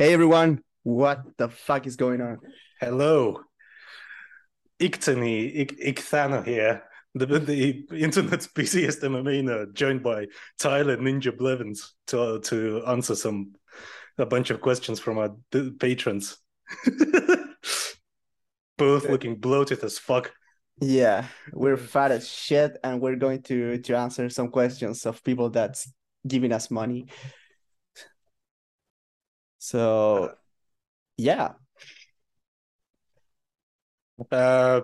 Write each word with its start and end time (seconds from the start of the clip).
Hey 0.00 0.14
everyone, 0.14 0.62
what 0.82 1.36
the 1.36 1.50
fuck 1.50 1.86
is 1.86 1.96
going 1.96 2.22
on? 2.22 2.38
Hello. 2.80 3.42
Iktani, 4.80 5.54
Ik- 5.54 6.46
here, 6.46 6.84
the, 7.14 7.26
the 7.26 7.84
internet's 7.92 8.46
busiest 8.54 9.02
MMA 9.02 9.42
nerd, 9.42 9.62
uh, 9.68 9.72
joined 9.74 10.02
by 10.02 10.28
Tyler 10.58 10.96
Ninja 10.96 11.36
Blevins 11.36 11.92
to, 12.06 12.18
uh, 12.18 12.38
to 12.44 12.82
answer 12.86 13.14
some 13.14 13.52
a 14.16 14.24
bunch 14.24 14.48
of 14.48 14.62
questions 14.62 14.98
from 14.98 15.18
our 15.18 15.36
d- 15.50 15.72
patrons. 15.78 16.38
Both 18.78 19.06
looking 19.06 19.36
bloated 19.36 19.84
as 19.84 19.98
fuck. 19.98 20.32
Yeah, 20.80 21.26
we're 21.52 21.76
fat 21.76 22.10
as 22.10 22.26
shit 22.26 22.78
and 22.82 23.02
we're 23.02 23.16
going 23.16 23.42
to 23.42 23.76
to 23.76 23.98
answer 23.98 24.30
some 24.30 24.48
questions 24.48 25.04
of 25.04 25.22
people 25.22 25.50
that's 25.50 25.92
giving 26.26 26.52
us 26.52 26.70
money. 26.70 27.08
So 29.60 30.34
yeah, 31.16 31.52
Uh, 34.30 34.80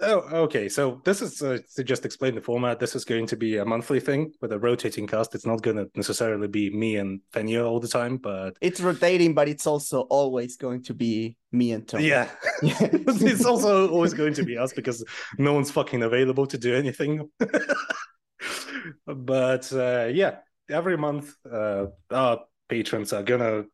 oh, 0.00 0.18
okay. 0.44 0.68
So 0.68 1.00
this 1.04 1.22
is 1.22 1.42
uh, 1.42 1.58
to 1.76 1.84
just 1.84 2.04
explain 2.04 2.34
the 2.34 2.40
format. 2.40 2.78
This 2.78 2.94
is 2.94 3.04
going 3.04 3.26
to 3.28 3.36
be 3.36 3.56
a 3.56 3.64
monthly 3.64 4.00
thing 4.00 4.32
with 4.40 4.52
a 4.52 4.58
rotating 4.58 5.06
cast. 5.06 5.34
It's 5.34 5.46
not 5.46 5.62
going 5.62 5.76
to 5.76 5.90
necessarily 5.94 6.48
be 6.48 6.70
me 6.70 6.96
and 6.96 7.20
Feño 7.32 7.66
all 7.66 7.80
the 7.80 7.88
time, 7.88 8.18
but 8.18 8.56
it's 8.60 8.80
rotating, 8.80 9.34
but 9.34 9.48
it's 9.48 9.66
also 9.66 10.02
always 10.02 10.56
going 10.56 10.82
to 10.84 10.94
be 10.94 11.36
me 11.52 11.72
and 11.72 11.88
Tom. 11.88 12.00
yeah, 12.00 12.28
it's 12.62 13.44
also 13.44 13.88
always 13.88 14.14
going 14.14 14.34
to 14.34 14.42
be 14.42 14.58
us 14.58 14.72
because 14.72 15.04
no 15.38 15.54
one's 15.54 15.70
fucking 15.70 16.02
available 16.02 16.46
to 16.46 16.58
do 16.58 16.74
anything. 16.74 17.30
but 19.06 19.72
uh, 19.72 20.08
yeah, 20.12 20.36
every 20.70 20.96
month 20.96 21.34
uh, 21.50 21.86
our 22.10 22.40
patrons 22.68 23.12
are 23.12 23.22
gonna 23.22 23.64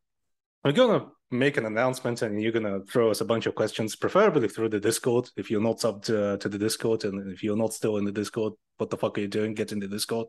are 0.65 0.71
gonna 0.71 1.05
make 1.29 1.57
an 1.57 1.65
announcement 1.65 2.23
and 2.23 2.41
you're 2.41 2.51
gonna 2.51 2.79
throw 2.85 3.11
us 3.11 3.21
a 3.21 3.25
bunch 3.25 3.45
of 3.45 3.53
questions, 3.53 3.95
preferably 3.95 4.47
through 4.47 4.69
the 4.69 4.79
Discord. 4.79 5.29
If 5.37 5.51
you're 5.51 5.61
not 5.61 5.77
subbed 5.77 6.05
to, 6.05 6.37
to 6.39 6.49
the 6.49 6.57
Discord 6.57 7.05
and 7.05 7.31
if 7.31 7.43
you're 7.43 7.55
not 7.55 7.73
still 7.73 7.97
in 7.97 8.05
the 8.05 8.11
Discord, 8.11 8.53
what 8.77 8.89
the 8.89 8.97
fuck 8.97 9.17
are 9.17 9.21
you 9.21 9.27
doing? 9.27 9.53
Get 9.53 9.71
in 9.71 9.79
the 9.79 9.87
Discord. 9.87 10.27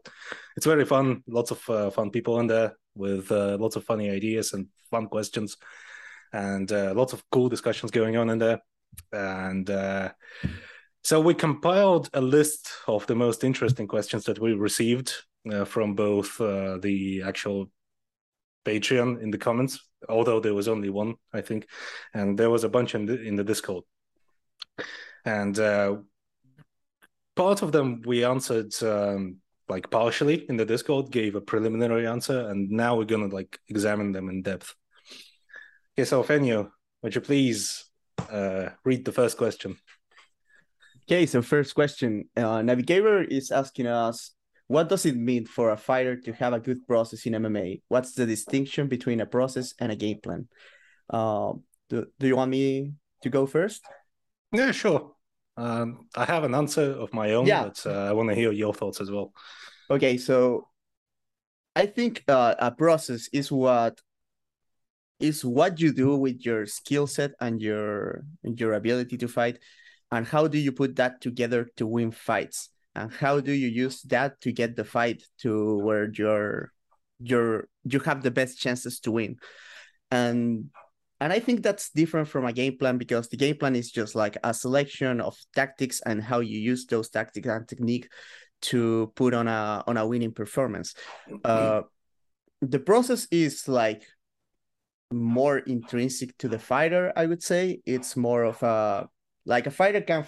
It's 0.57 0.67
very 0.67 0.85
fun. 0.85 1.23
Lots 1.27 1.53
of 1.53 1.71
uh, 1.71 1.91
fun 1.91 2.11
people 2.11 2.39
in 2.41 2.47
there 2.49 2.77
with 2.95 3.33
uh, 3.33 3.57
lots 3.59 3.77
of 3.77 3.85
funny 3.85 4.11
ideas 4.11 4.53
and 4.53 4.67
fun 4.91 5.07
questions, 5.07 5.57
and 6.33 6.71
uh, 6.71 6.93
lots 6.95 7.15
of 7.15 7.25
cool 7.31 7.49
discussions 7.49 7.91
going 7.91 8.17
on 8.17 8.29
in 8.29 8.39
there. 8.39 8.61
And 9.13 9.69
uh, 9.71 10.13
so 11.03 11.21
we 11.21 11.33
compiled 11.33 12.11
a 12.13 12.21
list 12.21 12.71
of 12.87 13.07
the 13.07 13.15
most 13.15 13.43
interesting 13.43 13.89
questions 13.89 14.25
that 14.25 14.39
we 14.39 14.53
received 14.53 15.15
uh, 15.51 15.65
from 15.65 15.95
both 15.95 16.39
uh, 16.41 16.79
the 16.79 17.23
actual 17.23 17.71
Patreon 18.67 19.23
in 19.23 19.31
the 19.31 19.39
comments, 19.39 19.81
although 20.09 20.41
there 20.41 20.55
was 20.55 20.69
only 20.69 20.91
one, 20.91 21.15
I 21.33 21.41
think, 21.41 21.69
and 22.15 22.39
there 22.39 22.51
was 22.51 22.65
a 22.65 22.69
bunch 22.69 22.95
in 22.95 23.07
the, 23.07 23.21
in 23.21 23.37
the 23.37 23.45
Discord. 23.45 23.85
And 25.25 25.59
uh, 25.59 25.97
part 27.35 27.63
of 27.63 27.73
them 27.73 28.03
we 28.07 28.25
answered 28.25 28.73
um, 28.83 29.39
like 29.69 29.91
partially 29.91 30.47
in 30.49 30.57
the 30.57 30.65
Discord, 30.65 31.11
gave 31.11 31.35
a 31.35 31.41
preliminary 31.41 32.07
answer, 32.07 32.49
and 32.49 32.71
now 32.71 32.97
we're 32.97 33.05
gonna 33.05 33.27
like 33.27 33.59
examine 33.69 34.13
them 34.13 34.29
in 34.29 34.43
depth. 34.43 34.75
Okay, 35.95 36.05
so 36.05 36.23
Feño, 36.23 36.71
would 37.03 37.15
you 37.15 37.21
please 37.21 37.85
uh, 38.31 38.69
read 38.85 39.05
the 39.05 39.13
first 39.13 39.37
question? 39.37 39.77
Okay, 41.09 41.27
so 41.27 41.43
first 41.43 41.75
question. 41.75 42.29
Uh, 42.37 42.63
Navigator 42.63 43.23
is 43.23 43.51
asking 43.51 43.87
us, 43.87 44.36
what 44.69 44.89
does 44.89 45.07
it 45.07 45.17
mean 45.17 45.47
for 45.47 45.71
a 45.71 45.77
fighter 45.77 46.17
to 46.17 46.33
have 46.33 46.53
a 46.53 46.61
good 46.61 46.87
process 46.87 47.27
in 47.27 47.35
MMA? 47.35 47.83
What's 47.89 48.13
the 48.13 48.27
distinction 48.27 48.89
between 48.89 49.21
a 49.21 49.27
process 49.27 49.75
and 49.79 49.93
a 49.93 49.97
game 49.97 50.19
plan? 50.23 50.49
Uh, 51.09 51.53
do, 51.89 52.07
do 52.19 52.27
you 52.27 52.37
want 52.37 52.51
me 52.51 52.93
to 53.23 53.29
go 53.31 53.47
first? 53.47 53.85
Yeah, 54.53 54.73
sure. 54.73 55.13
Um, 55.57 56.07
I 56.17 56.25
have 56.25 56.45
an 56.45 56.55
answer 56.55 56.93
of 56.93 57.13
my 57.15 57.33
own, 57.33 57.47
Yeah. 57.47 57.65
but 57.65 57.87
uh, 57.87 58.11
I 58.11 58.13
want 58.13 58.29
to 58.29 58.35
hear 58.35 58.53
your 58.53 58.75
thoughts 58.75 59.01
as 59.01 59.11
well. 59.11 59.33
Okay, 59.91 60.17
so 60.19 60.69
I 61.75 61.87
think 61.87 62.25
uh, 62.29 62.55
a 62.59 62.71
process 62.71 63.29
is 63.33 63.53
what 63.53 64.01
is 65.19 65.45
what 65.45 65.81
you 65.81 65.93
do 65.93 66.17
with 66.17 66.45
your 66.45 66.67
skill 66.67 67.07
set 67.07 67.33
and 67.41 67.63
your 67.63 68.25
your 68.43 68.75
ability 68.75 69.17
to 69.19 69.29
fight, 69.29 69.59
and 70.11 70.27
how 70.27 70.47
do 70.47 70.59
you 70.59 70.73
put 70.73 70.97
that 70.97 71.21
together 71.21 71.69
to 71.77 71.87
win 71.87 72.11
fights, 72.11 72.69
and 72.97 73.13
how 73.13 73.41
do 73.41 73.53
you 73.53 73.69
use 73.69 74.03
that 74.03 74.41
to 74.41 74.51
get 74.51 74.75
the 74.75 74.85
fight 74.85 75.23
to 75.39 75.79
where 75.79 76.11
you're 76.13 76.73
you're 77.21 77.69
you 77.85 78.01
have 78.01 78.23
the 78.23 78.31
best 78.31 78.59
chances 78.59 79.01
to 79.01 79.13
win, 79.13 79.37
and 80.11 80.71
and 81.21 81.33
I 81.33 81.39
think 81.39 81.63
that's 81.63 81.91
different 81.91 82.29
from 82.29 82.45
a 82.47 82.53
game 82.53 82.77
plan 82.79 82.99
because 82.99 83.29
the 83.29 83.37
game 83.37 83.57
plan 83.57 83.77
is 83.77 83.91
just 83.91 84.15
like 84.15 84.37
a 84.43 84.53
selection 84.53 85.21
of 85.21 85.37
tactics 85.55 86.01
and 86.05 86.23
how 86.23 86.41
you 86.41 86.59
use 86.59 86.87
those 86.87 87.09
tactics 87.09 87.49
and 87.49 87.69
technique 87.69 88.09
to 88.63 89.13
put 89.15 89.35
on 89.35 89.47
a 89.47 89.85
on 89.87 89.97
a 89.97 90.07
winning 90.07 90.33
performance. 90.33 90.95
Uh, 91.45 91.83
the 92.63 92.79
process 92.79 93.29
is 93.31 93.69
like 93.69 94.05
more 95.13 95.59
intrinsic 95.59 96.37
to 96.39 96.49
the 96.49 96.59
fighter. 96.59 97.13
I 97.15 97.27
would 97.27 97.43
say 97.43 97.81
it's 97.87 98.17
more 98.17 98.45
of 98.45 98.63
a 98.63 99.09
like 99.45 99.67
a 99.67 99.71
fighter 99.71 100.01
can 100.01 100.27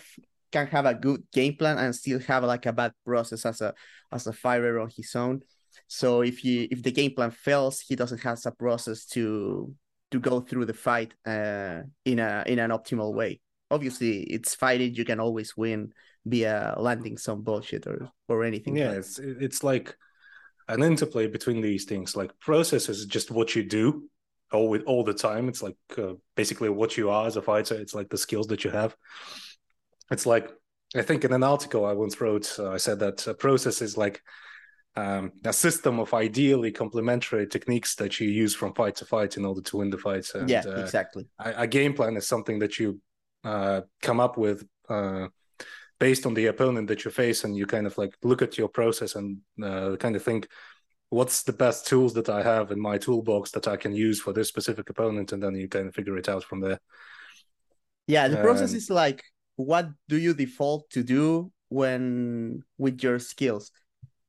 can 0.51 0.67
have 0.69 0.87
a 0.87 0.95
good 0.95 1.23
game 1.33 1.57
plan 1.57 1.79
and 1.79 1.95
still 1.95 2.19
have 2.21 2.45
like 2.45 2.67
a 2.67 2.73
bad 2.73 2.93
process 3.05 3.45
as 3.47 3.61
a 3.61 3.75
as 4.13 4.27
a 4.27 4.33
fighter 4.33 4.81
on 4.81 4.91
his 4.95 5.15
own. 5.15 5.43
So 5.87 6.23
if 6.23 6.45
you 6.45 6.69
if 6.71 6.83
the 6.83 6.93
game 6.93 7.15
plan 7.15 7.31
fails, 7.31 7.81
he 7.81 7.97
doesn't 7.97 8.23
have 8.23 8.39
a 8.45 8.51
process 8.53 9.07
to 9.07 9.75
to 10.11 10.19
go 10.19 10.41
through 10.41 10.65
the 10.67 10.75
fight 10.75 11.13
uh, 11.27 11.83
in 12.05 12.19
a 12.19 12.45
in 12.47 12.59
an 12.59 12.71
optimal 12.71 13.15
way. 13.15 13.41
Obviously, 13.71 14.21
it's 14.23 14.55
fighting. 14.55 14.95
You 14.95 15.05
can 15.05 15.21
always 15.21 15.57
win 15.57 15.93
via 16.25 16.75
landing 16.79 17.19
some 17.19 17.43
bullshit 17.43 17.87
or 17.87 18.11
or 18.29 18.45
anything. 18.45 18.77
Yeah, 18.77 18.89
but- 18.89 18.99
it's 18.99 19.19
it's 19.19 19.63
like 19.63 19.97
an 20.69 20.83
interplay 20.83 21.27
between 21.27 21.61
these 21.63 21.85
things. 21.85 22.17
Like 22.17 22.39
process 22.41 22.89
is 22.89 23.07
just 23.07 23.31
what 23.31 23.55
you 23.55 23.63
do 23.63 24.09
all 24.53 24.69
with 24.69 24.83
all 24.85 25.05
the 25.05 25.15
time. 25.15 25.49
It's 25.49 25.63
like 25.63 25.77
uh, 25.97 26.15
basically 26.35 26.69
what 26.69 26.97
you 26.97 27.11
are 27.11 27.27
as 27.27 27.37
a 27.37 27.43
fighter. 27.43 27.75
It's 27.75 27.95
like 27.95 28.09
the 28.09 28.19
skills 28.19 28.47
that 28.49 28.65
you 28.65 28.71
have. 28.71 28.97
It's 30.11 30.27
like 30.27 30.51
I 30.97 31.03
think 31.03 31.25
in 31.25 31.33
an 31.33 31.43
article 31.43 31.85
I 31.85 31.93
once 31.93 32.21
wrote, 32.21 32.55
uh, 32.59 32.71
I 32.71 32.79
said 32.79 32.99
that 33.01 33.27
a 33.27 33.35
process 33.35 33.83
is 33.83 33.97
like 33.97 34.23
um, 34.97 35.33
a 35.45 35.53
system 35.53 36.01
of 36.01 36.15
ideally 36.15 36.73
complementary 36.73 37.47
techniques 37.47 37.95
that 37.97 38.19
you 38.19 38.29
use 38.29 38.55
from 38.55 38.75
fight 38.75 38.97
to 38.97 39.05
fight 39.05 39.37
in 39.37 39.45
order 39.45 39.61
to 39.61 39.77
win 39.77 39.91
the 39.91 39.99
fight. 39.99 40.27
And, 40.35 40.49
yeah, 40.49 40.63
uh, 40.67 40.81
exactly. 40.81 41.29
a, 41.39 41.53
a 41.59 41.67
game 41.67 41.93
plan 41.93 42.17
is 42.17 42.27
something 42.27 42.59
that 42.61 42.79
you 42.79 43.01
uh, 43.45 43.83
come 44.03 44.19
up 44.19 44.39
with 44.39 44.67
uh, 44.89 45.29
based 46.01 46.27
on 46.27 46.35
the 46.35 46.47
opponent 46.47 46.89
that 46.89 47.05
you 47.05 47.11
face, 47.11 47.45
and 47.45 47.57
you 47.57 47.67
kind 47.67 47.87
of 47.87 47.99
like 47.99 48.17
look 48.23 48.41
at 48.41 48.57
your 48.57 48.69
process 48.69 49.15
and 49.15 49.39
uh, 49.63 49.97
kind 49.97 50.17
of 50.17 50.23
think, 50.23 50.49
what's 51.11 51.43
the 51.43 51.53
best 51.53 51.87
tools 51.87 52.15
that 52.15 52.29
I 52.29 52.43
have 52.43 52.71
in 52.71 52.81
my 52.81 52.99
toolbox 52.99 53.51
that 53.53 53.69
I 53.69 53.77
can 53.77 53.93
use 53.93 54.21
for 54.21 54.33
this 54.33 54.49
specific 54.49 54.89
opponent, 54.91 55.33
and 55.33 55.43
then 55.43 55.55
you 55.55 55.69
kind 55.69 55.89
of 55.89 55.95
figure 55.95 56.17
it 56.17 56.29
out 56.29 56.45
from 56.45 56.61
there. 56.61 56.81
Yeah, 58.07 58.29
the 58.29 58.39
process 58.39 58.71
Um, 58.71 58.77
is 58.77 58.91
like 58.91 59.23
what 59.59 59.91
do 60.09 60.17
you 60.19 60.35
default 60.35 60.89
to 60.91 61.03
do 61.03 61.51
when 61.69 62.63
with 62.79 63.03
your 63.03 63.19
skills? 63.19 63.73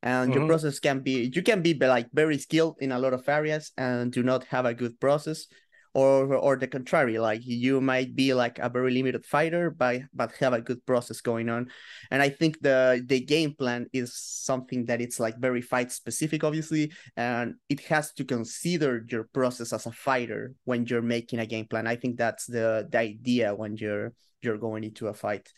And 0.02 0.34
your 0.34 0.42
Mhm. 0.42 0.48
process 0.48 0.80
can 0.80 1.00
be 1.00 1.30
you 1.32 1.42
can 1.42 1.62
be 1.62 1.72
be, 1.72 1.86
like 1.86 2.10
very 2.12 2.38
skilled 2.38 2.76
in 2.80 2.90
a 2.90 2.98
lot 2.98 3.14
of 3.14 3.28
areas 3.28 3.72
and 3.76 4.10
do 4.10 4.22
not 4.22 4.44
have 4.44 4.66
a 4.66 4.74
good 4.74 4.98
process 4.98 5.46
or 5.92 6.34
or 6.34 6.56
the 6.56 6.66
contrary 6.68 7.18
like 7.18 7.42
you 7.44 7.80
might 7.80 8.14
be 8.14 8.32
like 8.32 8.58
a 8.60 8.68
very 8.68 8.92
limited 8.92 9.26
fighter 9.26 9.70
but 9.70 10.02
but 10.14 10.32
have 10.38 10.52
a 10.52 10.60
good 10.60 10.84
process 10.86 11.20
going 11.20 11.48
on 11.50 11.68
and 12.12 12.22
i 12.22 12.28
think 12.28 12.60
the 12.62 13.02
the 13.08 13.20
game 13.20 13.52
plan 13.54 13.86
is 13.92 14.14
something 14.14 14.86
that 14.86 15.00
it's 15.00 15.18
like 15.18 15.36
very 15.38 15.60
fight 15.60 15.90
specific 15.90 16.44
obviously 16.44 16.92
and 17.16 17.54
it 17.68 17.80
has 17.80 18.12
to 18.12 18.24
consider 18.24 19.04
your 19.10 19.24
process 19.34 19.72
as 19.72 19.86
a 19.86 19.92
fighter 19.92 20.54
when 20.64 20.86
you're 20.86 21.02
making 21.02 21.40
a 21.40 21.46
game 21.46 21.66
plan 21.66 21.86
i 21.88 21.96
think 21.96 22.16
that's 22.16 22.46
the 22.46 22.86
the 22.90 22.98
idea 22.98 23.52
when 23.54 23.76
you're 23.76 24.12
you're 24.42 24.58
going 24.58 24.84
into 24.84 25.08
a 25.08 25.14
fight. 25.14 25.52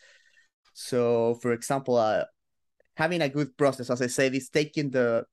So 0.73 1.35
for 1.35 1.53
example 1.53 1.97
uh, 1.97 2.25
having 2.95 3.21
a 3.21 3.29
good 3.29 3.57
process 3.57 3.89
as 3.89 4.01
i 4.01 4.07
said 4.07 4.35
is 4.35 4.49
taking 4.49 4.91
the 4.91 5.25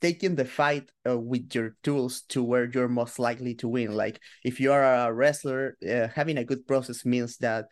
taking 0.00 0.34
the 0.34 0.44
fight 0.44 0.90
uh, 1.06 1.18
with 1.18 1.54
your 1.54 1.76
tools 1.82 2.22
to 2.30 2.42
where 2.42 2.70
you're 2.70 2.88
most 2.88 3.18
likely 3.18 3.54
to 3.56 3.68
win. 3.68 3.92
Like 3.94 4.18
if 4.42 4.58
you 4.58 4.72
are 4.72 4.82
a 4.82 5.12
wrestler 5.12 5.76
uh, 5.86 6.08
having 6.08 6.38
a 6.38 6.44
good 6.44 6.66
process 6.66 7.04
means 7.04 7.36
that 7.38 7.66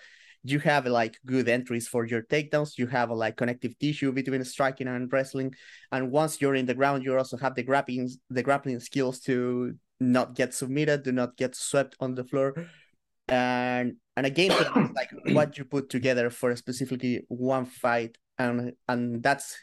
you 0.45 0.59
have 0.59 0.87
like 0.87 1.17
good 1.25 1.49
entries 1.49 1.89
for 1.89 2.05
your 2.05 2.23
takedowns. 2.23 2.77
You 2.77 2.87
have 2.89 3.11
like 3.11 3.37
connective 3.37 3.79
tissue 3.79 4.13
between 4.13 4.45
striking 4.45 4.89
and 4.89 5.11
wrestling. 5.11 5.55
And 5.93 6.11
once 6.11 6.41
you're 6.41 6.57
in 6.57 6.67
the 6.67 6.75
ground 6.75 7.05
you 7.05 7.17
also 7.17 7.37
have 7.39 7.55
the 7.55 7.63
grappling 7.63 8.11
the 8.29 8.43
grappling 8.43 8.81
skills 8.81 9.21
to 9.21 9.75
not 10.01 10.35
get 10.35 10.53
submitted 10.53 11.05
do 11.05 11.13
not 11.13 11.37
get 11.37 11.55
swept 11.55 11.95
on 12.01 12.15
the 12.15 12.25
floor 12.25 12.55
and 13.33 13.97
and 14.17 14.27
a 14.27 14.31
game 14.31 14.53
plan 14.53 14.85
is 14.85 14.91
like 14.95 15.11
what 15.37 15.57
you 15.59 15.65
put 15.65 15.89
together 15.89 16.31
for 16.31 16.51
a 16.51 16.57
specifically 16.57 17.25
one 17.29 17.67
fight 17.67 18.17
and 18.39 18.73
and 18.89 19.23
that's 19.23 19.57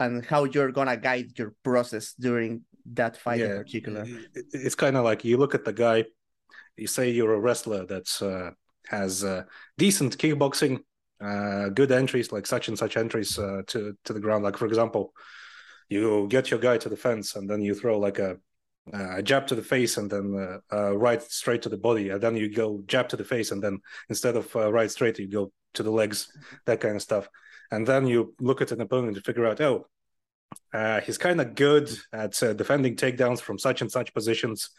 and 0.00 0.24
how 0.26 0.44
you're 0.44 0.72
gonna 0.72 0.96
guide 0.96 1.38
your 1.38 1.54
process 1.62 2.14
during 2.18 2.62
that 2.92 3.16
fight 3.16 3.40
in 3.40 3.56
particular 3.56 4.04
it's 4.52 4.74
kind 4.74 4.96
of 4.96 5.04
like 5.04 5.24
you 5.24 5.36
look 5.36 5.54
at 5.54 5.64
the 5.64 5.72
guy 5.72 6.04
you 6.76 6.86
say 6.86 7.10
you're 7.10 7.34
a 7.34 7.40
wrestler 7.40 7.86
that 7.86 8.08
uh, 8.22 8.50
has 8.88 9.24
uh, 9.24 9.44
decent 9.78 10.16
kickboxing, 10.18 10.80
uh, 11.20 11.68
good 11.70 11.90
entries 11.90 12.32
like 12.32 12.46
such 12.46 12.68
and 12.68 12.78
such 12.78 12.96
entries 12.96 13.38
uh, 13.38 13.62
to 13.66 13.96
to 14.04 14.12
the 14.12 14.20
ground. 14.20 14.44
Like 14.44 14.56
for 14.56 14.66
example, 14.66 15.12
you 15.88 16.26
get 16.28 16.50
your 16.50 16.60
guy 16.60 16.78
to 16.78 16.88
the 16.88 16.96
fence 16.96 17.36
and 17.36 17.48
then 17.48 17.62
you 17.62 17.74
throw 17.74 17.98
like 17.98 18.18
a, 18.18 18.36
a 18.92 19.22
jab 19.22 19.46
to 19.48 19.54
the 19.54 19.62
face 19.62 19.96
and 19.96 20.10
then 20.10 20.60
uh, 20.72 20.96
right 20.96 21.22
straight 21.22 21.62
to 21.62 21.68
the 21.68 21.76
body, 21.76 22.10
and 22.10 22.20
then 22.20 22.36
you 22.36 22.52
go 22.52 22.82
jab 22.86 23.08
to 23.08 23.16
the 23.16 23.24
face 23.24 23.50
and 23.50 23.62
then 23.62 23.80
instead 24.08 24.36
of 24.36 24.54
right 24.54 24.90
straight 24.90 25.18
you 25.18 25.28
go 25.28 25.52
to 25.74 25.82
the 25.82 25.90
legs, 25.90 26.28
that 26.66 26.80
kind 26.80 26.96
of 26.96 27.02
stuff. 27.02 27.28
And 27.70 27.86
then 27.86 28.06
you 28.06 28.34
look 28.40 28.60
at 28.62 28.72
an 28.72 28.80
opponent 28.80 29.16
to 29.16 29.22
figure 29.22 29.46
out, 29.46 29.60
oh, 29.60 29.88
uh, 30.72 31.00
he's 31.00 31.18
kind 31.18 31.40
of 31.40 31.54
good 31.54 31.90
at 32.12 32.40
uh, 32.42 32.52
defending 32.52 32.96
takedowns 32.96 33.40
from 33.40 33.58
such 33.58 33.80
and 33.80 33.90
such 33.90 34.14
positions. 34.14 34.70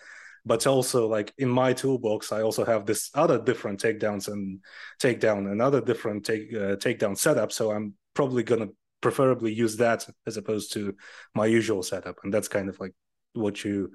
But 0.46 0.66
also 0.66 1.08
like 1.08 1.34
in 1.38 1.50
my 1.50 1.74
toolbox 1.74 2.32
i 2.32 2.42
also 2.42 2.64
have 2.64 2.86
this 2.86 3.10
other 3.14 3.38
different 3.38 3.82
takedowns 3.82 4.30
and 4.30 4.62
takedown 4.98 5.52
another 5.52 5.82
different 5.82 6.26
take 6.26 6.54
uh, 6.54 6.78
takedown 6.78 7.18
setup. 7.18 7.52
So 7.52 7.72
i'm 7.72 7.96
probably 8.14 8.44
gonna 8.44 8.70
preferably 9.02 9.54
use 9.54 9.76
that 9.78 10.08
as 10.26 10.38
opposed 10.38 10.72
to 10.74 10.96
my 11.36 11.48
usual 11.48 11.84
setup. 11.84 12.18
And 12.24 12.34
that's 12.34 12.48
kind 12.48 12.70
of 12.70 12.80
like 12.80 12.94
what 13.38 13.64
you 13.64 13.92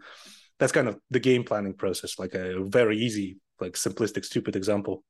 that's 0.59 0.73
kind 0.73 0.89
of 0.89 0.99
the 1.11 1.21
game 1.21 1.45
planning 1.45 1.75
process 1.75 2.19
like 2.19 2.35
a 2.35 2.63
very 2.65 2.99
easy 2.99 3.39
like 3.61 3.75
simplistic 3.75 4.25
stupid 4.25 4.57
example. 4.57 5.05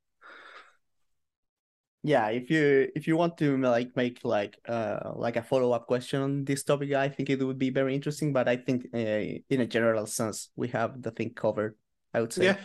Yeah 2.02 2.28
if 2.28 2.50
you 2.50 2.90
if 2.96 3.06
you 3.06 3.16
want 3.16 3.38
to 3.38 3.56
like 3.58 3.94
make 3.94 4.18
like 4.24 4.58
uh 4.68 5.12
like 5.14 5.36
a 5.36 5.42
follow-up 5.42 5.86
question 5.86 6.20
on 6.20 6.44
this 6.44 6.64
topic 6.64 6.92
i 6.94 7.08
think 7.08 7.30
it 7.30 7.40
would 7.40 7.58
be 7.58 7.70
very 7.70 7.94
interesting 7.94 8.32
but 8.32 8.48
i 8.48 8.56
think 8.56 8.86
uh, 8.92 8.98
in 8.98 9.60
a 9.60 9.66
general 9.66 10.06
sense 10.06 10.50
we 10.56 10.66
have 10.68 11.00
the 11.00 11.12
thing 11.12 11.30
covered 11.32 11.76
i 12.12 12.20
would 12.20 12.32
say. 12.32 12.46
Yeah. 12.46 12.56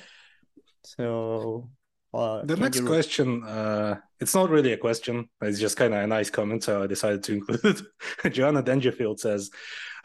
So 0.83 1.69
uh, 2.13 2.43
the 2.45 2.55
next 2.55 2.79
you... 2.79 2.85
question 2.85 3.43
uh 3.43 3.95
it's 4.19 4.33
not 4.33 4.49
really 4.49 4.73
a 4.73 4.77
question 4.77 5.27
it's 5.41 5.59
just 5.59 5.77
kind 5.77 5.93
of 5.93 6.03
a 6.03 6.07
nice 6.07 6.29
comment 6.29 6.63
so 6.63 6.83
i 6.83 6.87
decided 6.87 7.23
to 7.23 7.33
include 7.33 7.81
it 8.23 8.33
joanna 8.33 8.61
dangerfield 8.61 9.19
says 9.19 9.51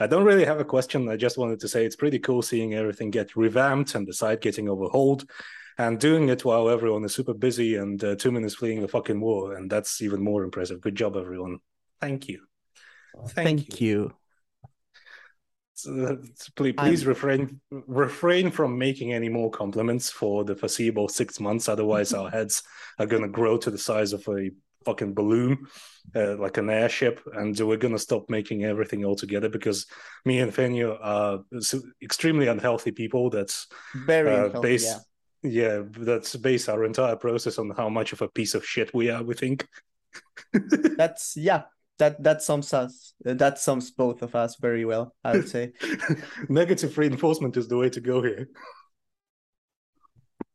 i 0.00 0.06
don't 0.06 0.24
really 0.24 0.44
have 0.44 0.60
a 0.60 0.64
question 0.64 1.08
i 1.08 1.16
just 1.16 1.38
wanted 1.38 1.60
to 1.60 1.68
say 1.68 1.84
it's 1.84 1.96
pretty 1.96 2.18
cool 2.18 2.42
seeing 2.42 2.74
everything 2.74 3.10
get 3.10 3.36
revamped 3.36 3.94
and 3.94 4.06
the 4.06 4.12
site 4.12 4.40
getting 4.40 4.68
overhauled 4.68 5.24
and 5.78 5.98
doing 5.98 6.28
it 6.28 6.44
while 6.44 6.68
everyone 6.68 7.04
is 7.04 7.14
super 7.14 7.34
busy 7.34 7.76
and 7.76 8.02
uh, 8.04 8.14
two 8.16 8.30
minutes 8.30 8.54
fleeing 8.54 8.82
a 8.82 8.88
fucking 8.88 9.20
war, 9.20 9.54
and 9.54 9.70
that's 9.70 10.02
even 10.02 10.22
more 10.22 10.44
impressive. 10.44 10.80
Good 10.80 10.94
job, 10.94 11.16
everyone. 11.16 11.58
Thank 12.00 12.28
you. 12.28 12.42
Thank, 13.28 13.46
Thank 13.46 13.80
you. 13.80 13.86
you. 13.88 14.14
So, 15.82 16.18
please, 16.56 16.74
please 16.76 17.06
refrain 17.06 17.60
refrain 17.70 18.50
from 18.50 18.78
making 18.78 19.12
any 19.12 19.28
more 19.28 19.50
compliments 19.50 20.10
for 20.10 20.44
the 20.44 20.54
foreseeable 20.54 21.08
six 21.08 21.40
months. 21.40 21.68
Otherwise, 21.68 22.12
our 22.14 22.30
heads 22.30 22.62
are 22.98 23.06
gonna 23.06 23.28
grow 23.28 23.56
to 23.58 23.70
the 23.70 23.78
size 23.78 24.12
of 24.12 24.26
a 24.28 24.50
fucking 24.84 25.14
balloon, 25.14 25.66
uh, 26.16 26.36
like 26.36 26.56
an 26.56 26.70
airship, 26.70 27.20
and 27.34 27.58
we're 27.60 27.76
gonna 27.76 27.98
stop 27.98 28.28
making 28.28 28.64
everything 28.64 29.04
altogether 29.04 29.48
because 29.48 29.86
me 30.24 30.40
and 30.40 30.52
Feño 30.52 30.98
are 31.00 31.40
extremely 32.02 32.48
unhealthy 32.48 32.92
people. 32.92 33.30
That's 33.30 33.66
very 33.94 34.34
uh, 34.34 34.46
unhealthy, 34.46 34.68
based. 34.68 34.86
Yeah 34.86 34.98
yeah, 35.42 35.82
that's 35.98 36.36
base 36.36 36.68
our 36.68 36.84
entire 36.84 37.16
process 37.16 37.58
on 37.58 37.70
how 37.70 37.88
much 37.88 38.12
of 38.12 38.22
a 38.22 38.28
piece 38.28 38.54
of 38.54 38.64
shit 38.64 38.94
we 38.94 39.10
are. 39.10 39.22
We 39.22 39.34
think. 39.34 39.66
that's 40.96 41.36
yeah. 41.36 41.62
That 42.02 42.20
that 42.24 42.42
sums 42.42 42.74
us. 42.74 43.14
That 43.22 43.60
sums 43.60 43.92
both 43.92 44.22
of 44.22 44.34
us 44.34 44.56
very 44.56 44.84
well. 44.84 45.14
I 45.22 45.36
would 45.36 45.48
say. 45.48 45.70
Negative 46.48 46.98
reinforcement 46.98 47.56
is 47.56 47.68
the 47.68 47.76
way 47.76 47.90
to 47.90 48.00
go 48.00 48.20
here. 48.20 48.48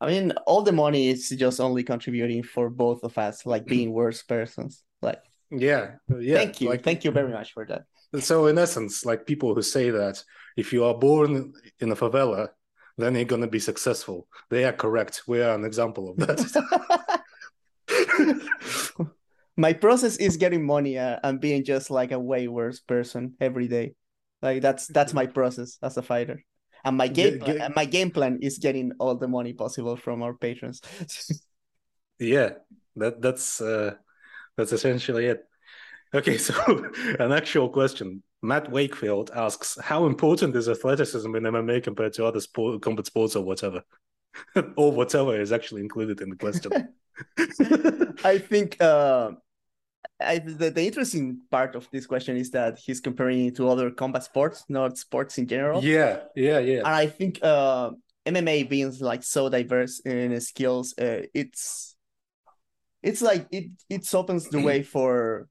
I 0.02 0.08
mean, 0.08 0.34
all 0.46 0.62
the 0.62 0.74
money 0.74 1.08
is 1.08 1.30
just 1.30 1.62
only 1.62 1.84
contributing 1.84 2.44
for 2.44 2.70
both 2.70 3.06
of 3.06 3.18
us, 3.18 3.46
like 3.46 3.66
being 3.66 3.94
worse 4.02 4.24
persons. 4.24 4.84
Like, 5.02 5.22
yeah, 5.50 5.92
uh, 6.12 6.18
yeah. 6.18 6.36
Thank 6.36 6.60
you, 6.60 6.68
like, 6.68 6.84
thank 6.84 7.06
you 7.06 7.12
very 7.12 7.32
much 7.32 7.54
for 7.54 7.66
that. 7.68 7.84
So, 8.22 8.48
in 8.48 8.58
essence, 8.58 9.06
like 9.06 9.26
people 9.26 9.56
who 9.56 9.62
say 9.62 9.90
that 9.90 10.22
if 10.58 10.74
you 10.74 10.84
are 10.84 10.96
born 10.96 11.54
in 11.80 11.94
a 11.94 11.96
favela, 11.96 12.50
then 12.98 13.16
you're 13.16 13.24
going 13.24 13.48
to 13.48 13.48
be 13.48 13.60
successful. 13.60 14.28
They 14.50 14.66
are 14.66 14.74
correct. 14.74 15.22
We 15.28 15.42
are 15.42 15.56
an 15.56 15.64
example 15.64 16.10
of 16.10 16.18
that. 16.18 16.40
My 19.58 19.74
process 19.74 20.18
is 20.18 20.38
getting 20.38 20.66
money 20.66 20.98
uh, 20.98 21.20
and 21.24 21.42
being 21.42 21.66
just 21.66 21.90
like 21.90 22.12
a 22.12 22.20
way 22.20 22.48
worse 22.48 22.80
person 22.80 23.34
every 23.42 23.68
day. 23.68 23.96
Like 24.42 24.62
that's 24.62 24.88
that's 24.88 25.14
my 25.14 25.26
process 25.26 25.80
as 25.82 25.98
a 25.98 26.04
fighter. 26.04 26.44
And 26.86 26.96
my 26.96 27.08
game 27.08 27.40
get, 27.40 27.58
get... 27.58 27.76
my 27.76 27.86
game 27.86 28.12
plan 28.12 28.40
is 28.42 28.60
getting 28.60 28.92
all 29.00 29.16
the 29.16 29.28
money 29.28 29.54
possible 29.54 29.98
from 29.98 30.22
our 30.22 30.34
patrons. 30.34 30.82
yeah, 32.20 32.52
that 32.96 33.22
that's 33.22 33.60
uh, 33.60 33.96
that's 34.56 34.72
essentially 34.72 35.26
it. 35.26 35.44
Okay, 36.14 36.38
so 36.48 36.54
an 37.20 37.32
actual 37.32 37.70
question. 37.70 38.24
Matt 38.44 38.72
Wakefield 38.72 39.32
asks, 39.36 39.78
"How 39.82 40.06
important 40.06 40.56
is 40.56 40.70
athleticism 40.70 41.36
in 41.36 41.44
MMA 41.44 41.84
compared 41.84 42.14
to 42.14 42.26
other 42.26 42.40
sport, 42.40 42.82
combat 42.82 43.08
sports, 43.08 43.36
or 43.36 43.44
whatever, 43.44 43.82
or 44.78 44.92
whatever 44.92 45.40
is 45.40 45.52
actually 45.52 45.82
included 45.82 46.22
in 46.22 46.30
the 46.30 46.36
question?" 46.36 46.72
I 48.24 48.38
think 48.38 48.82
uh, 48.82 49.32
I, 50.20 50.40
the, 50.40 50.72
the 50.72 50.86
interesting 50.86 51.42
part 51.52 51.76
of 51.76 51.88
this 51.92 52.06
question 52.06 52.38
is 52.38 52.52
that 52.52 52.80
he's 52.80 53.00
comparing 53.00 53.46
it 53.46 53.56
to 53.58 53.70
other 53.70 53.92
combat 53.92 54.24
sports, 54.24 54.66
not 54.70 54.98
sports 54.98 55.38
in 55.38 55.48
general. 55.48 55.84
Yeah, 55.84 56.22
yeah, 56.36 56.60
yeah. 56.60 56.80
And 56.80 56.88
I 56.88 57.08
think 57.08 57.40
uh, 57.44 57.92
MMA 58.26 58.64
being 58.64 58.94
like 59.00 59.24
so 59.24 59.50
diverse 59.50 60.00
in 60.02 60.40
skills, 60.42 60.96
uh, 61.00 61.24
it's 61.34 61.96
it's 63.04 63.22
like 63.22 63.48
it 63.52 63.72
it 63.90 64.14
opens 64.14 64.50
the 64.50 64.60
way 64.60 64.84
for 64.94 65.48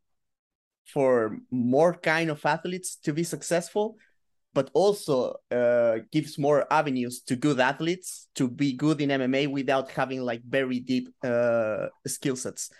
for 0.84 1.38
more 1.50 1.94
kind 1.94 2.30
of 2.30 2.44
athletes 2.44 2.96
to 2.96 3.12
be 3.12 3.24
successful 3.24 3.96
but 4.56 4.70
also 4.72 5.36
uh, 5.50 5.98
gives 6.10 6.38
more 6.38 6.66
avenues 6.72 7.20
to 7.20 7.36
good 7.36 7.60
athletes 7.60 8.28
to 8.34 8.48
be 8.48 8.72
good 8.72 9.02
in 9.02 9.10
MMA 9.10 9.50
without 9.50 9.90
having 9.90 10.22
like 10.22 10.40
very 10.48 10.80
deep 10.80 11.10
uh, 11.22 11.88
skill 12.06 12.36
sets. 12.36 12.70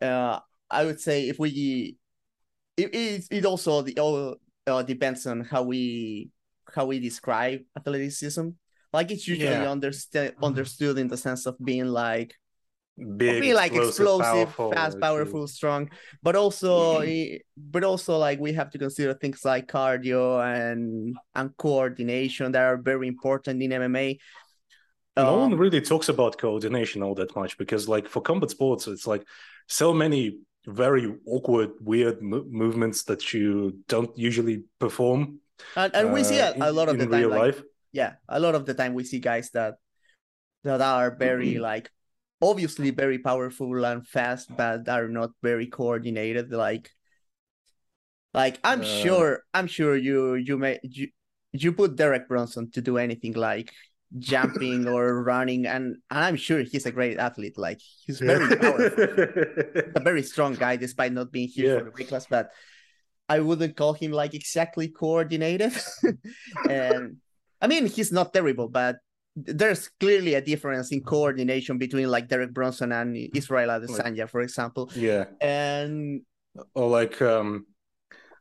Uh, 0.00 0.40
I 0.72 0.84
would 0.84 1.00
say 1.00 1.28
if 1.28 1.38
we, 1.38 1.96
it, 2.76 2.94
it, 2.94 3.24
it 3.30 3.44
also 3.44 3.82
the, 3.82 3.98
all 3.98 4.36
uh, 4.66 4.82
depends 4.82 5.26
on 5.26 5.42
how 5.42 5.62
we 5.62 6.30
how 6.74 6.86
we 6.86 6.98
describe 6.98 7.60
athleticism. 7.76 8.48
Like 8.92 9.10
it's 9.10 9.26
usually 9.26 9.50
yeah. 9.50 9.70
understood 9.70 10.34
understood 10.42 10.98
in 10.98 11.08
the 11.08 11.16
sense 11.16 11.46
of 11.46 11.56
being 11.62 11.86
like 11.86 12.34
big 13.16 13.40
be 13.40 13.54
like 13.54 13.72
explosive, 13.72 14.48
powerful, 14.48 14.72
fast 14.72 15.00
powerful 15.00 15.46
strong 15.46 15.90
but 16.22 16.36
also 16.36 17.00
mm-hmm. 17.00 17.36
but 17.56 17.84
also 17.84 18.18
like 18.18 18.38
we 18.38 18.52
have 18.52 18.70
to 18.70 18.78
consider 18.78 19.14
things 19.14 19.44
like 19.44 19.66
cardio 19.66 20.44
and 20.44 21.16
and 21.34 21.56
coordination 21.56 22.52
that 22.52 22.62
are 22.62 22.76
very 22.76 23.08
important 23.08 23.62
in 23.62 23.70
mma 23.70 24.18
no 25.16 25.42
um, 25.42 25.50
one 25.50 25.58
really 25.58 25.80
talks 25.80 26.10
about 26.10 26.36
coordination 26.36 27.02
all 27.02 27.14
that 27.14 27.34
much 27.34 27.56
because 27.56 27.88
like 27.88 28.06
for 28.06 28.20
combat 28.20 28.50
sports 28.50 28.86
it's 28.86 29.06
like 29.06 29.24
so 29.68 29.94
many 29.94 30.38
very 30.66 31.14
awkward 31.26 31.70
weird 31.80 32.22
mo- 32.22 32.44
movements 32.48 33.04
that 33.04 33.32
you 33.32 33.78
don't 33.88 34.16
usually 34.16 34.64
perform 34.78 35.38
and, 35.76 35.94
and 35.94 36.12
we 36.12 36.22
see 36.24 36.38
a, 36.38 36.54
a 36.60 36.72
lot 36.72 36.88
of 36.88 36.98
the 36.98 37.06
time 37.06 37.30
like, 37.30 37.40
life 37.40 37.62
yeah 37.92 38.14
a 38.28 38.38
lot 38.38 38.54
of 38.54 38.64
the 38.66 38.74
time 38.74 38.94
we 38.94 39.04
see 39.04 39.18
guys 39.18 39.50
that 39.50 39.74
that 40.64 40.80
are 40.80 41.16
very 41.16 41.54
mm-hmm. 41.54 41.62
like 41.70 41.90
obviously 42.42 42.90
very 42.90 43.18
powerful 43.18 43.84
and 43.84 44.06
fast, 44.06 44.54
but 44.54 44.88
are 44.88 45.08
not 45.08 45.30
very 45.42 45.66
coordinated. 45.68 46.50
Like, 46.50 46.90
like 48.34 48.58
I'm 48.64 48.80
uh, 48.80 48.84
sure, 48.84 49.42
I'm 49.54 49.68
sure 49.68 49.96
you 49.96 50.34
you 50.34 50.58
may 50.58 50.80
you, 50.82 51.08
you 51.52 51.72
put 51.72 51.96
Derek 51.96 52.28
Brunson 52.28 52.70
to 52.72 52.82
do 52.82 52.98
anything 52.98 53.34
like 53.34 53.72
jumping 54.18 54.88
or 54.88 55.22
running, 55.22 55.66
and, 55.66 55.96
and 56.10 56.18
I'm 56.24 56.36
sure 56.36 56.60
he's 56.60 56.86
a 56.86 56.92
great 56.92 57.18
athlete. 57.18 57.58
Like 57.58 57.80
he's 58.06 58.20
very 58.20 58.56
powerful, 58.56 59.04
a 59.94 60.00
very 60.00 60.22
strong 60.22 60.54
guy, 60.54 60.76
despite 60.76 61.12
not 61.12 61.32
being 61.32 61.48
here 61.48 61.72
yeah. 61.72 61.78
for 61.78 61.84
the 61.84 61.90
weight 61.90 62.08
class. 62.08 62.26
But 62.28 62.50
I 63.28 63.40
wouldn't 63.40 63.76
call 63.76 63.94
him 63.94 64.12
like 64.12 64.34
exactly 64.34 64.88
coordinated. 64.88 65.72
and 66.68 67.16
I 67.60 67.66
mean, 67.66 67.86
he's 67.86 68.12
not 68.12 68.32
terrible, 68.32 68.68
but 68.68 68.96
there's 69.34 69.88
clearly 70.00 70.34
a 70.34 70.42
difference 70.42 70.92
in 70.92 71.02
coordination 71.02 71.78
between 71.78 72.10
like 72.10 72.28
Derek 72.28 72.52
Brunson 72.52 72.92
and 72.92 73.16
Israel 73.34 73.70
Adesanya, 73.70 74.28
for 74.28 74.42
example. 74.42 74.90
Yeah. 74.94 75.24
And 75.40 76.22
or 76.74 76.90
like 76.90 77.22
um 77.22 77.66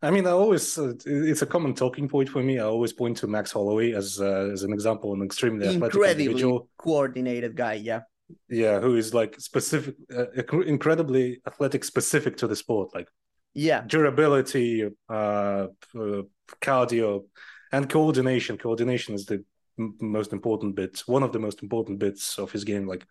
I 0.02 0.10
mean, 0.10 0.26
I 0.26 0.32
always 0.32 0.78
uh, 0.78 0.94
it's 1.06 1.42
a 1.42 1.46
common 1.46 1.74
talking 1.76 2.10
point 2.10 2.30
for 2.30 2.42
me. 2.42 2.60
I 2.60 2.64
always 2.64 2.92
point 2.92 3.18
to 3.18 3.28
Max 3.28 3.52
Holloway 3.52 3.94
as 3.94 4.20
uh, 4.20 4.50
as 4.52 4.64
an 4.64 4.74
example, 4.74 5.14
an 5.14 5.22
extremely 5.22 5.74
incredibly 5.76 6.44
coordinated 6.78 7.56
guy. 7.56 7.74
Yeah, 7.74 8.02
yeah, 8.50 8.80
who 8.80 8.96
is 8.96 9.14
like 9.14 9.40
specific, 9.40 9.96
uh, 10.16 10.26
incredibly 10.66 11.42
athletic, 11.46 11.84
specific 11.84 12.38
to 12.38 12.48
the 12.48 12.56
sport, 12.56 12.96
like 12.96 13.10
yeah, 13.54 13.84
durability, 13.86 14.90
uh, 15.10 15.68
uh, 15.96 16.22
cardio, 16.62 17.26
and 17.72 17.90
coordination. 17.90 18.58
Coordination 18.58 19.14
is 19.14 19.26
the 19.26 19.44
m- 19.78 19.96
most 20.02 20.34
important 20.34 20.76
bits, 20.76 21.08
one 21.08 21.22
of 21.24 21.32
the 21.32 21.40
most 21.40 21.62
important 21.62 22.00
bits 22.00 22.40
of 22.40 22.52
his 22.52 22.64
game. 22.64 22.88
Like 22.88 23.06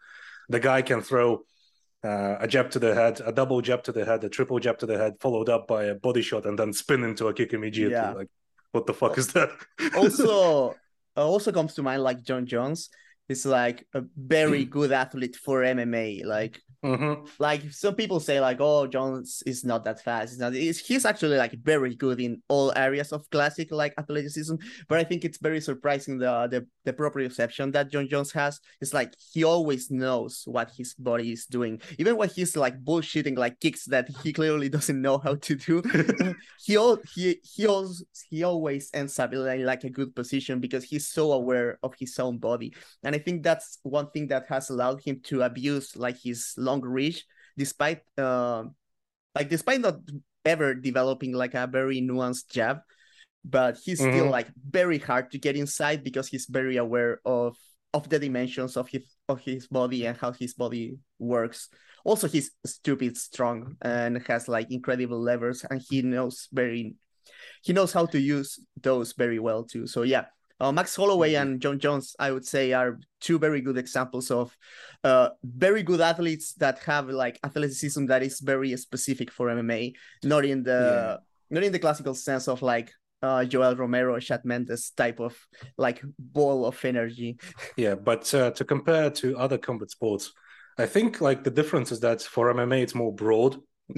the 0.48 0.60
guy 0.60 0.82
can 0.82 1.02
throw 1.02 1.44
uh, 2.02 2.36
a 2.40 2.48
jab 2.48 2.70
to 2.70 2.78
the 2.78 2.94
head, 2.94 3.20
a 3.24 3.32
double 3.32 3.60
jab 3.60 3.82
to 3.84 3.92
the 3.92 4.04
head, 4.04 4.24
a 4.24 4.28
triple 4.28 4.58
jab 4.58 4.78
to 4.78 4.86
the 4.86 4.96
head, 4.96 5.14
followed 5.20 5.48
up 5.48 5.66
by 5.66 5.84
a 5.84 5.94
body 5.94 6.22
shot, 6.22 6.46
and 6.46 6.58
then 6.58 6.72
spin 6.72 7.04
into 7.04 7.28
a 7.28 7.34
kick 7.34 7.52
immediately. 7.52 7.94
Yeah. 7.94 8.12
Like, 8.12 8.28
what 8.72 8.86
the 8.86 8.94
fuck 8.94 9.18
is 9.18 9.32
that? 9.32 9.50
also 9.96 10.70
uh, 11.16 11.26
also 11.26 11.52
comes 11.52 11.74
to 11.74 11.82
mind 11.82 12.02
like 12.02 12.22
Jon 12.22 12.46
Jones. 12.46 12.90
He's 13.28 13.46
like 13.46 13.86
a 13.94 14.02
very 14.16 14.64
good 14.64 14.92
athlete 14.92 15.36
for 15.36 15.60
MMA. 15.62 16.24
Like 16.24 16.60
Mhm. 16.84 17.28
like 17.38 17.70
some 17.72 17.94
people 17.94 18.20
say 18.20 18.40
like 18.40 18.56
oh 18.60 18.86
Jones 18.86 19.42
is 19.44 19.64
not 19.64 19.84
that 19.84 20.02
fast. 20.02 20.30
He's 20.32 20.38
not. 20.38 20.54
He's, 20.54 21.04
actually 21.04 21.36
like 21.36 21.52
very 21.62 21.94
good 21.94 22.20
in 22.20 22.42
all 22.48 22.72
areas 22.76 23.12
of 23.12 23.28
classic 23.30 23.70
like 23.70 23.92
athleticism. 23.98 24.54
But 24.88 24.98
I 24.98 25.04
think 25.04 25.24
it's 25.24 25.38
very 25.38 25.60
surprising 25.60 26.18
the 26.18 26.48
the 26.50 26.66
the 26.84 26.92
proprioception 26.92 27.72
that 27.72 27.90
Jon 27.90 28.08
Jones 28.08 28.32
has. 28.32 28.60
It's 28.80 28.94
like 28.94 29.14
he 29.32 29.44
always 29.44 29.90
knows 29.90 30.42
what 30.46 30.70
his 30.76 30.94
body 30.94 31.32
is 31.32 31.44
doing, 31.46 31.80
even 31.98 32.16
when 32.16 32.28
he's 32.30 32.56
like 32.56 32.82
bullshitting 32.82 33.36
like 33.36 33.60
kicks 33.60 33.84
that 33.86 34.08
he 34.22 34.32
clearly 34.32 34.68
doesn't 34.68 35.00
know 35.00 35.18
how 35.18 35.34
to 35.34 35.54
do. 35.56 35.82
he 36.64 36.76
all 36.76 36.98
he 37.14 37.40
he 37.42 37.66
always 37.66 38.04
he 38.30 38.42
always 38.42 38.90
ends 38.94 39.18
up 39.18 39.32
in 39.32 39.44
like, 39.44 39.60
like 39.60 39.84
a 39.84 39.90
good 39.90 40.14
position 40.14 40.60
because 40.60 40.84
he's 40.84 41.08
so 41.08 41.32
aware 41.32 41.78
of 41.82 41.94
his 41.98 42.18
own 42.18 42.38
body 42.38 42.72
and 43.02 43.14
i 43.14 43.18
think 43.18 43.42
that's 43.42 43.78
one 43.82 44.10
thing 44.10 44.26
that 44.28 44.46
has 44.48 44.70
allowed 44.70 45.00
him 45.02 45.20
to 45.22 45.42
abuse 45.42 45.96
like 45.96 46.16
his 46.22 46.54
long 46.70 46.80
reach 46.86 47.26
despite 47.58 48.00
uh, 48.18 48.62
like 49.34 49.50
despite 49.50 49.80
not 49.82 49.98
ever 50.46 50.72
developing 50.74 51.34
like 51.34 51.54
a 51.58 51.66
very 51.66 52.00
nuanced 52.00 52.48
jab 52.48 52.78
but 53.44 53.76
he's 53.84 53.98
still 54.00 54.28
Mhm. 54.28 54.36
like 54.36 54.48
very 54.56 54.98
hard 54.98 55.30
to 55.32 55.38
get 55.38 55.56
inside 55.56 56.04
because 56.04 56.28
he's 56.30 56.46
very 56.46 56.76
aware 56.78 57.20
of 57.26 57.56
of 57.92 58.06
the 58.08 58.18
dimensions 58.22 58.76
of 58.78 58.86
his 58.88 59.02
of 59.28 59.40
his 59.42 59.66
body 59.66 60.06
and 60.06 60.16
how 60.16 60.30
his 60.32 60.54
body 60.54 60.96
works 61.18 61.68
also 62.04 62.28
he's 62.28 62.54
stupid 62.64 63.16
strong 63.16 63.76
and 63.82 64.22
has 64.30 64.46
like 64.48 64.70
incredible 64.70 65.20
levers 65.20 65.64
and 65.68 65.82
he 65.90 66.00
knows 66.02 66.48
very 66.54 66.94
he 67.66 67.72
knows 67.72 67.92
how 67.92 68.06
to 68.06 68.18
use 68.20 68.60
those 68.80 69.12
very 69.18 69.38
well 69.38 69.64
too 69.64 69.86
so 69.86 70.02
yeah 70.02 70.24
uh, 70.60 70.72
max 70.72 70.94
holloway 70.96 71.32
Mhm. 71.32 71.40
and 71.42 71.60
jon 71.62 71.78
jones 71.78 72.14
i 72.18 72.30
would 72.30 72.44
say 72.44 72.72
are 72.72 72.98
two 73.20 73.38
very 73.38 73.60
good 73.60 73.78
examples 73.78 74.30
of 74.30 74.56
uh 75.04 75.28
very 75.42 75.82
good 75.82 76.00
athletes 76.00 76.54
that 76.54 76.78
have 76.80 77.08
like 77.08 77.38
athleticism 77.44 78.06
that 78.06 78.22
is 78.22 78.40
very 78.40 78.76
specific 78.76 79.30
for 79.30 79.46
mma 79.48 79.92
not 80.24 80.44
in 80.44 80.62
the 80.62 80.80
Yeah. 80.90 81.16
not 81.54 81.64
in 81.64 81.72
the 81.72 81.78
classical 81.78 82.14
sense 82.14 82.46
of 82.48 82.62
like 82.62 82.92
uh 83.22 83.40
yoel 83.50 83.76
romero 83.76 84.18
Chad 84.20 84.44
mendes 84.44 84.90
type 84.96 85.20
of 85.20 85.34
like 85.76 86.00
ball 86.18 86.64
of 86.66 86.84
energy 86.84 87.30
Yeah, 87.76 87.94
but 87.94 88.32
uh, 88.34 88.50
to 88.58 88.64
compare 88.64 89.10
to 89.20 89.26
other 89.44 89.58
combat 89.58 89.90
sports, 89.90 90.32
I 90.78 90.86
think 90.86 91.20
like 91.20 91.40
the 91.44 91.50
difference 91.60 91.92
is 91.92 92.00
that 92.00 92.22
for 92.22 92.52
MMA 92.54 92.78
it's 92.82 92.94
more 92.94 93.12
broad. 93.24 93.52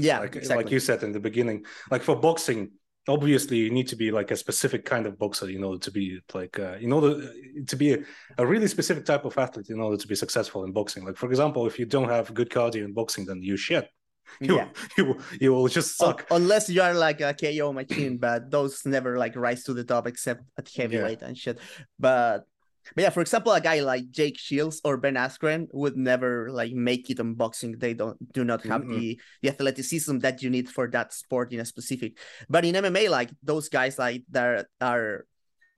yeah 0.09 0.19
like 0.21 0.37
exactly. 0.37 0.65
like 0.65 0.73
you 0.75 0.81
said 0.81 1.03
in 1.03 1.13
the 1.13 1.21
beginning. 1.21 1.59
Like 1.93 2.03
for 2.09 2.17
boxing, 2.17 2.61
obviously 3.09 3.57
you 3.59 3.71
need 3.71 3.89
to 3.89 3.97
be 3.97 4.11
like 4.11 4.31
a 4.31 4.37
specific 4.37 4.85
kind 4.85 5.07
of 5.07 5.19
boxer 5.19 5.49
in 5.49 5.65
order 5.65 5.79
to 5.79 5.91
be 5.91 6.21
like 6.35 6.59
uh, 6.59 6.77
in 6.81 6.93
order 6.93 7.29
to 7.67 7.77
be 7.77 7.95
a, 7.95 7.99
a 8.39 8.47
really 8.47 8.69
specific 8.69 9.05
type 9.05 9.25
of 9.25 9.37
athlete 9.39 9.71
in 9.71 9.81
order 9.81 9.97
to 9.97 10.07
be 10.07 10.15
successful 10.15 10.65
in 10.65 10.73
boxing. 10.73 11.05
Like 11.05 11.17
for 11.17 11.29
example, 11.29 11.67
if 11.67 11.79
you 11.79 11.87
don't 11.87 12.09
have 12.09 12.33
good 12.33 12.51
cardio 12.51 12.85
in 12.85 12.93
boxing, 12.93 13.27
then 13.27 13.43
you 13.43 13.57
shit. 13.57 13.89
You, 14.41 14.57
yeah 14.57 14.69
you 14.97 15.19
you 15.41 15.53
will 15.53 15.69
just 15.69 15.99
suck. 15.99 16.27
unless 16.31 16.71
you 16.71 16.81
are 16.81 16.95
like 16.95 17.21
a 17.21 17.35
KO 17.35 17.71
machine, 17.71 18.17
but 18.17 18.51
those 18.51 18.81
never 18.87 19.19
like 19.19 19.37
rise 19.37 19.65
to 19.65 19.75
the 19.75 19.85
top 19.85 20.07
except 20.07 20.45
at 20.57 20.71
heavyweight 20.75 21.21
and 21.21 21.37
shit. 21.37 21.59
But 21.99 22.47
but 22.95 23.03
yeah, 23.03 23.11
for 23.11 23.21
example, 23.21 23.53
a 23.53 23.61
guy 23.61 23.81
like 23.81 24.11
Jake 24.11 24.39
Shields 24.39 24.81
or 24.85 24.97
Ben 24.97 25.15
Askren 25.15 25.69
would 25.73 25.97
never 25.97 26.51
like 26.51 26.73
make 26.73 27.11
it 27.11 27.19
in 27.19 27.35
boxing. 27.35 27.79
They 27.79 27.95
don't 27.95 28.17
do 28.33 28.45
not 28.45 28.63
have 28.65 28.83
Mm-mm. 28.83 28.99
the 28.99 29.21
the 29.43 29.49
athleticism 29.49 30.19
that 30.19 30.43
you 30.43 30.51
need 30.51 30.69
for 30.69 30.89
that 30.91 31.13
sport 31.13 31.53
in 31.53 31.61
a 31.61 31.65
specific. 31.65 32.19
But 32.49 32.65
in 32.65 32.75
MMA, 32.75 33.11
like 33.11 33.31
those 33.43 33.69
guys 33.69 33.99
like 33.99 34.25
that 34.31 34.45
are 34.45 34.67
are 34.81 35.27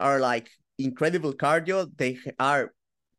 are 0.00 0.20
like 0.20 0.50
incredible 0.78 1.34
cardio. 1.34 1.90
They 1.96 2.18
are 2.38 2.72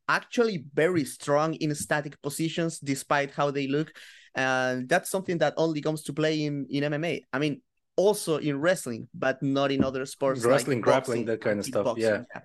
actually 0.08 0.64
very 0.74 1.04
strong 1.04 1.54
in 1.54 1.74
static 1.74 2.20
positions 2.22 2.78
despite 2.78 3.32
how 3.32 3.50
they 3.50 3.66
look 3.66 3.92
and 4.36 4.88
that's 4.88 5.10
something 5.10 5.38
that 5.38 5.54
only 5.56 5.80
comes 5.80 6.02
to 6.04 6.12
play 6.12 6.44
in 6.44 6.66
in 6.68 6.84
MMA. 6.84 7.22
I 7.32 7.38
mean, 7.38 7.62
also 7.96 8.36
in 8.36 8.60
wrestling, 8.60 9.08
but 9.14 9.42
not 9.42 9.72
in 9.72 9.82
other 9.82 10.04
sports. 10.04 10.44
like 10.44 10.52
Wrestling, 10.52 10.80
grappling, 10.82 11.24
boxing 11.24 11.24
that 11.26 11.40
kind 11.40 11.58
of 11.58 11.64
stuff, 11.64 11.86
kickboxing, 11.86 12.26
yeah. 12.34 12.40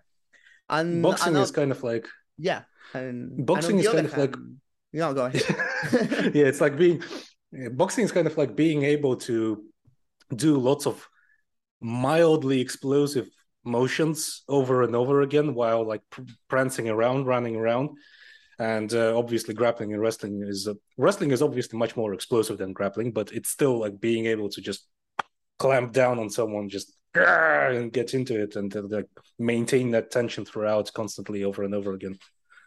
And 0.72 1.04
Boxing 1.04 1.36
and 1.36 1.44
is 1.44 1.52
kind 1.52 1.72
of 1.72 1.84
like 1.84 2.08
yeah, 2.38 2.62
and 2.94 3.32
and 3.38 3.46
Boxing 3.46 3.76
on 3.76 3.80
is 3.80 3.88
kind 3.90 4.06
of 4.08 4.18
like- 4.18 4.36
hand- 4.36 4.58
no, 4.94 5.14
go 5.14 5.26
ahead. 5.26 5.44
yeah, 6.36 6.46
it's 6.46 6.60
like 6.62 6.78
being 6.78 7.02
boxing 7.72 8.04
is 8.06 8.12
kind 8.12 8.28
of 8.28 8.38
like 8.38 8.56
being 8.56 8.84
able 8.84 9.16
to 9.18 9.64
do 10.36 10.58
lots 10.58 10.86
of 10.86 11.08
mildly 11.82 12.62
explosive 12.62 13.28
motions 13.64 14.44
over 14.48 14.84
and 14.84 14.96
over 14.96 15.22
again 15.22 15.54
while 15.54 15.86
like 15.86 16.02
pr- 16.10 16.22
prancing 16.50 16.90
around, 16.90 17.26
running 17.26 17.56
around. 17.56 17.90
And 18.60 18.94
uh, 18.94 19.18
obviously, 19.18 19.54
grappling 19.54 19.94
and 19.94 20.02
wrestling 20.02 20.44
is 20.46 20.68
uh, 20.68 20.74
wrestling 20.98 21.32
is 21.32 21.42
obviously 21.42 21.80
much 21.80 21.96
more 21.98 22.14
explosive 22.14 22.58
than 22.58 22.74
grappling, 22.74 23.12
but 23.12 23.32
it's 23.32 23.50
still 23.50 23.80
like 23.80 24.00
being 24.00 24.26
able 24.28 24.50
to 24.50 24.62
just 24.62 24.88
clamp 25.58 25.94
down 25.94 26.20
on 26.20 26.30
someone, 26.30 26.70
just 26.70 26.94
and 27.16 27.92
get 27.92 28.14
into 28.14 28.42
it, 28.42 28.56
and 28.56 28.74
like 28.90 29.08
maintain 29.38 29.92
that 29.92 30.12
tension 30.12 30.46
throughout 30.46 30.92
constantly 30.94 31.44
over 31.44 31.64
and 31.64 31.76
over 31.76 31.94
again. 31.94 32.18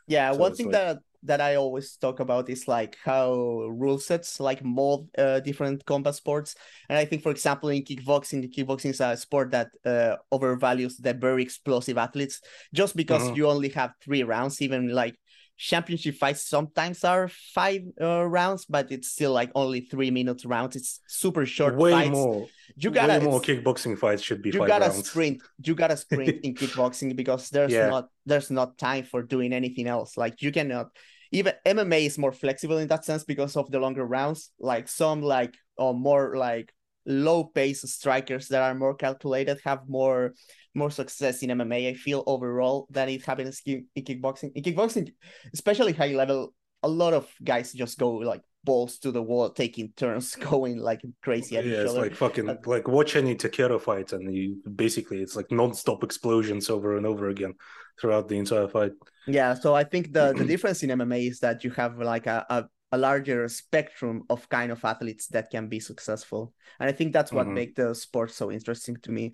Yeah, 0.07 0.33
So 0.33 0.39
one 0.39 0.55
thing 0.55 0.67
like- 0.67 0.73
that 0.73 0.99
that 1.27 1.41
I 1.41 1.55
always 1.55 1.97
talk 1.97 2.21
about 2.21 2.51
is 2.51 2.69
like 2.69 2.99
how 3.03 3.33
rule 3.71 3.99
sets 3.99 4.41
like 4.41 4.63
mold 4.63 5.09
uh, 5.17 5.41
different 5.41 5.83
combat 5.87 6.15
sports. 6.15 6.55
And 6.91 6.99
I 6.99 7.07
think, 7.07 7.23
for 7.23 7.31
example, 7.31 7.71
in 7.71 7.83
kickboxing, 7.83 8.53
kickboxing 8.55 8.91
is 8.91 9.01
a 9.01 9.17
sport 9.17 9.51
that 9.53 9.69
uh, 9.87 10.17
overvalues 10.31 11.01
the 11.01 11.15
very 11.15 11.43
explosive 11.43 11.97
athletes 11.97 12.43
just 12.75 12.95
because 12.95 13.23
Mhm. 13.23 13.37
you 13.37 13.49
only 13.49 13.71
have 13.71 13.93
three 14.05 14.23
rounds. 14.23 14.61
Even 14.61 14.89
like 14.89 15.17
championship 15.57 16.17
fights 16.17 16.43
sometimes 16.49 17.05
are 17.05 17.29
five 17.29 17.83
uh, 18.01 18.25
rounds, 18.25 18.65
but 18.67 18.91
it's 18.91 19.09
still 19.11 19.33
like 19.33 19.51
only 19.55 19.81
three 19.81 20.11
minutes 20.11 20.45
rounds. 20.45 20.77
It's 20.77 21.01
super 21.07 21.47
short 21.47 21.77
way 21.77 21.91
fights. 21.93 22.11
more, 22.11 22.47
you 22.77 22.91
gotta 22.91 23.19
way 23.19 23.21
more 23.21 23.41
kickboxing 23.41 23.97
fights 23.99 24.23
should 24.23 24.43
be 24.43 24.51
you 24.51 24.59
five 24.61 24.69
gotta 24.69 24.87
rounds. 24.91 25.09
sprint 25.09 25.43
you 25.65 25.75
gotta 25.75 25.97
sprint 25.97 26.41
in 26.43 26.55
kickboxing 26.61 27.15
because 27.17 27.51
there's 27.51 27.73
Yeah. 27.73 27.89
not 27.89 28.09
there's 28.27 28.51
not 28.51 28.79
time 28.79 29.05
for 29.05 29.23
doing 29.23 29.53
anything 29.53 29.87
else 29.87 30.17
like 30.17 30.43
you 30.43 30.51
cannot 30.53 30.89
even 31.33 31.55
mma 31.67 32.05
is 32.07 32.19
more 32.19 32.33
flexible 32.33 32.79
in 32.79 32.89
that 32.89 33.05
sense 33.05 33.25
because 33.25 33.57
of 33.57 33.71
the 33.71 33.79
longer 33.79 34.05
rounds 34.05 34.51
like 34.59 34.89
some 34.89 35.23
like 35.23 35.55
or 35.77 35.95
more 35.95 36.37
like 36.37 36.73
low 37.07 37.45
pace 37.45 37.83
strikers 37.91 38.49
that 38.49 38.63
are 38.63 38.75
more 38.75 38.95
calculated 38.95 39.61
have 39.65 39.81
more 39.89 40.33
more 40.75 40.91
success 40.91 41.43
in 41.43 41.51
mma 41.51 41.91
i 41.91 41.95
feel 41.95 42.23
overall 42.27 42.87
than 42.91 43.09
it 43.09 43.25
happens 43.25 43.61
in 43.67 43.87
in 43.95 44.05
kickboxing 44.05 44.51
in 44.55 44.63
kickboxing 44.63 45.13
especially 45.53 45.93
high 45.93 46.15
level 46.15 46.55
a 46.83 46.89
lot 46.89 47.15
of 47.15 47.29
guys 47.43 47.73
just 47.73 47.99
go 47.99 48.11
like 48.11 48.43
balls 48.65 48.99
to 48.99 49.13
the 49.13 49.23
wall 49.23 49.51
taking 49.51 49.93
turns 49.97 50.35
going 50.51 50.79
like 50.79 51.03
crazy 51.23 51.57
at 51.57 51.65
yeah, 51.65 51.73
each 51.73 51.79
it's 51.81 51.91
other 51.91 52.01
like 52.01 52.15
fucking 52.15 52.49
Uh, 52.49 52.57
like 52.67 52.89
watch 52.89 53.17
any 53.17 53.35
Takedo 53.35 53.81
fight, 53.81 54.13
and 54.13 54.33
you 54.33 54.57
basically 54.75 55.21
it's 55.23 55.37
like 55.37 55.51
non-stop 55.51 56.03
explosions 56.03 56.71
over 56.71 56.97
and 56.97 57.07
over 57.07 57.29
again 57.29 57.55
throughout 58.01 58.29
the 58.29 58.39
entire 58.39 58.69
fight. 58.69 58.93
Yeah, 59.27 59.55
so 59.55 59.75
I 59.75 59.85
think 59.85 60.13
the 60.13 60.33
the 60.33 60.45
difference 60.45 60.83
in 60.83 60.91
MMA 60.91 61.31
is 61.31 61.41
that 61.41 61.65
you 61.65 61.71
have 61.73 61.99
like 61.99 62.27
a, 62.27 62.45
a, 62.49 62.65
a 62.95 62.97
larger 62.97 63.49
spectrum 63.49 64.23
of 64.31 64.49
kind 64.49 64.71
of 64.71 64.85
athletes 64.85 65.27
that 65.35 65.51
can 65.51 65.67
be 65.69 65.81
successful. 65.81 66.55
And 66.79 66.89
I 66.89 66.93
think 66.93 67.13
that's 67.13 67.33
what 67.33 67.47
Mhm. 67.47 67.55
make 67.55 67.75
the 67.75 67.95
sport 67.95 68.31
so 68.31 68.51
interesting 68.51 68.97
to 69.03 69.11
me. 69.11 69.33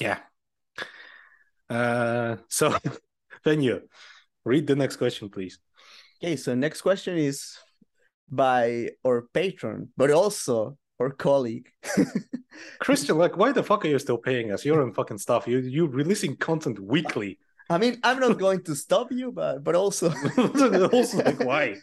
Yeah. 0.00 0.20
Uh, 1.68 2.36
so 2.48 2.74
then 3.44 3.60
you 3.60 3.88
read 4.44 4.66
the 4.66 4.76
next 4.76 4.96
question, 4.96 5.28
please. 5.28 5.58
Okay, 6.18 6.36
so 6.36 6.54
next 6.54 6.80
question 6.80 7.18
is 7.18 7.58
by 8.30 8.90
our 9.04 9.28
patron, 9.34 9.92
but 9.96 10.10
also 10.10 10.78
our 10.98 11.10
colleague. 11.10 11.68
Christian, 12.80 13.18
like, 13.18 13.36
why 13.36 13.52
the 13.52 13.62
fuck 13.62 13.84
are 13.84 13.88
you 13.88 13.98
still 13.98 14.16
paying 14.16 14.50
us? 14.50 14.64
You're 14.64 14.82
on 14.82 14.94
fucking 14.94 15.18
stuff. 15.18 15.46
You 15.46 15.58
you 15.58 15.86
releasing 15.86 16.36
content 16.36 16.80
weekly. 16.80 17.38
I 17.68 17.78
mean, 17.78 17.98
I'm 18.04 18.20
not 18.20 18.38
going 18.38 18.62
to 18.64 18.76
stop 18.76 19.10
you, 19.10 19.32
but 19.32 19.64
but 19.64 19.74
also 19.74 20.08
also, 20.92 21.18
like, 21.18 21.40
why? 21.40 21.74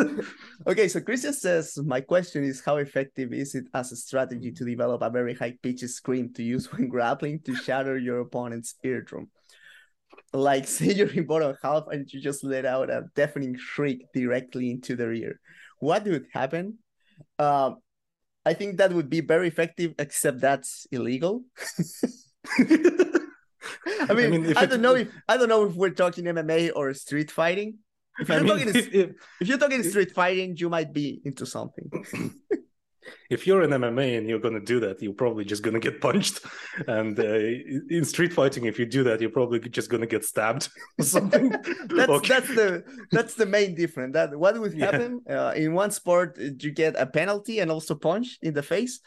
okay, 0.66 0.88
so 0.88 1.00
Christian 1.00 1.32
says, 1.32 1.78
My 1.78 2.00
question 2.00 2.42
is 2.42 2.62
how 2.64 2.76
effective 2.78 3.32
is 3.32 3.54
it 3.54 3.66
as 3.72 3.92
a 3.92 3.96
strategy 3.96 4.50
to 4.50 4.64
develop 4.64 5.00
a 5.02 5.10
very 5.10 5.34
high 5.34 5.54
pitched 5.62 5.88
scream 5.90 6.32
to 6.34 6.42
use 6.42 6.72
when 6.72 6.88
grappling 6.88 7.40
to 7.44 7.54
shatter 7.54 7.96
your 7.96 8.20
opponent's 8.20 8.74
eardrum? 8.82 9.30
Like, 10.32 10.66
say 10.74 10.92
you're 10.92 11.12
in 11.12 11.26
bottom 11.26 11.56
half 11.62 11.84
and 11.90 12.12
you 12.12 12.20
just 12.20 12.42
let 12.42 12.66
out 12.66 12.90
a 12.90 13.04
deafening 13.14 13.56
shriek 13.56 14.06
directly 14.12 14.72
into 14.72 14.96
their 14.96 15.12
ear. 15.12 15.38
What 15.78 16.04
would 16.04 16.26
happen? 16.32 16.78
Um, 17.38 17.76
I 18.44 18.54
think 18.54 18.78
that 18.78 18.92
would 18.92 19.08
be 19.08 19.20
very 19.20 19.46
effective, 19.46 19.94
except 20.00 20.40
that's 20.40 20.88
illegal. 20.90 21.44
I 24.08 24.14
mean, 24.14 24.26
I, 24.26 24.38
mean, 24.38 24.56
I 24.56 24.66
don't 24.66 24.82
know 24.82 24.94
if 24.94 25.08
I 25.28 25.36
don't 25.36 25.48
know 25.48 25.64
if 25.66 25.74
we're 25.74 25.90
talking 25.90 26.24
MMA 26.24 26.70
or 26.74 26.94
street 26.94 27.30
fighting. 27.30 27.78
If 28.20 28.28
you're 28.28 28.40
mean, 28.40 28.48
talking 28.48 28.68
if, 28.68 28.76
if, 28.94 29.10
if 29.40 29.48
you're 29.48 29.58
talking 29.58 29.82
street 29.82 30.12
fighting, 30.12 30.56
you 30.56 30.68
might 30.68 30.92
be 30.92 31.20
into 31.24 31.46
something. 31.46 31.90
if 33.30 33.46
you're 33.46 33.62
in 33.62 33.70
MMA 33.70 34.18
and 34.18 34.28
you're 34.28 34.38
going 34.38 34.54
to 34.54 34.60
do 34.60 34.80
that, 34.80 35.02
you're 35.02 35.12
probably 35.14 35.44
just 35.44 35.62
going 35.62 35.74
to 35.74 35.80
get 35.80 36.00
punched. 36.00 36.40
And 36.86 37.18
uh, 37.18 37.38
in 37.96 38.04
street 38.04 38.32
fighting, 38.32 38.66
if 38.66 38.78
you 38.78 38.86
do 38.86 39.02
that, 39.04 39.20
you're 39.20 39.30
probably 39.30 39.58
just 39.60 39.90
going 39.90 40.02
to 40.02 40.06
get 40.06 40.24
stabbed 40.24 40.68
or 40.98 41.04
something. 41.04 41.50
that's 41.88 42.10
Okay. 42.10 42.28
that's 42.28 42.48
the 42.48 42.84
that's 43.10 43.34
the 43.34 43.46
main 43.46 43.74
difference. 43.74 44.12
That 44.14 44.36
what 44.36 44.58
would 44.60 44.74
Yeah. 44.74 44.86
happen 44.86 45.22
uh, 45.28 45.52
in 45.56 45.72
one 45.72 45.90
sport, 45.90 46.38
uh, 46.38 46.50
you 46.58 46.70
get 46.70 46.94
a 46.98 47.06
penalty 47.06 47.58
and 47.60 47.70
also 47.70 47.94
punch 47.94 48.38
in 48.42 48.54
the 48.54 48.62
face. 48.62 49.00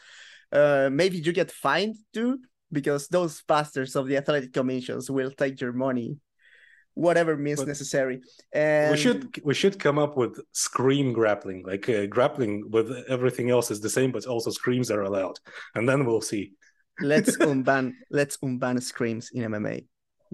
Uh, 0.52 0.88
maybe 0.92 1.18
you 1.18 1.32
get 1.32 1.50
fined 1.50 1.96
too 2.12 2.38
because 2.80 3.02
those 3.08 3.34
bastards 3.52 3.92
of 3.98 4.04
the 4.08 4.16
athletic 4.20 4.52
commissions 4.52 5.04
will 5.16 5.32
take 5.42 5.56
your 5.62 5.72
money, 5.72 6.08
whatever 7.06 7.32
means 7.46 7.60
But 7.60 7.68
necessary. 7.74 8.16
And 8.52 8.90
we 8.94 8.98
should 9.04 9.20
we 9.50 9.54
should 9.60 9.76
come 9.86 9.98
up 10.04 10.12
with 10.22 10.34
scream 10.66 11.06
grappling, 11.18 11.60
like 11.72 11.84
uh, 11.88 12.04
grappling 12.16 12.52
with 12.74 12.88
everything 13.16 13.46
else 13.56 13.68
is 13.74 13.80
the 13.80 13.94
same, 13.98 14.10
but 14.16 14.26
also 14.32 14.50
screams 14.60 14.88
are 14.94 15.04
allowed, 15.10 15.36
and 15.74 15.82
then 15.88 15.98
we'll 16.06 16.26
see. 16.32 16.44
let's 17.12 17.32
unban 17.48 17.84
let's 18.18 18.36
unban 18.44 18.76
screams 18.90 19.24
in 19.34 19.40
MMA. 19.52 19.76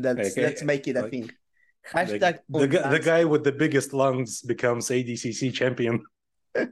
Let's 0.05 0.31
Okay, 0.31 0.43
let's 0.47 0.63
make 0.73 0.85
it 0.91 0.97
a 0.97 1.03
like- 1.03 1.13
thing. 1.13 1.29
Hashtag 1.95 2.35
the, 2.49 2.67
the 2.97 3.03
guy 3.13 3.23
with 3.33 3.43
the 3.49 3.57
biggest 3.63 3.91
lungs 4.03 4.31
becomes 4.53 4.85
ADCC 4.97 5.41
champion. 5.61 5.95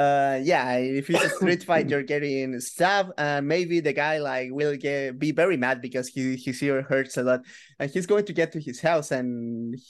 uh 0.00 0.36
yeah 0.50 0.66
if 1.00 1.04
it's 1.10 1.24
a 1.24 1.28
street 1.38 1.62
fight 1.68 1.86
you're 1.90 2.08
getting 2.14 2.48
stabbed 2.60 3.12
and 3.18 3.42
maybe 3.54 3.76
the 3.88 3.92
guy 4.04 4.14
like 4.30 4.48
will 4.58 4.76
get 4.86 5.18
be 5.24 5.30
very 5.42 5.56
mad 5.64 5.76
because 5.86 6.06
he 6.14 6.22
his 6.44 6.62
ear 6.62 6.78
hurts 6.90 7.14
a 7.16 7.22
lot 7.30 7.40
and 7.78 7.86
he's 7.92 8.06
going 8.12 8.24
to 8.30 8.34
get 8.40 8.48
to 8.52 8.60
his 8.68 8.78
house 8.88 9.08
and 9.16 9.28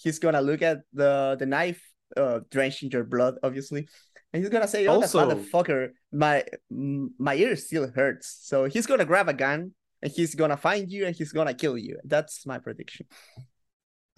he's 0.02 0.18
gonna 0.24 0.44
look 0.50 0.62
at 0.70 0.78
the 1.00 1.12
the 1.40 1.46
knife 1.54 1.80
uh 2.16 2.38
drenched 2.54 2.82
in 2.84 2.88
your 2.94 3.04
blood 3.14 3.34
obviously 3.46 3.82
and 4.32 4.42
he's 4.42 4.52
gonna 4.54 4.72
say 4.74 4.86
oh 4.86 4.94
Also- 4.94 5.18
that 5.18 5.36
motherfucker 5.36 5.82
my 6.24 6.36
my 7.28 7.34
ear 7.44 7.54
still 7.56 7.86
hurts. 7.98 8.26
So 8.50 8.56
he's 8.72 8.86
gonna 8.90 9.04
grab 9.04 9.28
a 9.28 9.36
gun 9.44 9.60
and 10.02 10.10
he's 10.16 10.34
gonna 10.40 10.56
find 10.56 10.90
you 10.94 11.02
and 11.06 11.14
he's 11.18 11.32
gonna 11.32 11.54
kill 11.62 11.76
you. 11.86 11.94
That's 12.04 12.46
my 12.46 12.58
prediction. 12.58 13.06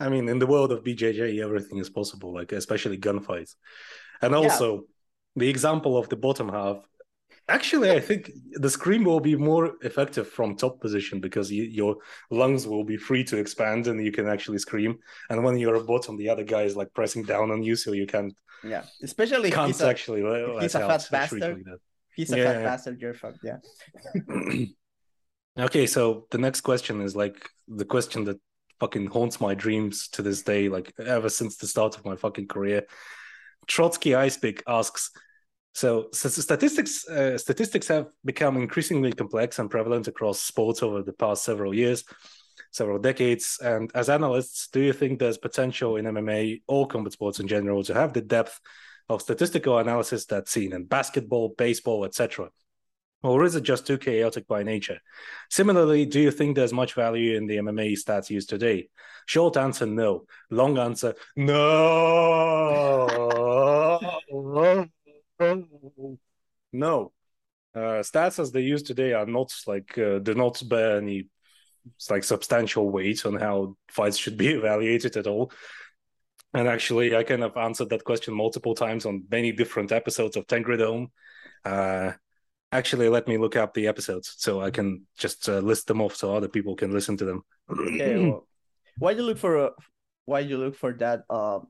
I 0.04 0.08
mean, 0.08 0.28
in 0.28 0.38
the 0.38 0.46
world 0.46 0.70
of 0.72 0.78
BJJ, 0.84 1.42
everything 1.46 1.78
is 1.78 1.90
possible, 1.90 2.30
like 2.38 2.50
especially 2.52 2.98
gunfights. 2.98 3.52
And 4.22 4.34
also, 4.34 4.66
the 5.36 5.48
example 5.48 5.96
of 5.96 6.08
the 6.08 6.16
bottom 6.16 6.48
half. 6.48 6.78
Actually, 7.48 7.90
I 7.90 7.98
think 8.00 8.30
the 8.52 8.70
scream 8.70 9.04
will 9.04 9.18
be 9.20 9.34
more 9.34 9.72
effective 9.82 10.28
from 10.28 10.54
top 10.56 10.80
position 10.80 11.20
because 11.20 11.50
you, 11.50 11.64
your 11.64 11.96
lungs 12.30 12.66
will 12.66 12.84
be 12.84 12.96
free 12.96 13.24
to 13.24 13.36
expand 13.36 13.88
and 13.88 14.02
you 14.04 14.12
can 14.12 14.28
actually 14.28 14.58
scream. 14.58 14.98
And 15.28 15.42
when 15.42 15.58
you're 15.58 15.82
bottom, 15.82 16.16
the 16.16 16.28
other 16.28 16.44
guy 16.44 16.62
is 16.62 16.76
like 16.76 16.92
pressing 16.94 17.24
down 17.24 17.50
on 17.50 17.62
you, 17.62 17.74
so 17.76 17.92
you 17.92 18.06
can't 18.06 18.34
yeah 18.64 18.82
especially 19.02 19.50
can't 19.50 19.66
he's 19.66 19.80
a, 19.80 19.88
actually 19.88 20.22
uh, 20.22 20.52
let, 20.52 20.62
he's 20.62 20.74
a 20.74 20.80
fat 20.80 21.08
bastard. 21.10 21.42
like 21.42 21.78
he's 22.14 22.32
a 22.32 22.36
Yeah, 22.36 22.52
fat 22.52 22.64
bastard 22.64 23.00
you're 23.00 23.14
fucked 23.14 23.40
yeah 23.42 23.56
okay, 25.58 25.86
so 25.86 26.26
the 26.30 26.38
next 26.38 26.60
question 26.60 27.00
is 27.00 27.16
like 27.16 27.48
the 27.68 27.84
question 27.84 28.24
that 28.24 28.38
fucking 28.80 29.06
haunts 29.06 29.40
my 29.40 29.54
dreams 29.54 30.08
to 30.08 30.22
this 30.22 30.42
day, 30.42 30.68
like 30.68 30.92
ever 30.98 31.28
since 31.28 31.56
the 31.56 31.66
start 31.66 31.96
of 31.96 32.04
my 32.04 32.16
fucking 32.16 32.48
career. 32.48 32.84
Trotsky 33.66 34.10
Icepick 34.10 34.62
asks, 34.66 35.10
so, 35.74 36.08
so 36.12 36.28
statistics 36.28 37.08
uh, 37.08 37.38
statistics 37.38 37.88
have 37.88 38.08
become 38.24 38.56
increasingly 38.56 39.12
complex 39.12 39.58
and 39.58 39.70
prevalent 39.70 40.06
across 40.06 40.40
sports 40.40 40.82
over 40.82 41.02
the 41.02 41.14
past 41.14 41.44
several 41.44 41.74
years, 41.74 42.04
several 42.72 42.98
decades. 42.98 43.58
And 43.62 43.90
as 43.94 44.10
analysts, 44.10 44.68
do 44.68 44.80
you 44.80 44.92
think 44.92 45.18
there's 45.18 45.38
potential 45.38 45.96
in 45.96 46.04
MMA 46.04 46.62
or 46.68 46.86
combat 46.86 47.14
sports 47.14 47.40
in 47.40 47.48
general 47.48 47.82
to 47.84 47.94
have 47.94 48.12
the 48.12 48.20
depth 48.20 48.60
of 49.08 49.22
statistical 49.22 49.78
analysis 49.78 50.26
that's 50.26 50.52
seen 50.52 50.72
in 50.74 50.84
basketball, 50.84 51.54
baseball, 51.56 52.04
etc.? 52.04 52.50
Or 53.22 53.44
is 53.44 53.54
it 53.54 53.62
just 53.62 53.86
too 53.86 53.98
chaotic 53.98 54.48
by 54.48 54.62
nature? 54.62 54.98
Similarly, 55.48 56.06
do 56.06 56.20
you 56.20 56.30
think 56.30 56.56
there's 56.56 56.72
much 56.72 56.94
value 56.94 57.36
in 57.36 57.46
the 57.46 57.58
MMA 57.58 57.92
stats 57.92 58.30
used 58.30 58.48
today? 58.48 58.88
Short 59.26 59.56
answer, 59.56 59.86
no. 59.86 60.24
Long 60.50 60.76
answer, 60.78 61.14
no. 61.36 63.06
no. 66.72 67.12
Uh, 67.74 68.02
stats 68.02 68.38
as 68.38 68.52
they 68.52 68.60
use 68.60 68.82
today 68.82 69.12
are 69.12 69.24
not 69.24 69.50
like 69.66 69.96
uh, 69.96 70.18
do 70.18 70.34
not 70.34 70.62
bear 70.68 70.98
any 70.98 71.28
like 72.10 72.22
substantial 72.24 72.90
weight 72.90 73.24
on 73.24 73.34
how 73.36 73.76
fights 73.88 74.16
should 74.16 74.36
be 74.36 74.48
evaluated 74.54 75.16
at 75.16 75.26
all. 75.26 75.52
And 76.54 76.68
actually, 76.68 77.16
I 77.16 77.22
kind 77.22 77.42
of 77.44 77.56
answered 77.56 77.88
that 77.90 78.04
question 78.04 78.34
multiple 78.34 78.74
times 78.74 79.06
on 79.06 79.24
many 79.30 79.52
different 79.52 79.90
episodes 79.90 80.36
of 80.36 80.46
Tengridome. 80.46 81.06
Uh, 81.64 82.12
actually, 82.72 83.08
let 83.08 83.28
me 83.28 83.38
look 83.38 83.54
up 83.54 83.74
the 83.74 83.86
episodes 83.86 84.34
so 84.38 84.60
I 84.60 84.70
can 84.70 85.06
just 85.16 85.48
uh, 85.48 85.58
list 85.58 85.86
them 85.86 86.00
off 86.00 86.16
so 86.16 86.34
other 86.34 86.48
people 86.48 86.74
can 86.74 86.92
listen 86.92 87.16
to 87.18 87.24
them. 87.24 87.44
okay 87.70 88.18
well, 88.18 88.46
why 88.98 89.14
do 89.14 89.20
you 89.20 89.26
look 89.26 89.38
for 89.38 89.56
a 89.56 89.70
why 90.24 90.42
do 90.42 90.48
you 90.48 90.58
look 90.58 90.76
for 90.76 90.92
that 90.92 91.22
um 91.30 91.66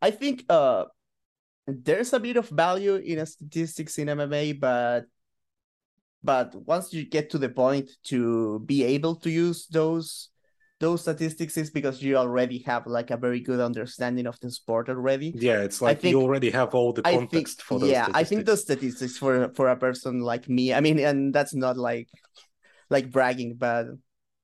i 0.00 0.10
think 0.10 0.44
uh 0.48 0.84
there's 1.66 2.12
a 2.12 2.20
bit 2.20 2.36
of 2.36 2.48
value 2.48 2.96
in 2.96 3.18
a 3.18 3.26
statistics 3.26 3.98
in 3.98 4.08
mma 4.08 4.58
but 4.58 5.04
but 6.22 6.54
once 6.54 6.92
you 6.92 7.04
get 7.04 7.30
to 7.30 7.38
the 7.38 7.48
point 7.48 7.90
to 8.04 8.60
be 8.60 8.84
able 8.84 9.16
to 9.16 9.30
use 9.30 9.66
those 9.66 10.30
those 10.84 11.00
statistics 11.06 11.56
is 11.56 11.70
because 11.78 11.96
you 12.06 12.16
already 12.16 12.58
have 12.70 12.86
like 12.86 13.10
a 13.10 13.16
very 13.16 13.40
good 13.40 13.60
understanding 13.70 14.26
of 14.26 14.36
the 14.40 14.50
sport 14.50 14.88
already 14.88 15.32
yeah, 15.48 15.60
it's 15.66 15.80
like 15.80 16.00
think- 16.00 16.12
you 16.12 16.20
already 16.20 16.50
have 16.50 16.74
all 16.74 16.92
the 16.92 17.02
I 17.04 17.16
think, 17.16 17.30
context 17.30 17.62
for 17.62 17.78
those. 17.80 17.90
yeah, 17.90 18.06
I 18.12 18.24
think 18.28 18.42
statistics. 18.42 18.46
those 18.50 18.62
statistics 18.68 19.14
for 19.22 19.32
for 19.56 19.66
a 19.68 19.76
person 19.86 20.20
like 20.20 20.44
me. 20.56 20.64
I 20.78 20.80
mean, 20.86 20.98
and 21.00 21.32
that's 21.36 21.54
not 21.54 21.76
like 21.90 22.08
like 22.90 23.10
bragging, 23.10 23.56
but 23.56 23.86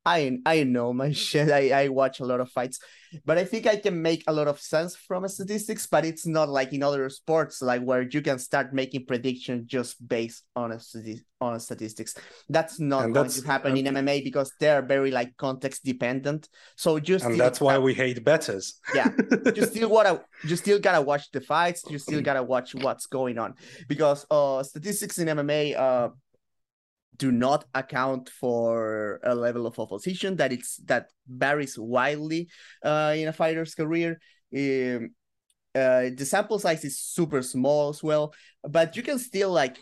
I 0.04 0.38
I 0.46 0.64
know 0.64 0.92
my 0.92 1.12
shit. 1.26 1.50
I 1.50 1.84
I 1.84 1.88
watch 1.88 2.20
a 2.20 2.24
lot 2.24 2.40
of 2.40 2.50
fights, 2.50 2.78
but 3.24 3.36
I 3.36 3.44
think 3.44 3.66
I 3.66 3.76
can 3.76 4.00
make 4.00 4.24
a 4.26 4.32
lot 4.32 4.48
of 4.48 4.58
sense 4.58 4.96
from 4.96 5.28
statistics. 5.28 5.86
But 5.86 6.04
it's 6.06 6.26
not 6.26 6.48
like 6.48 6.72
in 6.72 6.82
other 6.82 7.08
sports, 7.10 7.60
like 7.60 7.82
where 7.82 8.02
you 8.02 8.22
can 8.22 8.38
start 8.38 8.72
making 8.72 9.04
predictions 9.06 9.66
just 9.66 9.96
based 10.08 10.44
on 10.56 10.72
a 10.72 10.76
stati- 10.76 11.20
on 11.40 11.54
a 11.54 11.60
statistics. 11.60 12.14
That's 12.48 12.80
not 12.80 13.04
And 13.04 13.14
going 13.14 13.26
that's- 13.26 13.40
to 13.42 13.46
happen 13.46 13.76
in 13.76 13.86
MMA 13.94 14.24
because 14.24 14.52
they're 14.58 14.82
very 14.82 15.10
like 15.10 15.36
context 15.36 15.84
dependent. 15.84 16.48
So 16.76 16.98
just 16.98 17.24
and 17.26 17.38
that's 17.38 17.60
why 17.60 17.76
we 17.78 17.92
hate 17.92 18.24
betters. 18.24 18.80
Yeah. 18.94 19.08
you 19.54 19.66
still 19.66 19.90
wanna 19.90 20.22
you 20.48 20.56
still 20.56 20.78
gotta 20.78 21.02
watch 21.02 21.30
the 21.30 21.40
fights 21.42 21.84
you 21.90 21.98
still 21.98 22.22
gotta 22.22 22.42
watch 22.42 22.74
what's 22.74 23.06
going 23.06 23.38
on 23.38 23.54
because 23.88 24.24
uh 24.30 24.62
statistics 24.62 25.18
in 25.18 25.28
mma 25.28 25.76
uh 25.76 26.08
do 27.20 27.30
not 27.30 27.66
account 27.74 28.30
for 28.30 29.20
a 29.24 29.34
level 29.36 29.66
of 29.66 29.78
opposition 29.78 30.36
that 30.36 30.52
it's 30.52 30.78
that 30.86 31.10
varies 31.28 31.78
widely 31.78 32.48
uh 32.84 33.14
in 33.16 33.28
a 33.28 33.32
fighter's 33.32 33.74
career. 33.76 34.18
Um, 34.56 35.14
uh 35.74 36.10
the 36.16 36.24
sample 36.26 36.58
size 36.58 36.84
is 36.84 36.98
super 36.98 37.42
small 37.42 37.90
as 37.90 38.02
well 38.02 38.34
but 38.64 38.96
you 38.96 39.02
can 39.02 39.18
still 39.18 39.52
like 39.52 39.78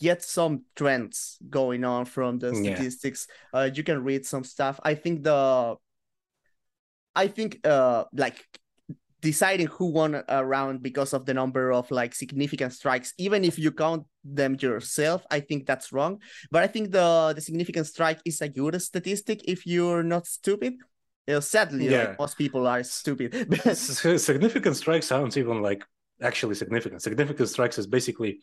get 0.00 0.22
some 0.22 0.64
trends 0.76 1.38
going 1.50 1.84
on 1.84 2.04
from 2.04 2.38
the 2.38 2.50
Yeah. 2.50 2.54
statistics. 2.54 3.26
Uh 3.52 3.70
you 3.72 3.82
can 3.84 4.04
read 4.04 4.26
some 4.26 4.44
stuff. 4.44 4.80
I 4.84 4.94
think 4.94 5.24
the 5.24 5.76
I 7.14 7.28
think 7.28 7.66
uh 7.66 8.04
like 8.12 8.44
deciding 9.20 9.66
who 9.68 9.86
won 9.92 10.22
a 10.28 10.44
round 10.44 10.82
because 10.82 11.12
of 11.12 11.26
the 11.26 11.34
number 11.34 11.72
of 11.72 11.90
like 11.90 12.14
significant 12.14 12.72
strikes, 12.72 13.12
even 13.18 13.44
if 13.44 13.58
you 13.58 13.70
count 13.72 14.04
them 14.24 14.56
yourself, 14.60 15.24
I 15.30 15.40
think 15.40 15.66
that's 15.66 15.92
wrong. 15.92 16.20
But 16.50 16.62
I 16.62 16.66
think 16.66 16.90
the 16.92 17.32
the 17.34 17.40
significant 17.40 17.86
strike 17.86 18.20
is 18.24 18.40
a 18.40 18.48
good 18.48 18.80
statistic 18.80 19.42
if 19.44 19.66
you're 19.66 20.02
not 20.02 20.26
stupid. 20.26 20.74
Uh, 21.28 21.40
sadly, 21.40 21.88
like, 21.90 22.18
most 22.18 22.36
people 22.36 22.66
are 22.66 22.82
stupid. 22.82 23.30
Significant 23.74 24.76
strikes 24.76 25.12
aren't 25.12 25.36
even 25.36 25.62
like 25.62 25.84
actually 26.20 26.54
significant. 26.54 27.02
Significant 27.02 27.48
strikes 27.48 27.78
is 27.78 27.86
basically 27.86 28.40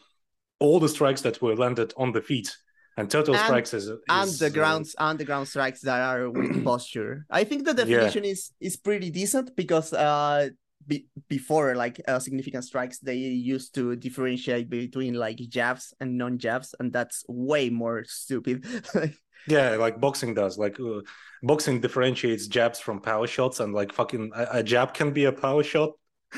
all 0.60 0.80
the 0.80 0.88
strikes 0.90 1.22
that 1.22 1.42
were 1.42 1.56
landed 1.56 1.94
on 1.98 2.12
the 2.14 2.22
feet, 2.22 2.56
and 2.96 3.10
total 3.12 3.36
And- 3.36 3.44
strikes 3.44 3.74
is, 3.74 3.88
is 3.88 3.98
and 4.10 4.30
the 4.40 4.62
uh, 4.62 4.84
and 5.00 5.20
the 5.20 5.26
ground 5.26 5.48
strikes 5.48 5.82
that 5.82 6.00
are 6.02 6.30
with 6.30 6.64
posture. 6.72 7.26
I 7.30 7.44
think 7.44 7.66
the 7.66 7.74
Yeah. 7.76 7.86
definition 7.86 8.24
is 8.26 8.52
is 8.60 8.78
pretty 8.78 9.10
decent 9.12 9.56
because 9.56 9.92
uh 9.94 10.50
be, 10.88 11.08
before 11.28 11.76
like 11.76 12.02
uh, 12.08 12.20
significant 12.20 12.64
strikes 12.64 13.00
they 13.00 13.16
used 13.16 13.76
to 13.76 13.96
differentiate 13.96 14.70
between 14.70 15.14
like 15.14 15.38
jabs 15.50 15.94
and 16.00 16.18
non 16.18 16.38
jabs 16.38 16.74
and 16.80 16.94
that's 16.94 17.24
way 17.28 17.70
more 17.70 18.04
stupid. 18.06 18.66
yeah, 19.48 19.76
like 19.76 20.00
boxing 20.00 20.34
does. 20.34 20.58
Like 20.58 20.80
uh, 20.80 21.02
boxing 21.44 21.82
differentiates 21.82 22.48
jabs 22.48 22.80
from 22.80 23.02
power 23.02 23.28
shots, 23.28 23.60
and 23.60 23.74
like 23.74 23.94
fucking 23.94 24.32
a, 24.36 24.48
a 24.60 24.64
jab 24.64 24.94
can 24.94 25.12
be 25.12 25.26
a 25.26 25.32
power 25.32 25.64
shot. 25.64 25.92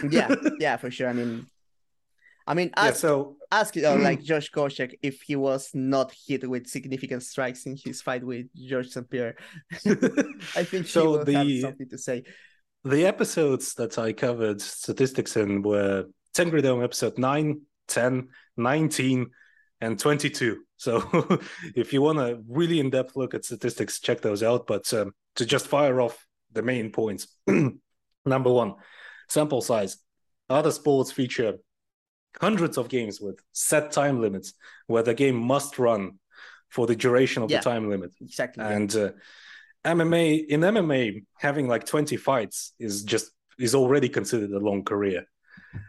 yeah, 0.09 0.33
yeah, 0.59 0.77
for 0.77 0.91
sure. 0.91 1.09
I 1.09 1.13
mean, 1.13 1.47
I 2.45 2.53
mean, 2.53 2.71
yeah, 2.75 2.83
ask 2.85 2.97
so 2.97 3.38
ask 3.51 3.77
uh, 3.77 3.95
like 4.01 4.21
Josh 4.21 4.51
Koscheck 4.51 4.95
if 5.01 5.21
he 5.21 5.35
was 5.35 5.69
not 5.73 6.13
hit 6.27 6.49
with 6.49 6.67
significant 6.67 7.23
strikes 7.23 7.65
in 7.65 7.77
his 7.77 8.01
fight 8.01 8.23
with 8.23 8.47
Georges 8.55 8.93
St. 8.93 9.09
Pierre. 9.09 9.35
I 9.85 10.63
think 10.63 10.85
he 10.85 10.91
So 10.91 11.12
will 11.12 11.25
have 11.25 11.62
something 11.62 11.89
to 11.89 11.97
say. 11.97 12.23
The 12.89 13.06
episodes 13.06 13.73
that 13.75 13.97
I 13.97 14.13
covered 14.13 14.62
statistics 14.62 15.38
in 15.38 15.62
were 15.62 16.06
Tengri 16.36 16.62
Dome 16.62 16.84
episode 16.84 17.17
9, 17.17 17.62
10, 17.88 18.28
19, 18.58 19.30
and 19.82 19.99
22. 19.99 20.62
So 20.78 21.39
if 21.75 21.93
you 21.93 22.02
want 22.02 22.19
a 22.19 22.41
really 22.47 22.80
in 22.80 22.89
depth 22.89 23.15
look 23.15 23.34
at 23.34 23.45
statistics, 23.45 23.99
check 23.99 24.21
those 24.21 24.43
out. 24.43 24.67
But 24.67 24.91
um, 24.93 25.13
to 25.36 25.45
just 25.45 25.67
fire 25.67 25.99
off 26.02 26.25
the 26.52 26.62
main 26.62 26.91
points 26.91 27.28
number 28.25 28.52
one, 28.52 28.75
sample 29.28 29.62
size. 29.62 29.97
Other 30.49 30.71
sports 30.71 31.12
feature 31.12 31.56
hundreds 32.41 32.78
of 32.78 32.89
games 32.89 33.19
with 33.21 33.39
set 33.52 33.91
time 33.91 34.21
limits 34.21 34.54
where 34.88 35.04
the 35.04 35.13
game 35.13 35.36
must 35.36 35.78
run 35.80 36.19
for 36.69 36.88
the 36.88 36.95
duration 36.95 37.43
of 37.43 37.52
Yeah. 37.52 37.60
the 37.60 37.63
time 37.63 37.89
limit. 37.89 38.12
Exactly. 38.21 38.63
And 38.63 38.95
uh, 38.95 39.12
MMA 39.86 40.48
in 40.48 40.62
MMA, 40.62 41.24
having 41.38 41.68
like 41.68 41.86
20 41.86 42.18
fights 42.18 42.74
is 42.80 43.04
just 43.04 43.32
is 43.58 43.76
already 43.76 44.10
considered 44.10 44.52
a 44.52 44.60
long 44.60 44.84
career. 44.84 45.26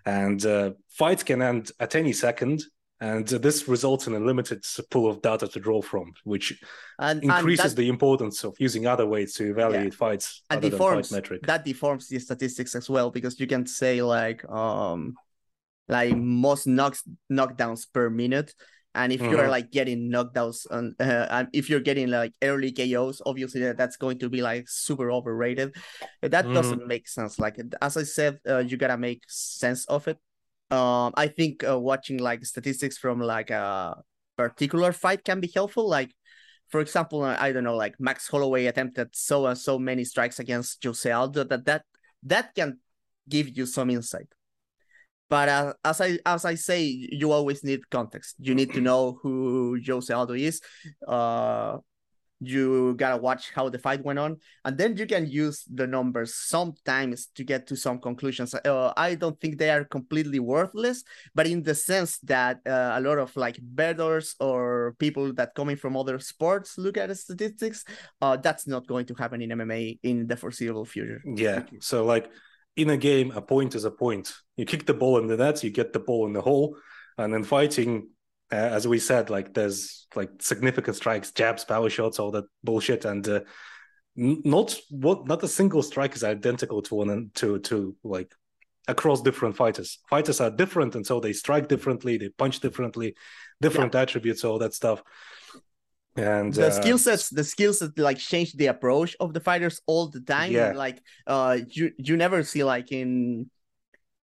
And 0.05 0.45
uh, 0.45 0.73
fights 0.89 1.23
can 1.23 1.41
end 1.43 1.71
at 1.81 1.95
any 1.95 2.13
second. 2.13 2.65
And 3.03 3.27
this 3.27 3.67
results 3.67 4.09
in 4.09 4.15
a 4.15 4.21
limited 4.21 4.63
pool 4.91 5.11
of 5.11 5.23
data 5.23 5.49
to 5.49 5.59
draw 5.59 5.81
from, 5.81 6.13
which 6.25 6.61
and, 6.99 7.23
and 7.23 7.33
increases 7.33 7.75
that, 7.75 7.81
the 7.81 7.89
importance 7.89 8.45
of 8.45 8.55
using 8.59 8.87
other 8.87 9.07
ways 9.07 9.33
to 9.37 9.51
evaluate 9.51 9.95
fights 9.95 10.43
and 10.51 10.61
than 10.61 10.71
fight 10.71 10.77
deforms 10.77 11.11
metric. 11.11 11.41
that 11.47 11.65
deforms 11.65 12.09
the 12.09 12.19
statistics 12.19 12.75
as 12.75 12.91
well 12.91 13.11
because 13.11 13.41
you 13.41 13.47
can 13.47 13.67
say 13.67 14.03
like 14.03 14.47
um 14.51 15.15
like 15.89 16.15
most 16.15 16.67
knocks 16.67 17.03
knockdowns 17.33 17.87
per 17.91 18.11
minute 18.11 18.53
and 18.95 19.13
if 19.13 19.21
you're 19.23 19.47
Mhm. 19.47 19.51
like 19.51 19.71
getting 19.71 20.11
knockdowns 20.11 20.67
on 20.71 20.95
uh, 21.01 21.27
and 21.31 21.49
if 21.53 21.71
you're 21.71 21.81
getting 21.81 22.09
like 22.09 22.33
early 22.43 22.73
KOs 22.73 23.23
obviously 23.25 23.61
that, 23.63 23.77
that's 23.77 23.97
going 23.97 24.19
to 24.19 24.29
be 24.29 24.43
like 24.43 24.69
super 24.69 25.11
overrated 25.13 25.75
that 26.23 26.47
Mhm. 26.47 26.55
doesn't 26.55 26.87
make 26.87 27.09
sense 27.09 27.39
like 27.39 27.57
as 27.81 27.97
I 27.97 28.03
said 28.05 28.41
uh, 28.49 28.59
you 28.59 28.77
gotta 28.77 28.99
make 28.99 29.23
sense 29.29 29.87
of 29.87 30.09
it 30.09 30.19
um 30.71 31.13
I 31.17 31.29
think 31.29 31.65
uh, 31.65 31.79
watching 31.79 32.19
like 32.19 32.45
statistics 32.45 32.99
from 32.99 33.21
like 33.21 33.51
a 33.51 33.97
particular 34.37 34.93
fight 34.93 35.25
can 35.25 35.41
be 35.41 35.51
helpful 35.55 35.89
like 35.89 36.11
for 36.69 36.81
example, 36.81 37.25
I 37.25 37.51
don't 37.51 37.65
know, 37.65 37.75
like 37.75 37.97
Max 37.99 38.29
Holloway 38.29 38.67
attempted 38.67 39.09
so 39.13 39.47
and 39.47 39.59
so 39.59 39.77
many 39.77 40.05
strikes 40.05 40.39
against 40.39 40.83
Jose 40.85 41.11
Aldo 41.11 41.43
that 41.45 41.65
that 41.65 41.83
that 42.23 42.55
can 42.55 42.79
give 43.29 43.49
you 43.57 43.67
some 43.67 43.91
insight. 43.91 44.29
But 45.31 45.49
uh, 45.49 45.73
as 45.85 46.01
I 46.01 46.19
as 46.27 46.45
I 46.45 46.57
say, 46.57 46.83
you 46.83 47.31
always 47.31 47.63
need 47.63 47.89
context. 47.89 48.35
You 48.39 48.55
need 48.55 48.75
to 48.75 48.81
know 48.81 49.19
who 49.23 49.79
Jose 49.87 50.13
Aldo 50.13 50.35
is. 50.35 50.61
Uh, 51.07 51.79
you 52.41 52.95
gotta 52.97 53.19
watch 53.19 53.53
how 53.55 53.69
the 53.69 53.79
fight 53.79 54.03
went 54.03 54.19
on, 54.19 54.39
and 54.65 54.77
then 54.77 54.97
you 54.97 55.07
can 55.07 55.31
use 55.31 55.63
the 55.73 55.87
numbers 55.87 56.35
sometimes 56.35 57.29
to 57.37 57.45
get 57.45 57.67
to 57.69 57.77
some 57.77 58.01
conclusions. 58.01 58.55
Uh, 58.55 58.93
I 58.97 59.15
don't 59.15 59.39
think 59.41 59.59
they 59.59 59.71
are 59.71 59.85
completely 59.85 60.41
worthless, 60.41 61.05
but 61.35 61.47
in 61.47 61.63
the 61.63 61.75
sense 61.75 62.19
that 62.21 62.61
uh, 62.67 62.97
a 62.97 63.01
lot 63.01 63.19
of 63.19 63.37
like 63.37 63.59
bettors 63.61 64.35
or 64.41 64.97
people 64.99 65.33
that 65.35 65.55
coming 65.55 65.77
from 65.77 65.97
other 65.97 66.19
sports 66.19 66.79
look 66.79 66.97
at 66.97 67.15
statistics, 67.17 67.85
uh, 68.23 68.37
that's 68.37 68.67
not 68.67 68.87
going 68.87 69.05
to 69.07 69.15
happen 69.15 69.43
in 69.43 69.51
MMA 69.51 70.01
in 70.03 70.27
the 70.27 70.37
foreseeable 70.37 70.87
future. 70.87 71.23
Yeah. 71.25 71.65
So 71.81 72.05
like 72.05 72.31
in 72.77 72.91
a 72.91 72.97
game, 72.97 73.33
a 73.33 73.43
point 73.43 73.75
is 73.75 73.85
a 73.85 73.91
point. 73.91 74.33
You 74.57 74.65
kick 74.65 74.87
the 74.87 74.95
ball 74.95 75.19
in 75.19 75.27
the 75.27 75.37
net, 75.37 75.63
you 75.63 75.71
get 75.71 75.93
the 75.93 75.99
ball 76.01 76.27
in 76.27 76.33
the 76.33 76.41
hole, 76.41 76.77
and 77.19 77.33
then 77.33 77.45
fighting, 77.45 78.09
uh, 78.53 78.57
as 78.57 78.87
we 78.87 78.99
said, 78.99 79.31
like 79.31 79.55
there's 79.55 80.07
like 80.15 80.31
significant 80.41 80.97
strikes, 80.97 81.33
jabs, 81.33 81.65
power 81.65 81.91
shots, 81.91 82.19
all 82.19 82.31
that 82.33 82.45
bullshit, 82.65 83.05
and 83.05 83.29
uh, 83.29 83.41
not 84.17 84.79
what 84.91 85.27
not 85.27 85.43
a 85.43 85.49
single 85.49 85.83
strike 85.83 86.15
is 86.15 86.25
identical 86.25 86.83
to 86.83 86.95
one 86.95 87.11
and 87.11 87.35
to 87.37 87.59
to 87.61 87.97
like 88.03 88.35
across 88.89 89.23
different 89.23 89.57
fighters. 89.57 89.99
Fighters 90.09 90.41
are 90.41 90.51
different, 90.51 90.95
and 90.95 91.07
so 91.07 91.21
they 91.21 91.33
strike 91.33 91.69
differently, 91.69 92.17
they 92.17 92.29
punch 92.29 92.61
differently, 92.61 93.15
different 93.61 93.95
attributes, 93.95 94.45
all 94.45 94.59
that 94.59 94.75
stuff. 94.75 95.03
And 96.17 96.53
the 96.53 96.69
uh, 96.69 96.71
skill 96.71 96.99
sets 96.99 97.29
the 97.31 97.45
skill 97.45 97.73
set 97.73 97.97
like 97.97 98.19
change 98.19 98.53
the 98.55 98.67
approach 98.67 99.17
of 99.21 99.33
the 99.33 99.41
fighters 99.41 99.81
all 99.87 100.09
the 100.09 100.21
time. 100.21 100.53
Yeah. 100.53 100.73
like 100.73 101.01
uh 101.27 101.59
you 101.69 101.93
you 101.99 102.17
never 102.17 102.43
see 102.43 102.65
like 102.65 102.91
in 102.91 103.49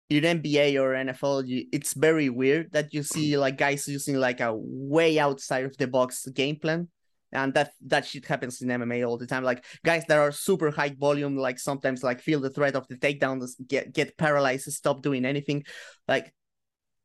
in 0.09 0.23
nba 0.41 0.81
or 0.81 0.93
nfl 0.93 1.47
you, 1.47 1.65
it's 1.73 1.95
very 1.95 2.29
weird 2.29 2.71
that 2.73 2.93
you 2.95 3.03
see 3.03 3.37
like 3.37 3.57
guys 3.57 3.89
using 3.89 4.17
like 4.17 4.41
a 4.41 4.55
way 4.55 5.19
outside 5.19 5.65
of 5.65 5.77
the 5.77 5.87
box 5.89 6.27
game 6.29 6.57
plan. 6.57 6.89
And 7.35 7.55
that 7.55 7.73
that 7.87 8.05
shit 8.07 8.27
happens 8.27 8.61
in 8.61 8.69
mma 8.69 9.09
all 9.09 9.17
the 9.17 9.27
time. 9.27 9.43
Like 9.43 9.65
guys 9.85 10.05
that 10.07 10.19
are 10.19 10.33
super 10.33 10.71
high 10.71 10.95
volume 10.97 11.37
like 11.37 11.59
sometimes 11.59 12.03
like 12.05 12.21
feel 12.21 12.41
the 12.41 12.51
threat 12.51 12.77
of 12.77 12.87
the 12.89 12.97
takedown 12.97 13.43
get 13.67 13.93
get 13.93 14.17
paralyzed 14.17 14.71
stop 14.73 15.03
doing 15.03 15.25
anything. 15.25 15.65
Like 16.07 16.33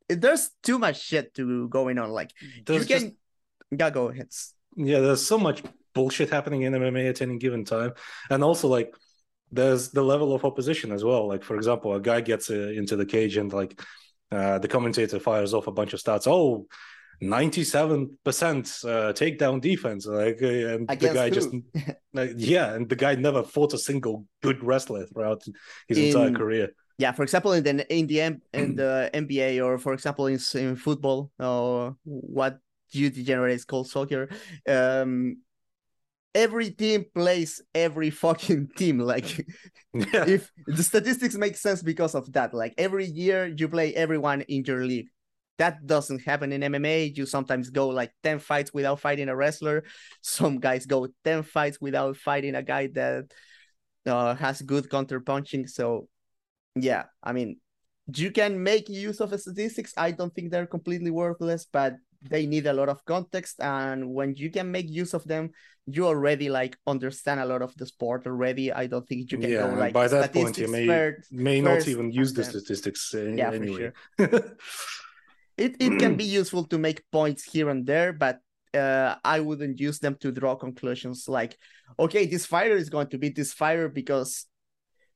there's 0.08 0.52
too 0.62 0.78
much 0.78 1.02
shit 1.02 1.34
to 1.36 1.68
going 1.70 1.98
on. 1.98 2.12
Like 2.12 2.32
there's 2.66 2.88
you 2.90 2.96
just- 2.96 3.06
can 3.06 3.18
yeah 3.80 3.90
go 3.90 4.10
ahead 4.10 4.30
yeah 4.78 5.00
there's 5.00 5.26
so 5.26 5.38
much 5.38 5.64
bullshit 5.98 6.30
happening 6.30 6.62
in 6.62 6.74
mma 6.74 7.10
at 7.10 7.22
any 7.22 7.38
given 7.38 7.66
time. 7.66 7.92
And 8.30 8.44
also 8.44 8.68
like 8.68 8.96
there's 9.52 9.90
the 9.90 10.04
level 10.04 10.34
of 10.34 10.46
opposition 10.46 10.92
as 10.92 11.04
well. 11.04 11.28
Like 11.28 11.44
for 11.44 11.56
example 11.56 11.96
a 11.96 12.00
guy 12.00 12.22
gets 12.22 12.50
uh, 12.50 12.80
into 12.80 12.96
the 12.96 13.06
cage 13.06 13.36
and 13.38 13.52
like 13.52 13.82
uh, 14.32 14.60
the 14.60 14.68
commentator 14.68 15.20
fires 15.20 15.54
off 15.54 15.68
a 15.68 15.72
bunch 15.72 15.94
of 15.94 16.00
stats. 16.00 16.28
Oh 16.28 16.68
97% 17.24 18.12
uh, 18.86 19.14
takedown 19.14 19.60
defense. 19.60 20.06
Like 20.06 20.40
uh, 20.44 20.74
and 20.74 20.88
the 20.88 21.14
guy 21.20 21.30
who? 21.30 21.36
just 21.40 21.50
like, 22.14 22.34
yeah 22.36 22.76
and 22.76 22.88
the 22.88 22.96
guy 22.96 23.16
never 23.16 23.42
fought 23.42 23.74
a 23.74 23.80
single 23.80 24.26
good 24.44 24.64
wrestler 24.64 25.08
throughout 25.08 25.42
his 25.88 25.98
entire 25.98 26.32
career. 26.32 26.68
Yeah 27.00 27.12
for 27.14 27.24
example 27.24 27.54
in 27.54 27.64
the 27.64 27.74
in 27.98 28.06
the 28.06 28.20
in 28.60 28.76
the 28.82 29.10
nba 29.14 29.66
or 29.66 29.80
for 29.80 29.94
example 29.94 30.28
in, 30.28 30.40
in 30.54 30.76
football 30.76 31.32
or 31.40 31.96
what 32.04 32.60
you 32.92 33.10
degenerates 33.10 33.66
called 33.66 33.88
soccer 33.88 34.30
um 34.70 35.38
every 36.38 36.70
team 36.70 37.04
plays 37.16 37.62
every 37.74 38.12
fucking 38.12 38.70
team 38.78 39.00
like 39.00 39.40
yeah. 39.94 40.26
if 40.28 40.52
the 40.68 40.84
statistics 40.84 41.36
make 41.36 41.58
sense 41.58 41.82
because 41.82 42.14
of 42.14 42.32
that 42.34 42.54
like 42.54 42.76
every 42.78 43.06
year 43.06 43.48
you 43.58 43.68
play 43.68 43.94
everyone 43.96 44.42
in 44.42 44.64
your 44.64 44.86
league. 44.86 45.10
That 45.58 45.88
doesn't 45.88 46.22
happen 46.22 46.54
in 46.54 46.62
mma 46.62 47.18
you 47.18 47.26
sometimes 47.26 47.72
go 47.72 47.88
like 47.88 48.12
10 48.22 48.38
fights 48.38 48.72
without 48.72 49.00
fighting 49.00 49.30
a 49.30 49.36
wrestler. 49.36 49.84
Some 50.22 50.60
guys 50.60 50.86
go 50.86 51.08
10 51.24 51.42
fights 51.42 51.82
without 51.82 52.16
fighting 52.18 52.54
a 52.54 52.62
guy 52.62 52.88
that 52.94 53.26
uh, 54.06 54.36
has 54.36 54.62
good 54.62 54.90
counter 54.90 55.20
punching 55.20 55.68
so 55.68 56.08
yeah 56.76 57.04
i 57.22 57.34
mean 57.34 57.60
you 58.16 58.32
can 58.32 58.64
make 58.64 58.88
use 58.88 59.20
of 59.20 59.38
statistics. 59.38 59.94
I 59.98 60.12
don't 60.12 60.34
think 60.34 60.50
they're 60.50 60.66
completely 60.66 61.12
worthless 61.12 61.66
but 61.66 61.96
they 62.22 62.46
need 62.46 62.68
a 62.68 62.74
lot 62.74 62.90
of 62.90 63.04
context 63.06 63.60
and 63.60 64.14
when 64.14 64.34
you 64.36 64.50
can 64.50 64.72
make 64.72 64.90
use 64.90 65.14
of 65.14 65.24
them 65.26 65.50
you 65.86 66.06
already 66.06 66.50
like 66.50 66.78
understand 66.88 67.40
a 67.40 67.46
lot 67.46 67.62
of 67.62 67.76
the 67.78 67.86
sport 67.86 68.26
already 68.26 68.72
i 68.72 68.88
don't 68.88 69.08
think 69.08 69.32
you 69.32 69.38
can 69.38 69.50
yeah 69.50 69.68
go 69.68 69.74
like 69.76 69.94
by 69.94 70.08
that 70.08 70.34
point 70.34 70.58
you 70.58 70.68
may 70.68 70.88
first. 70.88 71.32
may 71.32 71.62
not 71.62 71.76
first 71.76 71.88
even 71.88 72.12
use 72.12 72.34
the 72.34 72.42
then- 72.42 72.52
statistics 72.52 73.14
uh, 73.14 73.22
Yeah, 73.22 73.52
anyway 73.52 73.92
it, 74.18 75.76
it 75.80 76.00
can 76.00 76.16
be 76.16 76.26
useful 76.26 76.66
to 76.66 76.78
make 76.78 77.04
points 77.12 77.44
here 77.44 77.70
and 77.70 77.86
there 77.86 78.14
but 78.14 78.40
uh, 78.74 79.16
I 79.24 79.40
wouldn't 79.40 79.80
use 79.80 80.00
them 80.00 80.16
to 80.20 80.32
draw 80.32 80.56
conclusions 80.56 81.28
like, 81.28 81.58
okay, 81.98 82.26
this 82.26 82.46
fighter 82.46 82.76
is 82.76 82.90
going 82.90 83.08
to 83.08 83.18
beat 83.18 83.36
this 83.36 83.54
fighter 83.54 83.90
because 83.90 84.46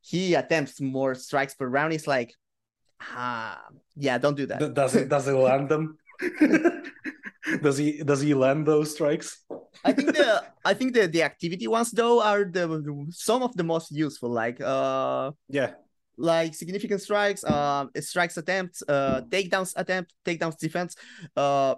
he 0.02 0.34
attempts 0.34 0.82
more 0.82 1.16
strikes 1.16 1.54
per 1.54 1.68
round. 1.68 1.94
It's 1.94 2.08
like, 2.08 2.34
ah, 3.02 3.62
yeah, 3.96 4.18
don't 4.18 4.36
do 4.38 4.46
that. 4.48 4.74
Does 4.74 4.96
it 4.96 5.10
does 5.10 5.28
it 5.28 5.34
land 5.34 5.70
them? 5.70 5.98
does 7.62 7.78
he 7.78 8.04
does 8.04 8.22
he 8.22 8.34
land 8.34 8.66
those 8.66 8.92
strikes? 8.92 9.44
I 9.84 9.92
think 9.94 10.14
the 10.14 10.44
I 10.64 10.74
think 10.74 10.94
the 10.94 11.08
the 11.08 11.24
activity 11.24 11.68
ones 11.68 11.92
though 11.92 12.22
are 12.22 12.46
the 12.46 13.08
some 13.12 13.42
of 13.44 13.56
the 13.56 13.64
most 13.64 13.92
useful. 13.92 14.30
Like 14.30 14.62
uh 14.62 15.32
Yeah, 15.50 15.74
like 16.18 16.56
significant 16.56 17.02
strikes, 17.02 17.44
uh 17.44 17.88
strikes 18.02 18.38
attempts, 18.38 18.84
uh 18.88 19.22
takedowns 19.30 19.74
attempt, 19.78 20.14
takedowns 20.26 20.58
defense. 20.58 20.96
Uh 21.36 21.76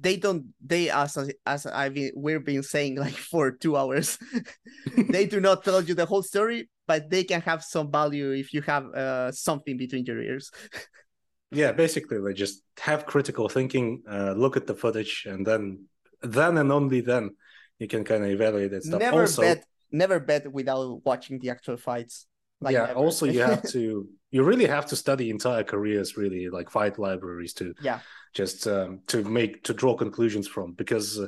they 0.00 0.16
don't 0.16 0.46
they 0.64 0.90
as 0.90 1.18
as 1.46 1.66
I've 1.66 1.94
been, 1.94 2.12
we've 2.16 2.44
been 2.44 2.62
saying 2.62 2.96
like 2.96 3.14
for 3.32 3.52
two 3.52 3.76
hours, 3.76 4.18
they 5.10 5.26
do 5.26 5.40
not 5.40 5.64
tell 5.64 5.82
you 5.82 5.94
the 5.94 6.06
whole 6.06 6.22
story, 6.22 6.70
but 6.86 7.10
they 7.10 7.24
can 7.24 7.42
have 7.42 7.64
some 7.64 7.90
value 7.90 8.32
if 8.32 8.54
you 8.54 8.62
have 8.62 8.86
uh 8.94 9.32
something 9.32 9.76
between 9.76 10.06
your 10.06 10.22
ears. 10.22 10.50
yeah. 11.50 11.72
Basically, 11.72 12.18
like 12.18 12.36
just 12.36 12.62
have 12.78 13.06
critical 13.06 13.48
thinking, 13.48 14.02
uh, 14.10 14.32
look 14.32 14.56
at 14.56 14.66
the 14.66 14.74
footage, 14.74 15.26
and 15.26 15.46
then 15.46 15.84
then 16.22 16.58
and 16.58 16.70
only 16.72 17.00
then 17.00 17.36
you 17.78 17.88
can 17.88 18.04
kind 18.04 18.24
of 18.24 18.30
evaluate 18.30 18.70
that 18.72 18.84
stuff. 18.84 19.00
Never 19.00 19.22
also, 19.22 19.42
bet 19.42 19.64
never 19.90 20.20
bet 20.20 20.50
without 20.52 21.04
watching 21.04 21.38
the 21.38 21.50
actual 21.50 21.76
fights. 21.76 22.26
Like 22.60 22.74
yeah. 22.74 22.86
never. 22.86 22.98
Also, 22.98 23.26
you 23.26 23.40
have 23.40 23.62
to 23.72 24.08
you 24.30 24.42
really 24.44 24.66
have 24.66 24.86
to 24.86 24.96
study 24.96 25.30
entire 25.30 25.64
careers, 25.64 26.16
really, 26.16 26.48
like 26.48 26.70
fight 26.70 26.98
libraries 26.98 27.54
to 27.54 27.74
yeah 27.82 28.00
just 28.34 28.66
um, 28.66 29.00
to 29.08 29.24
make 29.24 29.64
to 29.64 29.74
draw 29.74 29.96
conclusions 29.96 30.46
from 30.46 30.72
because, 30.72 31.20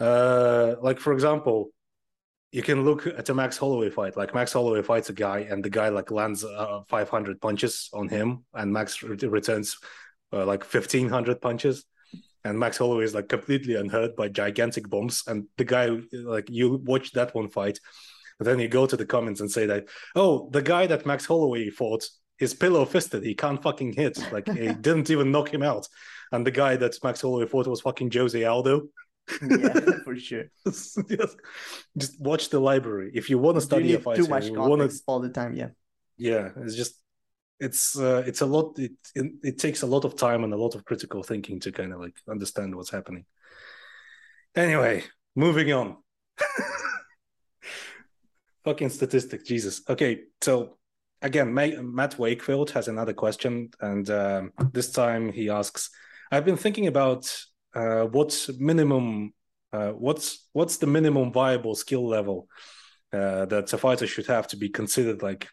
uh, 0.00 0.74
like 0.82 0.98
for 0.98 1.12
example, 1.12 1.70
you 2.52 2.62
can 2.62 2.84
look 2.84 3.06
at 3.06 3.28
a 3.28 3.34
Max 3.34 3.56
Holloway 3.56 3.90
fight. 3.90 4.16
Like 4.16 4.34
Max 4.34 4.52
Holloway 4.52 4.82
fights 4.82 5.10
a 5.10 5.12
guy, 5.12 5.40
and 5.40 5.64
the 5.64 5.70
guy 5.70 5.88
like 5.88 6.10
lands 6.10 6.44
uh, 6.44 6.80
500 6.88 7.40
punches 7.40 7.90
on 7.92 8.08
him, 8.08 8.44
and 8.54 8.72
Max 8.72 9.02
re- 9.02 9.16
returns 9.28 9.76
uh, 10.32 10.44
like 10.44 10.62
1500 10.62 11.40
punches. 11.40 11.84
And 12.44 12.58
Max 12.58 12.78
Holloway 12.78 13.04
is 13.04 13.14
like 13.14 13.28
completely 13.28 13.74
unhurt 13.74 14.16
by 14.16 14.28
gigantic 14.28 14.88
bombs. 14.88 15.24
And 15.26 15.46
the 15.56 15.64
guy, 15.64 15.90
like, 16.12 16.48
you 16.48 16.80
watch 16.84 17.10
that 17.12 17.34
one 17.34 17.48
fight, 17.48 17.80
then 18.38 18.60
you 18.60 18.68
go 18.68 18.86
to 18.86 18.96
the 18.96 19.06
comments 19.06 19.40
and 19.40 19.50
say 19.50 19.66
that, 19.66 19.88
oh, 20.14 20.48
the 20.52 20.62
guy 20.62 20.86
that 20.86 21.06
Max 21.06 21.26
Holloway 21.26 21.70
fought 21.70 22.06
is 22.38 22.54
pillow 22.54 22.84
fisted. 22.84 23.24
He 23.24 23.34
can't 23.34 23.60
fucking 23.60 23.94
hit. 23.94 24.18
Like, 24.32 24.48
he 24.48 24.68
didn't 24.80 25.10
even 25.10 25.32
knock 25.32 25.52
him 25.52 25.62
out. 25.62 25.88
And 26.30 26.46
the 26.46 26.52
guy 26.52 26.76
that 26.76 27.02
Max 27.02 27.20
Holloway 27.20 27.46
fought 27.46 27.66
was 27.66 27.80
fucking 27.80 28.12
Jose 28.12 28.44
Aldo. 28.44 28.88
Yeah 29.42 29.98
for 30.04 30.16
sure. 30.16 30.44
Yes. 30.64 31.36
Just 31.96 32.20
watch 32.20 32.50
the 32.50 32.60
library. 32.60 33.10
If 33.14 33.30
you 33.30 33.38
want 33.38 33.56
to 33.56 33.60
study 33.60 33.94
a 33.94 33.96
need 33.96 34.04
fight, 34.04 34.16
too 34.16 34.28
much 34.28 34.46
to 34.46 34.60
all 35.06 35.20
the 35.20 35.30
time 35.30 35.54
yeah. 35.54 35.68
Yeah 36.16 36.50
it's 36.58 36.74
just 36.74 37.00
it's 37.58 37.98
uh, 37.98 38.22
it's 38.26 38.42
a 38.42 38.46
lot 38.46 38.78
it, 38.78 38.92
it 39.14 39.32
it 39.42 39.58
takes 39.58 39.82
a 39.82 39.86
lot 39.86 40.04
of 40.04 40.14
time 40.14 40.44
and 40.44 40.52
a 40.52 40.56
lot 40.56 40.74
of 40.74 40.84
critical 40.84 41.22
thinking 41.22 41.58
to 41.60 41.72
kind 41.72 41.92
of 41.92 42.00
like 42.00 42.14
understand 42.28 42.74
what's 42.74 42.90
happening. 42.90 43.24
Anyway 44.54 45.04
moving 45.34 45.72
on. 45.72 45.96
Fucking 48.64 48.90
statistic 48.90 49.44
jesus. 49.44 49.82
Okay 49.88 50.20
so 50.40 50.76
again 51.22 51.52
Ma- 51.52 51.82
matt 51.82 52.18
wakefield 52.18 52.70
has 52.70 52.88
another 52.88 53.14
question 53.14 53.70
and 53.80 54.10
um, 54.10 54.52
this 54.72 54.90
time 54.90 55.32
he 55.32 55.48
asks 55.48 55.88
i've 56.30 56.44
been 56.44 56.58
thinking 56.58 56.88
about 56.88 57.32
uh, 57.76 58.06
what's 58.06 58.50
minimum 58.58 59.34
uh, 59.72 59.90
what's 59.90 60.48
what's 60.52 60.78
the 60.78 60.86
minimum 60.86 61.30
viable 61.30 61.74
skill 61.74 62.08
level 62.08 62.48
uh, 63.12 63.44
that 63.46 63.72
a 63.72 63.78
fighter 63.78 64.06
should 64.06 64.26
have 64.26 64.48
to 64.48 64.56
be 64.56 64.68
considered 64.70 65.22
like 65.22 65.48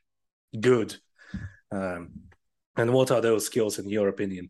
good? 0.59 0.95
Um, 1.71 2.21
and 2.77 2.93
what 2.93 3.11
are 3.11 3.21
those 3.21 3.45
skills 3.45 3.77
in 3.77 3.89
your 3.89 4.07
opinion 4.07 4.49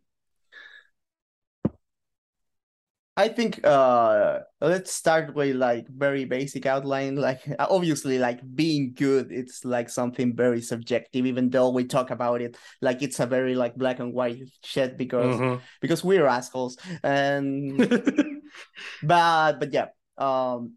I 3.15 3.28
think 3.28 3.62
uh 3.63 4.39
let's 4.60 4.91
start 4.91 5.36
with 5.36 5.56
like 5.56 5.86
very 5.88 6.26
basic 6.26 6.65
outline 6.65 7.15
like 7.15 7.41
obviously 7.60 8.17
like 8.17 8.41
being 8.56 8.93
good 8.95 9.32
it's 9.32 9.63
like 9.63 9.89
something 9.89 10.36
very 10.36 10.62
subjective 10.62 11.28
even 11.28 11.52
though 11.52 11.69
we 11.69 11.86
talk 11.86 12.10
about 12.10 12.41
it 12.41 12.58
like 12.82 13.04
it's 13.04 13.19
a 13.19 13.28
very 13.28 13.54
like 13.54 13.76
black 13.76 13.99
and 13.99 14.13
white 14.13 14.41
shit 14.63 14.97
because 14.97 15.36
Mhm. 15.36 15.62
because 15.80 16.04
we're 16.04 16.26
assholes 16.26 16.76
and 17.04 17.78
but 19.04 19.60
but 19.60 19.71
yeah 19.71 19.88
um 20.17 20.73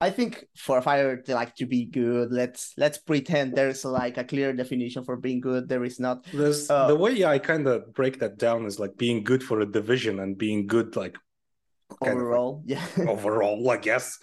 I 0.00 0.10
think 0.10 0.46
for 0.56 0.78
a 0.78 0.82
fighter 0.82 1.22
to 1.22 1.34
like 1.34 1.56
to 1.56 1.66
be 1.66 1.86
good 1.86 2.30
let's 2.32 2.74
let's 2.76 2.98
pretend 2.98 3.54
there's 3.54 3.84
like 3.84 4.18
a 4.18 4.24
clear 4.24 4.52
definition 4.52 5.04
for 5.04 5.16
being 5.16 5.40
good 5.40 5.68
there 5.68 5.84
is 5.84 5.98
not 5.98 6.26
There's 6.32 6.70
Uh, 6.70 6.86
the 6.88 6.96
way 6.96 7.24
I 7.24 7.38
kind 7.38 7.66
of 7.66 7.92
break 7.94 8.18
that 8.20 8.38
down 8.38 8.66
is 8.66 8.78
like 8.78 8.96
being 8.98 9.24
good 9.24 9.42
for 9.42 9.60
a 9.60 9.66
division 9.66 10.20
and 10.20 10.38
being 10.38 10.66
good 10.66 10.94
like 10.96 11.16
kind 12.04 12.16
of 12.18 12.22
overall 12.24 12.62
yeah 12.66 12.84
overall, 13.08 13.70
I 13.70 13.76
guess. 13.78 14.18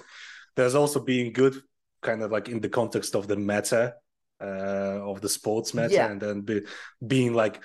There's 0.56 0.76
also 0.76 1.00
being 1.00 1.34
good 1.34 1.56
kind 2.02 2.22
of 2.24 2.32
like 2.32 2.50
in 2.50 2.60
the 2.62 2.70
context 2.70 3.16
of 3.16 3.28
the 3.28 3.36
meta 3.38 3.94
uh 4.42 5.00
of 5.12 5.20
the 5.22 5.30
sports 5.30 5.74
meta 5.74 5.94
Yeah. 5.94 6.12
and 6.12 6.22
then 6.22 6.42
be, 6.42 6.62
being 7.06 7.34
like 7.34 7.62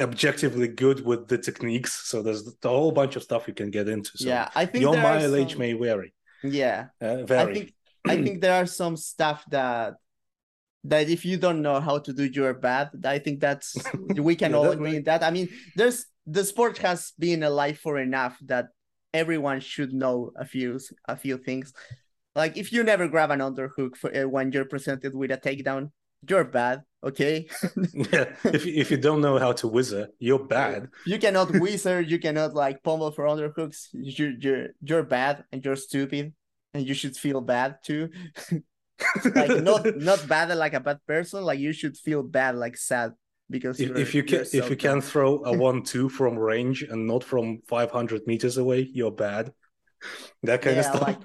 objectively 0.00 0.68
good 0.68 1.04
with 1.04 1.28
the 1.28 1.38
techniques. 1.38 1.92
So 2.08 2.22
there's 2.22 2.46
a 2.64 2.68
whole 2.68 2.92
bunch 2.92 3.16
of 3.16 3.22
stuff 3.22 3.46
you 3.48 3.54
can 3.54 3.70
get 3.70 3.88
into. 3.88 4.10
So 4.16 4.28
yeah 4.28 4.48
I 4.54 4.66
think 4.66 4.82
your 4.82 4.96
mileage 4.96 5.52
some- 5.52 5.58
may 5.60 5.72
vary. 5.74 6.14
yeah 6.42 6.86
Uh, 7.00 7.24
I 7.28 7.52
think 7.54 7.74
I 8.12 8.16
think 8.22 8.40
there 8.40 8.54
are 8.60 8.66
some 8.66 8.96
stuff 8.96 9.44
that 9.50 9.94
that 10.84 11.08
if 11.08 11.24
you 11.24 11.36
don't 11.36 11.62
know 11.62 11.78
how 11.78 11.98
to 11.98 12.12
do, 12.12 12.24
you're 12.24 12.54
bad. 12.54 12.90
I 13.04 13.18
think 13.20 13.38
that's 13.40 13.76
we 14.28 14.34
can 14.34 14.50
Yeah, 14.50 14.56
all 14.58 14.70
agree 14.72 14.96
in 14.96 15.04
that. 15.04 15.22
I 15.22 15.30
mean, 15.30 15.48
there's 15.76 16.06
the 16.26 16.42
sport 16.44 16.78
has 16.78 17.12
been 17.18 17.42
alive 17.44 17.78
for 17.78 17.98
enough 17.98 18.36
that 18.46 18.66
everyone 19.14 19.60
should 19.60 19.92
know 19.92 20.32
a 20.36 20.44
few 20.44 20.78
a 21.08 21.16
few 21.16 21.38
things. 21.38 21.72
Like 22.34 22.56
if 22.56 22.72
you 22.72 22.82
never 22.82 23.08
grab 23.08 23.30
an 23.30 23.40
underhook 23.40 23.96
for, 23.96 24.14
uh, 24.16 24.26
when 24.26 24.52
you're 24.52 24.64
presented 24.64 25.14
with 25.14 25.30
a 25.30 25.36
takedown, 25.36 25.90
you're 26.28 26.44
bad. 26.44 26.82
Okay, 27.04 27.48
yeah, 27.92 28.32
if 28.44 28.64
if 28.64 28.90
you 28.90 28.96
don't 28.96 29.20
know 29.20 29.38
how 29.38 29.52
to 29.52 29.66
whizzer, 29.68 30.08
you're 30.18 30.38
bad. 30.38 30.88
you 31.04 31.18
cannot 31.18 31.50
whizzer, 31.58 32.00
you 32.00 32.18
cannot 32.18 32.54
like 32.54 32.82
pummel 32.82 33.10
for 33.10 33.24
underhooks. 33.24 33.88
You're 33.92 34.32
you're 34.38 34.68
you're 34.80 35.02
bad 35.02 35.44
and 35.50 35.64
you're 35.64 35.76
stupid, 35.76 36.32
and 36.72 36.86
you 36.86 36.94
should 36.94 37.16
feel 37.16 37.40
bad 37.40 37.78
too. 37.82 38.08
like 39.34 39.62
not 39.62 39.86
not 39.96 40.28
bad 40.28 40.56
like 40.56 40.74
a 40.74 40.80
bad 40.80 40.98
person 41.06 41.42
like 41.42 41.58
you 41.58 41.72
should 41.72 41.96
feel 41.96 42.22
bad 42.22 42.54
like 42.54 42.76
sad 42.76 43.12
because 43.52 43.78
If, 43.78 43.96
if 43.96 44.14
you 44.14 44.24
can 44.24 44.36
you're 44.36 44.44
so 44.46 44.58
if 44.58 44.70
you 44.70 44.76
can 44.76 45.00
throw 45.00 45.44
a 45.44 45.52
one 45.68 45.82
two 45.84 46.08
from 46.08 46.36
range 46.38 46.82
and 46.82 47.06
not 47.06 47.22
from 47.22 47.60
five 47.68 47.90
hundred 47.92 48.26
meters 48.26 48.56
away, 48.56 48.90
you're 48.92 49.12
bad. 49.12 49.52
That 50.42 50.62
kind 50.62 50.78
of 50.78 50.84
stuff. 50.84 51.02
like 51.02 51.20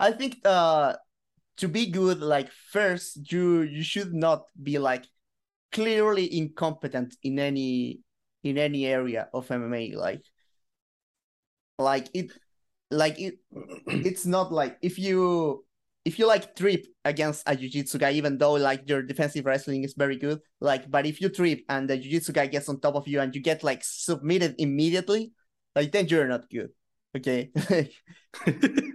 i 0.00 0.10
think 0.10 0.40
uh 0.46 0.96
to 1.58 1.68
be 1.68 1.86
good 1.86 2.20
like 2.20 2.50
first 2.72 3.30
you 3.30 3.60
you 3.60 3.82
should 3.82 4.14
not 4.14 4.44
be 4.56 4.78
like 4.78 5.04
clearly 5.70 6.26
incompetent 6.36 7.14
in 7.22 7.38
any 7.38 8.00
in 8.42 8.56
any 8.56 8.86
area 8.86 9.28
of 9.34 9.48
mma 9.48 9.94
like 9.94 10.24
like 11.78 12.08
it 12.14 12.32
like 12.90 13.20
it 13.20 13.34
it's 14.08 14.26
not 14.26 14.50
like 14.52 14.78
if 14.82 14.98
you 14.98 15.64
if 16.04 16.18
you 16.18 16.26
like 16.26 16.56
trip 16.56 16.84
against 17.04 17.42
a 17.46 17.54
jiu-jitsu 17.54 17.98
guy 17.98 18.12
even 18.12 18.38
though 18.38 18.54
like 18.54 18.88
your 18.88 19.02
defensive 19.02 19.44
wrestling 19.44 19.84
is 19.84 19.94
very 19.96 20.16
good 20.16 20.40
like 20.60 20.90
but 20.90 21.06
if 21.06 21.20
you 21.20 21.28
trip 21.28 21.60
and 21.68 21.88
the 21.88 21.96
jiu-jitsu 21.96 22.32
guy 22.32 22.46
gets 22.46 22.68
on 22.68 22.80
top 22.80 22.94
of 22.94 23.06
you 23.06 23.20
and 23.20 23.34
you 23.34 23.40
get 23.40 23.62
like 23.62 23.82
submitted 23.84 24.54
immediately 24.58 25.32
like 25.76 25.92
then 25.92 26.06
you're 26.08 26.28
not 26.28 26.48
good 26.50 26.70
okay? 27.16 27.50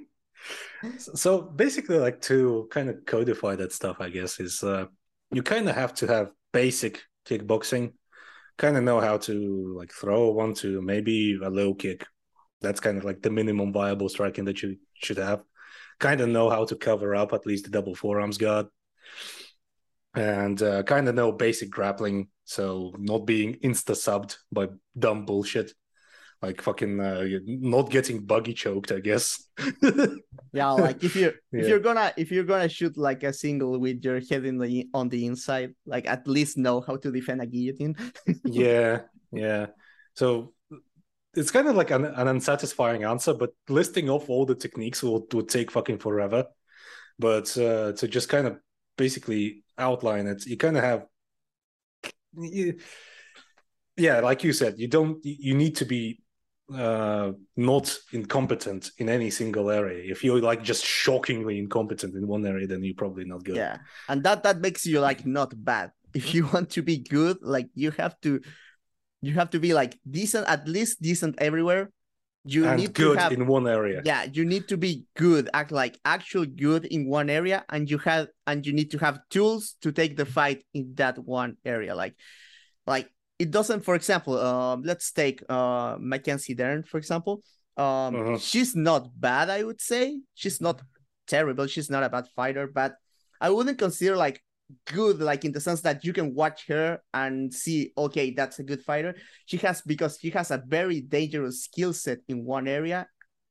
So 1.00 1.42
basically 1.42 1.98
like 1.98 2.22
to 2.22 2.68
kind 2.70 2.90
of 2.90 3.04
codify 3.04 3.56
that 3.56 3.74
stuff 3.74 3.98
i 4.00 4.10
guess 4.10 4.40
is 4.40 4.62
uh 4.64 4.86
you 5.32 5.42
kind 5.42 5.68
of 5.68 5.76
have 5.76 5.94
to 5.96 6.08
have 6.08 6.30
basic 6.54 7.02
kickboxing 7.26 7.94
kind 8.58 8.76
of 8.76 8.84
know 8.84 9.00
how 9.00 9.18
to 9.18 9.76
like 9.78 9.92
throw 9.92 10.32
one 10.32 10.54
to 10.56 10.82
maybe 10.82 11.40
a 11.44 11.50
low 11.50 11.74
kick. 11.74 12.06
That's 12.62 12.80
kind 12.80 12.98
of 12.98 13.06
like 13.06 13.22
the 13.22 13.30
minimum 13.30 13.72
viable 13.72 14.10
striking 14.10 14.46
that 14.46 14.62
you 14.64 14.78
should 14.96 15.18
have 15.18 15.44
kind 16.00 16.22
of 16.22 16.30
know 16.30 16.50
how 16.50 16.66
to 16.66 16.76
cover 16.76 17.16
up 17.16 17.34
at 17.34 17.46
least 17.46 17.66
the 17.66 17.72
double 17.72 17.96
forearms 17.96 18.38
guard 18.38 18.68
and 20.16 20.62
uh, 20.62 20.84
kind 20.84 21.08
of 21.08 21.16
know 21.16 21.32
basic 21.32 21.70
grappling 21.70 22.28
so 22.44 22.94
not 22.98 23.26
being 23.26 23.56
insta 23.56 23.94
subbed 23.94 24.38
by 24.52 24.68
dumb 24.98 25.26
bullshit. 25.26 25.74
Like 26.42 26.62
fucking 26.62 27.00
uh, 27.00 27.26
not 27.46 27.90
getting 27.90 28.24
buggy 28.24 28.54
choked 28.54 28.92
i 28.92 29.00
guess. 29.00 29.44
Yeah 30.54 30.70
like 30.72 31.04
if 31.04 31.16
you 31.16 31.34
Yeah. 31.52 31.62
if 31.62 31.68
you're 31.68 31.80
gonna 31.80 32.14
if 32.16 32.32
you're 32.32 32.46
gonna 32.46 32.70
shoot 32.70 32.96
like 32.96 33.24
a 33.24 33.34
single 33.34 33.80
with 33.80 34.04
your 34.06 34.22
head 34.22 34.46
in 34.46 34.58
the 34.58 34.88
on 34.94 35.10
the 35.10 35.26
inside 35.26 35.74
like 35.86 36.08
at 36.08 36.28
least 36.28 36.58
know 36.58 36.80
how 36.82 36.96
to 36.98 37.12
defend 37.12 37.42
a 37.42 37.46
guillotine. 37.48 37.96
Yeah 38.46 39.02
yeah. 39.32 39.68
So 40.14 40.54
it's 41.36 41.52
kind 41.52 41.68
of 41.68 41.76
like 41.76 41.92
an, 41.92 42.06
an 42.06 42.28
unsatisfying 42.28 43.04
answer 43.04 43.34
but 43.34 43.52
listing 43.70 44.10
off 44.10 44.30
all 44.30 44.46
the 44.46 44.56
techniques 44.56 45.04
will 45.04 45.26
would 45.34 45.50
take 45.50 45.72
fucking 45.72 46.00
forever. 46.00 46.46
But 47.20 47.58
uh, 47.58 47.94
to 47.94 48.08
just 48.08 48.30
kind 48.30 48.48
of 48.48 48.60
basically 48.98 49.64
outline 49.78 50.28
it 50.28 50.46
you 50.46 50.58
kind 50.58 50.78
of 50.78 50.84
have 50.84 51.06
you, 52.38 52.80
yeah 53.96 54.20
like 54.20 54.44
you 54.44 54.54
said 54.54 54.76
you 54.78 54.88
don't 54.88 55.24
you 55.24 55.54
need 55.54 55.76
to 55.76 55.86
be 55.86 56.20
uh 56.74 57.32
not 57.56 57.98
incompetent 58.12 58.92
in 58.98 59.08
any 59.08 59.30
single 59.30 59.70
area. 59.70 60.12
If 60.12 60.24
you're 60.24 60.42
like 60.42 60.64
just 60.64 60.84
shockingly 60.84 61.60
incompetent 61.60 62.16
in 62.16 62.28
one 62.28 62.46
area 62.46 62.68
then 62.68 62.84
you're 62.84 62.96
probably 62.96 63.26
not 63.26 63.44
good. 63.44 63.56
Yeah 63.56 63.78
and 64.10 64.24
that 64.24 64.44
that 64.44 64.60
makes 64.60 64.86
you 64.86 65.00
like 65.00 65.26
not 65.26 65.54
bad. 65.64 65.92
If 66.14 66.34
you 66.34 66.48
want 66.54 66.72
to 66.72 66.82
be 66.82 66.98
good 66.98 67.38
like 67.42 67.70
you 67.76 67.92
have 67.92 68.20
to 68.22 68.42
you 69.28 69.34
have 69.36 69.50
to 69.52 69.60
be 69.60 69.74
like 69.74 70.00
decent 70.10 70.48
at 70.48 70.68
least 70.68 71.02
decent 71.02 71.36
everywhere. 71.40 71.92
You 72.46 72.66
and 72.66 72.80
need 72.80 72.94
good 72.94 73.16
to 73.18 73.24
have 73.24 73.32
in 73.34 73.46
one 73.46 73.68
area. 73.68 74.02
Yeah 74.06 74.24
you 74.24 74.46
need 74.46 74.70
to 74.70 74.78
be 74.78 75.04
good 75.18 75.50
act 75.54 75.72
like 75.72 76.00
actual 76.06 76.46
good 76.46 76.86
in 76.86 77.10
one 77.10 77.30
area 77.30 77.66
and 77.68 77.92
you 77.92 77.98
have 78.00 78.28
and 78.48 78.66
you 78.66 78.72
need 78.72 78.92
to 78.92 78.98
have 79.00 79.20
tools 79.30 79.76
to 79.82 79.92
take 79.92 80.16
the 80.16 80.26
fight 80.26 80.64
in 80.74 80.96
that 80.96 81.20
one 81.20 81.58
area. 81.66 81.94
Like 81.94 82.16
like 82.86 83.12
it 83.38 83.52
doesn't 83.52 83.84
for 83.84 83.96
example 83.96 84.40
um 84.40 84.82
let's 84.84 85.12
take 85.12 85.44
uh 85.50 85.98
mackenzie 86.00 86.56
dern 86.56 86.84
for 86.84 86.98
example. 86.98 87.44
Um 87.76 88.16
Mhm. 88.16 88.40
she's 88.40 88.76
not 88.76 89.12
bad 89.20 89.50
i 89.50 89.62
would 89.62 89.82
say. 89.82 90.22
She's 90.34 90.62
not 90.62 90.82
terrible. 91.28 91.68
She's 91.68 91.90
not 91.90 92.04
a 92.08 92.10
bad 92.10 92.28
fighter 92.34 92.66
but 92.68 92.96
i 93.42 93.50
wouldn't 93.52 93.78
consider 93.78 94.16
like 94.16 94.42
good 94.86 95.20
like 95.20 95.46
in 95.46 95.52
the 95.52 95.62
sense 95.62 95.82
that 95.82 96.04
you 96.04 96.12
can 96.12 96.34
watch 96.34 96.68
her 96.68 97.00
and 97.14 97.54
see 97.54 97.94
okay 97.98 98.32
that's 98.32 98.60
a 98.60 98.64
good 98.64 98.82
fighter. 98.84 99.16
She 99.46 99.58
has 99.58 99.82
because 99.82 100.18
she 100.20 100.30
has 100.32 100.52
a 100.52 100.64
very 100.66 101.02
dangerous 101.02 101.64
skill 101.64 101.94
set 101.94 102.20
in 102.28 102.46
one 102.46 102.68
area 102.68 103.08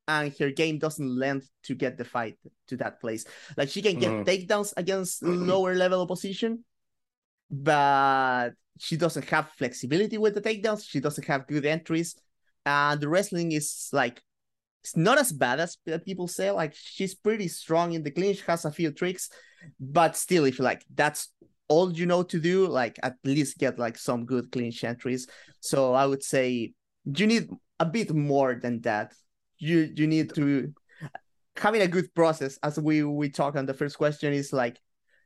and 0.08 0.32
her 0.38 0.50
game 0.50 0.78
doesn't 0.78 1.08
lend 1.08 1.42
to 1.64 1.74
get 1.74 1.98
the 1.98 2.04
fight 2.04 2.38
to 2.68 2.76
that 2.76 3.00
place. 3.00 3.24
Like 3.56 3.68
she 3.68 3.82
can 3.82 3.98
get 3.98 4.10
mm. 4.10 4.24
takedowns 4.24 4.72
against 4.76 5.22
lower 5.22 5.74
level 5.74 6.00
opposition 6.02 6.64
but 7.50 8.50
she 8.78 8.96
doesn't 8.96 9.28
have 9.30 9.50
flexibility 9.56 10.18
with 10.18 10.34
the 10.34 10.42
takedowns. 10.42 10.84
She 10.86 11.00
doesn't 11.00 11.26
have 11.26 11.46
good 11.46 11.64
entries 11.64 12.14
and 12.66 13.00
the 13.00 13.08
wrestling 13.08 13.52
is 13.52 13.88
like 13.92 14.22
it's 14.82 14.96
not 14.96 15.18
as 15.18 15.32
bad 15.32 15.60
as 15.60 15.76
people 16.04 16.28
say. 16.28 16.50
Like 16.50 16.74
she's 16.76 17.14
pretty 17.14 17.48
strong 17.48 17.94
in 17.94 18.02
the 18.02 18.10
clinch 18.10 18.42
has 18.42 18.64
a 18.64 18.70
few 18.70 18.92
tricks 18.92 19.30
but 19.80 20.16
still, 20.16 20.44
if 20.44 20.58
like 20.58 20.84
that's 20.94 21.32
all 21.68 21.92
you 21.92 22.06
know 22.06 22.22
to 22.22 22.38
do, 22.38 22.66
like 22.66 22.98
at 23.02 23.16
least 23.24 23.58
get 23.58 23.78
like 23.78 23.98
some 23.98 24.24
good 24.24 24.50
clinch 24.52 24.84
entries. 24.84 25.26
So 25.60 25.94
I 25.94 26.06
would 26.06 26.22
say 26.22 26.72
you 27.04 27.26
need 27.26 27.48
a 27.80 27.86
bit 27.86 28.14
more 28.14 28.54
than 28.54 28.80
that. 28.82 29.14
You 29.58 29.90
you 29.94 30.06
need 30.06 30.34
to 30.34 30.72
having 31.56 31.82
a 31.82 31.88
good 31.88 32.14
process, 32.14 32.58
as 32.62 32.78
we 32.78 33.02
we 33.02 33.30
talked 33.30 33.56
on 33.56 33.66
the 33.66 33.74
first 33.74 33.96
question, 33.98 34.32
is 34.32 34.52
like 34.52 34.78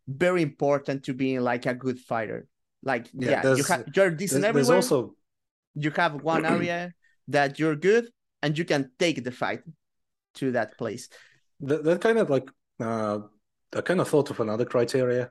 very 0.06 0.42
important 0.42 1.04
to 1.04 1.14
being 1.14 1.40
like 1.40 1.66
a 1.66 1.74
good 1.74 1.98
fighter. 1.98 2.46
Like 2.82 3.08
yeah, 3.12 3.42
yeah 3.42 3.54
you 3.54 3.64
have 3.64 3.84
you're 3.94 4.10
decent 4.10 4.42
there's, 4.42 4.50
everywhere. 4.50 4.74
There's 4.74 4.92
also 4.92 5.14
you 5.74 5.90
have 5.92 6.22
one 6.22 6.44
area 6.56 6.92
that 7.28 7.58
you're 7.58 7.76
good 7.76 8.08
and 8.42 8.56
you 8.56 8.64
can 8.64 8.90
take 8.98 9.22
the 9.22 9.30
fight 9.30 9.60
to 10.34 10.52
that 10.52 10.78
place. 10.78 11.08
That, 11.60 11.84
that 11.84 12.00
kind 12.00 12.18
of 12.18 12.30
like 12.30 12.50
uh 12.78 13.20
I 13.74 13.80
kind 13.80 14.00
of 14.00 14.08
thought 14.08 14.30
of 14.30 14.40
another 14.40 14.64
criteria, 14.64 15.30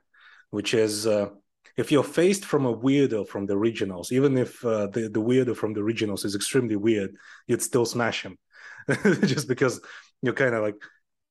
which 0.50 0.74
is 0.74 1.06
uh, 1.06 1.30
if 1.76 1.92
you're 1.92 2.04
faced 2.04 2.44
from 2.44 2.66
a 2.66 2.76
weirdo 2.76 3.26
from 3.28 3.46
the 3.46 3.54
regionals, 3.54 4.12
even 4.12 4.36
if 4.38 4.64
uh, 4.64 4.86
the, 4.88 5.08
the 5.08 5.20
weirdo 5.20 5.56
from 5.56 5.74
the 5.74 5.80
regionals 5.80 6.24
is 6.24 6.34
extremely 6.34 6.76
weird, 6.76 7.14
you'd 7.46 7.62
still 7.62 7.86
smash 7.86 8.22
him 8.22 8.38
just 9.24 9.48
because 9.48 9.80
you're 10.22 10.34
kind 10.34 10.54
of 10.54 10.62
like 10.62 10.76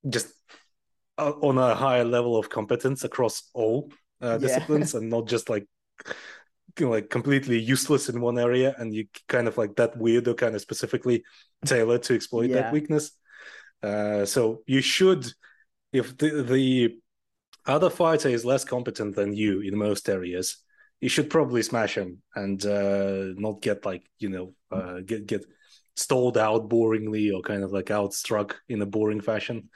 just 0.08 0.28
uh, 1.18 1.32
on 1.42 1.58
a 1.58 1.76
higher 1.76 2.06
level 2.06 2.38
of 2.38 2.50
competence 2.50 3.04
across 3.04 3.50
all 3.54 3.92
uh, 4.22 4.38
disciplines 4.38 4.94
yeah. 4.94 5.00
and 5.00 5.10
not 5.10 5.28
just 5.28 5.50
like 5.50 5.68
you 6.78 6.86
know, 6.86 6.92
like 6.92 7.10
completely 7.10 7.60
useless 7.60 8.10
in 8.10 8.22
one 8.22 8.38
area 8.38 8.76
and 8.78 8.94
you 8.94 9.06
kind 9.28 9.48
of 9.48 9.58
like 9.58 9.76
that 9.76 9.98
weirdo 9.98 10.38
kind 10.38 10.56
of 10.56 10.62
specifically 10.62 11.24
tailored 11.66 12.04
to 12.04 12.16
exploit 12.16 12.50
yeah. 12.50 12.62
that 12.62 12.74
weakness. 12.74 13.12
Uh, 13.82 14.26
so 14.26 14.62
you 14.66 14.82
should 14.82 15.26
if 15.92 16.18
the, 16.18 16.44
the 16.44 16.98
other 17.66 17.90
fighter 17.90 18.30
is 18.30 18.46
less 18.46 18.64
competent 18.64 19.16
than 19.16 19.34
you 19.34 19.62
in 19.62 19.78
most 19.78 20.10
areas, 20.10 20.58
you 21.02 21.10
should 21.10 21.30
probably 21.30 21.64
smash 21.64 21.96
him 21.96 22.22
and 22.36 22.66
uh, 22.66 23.28
not 23.36 23.62
get 23.62 23.86
like 23.86 24.04
you 24.20 24.30
know 24.30 24.54
uh, 24.72 25.00
get 25.06 25.26
get 25.26 25.46
stalled 25.96 26.38
out 26.38 26.70
boringly 26.70 27.34
or 27.34 27.42
kind 27.42 27.64
of 27.64 27.72
like 27.72 27.88
outstruck 27.88 28.54
in 28.70 28.82
a 28.82 28.86
boring 28.86 29.22
fashion. 29.22 29.70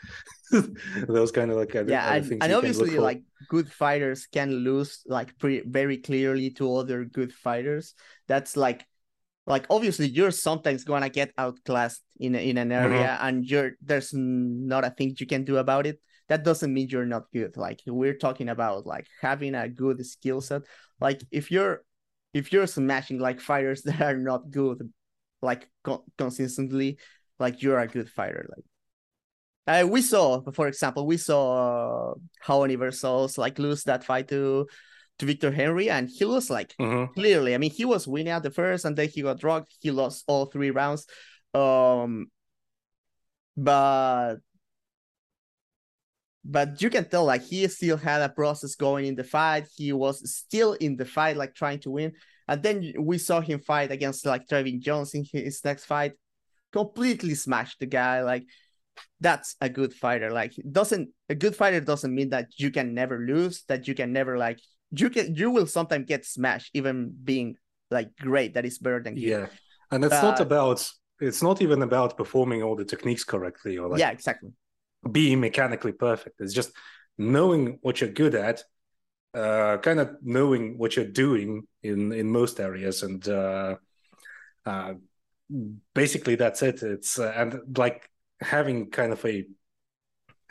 Those 1.07 1.31
kind 1.31 1.51
of 1.51 1.57
like 1.57 1.73
yeah, 1.73 2.13
and, 2.13 2.43
and 2.43 2.53
obviously 2.53 2.97
like 2.97 3.23
good 3.49 3.71
fighters 3.71 4.27
can 4.27 4.51
lose 4.51 5.01
like 5.05 5.37
pre- 5.37 5.63
very 5.65 5.97
clearly 5.97 6.51
to 6.51 6.75
other 6.75 7.05
good 7.05 7.33
fighters. 7.33 7.93
That's 8.27 8.55
like 8.55 8.85
like 9.45 9.65
obviously 9.69 10.07
you're 10.07 10.31
sometimes 10.31 10.83
gonna 10.83 11.09
get 11.09 11.31
outclassed 11.37 12.01
in 12.19 12.35
in 12.35 12.57
an 12.57 12.69
mm-hmm. 12.69 12.93
area 12.93 13.07
mm-hmm. 13.07 13.27
and 13.27 13.45
you're 13.45 13.71
there's 13.81 14.11
not 14.13 14.85
a 14.85 14.89
thing 14.89 15.15
you 15.19 15.25
can 15.25 15.43
do 15.43 15.57
about 15.57 15.85
it 15.85 15.99
that 16.29 16.43
doesn't 16.43 16.73
mean 16.73 16.87
you're 16.89 17.05
not 17.05 17.31
good 17.33 17.55
like 17.57 17.81
we're 17.85 18.13
talking 18.17 18.49
about 18.49 18.85
like 18.85 19.07
having 19.21 19.55
a 19.55 19.67
good 19.67 20.05
skill 20.05 20.39
set 20.39 20.61
like 21.01 21.21
if 21.31 21.51
you're 21.51 21.83
if 22.33 22.51
you're 22.51 22.67
smashing 22.67 23.19
like 23.19 23.39
fighters 23.39 23.81
that 23.83 24.01
are 24.01 24.17
not 24.17 24.49
good 24.49 24.91
like 25.41 25.67
co- 25.83 26.05
consistently 26.17 26.97
like 27.39 27.61
you're 27.61 27.79
a 27.79 27.87
good 27.87 28.09
fighter 28.09 28.47
like 28.55 28.65
uh, 29.65 29.87
we 29.87 30.01
saw 30.01 30.41
for 30.51 30.67
example 30.67 31.05
we 31.05 31.17
saw 31.17 32.11
uh, 32.11 32.13
Raoni 32.45 32.77
Barcelos 32.77 33.37
like 33.37 33.59
lose 33.59 33.83
that 33.83 34.03
fight 34.03 34.27
to 34.29 34.67
to 35.19 35.25
Victor 35.25 35.51
Henry, 35.51 35.89
and 35.89 36.09
he 36.09 36.25
was 36.25 36.49
like 36.49 36.75
mm-hmm. 36.79 37.13
clearly. 37.13 37.53
I 37.53 37.57
mean, 37.57 37.71
he 37.71 37.85
was 37.85 38.07
winning 38.07 38.33
at 38.33 38.43
the 38.43 38.51
first, 38.51 38.85
and 38.85 38.95
then 38.95 39.09
he 39.09 39.21
got 39.21 39.39
drugged. 39.39 39.73
He 39.79 39.91
lost 39.91 40.23
all 40.27 40.45
three 40.45 40.71
rounds. 40.71 41.05
Um, 41.53 42.27
but 43.55 44.37
but 46.45 46.81
you 46.81 46.89
can 46.89 47.07
tell 47.07 47.25
like 47.25 47.43
he 47.43 47.67
still 47.67 47.97
had 47.97 48.21
a 48.21 48.29
process 48.29 48.75
going 48.75 49.05
in 49.05 49.15
the 49.15 49.23
fight. 49.23 49.67
He 49.75 49.93
was 49.93 50.29
still 50.29 50.73
in 50.73 50.97
the 50.97 51.05
fight, 51.05 51.37
like 51.37 51.55
trying 51.55 51.79
to 51.81 51.91
win. 51.91 52.13
And 52.47 52.61
then 52.61 52.93
we 52.99 53.17
saw 53.17 53.39
him 53.39 53.59
fight 53.59 53.91
against 53.91 54.25
like 54.25 54.47
Trevin 54.47 54.81
Jones 54.81 55.13
in 55.13 55.25
his 55.31 55.63
next 55.63 55.85
fight, 55.85 56.13
completely 56.73 57.35
smashed 57.35 57.79
the 57.79 57.85
guy. 57.85 58.21
Like 58.23 58.43
that's 59.21 59.55
a 59.61 59.69
good 59.69 59.93
fighter. 59.93 60.31
Like 60.31 60.53
doesn't 60.69 61.09
a 61.29 61.35
good 61.35 61.55
fighter 61.55 61.79
doesn't 61.79 62.13
mean 62.13 62.29
that 62.29 62.47
you 62.57 62.71
can 62.71 62.93
never 62.93 63.19
lose, 63.19 63.63
that 63.69 63.87
you 63.87 63.95
can 63.95 64.11
never 64.11 64.37
like 64.37 64.59
you 64.95 65.09
can 65.09 65.35
you 65.35 65.49
will 65.51 65.67
sometimes 65.67 66.05
get 66.07 66.25
smashed 66.25 66.71
even 66.73 67.13
being 67.23 67.55
like 67.91 68.15
great 68.17 68.53
that 68.53 68.65
is 68.65 68.77
better 68.77 69.01
than 69.01 69.17
you. 69.17 69.29
Yeah. 69.29 69.47
And 69.91 70.03
it's 70.03 70.13
uh, 70.13 70.21
not 70.21 70.39
about 70.39 70.89
it's 71.19 71.43
not 71.43 71.61
even 71.61 71.81
about 71.81 72.17
performing 72.17 72.63
all 72.63 72.75
the 72.75 72.85
techniques 72.85 73.23
correctly 73.23 73.77
or 73.77 73.89
like 73.89 73.99
yeah 73.99 74.11
exactly. 74.11 74.51
being 75.11 75.39
mechanically 75.39 75.91
perfect. 75.91 76.41
It's 76.41 76.53
just 76.53 76.71
knowing 77.17 77.79
what 77.81 78.01
you're 78.01 78.09
good 78.09 78.35
at 78.35 78.63
uh 79.33 79.77
kind 79.77 79.99
of 79.99 80.15
knowing 80.21 80.77
what 80.77 80.95
you're 80.95 81.05
doing 81.05 81.67
in 81.81 82.11
in 82.11 82.29
most 82.29 82.59
areas 82.59 83.01
and 83.01 83.27
uh 83.27 83.75
uh 84.65 84.93
basically 85.93 86.35
that's 86.35 86.61
it. 86.61 86.83
It's 86.83 87.19
uh, 87.19 87.33
and 87.35 87.77
like 87.77 88.09
having 88.41 88.89
kind 88.89 89.11
of 89.13 89.23
a 89.25 89.45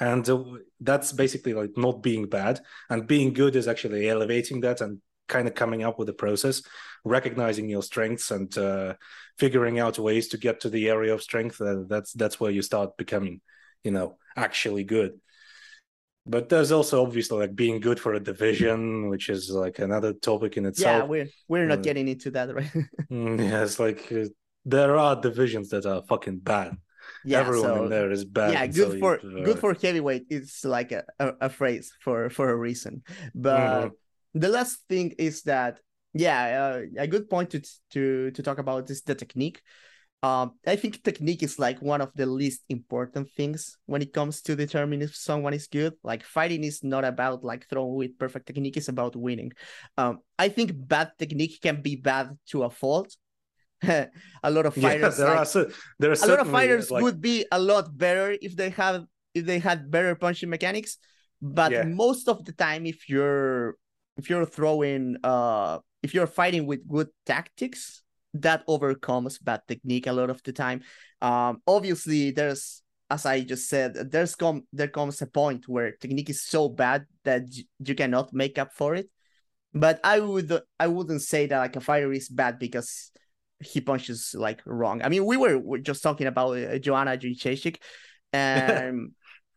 and 0.02 0.28
uh, 0.28 0.42
that's 0.80 1.12
basically 1.12 1.54
like 1.54 1.76
not 1.76 2.02
being 2.02 2.26
bad. 2.28 2.60
And 2.90 3.06
being 3.06 3.32
good 3.32 3.54
is 3.54 3.68
actually 3.68 4.08
elevating 4.08 4.60
that 4.62 4.80
and 4.80 5.00
kind 5.28 5.46
of 5.46 5.54
coming 5.54 5.84
up 5.84 5.98
with 5.98 6.08
the 6.08 6.12
process 6.12 6.62
recognizing 7.04 7.68
your 7.68 7.82
strengths 7.82 8.30
and 8.30 8.56
uh, 8.58 8.94
figuring 9.38 9.78
out 9.78 9.98
ways 9.98 10.28
to 10.28 10.38
get 10.38 10.60
to 10.60 10.68
the 10.68 10.88
area 10.88 11.14
of 11.14 11.22
strength 11.22 11.60
uh, 11.60 11.82
that's 11.88 12.12
that's 12.12 12.38
where 12.38 12.50
you 12.50 12.62
start 12.62 12.96
becoming 12.96 13.40
you 13.84 13.92
know 13.92 14.18
actually 14.36 14.84
good. 14.84 15.12
But 16.26 16.48
there's 16.48 16.72
also 16.72 17.02
obviously 17.02 17.38
like 17.38 17.54
being 17.54 17.80
good 17.80 17.98
for 17.98 18.14
a 18.14 18.20
division 18.20 19.08
which 19.08 19.28
is 19.28 19.50
like 19.50 19.78
another 19.78 20.12
topic 20.12 20.56
in 20.56 20.66
itself. 20.66 20.98
yeah 20.98 21.04
we're 21.04 21.28
we're 21.48 21.66
not 21.66 21.78
uh, 21.78 21.82
getting 21.82 22.08
into 22.08 22.30
that 22.32 22.52
right? 22.54 22.70
mm, 23.10 23.38
yeah 23.38 23.62
it's 23.62 23.78
like 23.78 24.12
uh, 24.12 24.26
there 24.64 24.96
are 24.96 25.20
divisions 25.20 25.68
that 25.70 25.86
are 25.86 26.02
fucking 26.08 26.38
bad 26.38 26.76
yeah, 27.24 27.40
everyone 27.40 27.68
so, 27.68 27.84
in 27.84 27.90
there 27.90 28.10
is 28.10 28.24
bad. 28.24 28.52
Yeah, 28.52 28.66
good 28.66 28.98
for 29.00 29.20
you, 29.22 29.38
uh... 29.38 29.44
good 29.44 29.58
for 29.58 29.74
heavyweight. 29.74 30.26
It's 30.30 30.64
like 30.64 30.92
a, 30.92 31.04
a, 31.18 31.32
a, 31.42 31.48
phrase 31.48 31.92
for 32.00 32.30
for 32.30 32.50
a 32.50 32.56
reason. 32.56 33.02
But 33.34 33.58
mm-hmm. 33.58 34.38
the 34.40 34.48
last 34.48 34.80
thing 34.88 35.14
is 35.18 35.42
that 35.42 35.80
yeah, 36.14 36.74
uh, 36.74 36.82
a 36.98 37.06
good 37.06 37.28
point 37.28 37.50
to 37.50 37.62
to 37.90 38.30
to 38.30 38.42
talk 38.42 38.58
about 38.58 38.90
is 38.90 39.02
the 39.02 39.14
technique. 39.14 39.62
Um, 40.22 40.52
I 40.64 40.76
think 40.76 41.02
technique 41.02 41.42
is 41.42 41.58
like 41.58 41.82
one 41.82 42.00
of 42.00 42.12
the 42.14 42.26
least 42.26 42.62
important 42.68 43.28
things 43.32 43.76
when 43.86 44.02
it 44.02 44.12
comes 44.12 44.40
to 44.42 44.54
determining 44.54 45.02
if 45.02 45.16
someone 45.16 45.52
is 45.52 45.66
good. 45.66 45.94
Like 46.04 46.22
fighting 46.22 46.62
is 46.62 46.84
not 46.84 47.04
about 47.04 47.42
like 47.42 47.66
throwing 47.68 47.94
with 47.94 48.18
perfect 48.18 48.46
technique; 48.46 48.76
it's 48.76 48.88
about 48.88 49.16
winning. 49.16 49.52
Um, 49.96 50.20
I 50.38 50.48
think 50.48 50.72
bad 50.74 51.12
technique 51.18 51.58
can 51.60 51.82
be 51.82 51.96
bad 51.96 52.38
to 52.50 52.62
a 52.62 52.70
fault, 52.70 53.16
a 54.42 54.50
lot 54.50 54.66
of 54.66 54.74
fighters. 54.74 55.18
Yeah, 55.18 55.24
there 55.24 55.34
like, 55.34 55.38
are 55.38 55.44
so, 55.44 55.70
there 55.98 56.10
are 56.10 56.14
a 56.14 56.26
lot 56.26 56.40
of 56.40 56.50
fighters 56.50 56.90
like... 56.90 57.02
would 57.02 57.20
be 57.20 57.46
a 57.50 57.58
lot 57.58 57.96
better 57.96 58.36
if 58.40 58.56
they 58.56 58.70
have 58.70 59.04
if 59.34 59.46
they 59.46 59.58
had 59.58 59.90
better 59.90 60.14
punching 60.14 60.48
mechanics. 60.48 60.98
But 61.40 61.72
yeah. 61.72 61.82
most 61.84 62.28
of 62.28 62.44
the 62.44 62.52
time, 62.52 62.86
if 62.86 63.08
you're 63.08 63.76
if 64.16 64.30
you're 64.30 64.46
throwing 64.46 65.16
uh 65.24 65.78
if 66.02 66.14
you're 66.14 66.26
fighting 66.26 66.66
with 66.66 66.86
good 66.86 67.08
tactics, 67.26 68.02
that 68.34 68.62
overcomes 68.66 69.38
bad 69.38 69.62
technique 69.66 70.06
a 70.06 70.12
lot 70.12 70.30
of 70.30 70.42
the 70.42 70.52
time. 70.52 70.82
Um, 71.20 71.62
obviously, 71.66 72.30
there's 72.30 72.82
as 73.10 73.26
I 73.26 73.40
just 73.42 73.68
said, 73.68 74.10
there's 74.10 74.34
come 74.34 74.66
there 74.72 74.88
comes 74.88 75.20
a 75.20 75.26
point 75.26 75.68
where 75.68 75.92
technique 75.92 76.30
is 76.30 76.42
so 76.42 76.68
bad 76.68 77.04
that 77.24 77.42
you 77.78 77.94
cannot 77.94 78.32
make 78.32 78.58
up 78.58 78.72
for 78.72 78.94
it. 78.94 79.10
But 79.74 80.00
I 80.04 80.20
would 80.20 80.52
I 80.78 80.86
wouldn't 80.86 81.22
say 81.22 81.46
that 81.46 81.58
like 81.58 81.76
a 81.76 81.80
fighter 81.80 82.12
is 82.12 82.28
bad 82.28 82.58
because 82.58 83.10
he 83.62 83.80
punches 83.80 84.34
like 84.36 84.60
wrong. 84.66 85.02
I 85.02 85.08
mean, 85.08 85.24
we 85.24 85.36
were, 85.36 85.58
were 85.58 85.78
just 85.78 86.02
talking 86.02 86.26
about 86.26 86.56
uh, 86.56 86.78
Joanna 86.78 87.16
Jędrzejczyk, 87.16 87.76
and 88.32 89.12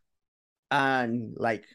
and 0.72 1.34
like 1.38 1.66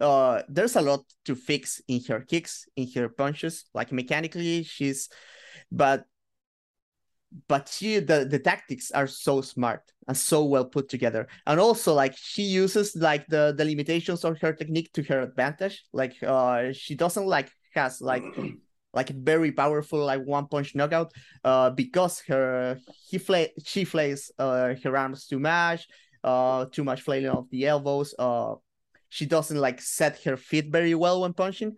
uh 0.00 0.42
there's 0.48 0.76
a 0.76 0.80
lot 0.80 1.00
to 1.24 1.34
fix 1.34 1.80
in 1.88 2.02
her 2.08 2.20
kicks, 2.20 2.66
in 2.76 2.90
her 2.94 3.08
punches. 3.08 3.64
Like 3.74 3.92
mechanically, 3.92 4.62
she's 4.62 5.08
but 5.70 6.04
but 7.48 7.68
she 7.68 7.98
the, 7.98 8.26
the 8.28 8.38
tactics 8.38 8.90
are 8.90 9.06
so 9.06 9.40
smart 9.40 9.80
and 10.08 10.16
so 10.16 10.44
well 10.44 10.64
put 10.64 10.88
together 10.88 11.26
and 11.46 11.58
also 11.58 11.94
like 11.94 12.14
she 12.16 12.42
uses 12.42 12.94
like 12.96 13.26
the 13.28 13.54
the 13.56 13.64
limitations 13.64 14.24
of 14.24 14.38
her 14.40 14.52
technique 14.52 14.92
to 14.92 15.02
her 15.04 15.22
advantage 15.22 15.84
like 15.92 16.14
uh 16.22 16.72
she 16.72 16.94
doesn't 16.94 17.26
like 17.26 17.50
has 17.74 18.00
like 18.00 18.24
like 18.94 19.08
very 19.10 19.52
powerful 19.52 20.04
like 20.04 20.22
one 20.24 20.46
punch 20.46 20.74
knockout 20.74 21.12
uh 21.44 21.70
because 21.70 22.20
her 22.28 22.78
he 23.08 23.18
flay 23.18 23.52
she 23.64 23.84
flays 23.84 24.30
uh 24.38 24.74
her 24.82 24.96
arms 24.96 25.26
too 25.26 25.38
much 25.38 25.86
uh 26.24 26.66
too 26.72 26.84
much 26.84 27.02
flailing 27.02 27.30
of 27.30 27.48
the 27.50 27.66
elbows 27.66 28.14
uh 28.18 28.54
she 29.08 29.26
doesn't 29.26 29.58
like 29.58 29.80
set 29.80 30.22
her 30.22 30.36
feet 30.36 30.70
very 30.70 30.94
well 30.94 31.22
when 31.22 31.32
punching 31.32 31.74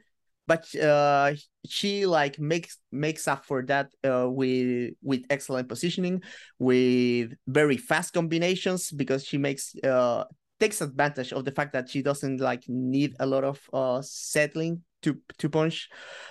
but 0.47 0.73
uh 0.77 1.33
she 1.67 2.07
like 2.07 2.39
makes 2.39 2.79
makes 2.93 3.27
up 3.27 3.45
for 3.45 3.63
that 3.63 3.91
uh 4.05 4.29
with 4.29 4.93
with 5.03 5.25
excellent 5.31 5.69
positioning 5.69 6.23
with 6.59 7.33
very 7.47 7.77
fast 7.77 8.13
combinations 8.13 8.91
because 8.91 9.25
she 9.25 9.39
makes 9.39 9.75
uh 9.85 10.25
takes 10.61 10.81
advantage 10.81 11.33
of 11.33 11.45
the 11.45 11.53
fact 11.53 11.73
that 11.73 11.89
she 11.89 12.03
doesn't 12.03 12.41
like 12.41 12.65
need 12.69 13.15
a 13.21 13.27
lot 13.27 13.45
of 13.45 13.61
uh 13.73 14.01
settling 14.03 14.83
to 15.03 15.19
to 15.39 15.49
punch. 15.49 15.89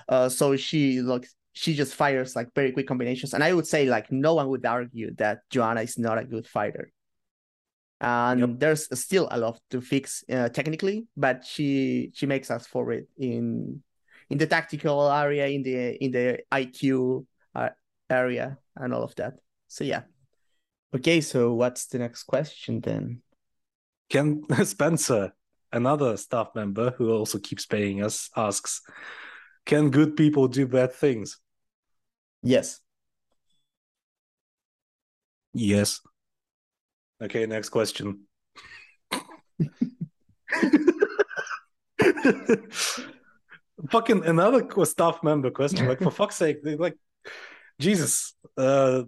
Uh 0.07 0.29
so 0.29 0.55
she 0.55 1.01
like 1.01 1.27
she 1.53 1.75
just 1.75 1.93
fires 1.93 2.35
like 2.35 2.49
very 2.55 2.71
quick 2.71 2.87
combinations. 2.87 3.33
And 3.33 3.43
i 3.43 3.53
would 3.53 3.67
say 3.67 3.85
like 3.85 4.11
no 4.11 4.35
one 4.35 4.49
would 4.49 4.65
argue 4.65 5.13
that 5.15 5.39
joanna 5.49 5.81
is 5.81 5.97
not 5.97 6.17
a 6.17 6.25
good 6.25 6.47
fighter. 6.47 6.91
And 8.01 8.39
yep. 8.39 8.49
there's 8.57 8.99
still 8.99 9.29
a 9.31 9.39
lot 9.39 9.59
to 9.69 9.79
fix 9.79 10.23
uh, 10.29 10.49
technically 10.49 11.07
but 11.15 11.45
she 11.45 12.11
she 12.13 12.25
makes 12.25 12.51
us 12.51 12.67
for 12.67 12.91
it 12.91 13.07
in 13.17 13.81
in 14.29 14.37
the 14.37 14.47
tactical 14.47 15.09
area 15.09 15.47
in 15.47 15.63
the 15.63 16.03
in 16.03 16.11
the 16.11 16.39
iq 16.51 17.25
uh, 17.55 17.69
area 18.09 18.57
and 18.75 18.93
all 18.93 19.03
of 19.03 19.15
that. 19.15 19.33
So 19.67 19.83
yeah. 19.83 20.03
Okay 20.95 21.21
so 21.21 21.53
what's 21.53 21.85
the 21.87 21.99
next 21.99 22.23
question 22.23 22.81
then 22.81 23.21
Ken 24.13 24.43
Spencer, 24.63 25.33
another 25.71 26.15
staff 26.17 26.49
member 26.53 26.91
who 26.91 27.11
also 27.11 27.39
keeps 27.39 27.65
paying 27.65 28.03
us, 28.03 28.29
asks, 28.37 28.81
"Can 29.65 29.89
good 29.89 30.15
people 30.15 30.47
do 30.47 30.67
bad 30.67 30.93
things?" 30.93 31.39
Yes. 32.43 32.79
Yes. 35.53 35.99
Okay, 37.21 37.47
next 37.47 37.69
question. 37.69 38.27
Fucking 43.89 44.25
another 44.25 44.85
staff 44.85 45.23
member 45.23 45.49
question. 45.49 45.87
Like 45.87 46.01
for 46.01 46.11
fuck's 46.11 46.35
sake, 46.35 46.57
like 46.63 46.97
Jesus. 47.79 48.35
Uh 48.57 49.03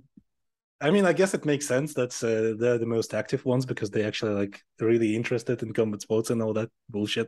I 0.85 0.91
mean, 0.91 1.07
I 1.07 1.13
guess 1.13 1.33
it 1.33 1.45
makes 1.45 1.67
sense 1.67 1.95
that 1.95 2.13
uh, 2.23 2.55
they're 2.61 2.77
the 2.77 2.85
most 2.85 3.15
active 3.15 3.43
ones 3.43 3.65
because 3.65 3.89
they 3.89 4.03
actually 4.03 4.35
like 4.35 4.61
really 4.79 5.15
interested 5.15 5.63
in 5.63 5.73
combat 5.73 6.03
sports 6.03 6.29
and 6.29 6.43
all 6.43 6.53
that 6.53 6.69
bullshit. 6.89 7.27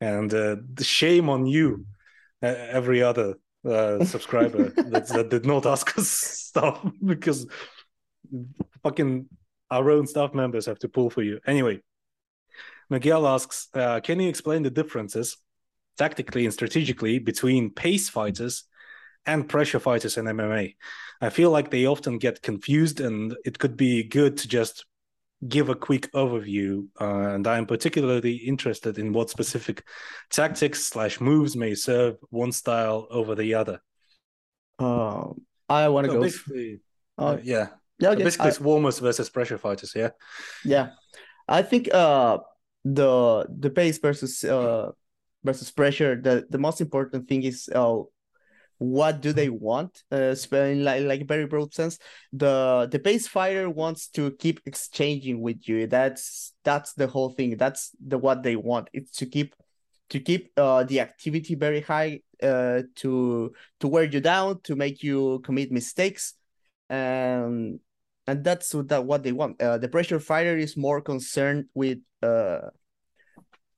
And 0.00 0.32
uh, 0.32 0.56
the 0.72 0.82
shame 0.82 1.28
on 1.28 1.44
you, 1.44 1.84
uh, 2.42 2.46
every 2.46 3.02
other 3.02 3.34
uh, 3.68 4.02
subscriber 4.06 4.70
that, 4.70 5.06
that 5.08 5.28
did 5.28 5.44
not 5.44 5.66
ask 5.66 5.98
us 5.98 6.08
stuff 6.08 6.82
because 7.04 7.46
fucking 8.82 9.28
our 9.70 9.90
own 9.90 10.06
staff 10.06 10.32
members 10.32 10.64
have 10.64 10.78
to 10.78 10.88
pull 10.88 11.10
for 11.10 11.22
you. 11.22 11.40
Anyway, 11.46 11.82
Miguel 12.88 13.26
asks, 13.26 13.68
uh, 13.74 14.00
can 14.00 14.18
you 14.18 14.30
explain 14.30 14.62
the 14.62 14.70
differences 14.70 15.36
tactically 15.98 16.46
and 16.46 16.54
strategically 16.54 17.18
between 17.18 17.68
pace 17.68 18.08
fighters 18.08 18.64
and 19.26 19.48
pressure 19.48 19.78
fighters 19.78 20.16
in 20.16 20.24
MMA. 20.26 20.74
I 21.20 21.30
feel 21.30 21.50
like 21.50 21.70
they 21.70 21.86
often 21.86 22.18
get 22.18 22.42
confused, 22.42 23.00
and 23.00 23.36
it 23.44 23.58
could 23.58 23.76
be 23.76 24.02
good 24.02 24.36
to 24.38 24.48
just 24.48 24.84
give 25.46 25.68
a 25.68 25.74
quick 25.74 26.10
overview. 26.12 26.86
Uh, 27.00 27.34
and 27.34 27.46
I 27.46 27.58
am 27.58 27.66
particularly 27.66 28.34
interested 28.34 28.98
in 28.98 29.12
what 29.12 29.30
specific 29.30 29.84
tactics 30.30 30.84
slash 30.84 31.20
moves 31.20 31.56
may 31.56 31.74
serve 31.74 32.16
one 32.30 32.52
style 32.52 33.06
over 33.10 33.34
the 33.34 33.54
other. 33.54 33.80
Uh, 34.78 35.28
I 35.68 35.88
want 35.88 36.06
to 36.06 36.12
so 36.12 36.16
go. 36.16 36.22
Basically, 36.22 36.80
uh, 37.18 37.24
uh, 37.24 37.38
yeah. 37.42 37.68
Yeah, 37.98 38.10
okay. 38.10 38.20
so 38.20 38.24
basically, 38.24 38.46
I... 38.46 38.48
it's 38.48 38.60
warmers 38.60 38.98
versus 38.98 39.30
pressure 39.30 39.58
fighters. 39.58 39.92
Yeah. 39.94 40.10
Yeah, 40.64 40.90
I 41.48 41.62
think 41.62 41.92
uh 41.92 42.38
the 42.84 43.46
the 43.48 43.70
pace 43.70 43.98
versus 43.98 44.42
uh 44.42 44.90
versus 45.44 45.70
pressure. 45.70 46.20
The 46.20 46.46
the 46.50 46.58
most 46.58 46.80
important 46.80 47.28
thing 47.28 47.44
is 47.44 47.68
uh 47.72 48.02
what 48.78 49.20
do 49.20 49.32
they 49.32 49.48
want 49.48 50.02
uh, 50.10 50.34
in 50.52 50.84
like, 50.84 51.02
like 51.04 51.28
very 51.28 51.46
broad 51.46 51.72
sense 51.72 51.98
the 52.32 52.88
the 52.90 52.98
pace 52.98 53.28
fighter 53.28 53.68
wants 53.68 54.08
to 54.08 54.30
keep 54.32 54.60
exchanging 54.64 55.40
with 55.40 55.68
you. 55.68 55.86
That's 55.86 56.54
that's 56.64 56.94
the 56.94 57.06
whole 57.06 57.30
thing. 57.30 57.56
That's 57.56 57.90
the 58.04 58.18
what 58.18 58.42
they 58.42 58.56
want. 58.56 58.88
It's 58.92 59.12
to 59.18 59.26
keep 59.26 59.54
to 60.10 60.20
keep 60.20 60.50
uh, 60.56 60.84
the 60.84 61.00
activity 61.00 61.54
very 61.54 61.80
high 61.80 62.20
uh, 62.42 62.82
to 62.96 63.52
to 63.80 63.88
wear 63.88 64.04
you 64.04 64.20
down 64.20 64.60
to 64.62 64.76
make 64.76 65.02
you 65.02 65.40
commit 65.44 65.70
mistakes. 65.70 66.34
And 66.88 67.80
and 68.26 68.44
that's 68.44 68.74
what, 68.74 68.88
that 68.88 69.04
what 69.04 69.22
they 69.22 69.32
want. 69.32 69.60
Uh, 69.60 69.78
the 69.78 69.88
pressure 69.88 70.20
fighter 70.20 70.56
is 70.56 70.76
more 70.76 71.00
concerned 71.00 71.66
with 71.74 71.98
uh 72.22 72.70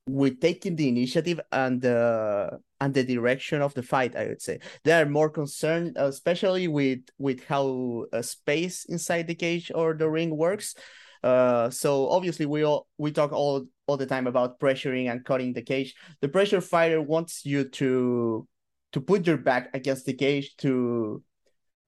with 0.06 0.40
taking 0.40 0.76
the 0.76 0.88
initiative 0.88 1.40
and 1.52 1.80
the 1.80 2.60
and 2.80 2.92
the 2.92 3.02
direction 3.02 3.62
of 3.62 3.72
the 3.74 3.82
fight 3.82 4.14
i 4.16 4.26
would 4.26 4.42
say. 4.42 4.58
They 4.84 4.92
are 4.92 5.06
more 5.06 5.30
concerned 5.30 5.96
especially 5.96 6.68
with 6.68 7.00
with 7.18 7.44
how 7.44 8.06
a 8.12 8.22
space 8.22 8.84
inside 8.84 9.26
the 9.26 9.34
cage 9.34 9.70
or 9.74 9.94
the 9.94 10.08
ring 10.08 10.36
works. 10.36 10.74
Uh, 11.22 11.70
so 11.70 12.08
obviously 12.10 12.44
we 12.44 12.64
all 12.64 12.86
we 12.98 13.10
talk 13.10 13.32
all 13.32 13.64
all 13.86 13.96
the 13.96 14.06
time 14.06 14.26
about 14.26 14.60
pressuring 14.60 15.10
and 15.10 15.24
cutting 15.24 15.54
the 15.54 15.62
cage. 15.62 15.94
The 16.20 16.28
pressure 16.28 16.60
fighter 16.60 17.00
wants 17.00 17.46
you 17.46 17.64
to 17.80 18.46
to 18.92 19.00
put 19.00 19.26
your 19.26 19.38
back 19.38 19.70
against 19.74 20.04
the 20.04 20.12
cage 20.12 20.54
to 20.58 21.22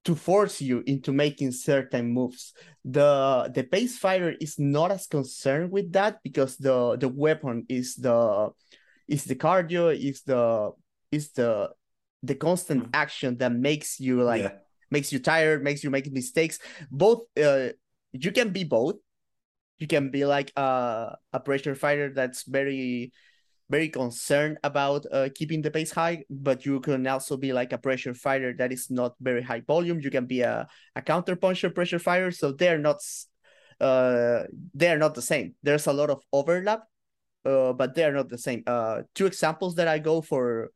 to 0.06 0.14
force 0.14 0.62
you 0.62 0.84
into 0.86 1.12
making 1.12 1.50
certain 1.50 2.14
moves. 2.14 2.54
The 2.84 3.50
the 3.52 3.64
pace 3.64 3.98
fighter 3.98 4.34
is 4.40 4.54
not 4.56 4.92
as 4.94 5.10
concerned 5.10 5.72
with 5.72 5.92
that 5.92 6.22
because 6.22 6.56
the 6.56 6.96
the 6.96 7.10
weapon 7.10 7.66
is 7.68 7.96
the 7.98 8.50
is 9.08 9.24
the 9.24 9.34
cardio, 9.34 9.90
is 9.90 10.22
the 10.22 10.70
is 11.10 11.32
the 11.32 11.74
the 12.22 12.36
constant 12.38 12.84
mm-hmm. 12.84 12.94
action 13.02 13.36
that 13.38 13.50
makes 13.50 13.98
you 13.98 14.22
like 14.22 14.42
yeah. 14.42 14.62
makes 14.94 15.12
you 15.12 15.18
tired, 15.18 15.66
makes 15.66 15.82
you 15.82 15.90
make 15.90 16.06
mistakes. 16.12 16.62
Both 16.88 17.26
uh 17.36 17.74
you 18.12 18.30
can 18.30 18.50
be 18.54 18.62
both. 18.62 19.02
You 19.78 19.90
can 19.90 20.14
be 20.14 20.24
like 20.24 20.54
a 20.54 21.18
a 21.34 21.40
pressure 21.42 21.74
fighter 21.74 22.14
that's 22.14 22.46
very 22.46 23.10
very 23.68 23.88
concerned 23.88 24.58
about 24.62 25.04
uh, 25.10 25.28
keeping 25.34 25.60
the 25.60 25.70
pace 25.70 25.90
high, 25.90 26.24
but 26.30 26.64
you 26.64 26.80
can 26.80 27.06
also 27.06 27.36
be 27.36 27.52
like 27.52 27.72
a 27.72 27.78
pressure 27.78 28.14
fighter 28.14 28.54
that 28.58 28.72
is 28.72 28.90
not 28.90 29.14
very 29.20 29.42
high 29.42 29.60
volume. 29.60 30.00
You 30.00 30.10
can 30.10 30.26
be 30.26 30.40
a, 30.40 30.66
a 30.94 31.02
counter 31.02 31.34
puncher 31.34 31.70
pressure 31.70 31.98
fighter, 31.98 32.30
so 32.30 32.52
they're 32.52 32.78
not 32.78 33.00
uh 33.80 34.44
they're 34.74 34.98
not 34.98 35.14
the 35.14 35.22
same. 35.22 35.54
There's 35.62 35.86
a 35.86 35.92
lot 35.92 36.10
of 36.10 36.22
overlap, 36.32 36.84
uh, 37.44 37.72
but 37.72 37.94
they're 37.94 38.14
not 38.14 38.28
the 38.28 38.38
same. 38.38 38.62
Uh, 38.66 39.02
two 39.14 39.26
examples 39.26 39.74
that 39.76 39.88
I 39.88 39.98
go 39.98 40.22
for 40.22 40.70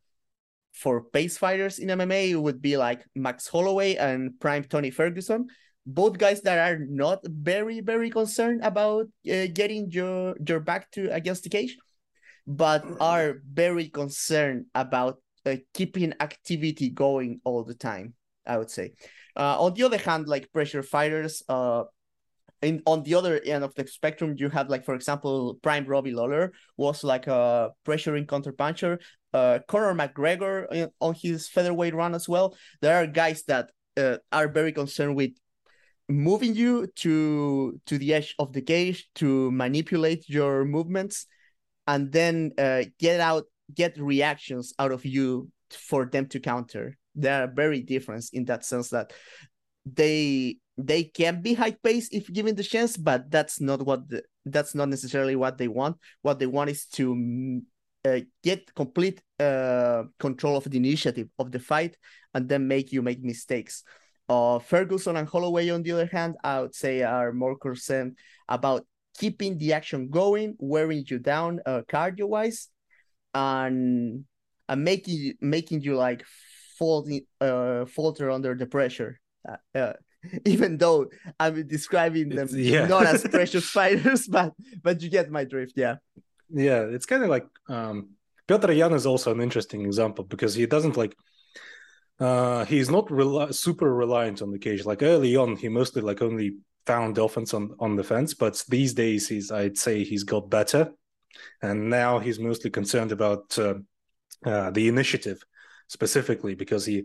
for 0.72 1.04
pace 1.04 1.38
fighters 1.38 1.78
in 1.78 1.88
MMA 1.88 2.40
would 2.40 2.60
be 2.60 2.76
like 2.76 3.04
Max 3.14 3.46
Holloway 3.46 3.96
and 3.96 4.38
Prime 4.40 4.64
Tony 4.64 4.90
Ferguson. 4.90 5.46
Both 5.86 6.18
guys 6.18 6.42
that 6.42 6.58
are 6.58 6.78
not 6.78 7.20
very 7.24 7.80
very 7.80 8.10
concerned 8.10 8.62
about 8.64 9.06
uh, 9.30 9.46
getting 9.54 9.90
your 9.92 10.34
your 10.46 10.60
back 10.60 10.90
to 10.92 11.08
against 11.14 11.44
the 11.44 11.50
cage 11.50 11.78
but 12.46 12.84
are 13.00 13.36
very 13.50 13.88
concerned 13.88 14.66
about 14.74 15.18
uh, 15.46 15.56
keeping 15.74 16.12
activity 16.20 16.90
going 16.90 17.40
all 17.44 17.64
the 17.64 17.74
time. 17.74 18.14
I 18.46 18.58
would 18.58 18.70
say. 18.70 18.92
Uh, 19.36 19.56
on 19.60 19.74
the 19.74 19.84
other 19.84 19.98
hand, 19.98 20.26
like 20.26 20.52
pressure 20.52 20.82
fighters, 20.82 21.42
uh, 21.48 21.84
in 22.62 22.82
on 22.84 23.02
the 23.02 23.14
other 23.14 23.40
end 23.44 23.64
of 23.64 23.74
the 23.74 23.86
spectrum, 23.86 24.34
you 24.36 24.48
have 24.50 24.68
like 24.68 24.84
for 24.84 24.94
example, 24.94 25.58
Prime 25.62 25.86
Robbie 25.86 26.12
Lawler 26.12 26.52
was 26.76 27.04
like 27.04 27.26
a 27.26 27.70
pressuring 27.86 28.28
counter 28.28 28.52
puncher. 28.52 28.98
Uh, 29.32 29.60
Conor 29.68 29.94
McGregor 29.94 30.66
uh, 30.70 30.88
on 31.00 31.14
his 31.14 31.48
featherweight 31.48 31.94
run 31.94 32.14
as 32.14 32.28
well. 32.28 32.56
There 32.82 32.96
are 32.96 33.06
guys 33.06 33.44
that 33.44 33.70
uh, 33.96 34.16
are 34.32 34.48
very 34.48 34.72
concerned 34.72 35.16
with 35.16 35.30
moving 36.08 36.54
you 36.54 36.88
to 36.96 37.80
to 37.86 37.98
the 37.98 38.12
edge 38.12 38.34
of 38.38 38.52
the 38.52 38.60
cage 38.60 39.08
to 39.14 39.50
manipulate 39.52 40.28
your 40.28 40.64
movements 40.64 41.26
and 41.90 42.12
then 42.12 42.52
uh, 42.56 42.84
get 42.98 43.20
out 43.20 43.44
get 43.74 43.98
reactions 43.98 44.72
out 44.78 44.92
of 44.92 45.04
you 45.04 45.50
for 45.70 46.06
them 46.06 46.26
to 46.26 46.40
counter. 46.40 46.96
They 47.16 47.30
are 47.30 47.48
very 47.48 47.82
different 47.82 48.24
in 48.32 48.44
that 48.46 48.64
sense 48.64 48.90
that 48.90 49.12
they 49.84 50.58
they 50.78 51.04
can 51.04 51.42
be 51.42 51.52
high 51.54 51.76
pace 51.82 52.08
if 52.12 52.32
given 52.32 52.54
the 52.54 52.62
chance 52.62 52.96
but 52.96 53.30
that's 53.30 53.60
not 53.60 53.84
what 53.84 54.08
the, 54.08 54.22
that's 54.46 54.74
not 54.74 54.88
necessarily 54.88 55.34
what 55.34 55.58
they 55.58 55.68
want. 55.68 55.96
What 56.22 56.38
they 56.38 56.46
want 56.46 56.70
is 56.70 56.86
to 56.94 57.14
mm, 57.14 57.60
uh, 58.04 58.20
get 58.42 58.72
complete 58.74 59.20
uh, 59.40 60.04
control 60.20 60.56
of 60.56 60.70
the 60.70 60.76
initiative 60.76 61.28
of 61.40 61.50
the 61.50 61.58
fight 61.58 61.96
and 62.34 62.48
then 62.48 62.68
make 62.68 62.92
you 62.92 63.02
make 63.02 63.22
mistakes. 63.22 63.82
Uh, 64.28 64.60
Ferguson 64.60 65.16
and 65.16 65.28
Holloway, 65.28 65.70
on 65.70 65.82
the 65.82 65.90
other 65.90 66.06
hand, 66.06 66.36
I 66.44 66.60
would 66.60 66.74
say 66.76 67.02
are 67.02 67.32
more 67.32 67.58
concerned 67.58 68.16
about 68.48 68.86
keeping 69.20 69.58
the 69.58 69.74
action 69.74 70.08
going, 70.08 70.56
wearing 70.58 71.04
you 71.06 71.18
down 71.18 71.60
uh, 71.66 71.82
cardio 71.92 72.26
wise, 72.26 72.68
and 73.34 74.24
and 74.68 74.84
making 74.84 75.34
making 75.40 75.82
you 75.82 75.94
like 75.96 76.24
falling 76.78 77.26
uh 77.40 77.84
falter 77.84 78.30
under 78.30 78.54
the 78.54 78.66
pressure. 78.66 79.20
Uh, 79.46 79.78
uh, 79.78 79.92
even 80.46 80.78
though 80.78 81.06
I'm 81.38 81.66
describing 81.66 82.30
them 82.30 82.48
yeah. 82.52 82.86
not 82.86 83.06
as 83.06 83.22
pressure 83.36 83.60
fighters, 83.60 84.26
but 84.26 84.54
but 84.82 85.02
you 85.02 85.10
get 85.10 85.30
my 85.30 85.44
drift, 85.44 85.74
yeah. 85.76 85.96
Yeah, 86.48 86.82
it's 86.94 87.06
kind 87.06 87.22
of 87.22 87.28
like 87.28 87.46
um 87.68 88.16
Petr 88.48 88.74
Yan 88.74 88.94
is 88.94 89.06
also 89.06 89.32
an 89.32 89.40
interesting 89.40 89.84
example 89.84 90.24
because 90.24 90.54
he 90.54 90.64
doesn't 90.66 90.96
like 90.96 91.14
uh 92.18 92.64
he's 92.64 92.90
not 92.90 93.10
rel- 93.10 93.52
super 93.52 93.94
reliant 93.94 94.40
on 94.40 94.50
the 94.50 94.58
cage. 94.58 94.86
Like 94.86 95.02
early 95.02 95.36
on, 95.36 95.56
he 95.56 95.68
mostly 95.68 96.00
like 96.00 96.22
only 96.22 96.56
found 96.86 97.18
offense 97.18 97.54
on 97.54 97.74
on 97.78 97.96
the 97.96 98.04
fence, 98.04 98.34
but 98.34 98.62
these 98.68 98.94
days 98.94 99.28
he's 99.28 99.50
I'd 99.50 99.78
say 99.78 100.04
he's 100.04 100.24
got 100.24 100.50
better, 100.50 100.92
and 101.62 101.90
now 101.90 102.18
he's 102.18 102.38
mostly 102.38 102.70
concerned 102.70 103.12
about 103.12 103.58
uh, 103.58 103.74
uh, 104.44 104.70
the 104.70 104.88
initiative 104.88 105.42
specifically 105.88 106.54
because 106.54 106.86
he 106.86 107.04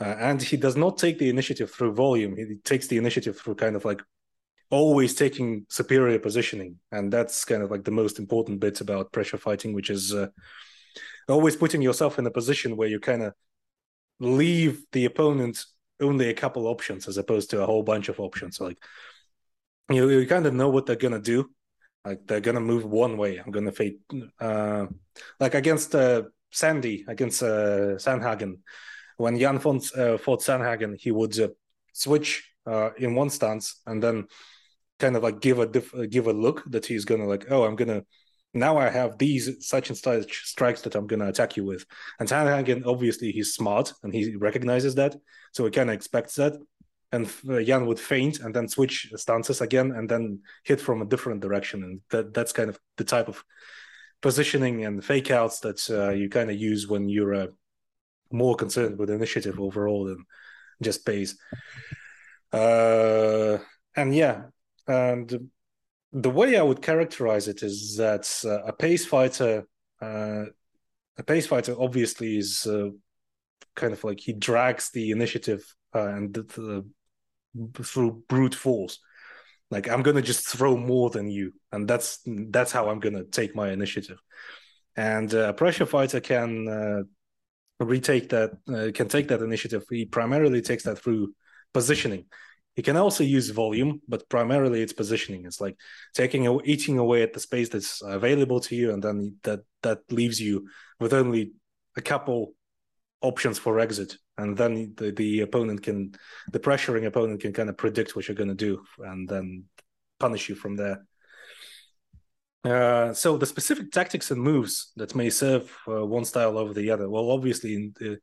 uh, 0.00 0.16
and 0.18 0.42
he 0.42 0.56
does 0.56 0.76
not 0.76 0.98
take 0.98 1.18
the 1.18 1.28
initiative 1.28 1.70
through 1.70 1.94
volume. 1.94 2.36
He 2.36 2.56
takes 2.64 2.86
the 2.86 2.98
initiative 2.98 3.38
through 3.38 3.54
kind 3.54 3.76
of 3.76 3.84
like 3.84 4.02
always 4.70 5.14
taking 5.14 5.64
superior 5.68 6.18
positioning, 6.18 6.76
and 6.92 7.12
that's 7.12 7.44
kind 7.44 7.62
of 7.62 7.70
like 7.70 7.84
the 7.84 7.90
most 7.90 8.18
important 8.18 8.60
bit 8.60 8.80
about 8.80 9.12
pressure 9.12 9.38
fighting, 9.38 9.72
which 9.72 9.90
is 9.90 10.12
uh, 10.12 10.28
always 11.28 11.56
putting 11.56 11.82
yourself 11.82 12.18
in 12.18 12.26
a 12.26 12.30
position 12.30 12.76
where 12.76 12.88
you 12.88 13.00
kind 13.00 13.22
of 13.22 13.32
leave 14.18 14.84
the 14.92 15.04
opponent 15.04 15.64
only 16.00 16.28
a 16.28 16.34
couple 16.34 16.66
options 16.66 17.08
as 17.08 17.16
opposed 17.16 17.50
to 17.50 17.62
a 17.62 17.66
whole 17.66 17.82
bunch 17.82 18.08
of 18.08 18.20
options. 18.20 18.60
Like 18.60 18.78
you, 19.90 20.08
you 20.08 20.26
kind 20.26 20.46
of 20.46 20.54
know 20.54 20.68
what 20.68 20.86
they're 20.86 20.96
gonna 20.96 21.20
do. 21.20 21.50
Like 22.04 22.26
they're 22.26 22.40
gonna 22.40 22.60
move 22.60 22.84
one 22.84 23.16
way. 23.16 23.38
I'm 23.38 23.50
gonna 23.50 23.72
fade. 23.72 23.98
Uh, 24.40 24.86
like 25.40 25.54
against 25.54 25.94
uh, 25.94 26.22
Sandy, 26.50 27.04
against 27.08 27.42
uh, 27.42 27.96
Sandhagen, 27.96 28.58
when 29.16 29.36
Yan 29.36 29.56
uh, 29.56 29.60
fought 30.18 30.42
Sandhagen, 30.42 30.96
he 30.98 31.10
would 31.10 31.38
uh, 31.38 31.48
switch 31.92 32.50
uh, 32.66 32.90
in 32.98 33.14
one 33.14 33.30
stance 33.30 33.80
and 33.86 34.02
then 34.02 34.26
kind 34.98 35.16
of 35.16 35.22
like 35.22 35.40
give 35.40 35.58
a 35.58 35.66
diff- 35.66 36.10
give 36.10 36.26
a 36.26 36.32
look 36.32 36.62
that 36.70 36.86
he's 36.86 37.04
gonna 37.04 37.26
like, 37.26 37.46
oh, 37.50 37.64
I'm 37.64 37.76
gonna 37.76 38.02
now 38.56 38.78
I 38.78 38.88
have 38.88 39.18
these 39.18 39.66
such 39.66 39.90
and 39.90 39.98
such 39.98 40.44
strikes 40.44 40.82
that 40.82 40.94
I'm 40.94 41.06
gonna 41.06 41.28
attack 41.28 41.56
you 41.56 41.64
with. 41.64 41.84
And 42.18 42.28
Sandhagen, 42.28 42.86
obviously, 42.86 43.32
he's 43.32 43.54
smart 43.54 43.92
and 44.02 44.12
he 44.14 44.36
recognizes 44.36 44.94
that, 44.96 45.16
so 45.52 45.64
he 45.64 45.70
kind 45.70 45.90
of 45.90 45.94
expects 45.94 46.34
that. 46.36 46.54
And 47.12 47.32
uh, 47.48 47.58
Yan 47.58 47.86
would 47.86 48.00
feint 48.00 48.40
and 48.40 48.52
then 48.54 48.68
switch 48.68 49.12
stances 49.14 49.60
again 49.60 49.92
and 49.92 50.08
then 50.08 50.40
hit 50.64 50.80
from 50.80 51.02
a 51.02 51.06
different 51.06 51.40
direction, 51.40 51.84
and 51.84 52.00
that 52.10 52.34
that's 52.34 52.52
kind 52.52 52.68
of 52.68 52.78
the 52.96 53.04
type 53.04 53.28
of 53.28 53.44
positioning 54.20 54.84
and 54.84 55.04
fake 55.04 55.30
outs 55.30 55.60
that 55.60 55.88
uh, 55.90 56.10
you 56.10 56.28
kind 56.28 56.50
of 56.50 56.56
use 56.56 56.88
when 56.88 57.08
you're 57.08 57.34
uh, 57.34 57.46
more 58.32 58.56
concerned 58.56 58.98
with 58.98 59.10
initiative 59.10 59.60
overall 59.60 60.04
than 60.04 60.24
just 60.82 61.06
pace. 61.06 61.36
Uh, 62.52 63.58
and 63.94 64.14
yeah, 64.14 64.44
and 64.86 65.50
the 66.16 66.30
way 66.30 66.56
I 66.56 66.62
would 66.62 66.80
characterize 66.80 67.46
it 67.46 67.62
is 67.62 67.96
that 67.96 68.26
uh, 68.42 68.62
a 68.64 68.72
pace 68.72 69.04
fighter, 69.04 69.66
uh, 70.00 70.44
a 71.18 71.22
pace 71.22 71.46
fighter, 71.46 71.74
obviously 71.78 72.38
is 72.38 72.66
uh, 72.66 72.88
kind 73.74 73.92
of 73.92 74.02
like 74.02 74.20
he 74.20 74.32
drags 74.32 74.90
the 74.90 75.10
initiative 75.10 75.62
uh, 75.94 76.08
and 76.08 76.32
the, 76.32 76.86
through 77.82 78.22
brute 78.28 78.54
force. 78.54 78.98
Like 79.70 79.90
I'm 79.90 80.02
gonna 80.02 80.22
just 80.22 80.46
throw 80.46 80.76
more 80.76 81.10
than 81.10 81.28
you, 81.28 81.52
and 81.70 81.86
that's 81.86 82.20
that's 82.24 82.72
how 82.72 82.88
I'm 82.88 83.00
gonna 83.00 83.24
take 83.24 83.54
my 83.54 83.70
initiative. 83.70 84.18
And 84.96 85.34
uh, 85.34 85.48
a 85.48 85.52
pressure 85.52 85.86
fighter 85.86 86.20
can 86.20 86.68
uh, 86.68 87.84
retake 87.84 88.30
that 88.30 88.52
can 88.94 89.08
take 89.08 89.28
that 89.28 89.42
initiative 89.42 89.84
he 89.90 90.06
primarily 90.06 90.62
takes 90.62 90.84
that 90.84 90.98
through 90.98 91.34
positioning 91.74 92.24
he 92.76 92.82
can 92.82 92.96
also 92.96 93.24
use 93.24 93.48
volume 93.50 94.00
but 94.06 94.28
primarily 94.28 94.82
it's 94.82 94.92
positioning. 94.92 95.46
It's 95.46 95.60
like 95.60 95.76
taking 96.14 96.46
eating 96.64 96.98
away 96.98 97.22
at 97.22 97.32
the 97.32 97.40
space 97.40 97.70
that's 97.70 98.02
available 98.02 98.60
to 98.60 98.76
you 98.76 98.92
and 98.92 99.02
then 99.02 99.36
that 99.42 99.60
that 99.82 100.00
leaves 100.10 100.38
you 100.40 100.68
with 101.00 101.12
only 101.12 101.52
a 101.96 102.02
couple 102.02 102.52
options 103.22 103.58
for 103.58 103.80
exit. 103.80 104.16
And 104.36 104.56
then 104.56 104.92
the, 104.96 105.10
the 105.10 105.40
opponent 105.40 105.82
can 105.82 106.12
the 106.52 106.60
pressuring 106.60 107.06
opponent 107.06 107.40
can 107.40 107.54
kind 107.54 107.70
of 107.70 107.78
predict 107.78 108.14
what 108.14 108.28
you're 108.28 108.36
going 108.36 108.56
to 108.56 108.66
do 108.68 108.84
and 108.98 109.26
then 109.26 109.64
punish 110.20 110.50
you 110.50 110.54
from 110.54 110.76
there. 110.76 111.06
Uh, 112.62 113.14
so 113.14 113.36
the 113.36 113.46
specific 113.46 113.90
tactics 113.92 114.30
and 114.30 114.42
moves 114.42 114.92
that 114.96 115.14
may 115.14 115.30
serve 115.30 115.74
uh, 115.88 116.04
one 116.04 116.24
style 116.24 116.58
over 116.58 116.74
the 116.74 116.90
other. 116.90 117.08
Well, 117.08 117.30
obviously, 117.30 117.92
the, 117.98 118.18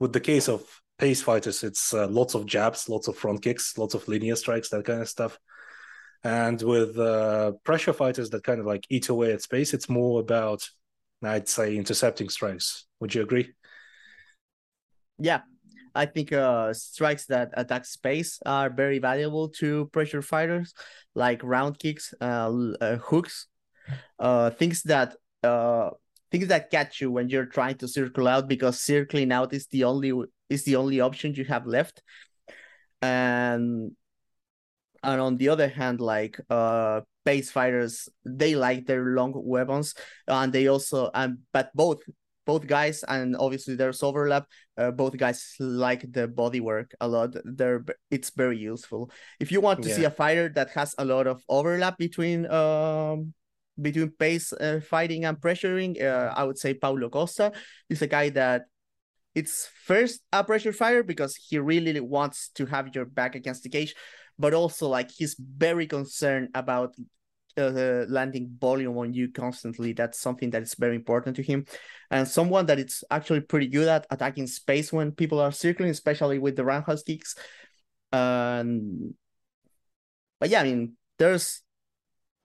with 0.00 0.12
the 0.12 0.20
case 0.20 0.48
of 0.48 0.62
pace 0.98 1.22
fighters, 1.22 1.62
it's 1.64 1.92
uh, 1.92 2.08
lots 2.08 2.34
of 2.34 2.46
jabs, 2.46 2.88
lots 2.88 3.08
of 3.08 3.16
front 3.16 3.42
kicks, 3.42 3.76
lots 3.78 3.94
of 3.94 4.06
linear 4.08 4.36
strikes, 4.36 4.68
that 4.70 4.84
kind 4.84 5.00
of 5.00 5.08
stuff. 5.08 5.38
And 6.22 6.60
with 6.62 6.98
uh, 6.98 7.52
pressure 7.64 7.92
fighters 7.92 8.30
that 8.30 8.44
kind 8.44 8.60
of 8.60 8.66
like 8.66 8.86
eat 8.88 9.08
away 9.08 9.32
at 9.32 9.42
space, 9.42 9.74
it's 9.74 9.88
more 9.88 10.20
about, 10.20 10.66
I'd 11.22 11.48
say, 11.48 11.76
intercepting 11.76 12.30
strikes. 12.30 12.86
Would 13.00 13.14
you 13.14 13.22
agree? 13.22 13.52
Yeah, 15.18 15.42
I 15.94 16.06
think 16.06 16.32
uh, 16.32 16.72
strikes 16.72 17.26
that 17.26 17.50
attack 17.54 17.84
space 17.84 18.40
are 18.46 18.70
very 18.70 18.98
valuable 18.98 19.48
to 19.60 19.86
pressure 19.92 20.22
fighters, 20.22 20.74
like 21.14 21.42
round 21.44 21.78
kicks, 21.78 22.14
uh, 22.20 22.50
uh, 22.80 22.96
hooks, 22.96 23.46
uh, 24.18 24.50
things 24.50 24.82
that 24.84 25.16
uh, 25.42 25.90
things 26.34 26.48
that 26.48 26.68
catch 26.68 27.00
you 27.00 27.12
when 27.12 27.28
you're 27.28 27.46
trying 27.46 27.76
to 27.76 27.86
circle 27.86 28.26
out 28.26 28.48
because 28.48 28.80
circling 28.80 29.30
out 29.30 29.54
is 29.54 29.68
the 29.68 29.84
only 29.84 30.12
is 30.50 30.64
the 30.64 30.74
only 30.74 31.00
option 31.00 31.32
you 31.32 31.44
have 31.44 31.64
left. 31.64 32.02
And 33.00 33.92
and 35.04 35.20
on 35.20 35.36
the 35.36 35.48
other 35.48 35.68
hand 35.68 36.00
like 36.00 36.40
uh 36.50 37.02
pace 37.24 37.52
fighters 37.52 38.08
they 38.24 38.56
like 38.56 38.86
their 38.86 39.04
long 39.14 39.32
weapons 39.36 39.94
and 40.26 40.52
they 40.52 40.66
also 40.66 41.10
and 41.14 41.38
but 41.52 41.70
both 41.74 42.00
both 42.46 42.66
guys 42.66 43.04
and 43.06 43.36
obviously 43.36 43.76
there's 43.76 44.02
overlap 44.02 44.46
uh, 44.76 44.90
both 44.90 45.16
guys 45.16 45.54
like 45.60 46.04
the 46.10 46.26
body 46.26 46.60
work 46.60 46.94
a 47.00 47.06
lot. 47.06 47.30
They're 47.44 47.84
it's 48.10 48.30
very 48.30 48.58
useful. 48.58 49.10
If 49.38 49.52
you 49.52 49.60
want 49.60 49.82
to 49.82 49.88
yeah. 49.88 49.94
see 49.94 50.04
a 50.04 50.10
fighter 50.10 50.48
that 50.56 50.70
has 50.70 50.96
a 50.98 51.04
lot 51.04 51.28
of 51.28 51.44
overlap 51.48 51.96
between 51.96 52.50
um 52.50 53.34
between 53.80 54.10
pace 54.10 54.52
uh, 54.52 54.80
fighting 54.80 55.24
and 55.24 55.38
pressuring, 55.38 56.02
uh, 56.02 56.32
I 56.36 56.44
would 56.44 56.58
say 56.58 56.74
Paulo 56.74 57.08
Costa 57.08 57.52
is 57.88 58.02
a 58.02 58.06
guy 58.06 58.30
that 58.30 58.62
it's 59.34 59.68
first 59.84 60.20
a 60.32 60.44
pressure 60.44 60.72
fighter 60.72 61.02
because 61.02 61.36
he 61.36 61.58
really 61.58 61.98
wants 62.00 62.50
to 62.54 62.66
have 62.66 62.94
your 62.94 63.04
back 63.04 63.34
against 63.34 63.64
the 63.64 63.68
cage, 63.68 63.94
but 64.38 64.54
also 64.54 64.88
like 64.88 65.10
he's 65.10 65.36
very 65.38 65.86
concerned 65.86 66.50
about 66.54 66.94
uh, 67.56 68.04
landing 68.08 68.56
volume 68.60 68.96
on 68.98 69.12
you 69.12 69.30
constantly. 69.30 69.92
That's 69.92 70.20
something 70.20 70.50
that 70.50 70.62
is 70.62 70.74
very 70.74 70.94
important 70.94 71.36
to 71.36 71.42
him, 71.42 71.66
and 72.10 72.26
someone 72.26 72.66
that 72.66 72.78
it's 72.78 73.02
actually 73.10 73.40
pretty 73.40 73.66
good 73.66 73.88
at 73.88 74.06
attacking 74.10 74.46
space 74.46 74.92
when 74.92 75.12
people 75.12 75.40
are 75.40 75.52
circling, 75.52 75.90
especially 75.90 76.38
with 76.38 76.56
the 76.56 76.64
roundhouse 76.64 77.02
kicks. 77.02 77.34
Um, 78.12 79.14
but 80.38 80.50
yeah, 80.50 80.60
I 80.60 80.64
mean, 80.64 80.96
there's 81.18 81.62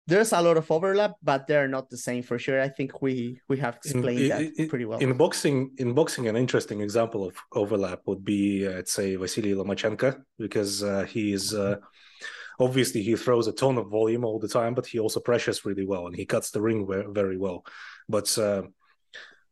there's 0.10 0.34
a 0.34 0.42
lot 0.42 0.58
of 0.58 0.70
overlap, 0.72 1.14
but 1.24 1.48
they're 1.48 1.68
not 1.68 1.90
the 1.90 1.98
same 1.98 2.24
for 2.24 2.38
sure. 2.40 2.60
I 2.60 2.70
think 2.70 3.02
we 3.02 3.40
we 3.48 3.58
have 3.60 3.76
explained 3.78 4.20
in, 4.20 4.30
that 4.30 4.42
in, 4.58 4.70
pretty 4.70 4.86
well. 4.86 5.00
In 5.00 5.16
boxing, 5.16 5.72
in 5.78 5.94
boxing, 5.94 6.28
an 6.28 6.36
interesting 6.36 6.82
example 6.82 7.26
of 7.28 7.36
overlap 7.54 8.02
would 8.08 8.26
be, 8.26 8.68
uh, 8.68 8.80
I'd 8.80 8.88
say, 8.88 9.16
Vasily 9.16 9.54
Lomachenko, 9.54 10.22
because 10.38 10.84
uh, 10.84 11.06
he 11.06 11.34
is 11.34 11.54
uh, 11.54 11.78
obviously 12.60 13.02
he 13.02 13.16
throws 13.16 13.48
a 13.48 13.52
ton 13.52 13.78
of 13.78 13.88
volume 13.90 14.26
all 14.26 14.40
the 14.40 14.48
time, 14.48 14.74
but 14.74 14.86
he 14.86 15.00
also 15.00 15.20
pressures 15.20 15.66
really 15.66 15.86
well 15.86 16.08
and 16.08 16.16
he 16.16 16.26
cuts 16.26 16.52
the 16.52 16.62
ring 16.62 16.88
very 17.14 17.38
well. 17.38 17.64
But 18.08 18.38
uh, 18.38 18.64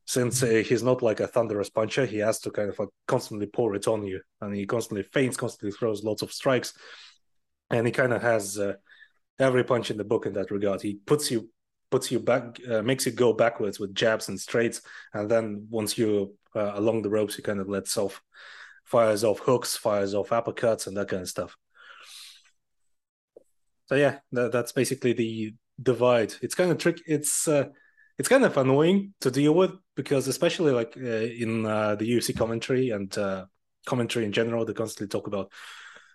since 0.05 0.41
uh, 0.41 0.63
he's 0.65 0.83
not 0.83 1.01
like 1.01 1.19
a 1.19 1.27
thunderous 1.27 1.69
puncher, 1.69 2.05
he 2.05 2.17
has 2.17 2.39
to 2.39 2.51
kind 2.51 2.69
of 2.69 2.79
like 2.79 2.89
constantly 3.07 3.47
pour 3.47 3.75
it 3.75 3.87
on 3.87 4.05
you, 4.05 4.21
and 4.41 4.55
he 4.55 4.65
constantly 4.65 5.03
feints, 5.03 5.37
constantly 5.37 5.71
throws 5.71 6.03
lots 6.03 6.21
of 6.21 6.31
strikes, 6.31 6.73
and 7.69 7.85
he 7.85 7.91
kind 7.91 8.13
of 8.13 8.21
has 8.21 8.57
uh, 8.57 8.73
every 9.39 9.63
punch 9.63 9.91
in 9.91 9.97
the 9.97 10.03
book 10.03 10.25
in 10.25 10.33
that 10.33 10.51
regard. 10.51 10.81
He 10.81 10.95
puts 10.95 11.31
you 11.31 11.49
puts 11.89 12.11
you 12.11 12.19
back, 12.19 12.57
uh, 12.69 12.81
makes 12.81 13.05
you 13.05 13.11
go 13.11 13.31
backwards 13.33 13.79
with 13.79 13.95
jabs 13.95 14.27
and 14.27 14.39
straights, 14.39 14.81
and 15.13 15.29
then 15.29 15.67
once 15.69 15.97
you're 15.97 16.27
uh, 16.55 16.71
along 16.75 17.01
the 17.01 17.09
ropes, 17.09 17.35
he 17.35 17.41
kind 17.41 17.59
of 17.59 17.69
lets 17.69 17.97
off, 17.97 18.21
fires 18.83 19.23
off 19.23 19.39
hooks, 19.39 19.77
fires 19.77 20.13
off 20.13 20.29
uppercuts, 20.29 20.87
and 20.87 20.97
that 20.97 21.07
kind 21.07 21.21
of 21.21 21.29
stuff. 21.29 21.55
So 23.85 23.95
yeah, 23.95 24.19
that, 24.33 24.51
that's 24.51 24.73
basically 24.73 25.13
the 25.13 25.53
divide. 25.81 26.33
It's 26.41 26.55
kind 26.55 26.71
of 26.71 26.77
trick. 26.77 27.01
It's 27.05 27.47
uh, 27.47 27.65
it's 28.17 28.29
kind 28.29 28.43
of 28.43 28.57
annoying 28.57 29.13
to 29.21 29.31
deal 29.31 29.53
with 29.53 29.71
because 29.95 30.27
especially 30.27 30.71
like 30.71 30.97
uh, 30.97 30.99
in 30.99 31.65
uh, 31.65 31.95
the 31.95 32.09
UFC 32.09 32.35
commentary 32.35 32.89
and 32.89 33.15
uh, 33.17 33.45
commentary 33.85 34.25
in 34.25 34.31
general, 34.31 34.65
they 34.65 34.73
constantly 34.73 35.07
talk 35.07 35.27
about 35.27 35.51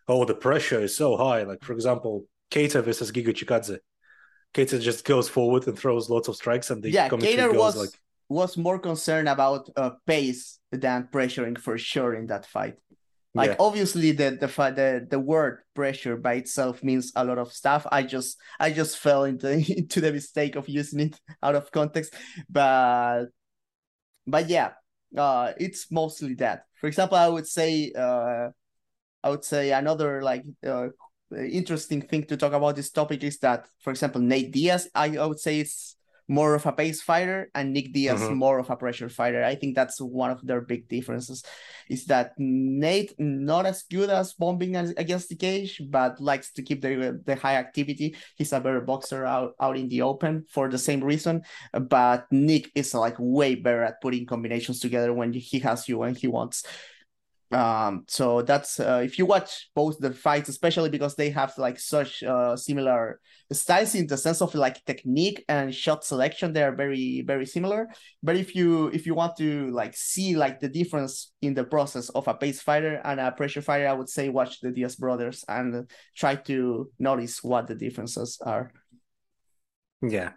oh, 0.08 0.24
the 0.24 0.34
pressure 0.34 0.80
is 0.80 0.96
so 0.96 1.16
high. 1.16 1.44
Like 1.44 1.62
for 1.62 1.72
example, 1.72 2.26
Kattar 2.52 2.84
versus 2.84 3.10
Giga 3.10 3.32
Chikadze. 3.32 3.78
Kattar 4.54 4.80
just 4.80 5.04
goes 5.04 5.28
forward 5.28 5.66
and 5.66 5.78
throws 5.78 6.10
lots 6.10 6.28
of 6.28 6.36
strikes, 6.36 6.70
and 6.70 6.82
the 6.82 6.90
yeah, 6.90 7.08
goes 7.08 7.24
was 7.52 7.76
like, 7.76 7.90
was 8.28 8.56
more 8.56 8.78
concerned 8.78 9.28
about 9.28 9.68
uh, 9.76 9.90
pace 10.06 10.58
than 10.70 11.08
pressuring 11.10 11.58
for 11.58 11.78
sure 11.78 12.14
in 12.14 12.26
that 12.26 12.46
fight. 12.46 12.76
Like 13.34 13.50
Yeah. 13.50 13.56
obviously 13.58 14.12
the 14.12 14.36
the 14.36 14.46
the 14.46 15.06
the 15.08 15.18
word 15.18 15.60
pressure 15.74 16.16
by 16.18 16.34
itself 16.34 16.84
means 16.84 17.12
a 17.16 17.24
lot 17.24 17.38
of 17.38 17.50
stuff. 17.50 17.86
I 17.90 18.02
just 18.02 18.36
I 18.60 18.72
just 18.72 18.98
fell 18.98 19.24
into 19.24 19.50
into 19.78 20.02
the 20.02 20.12
mistake 20.12 20.54
of 20.56 20.68
using 20.68 21.00
it 21.00 21.20
out 21.42 21.54
of 21.54 21.72
context, 21.72 22.12
but 22.50 23.26
but 24.26 24.50
yeah, 24.50 24.72
uh, 25.16 25.52
it's 25.56 25.90
mostly 25.90 26.34
that. 26.34 26.64
For 26.78 26.88
example, 26.88 27.16
I 27.16 27.28
would 27.28 27.46
say 27.46 27.92
uh, 27.96 28.50
I 29.24 29.30
would 29.30 29.44
say 29.44 29.72
another 29.72 30.20
like 30.22 30.44
uh, 30.66 30.88
interesting 31.36 32.02
thing 32.02 32.24
to 32.24 32.36
talk 32.36 32.52
about 32.52 32.76
this 32.76 32.90
topic 32.90 33.22
is 33.24 33.38
that, 33.38 33.66
for 33.80 33.90
example, 33.90 34.20
Nate 34.20 34.52
Diaz, 34.52 34.88
I, 34.94 35.16
I 35.16 35.26
would 35.26 35.40
say 35.40 35.60
it's 35.60 35.96
more 36.28 36.54
of 36.54 36.64
a 36.64 36.72
pace 36.72 37.02
fighter 37.02 37.50
and 37.54 37.72
Nick 37.72 37.92
Diaz 37.92 38.20
Mhm. 38.22 38.36
more 38.36 38.58
of 38.58 38.70
a 38.70 38.76
pressure 38.76 39.08
fighter. 39.08 39.42
I 39.44 39.56
think 39.56 39.74
that's 39.74 40.00
one 40.00 40.30
of 40.30 40.40
their 40.46 40.60
big 40.60 40.88
differences 40.88 41.42
is 41.90 42.06
that 42.06 42.32
Nate 42.38 43.12
not 43.18 43.66
as 43.66 43.82
good 43.82 44.08
as 44.08 44.32
bombing 44.32 44.76
against 44.76 45.28
the 45.28 45.34
cage, 45.36 45.82
but 45.90 46.20
likes 46.20 46.52
to 46.52 46.62
keep 46.62 46.80
the 46.80 47.20
the 47.26 47.34
high 47.34 47.56
activity. 47.56 48.14
He's 48.36 48.52
a 48.52 48.60
better 48.60 48.80
boxer 48.80 49.26
out, 49.26 49.54
out 49.60 49.76
in 49.76 49.88
the 49.88 50.02
open 50.02 50.46
for 50.48 50.70
the 50.70 50.78
same 50.78 51.02
reason. 51.04 51.42
But 51.74 52.30
Nick 52.30 52.70
is 52.74 52.94
like 52.94 53.16
way 53.18 53.56
better 53.56 53.82
at 53.82 54.00
putting 54.00 54.24
combinations 54.24 54.78
together 54.80 55.12
when 55.12 55.32
he 55.34 55.58
has 55.58 55.88
you 55.88 55.98
when 55.98 56.14
he 56.14 56.28
wants. 56.28 56.64
Um, 57.52 58.04
so 58.08 58.40
that's 58.42 58.80
uh, 58.80 59.02
if 59.04 59.18
you 59.18 59.26
watch 59.26 59.70
both 59.74 59.98
the 59.98 60.12
fights, 60.12 60.48
especially 60.48 60.88
because 60.88 61.16
they 61.16 61.30
have 61.30 61.52
like 61.58 61.78
such 61.78 62.22
uh, 62.22 62.56
similar 62.56 63.20
styles 63.52 63.94
in 63.94 64.06
the 64.06 64.16
sense 64.16 64.40
of 64.40 64.54
like 64.54 64.82
technique 64.86 65.44
and 65.48 65.74
shot 65.74 66.04
selection, 66.04 66.52
they 66.52 66.62
are 66.62 66.74
very 66.74 67.22
very 67.26 67.44
similar. 67.44 67.88
But 68.22 68.36
if 68.36 68.54
you 68.54 68.86
if 68.88 69.06
you 69.06 69.14
want 69.14 69.36
to 69.36 69.68
like 69.70 69.94
see 69.94 70.34
like 70.34 70.60
the 70.60 70.68
difference 70.68 71.32
in 71.42 71.54
the 71.54 71.64
process 71.64 72.08
of 72.10 72.26
a 72.26 72.34
pace 72.34 72.62
fighter 72.62 73.00
and 73.04 73.20
a 73.20 73.32
pressure 73.32 73.62
fighter, 73.62 73.86
I 73.88 73.92
would 73.92 74.08
say 74.08 74.30
watch 74.30 74.60
the 74.60 74.70
Diaz 74.70 74.96
brothers 74.96 75.44
and 75.46 75.90
try 76.16 76.36
to 76.36 76.90
notice 76.98 77.42
what 77.42 77.66
the 77.66 77.74
differences 77.74 78.38
are. 78.44 78.72
yeah, 80.02 80.32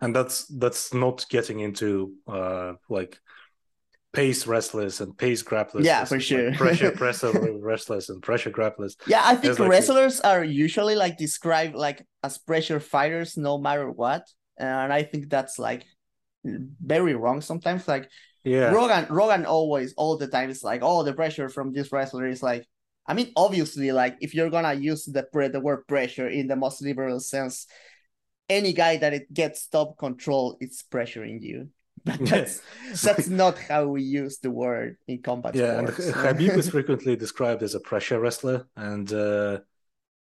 and 0.00 0.14
that's 0.14 0.46
that's 0.46 0.92
not 0.94 1.26
getting 1.28 1.60
into 1.60 2.14
uh 2.26 2.74
like 2.88 3.18
pace 4.14 4.46
wrestlers 4.46 5.00
and 5.00 5.16
pace 5.18 5.42
grapplers. 5.42 5.84
Yeah, 5.84 6.04
for 6.04 6.16
like 6.16 6.22
sure. 6.22 6.52
pressure 6.54 6.90
presser 6.96 7.32
wrestlers 7.60 8.08
and 8.08 8.22
pressure 8.22 8.50
grapplers. 8.50 8.96
Yeah, 9.06 9.22
I 9.24 9.36
think 9.36 9.58
like, 9.58 9.68
wrestlers 9.68 10.20
are 10.20 10.44
usually 10.44 10.94
like 10.94 11.18
described 11.18 11.74
like 11.74 12.06
as 12.22 12.38
pressure 12.38 12.80
fighters 12.80 13.36
no 13.36 13.58
matter 13.58 13.90
what. 13.90 14.22
And 14.56 14.92
I 14.92 15.02
think 15.02 15.28
that's 15.28 15.58
like 15.58 15.84
very 16.44 17.14
wrong 17.14 17.40
sometimes. 17.40 17.86
Like 17.88 18.08
Yeah, 18.44 18.70
Rogan, 18.70 19.06
Rogan 19.10 19.44
always 19.44 19.92
all 19.96 20.16
the 20.16 20.28
time 20.28 20.50
is 20.50 20.62
like, 20.62 20.80
oh, 20.82 21.02
the 21.02 21.12
pressure 21.12 21.48
from 21.48 21.72
this 21.72 21.92
wrestler 21.92 22.26
is 22.26 22.42
like. 22.42 22.66
I 23.06 23.12
mean, 23.12 23.32
obviously, 23.36 23.92
like 23.92 24.16
if 24.22 24.34
you're 24.34 24.48
gonna 24.48 24.72
use 24.72 25.04
the 25.04 25.24
pre- 25.24 25.48
the 25.48 25.60
word 25.60 25.86
pressure 25.86 26.26
in 26.26 26.46
the 26.46 26.56
most 26.56 26.80
liberal 26.80 27.20
sense, 27.20 27.66
any 28.48 28.72
guy 28.72 28.96
that 28.96 29.12
it 29.12 29.32
gets 29.32 29.66
top 29.66 29.98
control, 29.98 30.56
it's 30.60 30.82
pressuring 30.82 31.42
you. 31.42 31.68
But 32.04 32.20
that's 32.20 32.60
that's 33.02 33.28
not 33.28 33.58
how 33.58 33.86
we 33.88 34.02
use 34.02 34.38
the 34.38 34.50
word 34.50 34.98
in 35.08 35.22
combat 35.22 35.54
yeah, 35.54 35.78
and 35.78 35.88
sports. 35.88 36.10
Khabib 36.12 36.56
is 36.56 36.68
frequently 36.68 37.16
described 37.16 37.62
as 37.62 37.74
a 37.74 37.80
pressure 37.80 38.20
wrestler, 38.20 38.66
and 38.76 39.10
uh 39.12 39.60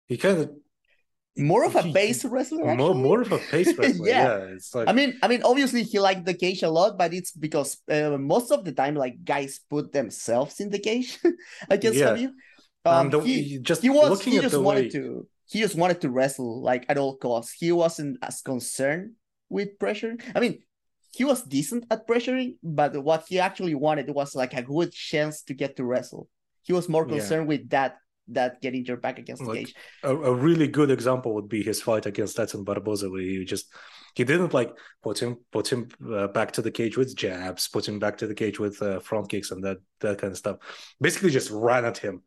he 0.07 0.17
kind 0.17 0.39
of 0.39 0.51
more 1.37 1.65
of 1.65 1.75
a 1.77 1.83
pace 1.83 2.25
wrestler. 2.25 2.59
more 2.59 2.71
actually. 2.71 2.95
more 2.95 3.23
of 3.23 3.33
a 3.33 3.39
pace 3.39 3.75
wrestler. 3.79 4.07
Yeah. 4.07 4.23
yeah. 4.23 4.55
it's 4.55 4.75
like 4.75 4.89
I 4.89 4.93
mean, 4.93 5.19
I 5.23 5.29
mean, 5.29 5.43
obviously 5.43 5.83
he 5.83 5.99
liked 5.99 6.27
the 6.27 6.35
cage 6.35 6.63
a 6.63 6.71
lot, 6.71 6.99
but 6.99 7.15
it's 7.15 7.33
because 7.33 7.79
uh, 7.91 8.17
most 8.19 8.53
of 8.53 8.65
the 8.65 8.73
time, 8.73 8.95
like 8.95 9.25
guys 9.25 9.61
put 9.71 9.93
themselves 9.93 10.61
in 10.61 10.71
the 10.71 10.79
cage 10.79 11.19
against 11.71 11.99
Yeah. 11.99 12.11
Khabib. 12.11 12.33
Um, 12.85 13.07
and 13.07 13.13
the, 13.13 13.21
he, 13.21 13.59
just 13.59 13.83
he 13.83 13.91
was 13.91 14.23
he 14.23 14.41
just 14.41 14.59
wanted 14.59 14.85
way, 14.85 14.91
to 14.91 15.27
he 15.47 15.61
just 15.61 15.77
wanted 15.77 16.01
to 16.03 16.11
wrestle 16.11 16.63
like 16.63 16.85
at 16.89 16.99
all 16.99 17.17
costs. 17.17 17.53
He 17.53 17.73
wasn't 17.73 18.19
as 18.23 18.43
concerned 18.43 19.13
with 19.49 19.79
pressure. 19.79 20.17
I 20.35 20.41
mean, 20.41 20.59
he 21.13 21.25
was 21.25 21.43
decent 21.43 21.85
at 21.91 22.07
pressuring, 22.09 22.57
but 22.63 22.97
what 23.03 23.25
he 23.29 23.39
actually 23.39 23.75
wanted 23.75 24.09
was 24.11 24.35
like 24.35 24.55
a 24.55 24.63
good 24.63 24.93
chance 24.93 25.43
to 25.45 25.55
get 25.55 25.77
to 25.77 25.85
wrestle. 25.85 26.29
He 26.63 26.73
was 26.73 26.89
more 26.89 27.05
Yeah. 27.07 27.17
concerned 27.17 27.49
with 27.49 27.69
that 27.71 27.97
that 28.29 28.61
getting 28.63 28.85
your 28.87 28.97
back 28.97 29.19
against 29.19 29.45
the 29.45 29.53
cage. 29.53 29.75
a, 30.05 30.15
a 30.15 30.33
really 30.33 30.69
good 30.69 30.91
example 30.91 31.35
would 31.35 31.49
be 31.49 31.63
his 31.63 31.83
fight 31.83 32.07
against 32.07 32.39
Edson 32.39 32.63
Barboza, 32.65 33.11
where 33.11 33.21
he 33.21 33.45
just 33.45 33.67
he 34.15 34.23
didn't 34.25 34.55
like 34.55 34.71
put 35.03 35.19
him 35.21 35.39
put 35.51 35.67
him 35.73 35.89
uh, 36.17 36.29
back 36.29 36.53
to 36.53 36.63
the 36.63 36.71
cage 36.71 36.97
with 36.97 37.17
jabs, 37.17 37.69
put 37.69 37.87
him 37.89 37.99
back 37.99 38.17
to 38.19 38.27
the 38.27 38.35
cage 38.43 38.59
with 38.61 38.81
uh, 38.81 39.01
front 39.01 39.29
kicks 39.29 39.51
and 39.51 39.65
that 39.65 39.79
that 40.01 40.19
kind 40.19 40.31
of 40.31 40.39
stuff. 40.39 40.57
Basically, 41.01 41.31
just 41.31 41.51
ran 41.51 41.85
at 41.85 41.99
him. 41.99 42.23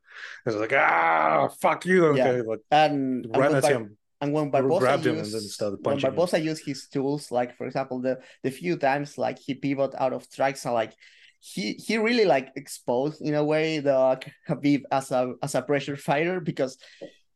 It 0.46 0.50
was 0.50 0.56
like 0.58 0.74
ah 0.74 1.48
fuck 1.62 1.86
you, 1.86 2.14
Yeah. 2.16 2.28
okay, 2.28 2.42
like 2.42 2.60
And, 2.72 3.26
and 3.26 3.38
ran 3.38 3.56
at 3.56 3.64
Bar- 3.64 3.72
him. 3.72 3.98
And 4.26 4.34
when 4.34 4.50
Barboza 4.50 4.98
used, 4.98 5.06
and 5.08 5.18
then 5.34 5.42
started 5.42 5.80
when 5.84 6.00
punching 6.02 6.42
him. 6.42 6.44
Used 6.44 6.66
his 6.66 6.88
tools, 6.88 7.32
like 7.32 7.56
for 7.58 7.68
example, 7.68 8.02
the 8.02 8.20
the 8.44 8.50
few 8.50 8.76
times 8.78 9.18
like 9.18 9.38
he 9.38 9.54
pivot 9.54 9.94
out 9.98 10.14
of 10.14 10.24
strikes 10.24 10.66
and 10.66 10.74
like 10.74 10.94
he 11.40 11.74
he 11.74 11.98
really 11.98 12.26
like 12.26 12.50
exposed 12.56 13.22
in 13.22 13.36
a 13.36 13.44
way 13.44 13.80
the 13.80 14.20
Khabib 14.48 14.82
as 14.92 15.12
a 15.12 15.34
as 15.44 15.54
a 15.54 15.62
pressure 15.62 15.96
fighter 15.96 16.40
because 16.40 16.78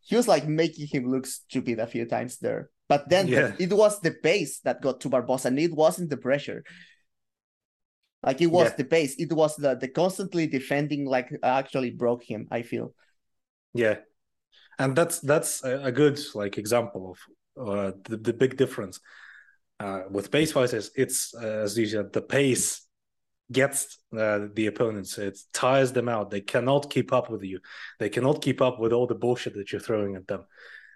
he 0.02 0.16
was 0.16 0.28
like 0.28 0.48
making 0.48 0.88
him 0.88 1.12
look 1.12 1.26
stupid 1.28 1.78
a 1.80 1.86
few 1.86 2.06
times 2.06 2.40
there. 2.40 2.70
But 2.88 3.08
then 3.10 3.28
Yeah. 3.28 3.54
it 3.60 3.72
was 3.72 4.02
the 4.02 4.12
pace 4.12 4.60
that 4.66 4.82
got 4.82 5.00
to 5.02 5.10
Barboza, 5.10 5.50
and 5.50 5.60
it 5.60 5.74
wasn't 5.74 6.10
the 6.10 6.18
pressure. 6.18 6.64
Like 8.24 8.42
it 8.42 8.48
was 8.48 8.70
Yeah. 8.72 8.76
the 8.78 8.86
pace. 8.86 9.16
It 9.20 9.32
was 9.32 9.56
the 9.56 9.76
the 9.76 9.88
constantly 9.88 10.48
defending 10.48 11.06
like 11.06 11.30
actually 11.44 11.92
broke 11.92 12.24
him. 12.24 12.48
I 12.50 12.64
feel. 12.64 12.94
Yeah, 13.74 14.02
and 14.80 14.96
that's 14.96 15.20
that's 15.20 15.64
a, 15.64 15.92
good 15.92 16.20
like 16.34 16.58
example 16.58 17.16
of 17.58 17.68
uh, 17.68 17.92
the 18.06 18.18
the 18.18 18.34
big 18.34 18.58
difference 18.58 19.00
uh, 19.80 20.04
with 20.10 20.32
pace 20.32 20.52
fighters. 20.52 20.92
It's 20.96 21.34
uh, 21.36 21.64
as 21.66 21.78
you 21.78 21.86
said, 21.86 22.14
the 22.14 22.22
pace 22.22 22.88
gets 23.52 23.98
uh, 24.18 24.48
the 24.54 24.68
opponents. 24.68 25.18
It 25.18 25.38
tires 25.54 25.92
them 25.92 26.08
out. 26.08 26.32
They 26.32 26.42
cannot 26.42 26.90
keep 26.90 27.12
up 27.12 27.30
with 27.30 27.44
you. 27.44 27.60
They 28.00 28.10
cannot 28.10 28.42
keep 28.42 28.62
up 28.62 28.80
with 28.80 28.94
all 28.94 29.08
the 29.08 29.16
bullshit 29.16 29.56
that 29.56 29.72
you're 29.72 29.82
throwing 29.82 30.16
at 30.16 30.28
them. 30.28 30.46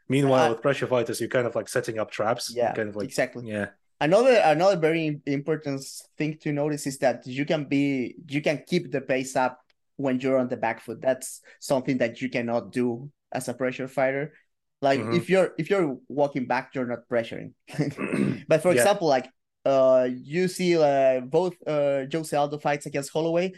Meanwhile, 0.08 0.46
Uh, 0.46 0.50
with 0.52 0.62
pressure 0.62 0.88
fighters, 0.88 1.20
you're 1.20 1.30
kind 1.30 1.48
of 1.48 1.56
like 1.56 1.70
setting 1.70 2.00
up 2.00 2.12
traps. 2.12 2.54
Yeah, 2.56 2.74
kind 2.74 2.90
of 2.90 2.96
like 2.96 3.06
exactly. 3.06 3.48
yeah, 3.48 3.68
Another 4.00 4.42
another 4.44 4.78
very 4.78 5.22
important 5.26 5.82
thing 6.18 6.38
to 6.40 6.52
notice 6.52 6.88
is 6.88 6.98
that 7.00 7.26
you 7.26 7.46
can 7.46 7.66
be 7.66 8.16
you 8.28 8.42
can 8.42 8.64
keep 8.68 8.92
the 8.92 9.02
pace 9.02 9.36
up 9.36 9.60
when 9.96 10.20
you're 10.20 10.38
on 10.38 10.50
the 10.50 10.58
back 10.58 10.82
foot. 10.82 11.02
That's 11.02 11.42
something 11.60 11.98
that 12.00 12.22
you 12.22 12.30
cannot 12.30 12.72
do 12.72 13.10
as 13.34 13.48
a 13.50 13.54
pressure 13.54 13.88
fighter. 13.88 14.34
Like 14.82 15.00
Mhm. 15.02 15.16
if 15.16 15.30
you're 15.30 15.52
if 15.58 15.70
you're 15.70 15.98
walking 16.10 16.46
back, 16.48 16.76
you're 16.76 16.86
not 16.88 17.08
pressuring. 17.12 17.54
but 18.48 18.62
for 18.62 18.72
Yeah. 18.72 18.74
example, 18.74 19.08
like 19.08 19.30
uh 19.66 20.10
you 20.12 20.48
see 20.48 20.78
uh, 20.78 21.22
both 21.22 21.56
uh 21.68 22.06
Jose 22.12 22.36
Aldo 22.36 22.60
fights 22.60 22.86
against 22.86 23.12
Holloway 23.14 23.54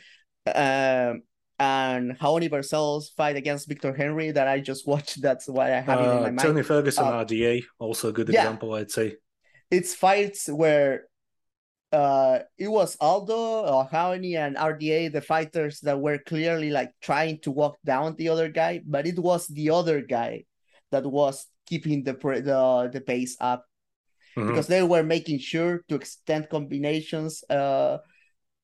um 0.54 1.24
and 1.58 2.20
Raoni 2.20 2.50
Barcelos 2.50 3.06
fight 3.16 3.38
against 3.38 3.68
Victor 3.68 3.94
Henry 3.94 4.32
that 4.32 4.48
I 4.48 4.60
just 4.60 4.88
watched. 4.92 5.22
That's 5.22 5.48
why 5.48 5.74
I 5.74 5.80
have 5.82 6.02
it 6.02 6.12
in 6.12 6.22
my 6.22 6.30
Uh, 6.30 6.32
mind. 6.32 6.40
Tony 6.40 6.64
Ferguson, 6.64 7.06
Uh, 7.08 7.12
RDA, 7.26 7.64
also 7.80 8.10
a 8.10 8.14
good 8.14 8.30
yeah. 8.30 8.42
example, 8.42 8.74
I'd 8.76 8.92
say. 8.92 9.18
it's 9.72 9.96
fights 9.96 10.48
where 10.48 11.08
uh 11.92 12.40
it 12.58 12.68
was 12.68 12.98
Aldo 13.00 13.36
or 13.36 13.88
and 13.94 14.58
RDA 14.58 15.12
the 15.12 15.22
fighters 15.22 15.80
that 15.82 16.00
were 16.00 16.18
clearly 16.18 16.72
like 16.72 16.92
trying 17.02 17.40
to 17.42 17.52
walk 17.52 17.78
down 17.86 18.16
the 18.16 18.30
other 18.30 18.50
guy 18.50 18.82
but 18.86 19.06
it 19.06 19.20
was 19.20 19.48
the 19.48 19.70
other 19.70 20.02
guy 20.02 20.46
that 20.92 21.06
was 21.06 21.46
keeping 21.66 22.04
the 22.04 22.14
the, 22.14 22.90
the 22.92 23.02
pace 23.02 23.38
up 23.40 23.66
Mhm. 24.36 24.48
because 24.48 24.68
they 24.68 24.84
were 24.84 25.04
making 25.04 25.40
sure 25.40 25.82
to 25.88 25.96
extend 25.96 26.50
combinations 26.50 27.44
uh 27.50 27.98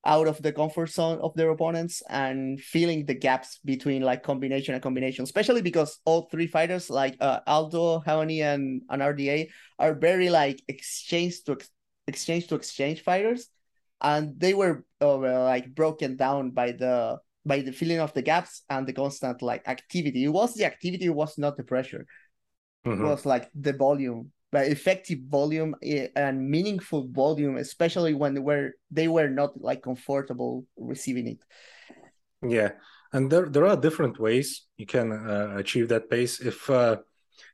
out 0.04 0.26
of 0.26 0.42
the 0.42 0.52
comfort 0.52 0.90
zone 0.90 1.18
of 1.22 1.32
their 1.34 1.50
opponents 1.50 2.02
and 2.08 2.60
filling 2.60 3.06
the 3.06 3.14
gaps 3.14 3.60
between 3.64 4.02
like 4.02 4.24
combination 4.24 4.74
and 4.74 4.82
combination, 4.82 5.22
especially 5.22 5.62
because 5.62 6.00
all 6.04 6.28
three 6.28 6.48
fighters 6.48 6.90
like 6.90 7.16
uh, 7.20 7.38
Aldo, 7.46 8.00
Raoni, 8.00 8.42
and, 8.42 8.82
and 8.90 9.00
RDA 9.00 9.48
are 9.78 9.94
very 9.94 10.28
like 10.28 10.60
exchange 10.66 11.44
to 11.44 11.52
ex- 11.52 11.70
exchange 12.06 12.48
to 12.48 12.54
exchange 12.56 13.02
fighters, 13.02 13.48
and 14.00 14.38
they 14.38 14.54
were 14.54 14.84
uh, 15.00 15.16
like 15.44 15.74
broken 15.74 16.16
down 16.16 16.50
by 16.50 16.72
the 16.72 17.18
by 17.44 17.60
the 17.60 17.72
filling 17.72 17.98
of 18.00 18.12
the 18.14 18.22
gaps 18.22 18.62
and 18.70 18.86
the 18.86 18.92
constant 18.92 19.42
like 19.42 19.66
activity. 19.68 20.24
It 20.24 20.28
was 20.28 20.54
the 20.54 20.64
activity, 20.64 21.06
it 21.06 21.14
was 21.14 21.38
not 21.38 21.56
the 21.56 21.64
pressure 21.64 22.06
Mhm. 22.84 23.06
was 23.06 23.26
like 23.26 23.50
the 23.54 23.72
volume 23.72 24.30
but 24.50 24.66
effective 24.68 25.18
volume 25.28 25.74
eh, 25.82 26.08
and 26.14 26.48
meaningful 26.48 27.08
volume 27.08 27.56
especially 27.56 28.14
when 28.14 28.34
they 28.34 28.40
were 28.40 28.72
they 28.90 29.08
were 29.08 29.28
not 29.28 29.58
like 29.60 29.82
comfortable 29.82 30.64
receiving 30.76 31.26
it 31.26 31.38
Yeah, 32.42 32.72
and 33.12 33.30
there 33.30 33.48
there 33.48 33.66
are 33.66 33.76
different 33.76 34.18
ways 34.18 34.66
you 34.76 34.86
can 34.86 35.12
uh, 35.12 35.54
achieve 35.56 35.88
that 35.88 36.10
pace. 36.10 36.40
If 36.40 36.68
uh, 36.70 36.96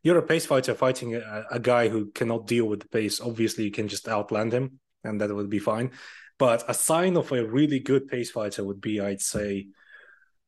you're 0.02 0.18
a 0.18 0.22
pace 0.22 0.46
fighter 0.46 0.74
fighting 0.74 1.14
a, 1.16 1.44
a, 1.50 1.58
guy 1.58 1.88
who 1.88 2.10
cannot 2.12 2.46
deal 2.46 2.66
with 2.66 2.80
the 2.80 2.88
pace, 2.88 3.20
obviously 3.20 3.64
you 3.64 3.70
can 3.70 3.88
just 3.88 4.08
outland 4.08 4.52
him, 4.52 4.80
and 5.04 5.20
that 5.20 5.34
would 5.34 5.50
be 5.50 5.58
fine. 5.58 5.92
But 6.38 6.64
a 6.68 6.74
sign 6.74 7.16
of 7.16 7.32
a 7.32 7.44
really 7.44 7.80
good 7.80 8.06
pace 8.08 8.30
fighter 8.30 8.64
would 8.64 8.80
be, 8.80 9.00
I'd 9.00 9.20
say, 9.20 9.68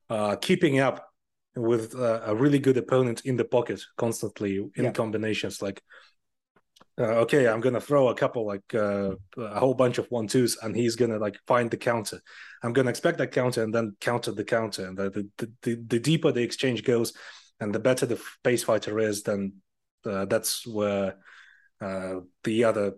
uh, 0.09 0.37
keeping 0.37 0.79
up 0.79 1.11
with 1.57 1.95
uh, 1.95 2.21
a 2.25 2.35
really 2.35 2.59
good 2.59 2.77
opponent 2.77 3.23
in 3.25 3.37
the 3.37 3.45
pocket 3.45 3.83
constantly 3.97 4.57
in 4.77 4.85
yeah. 4.85 4.93
combinations. 4.93 5.61
Like, 5.61 5.83
uh, 6.99 7.23
okay, 7.23 7.49
I'm 7.49 7.61
gonna 7.61 7.81
throw 7.81 8.09
a 8.09 8.15
couple, 8.15 8.47
like 8.47 8.75
uh, 8.75 9.13
a 9.39 9.59
whole 9.59 9.75
bunch 9.75 9.99
of 9.99 10.07
one 10.11 10.27
twos, 10.27 10.59
and 10.63 10.77
he's 10.77 10.97
gonna 10.97 11.19
like 11.19 11.39
find 11.47 11.71
the 11.71 11.77
counter. 11.77 12.21
I'm 12.63 12.73
gonna 12.73 12.91
expect 12.91 13.19
that 13.19 13.33
counter 13.33 13.63
and 13.63 13.75
then 13.75 13.97
counter 14.01 14.33
the 14.33 14.45
counter, 14.45 14.87
and 14.87 14.97
the 14.97 15.29
the, 15.39 15.51
the, 15.63 15.75
the 15.87 15.99
deeper 15.99 16.31
the 16.31 16.43
exchange 16.43 16.85
goes, 16.85 17.15
and 17.61 17.75
the 17.75 17.79
better 17.79 18.07
the 18.07 18.21
pace 18.43 18.65
fighter 18.65 18.99
is, 18.99 19.23
then 19.23 19.55
uh, 20.05 20.25
that's 20.25 20.67
where 20.67 21.17
uh, 21.81 22.21
the 22.45 22.65
other 22.65 22.95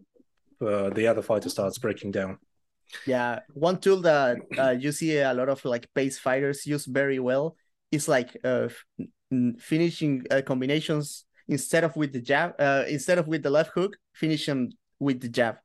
uh, 0.60 0.90
the 0.90 1.06
other 1.08 1.22
fighter 1.22 1.48
starts 1.48 1.78
breaking 1.78 2.12
down. 2.12 2.38
Yeah, 3.06 3.40
one 3.54 3.78
tool 3.78 4.00
that 4.02 4.38
uh, 4.56 4.70
you 4.70 4.92
see 4.92 5.18
a 5.18 5.34
lot 5.34 5.48
of 5.48 5.64
like 5.64 5.88
pace 5.94 6.18
fighters 6.18 6.66
use 6.66 6.86
very 6.86 7.18
well 7.18 7.56
is 7.90 8.06
like 8.06 8.36
uh, 8.44 8.68
finishing 9.58 10.24
uh, 10.30 10.42
combinations 10.46 11.24
instead 11.48 11.84
of 11.84 11.96
with 11.96 12.12
the 12.12 12.20
jab, 12.20 12.54
instead 12.88 13.18
of 13.18 13.26
with 13.26 13.42
the 13.42 13.50
left 13.50 13.72
hook, 13.74 13.96
finish 14.12 14.46
them 14.46 14.70
with 15.00 15.20
the 15.20 15.28
jab. 15.28 15.56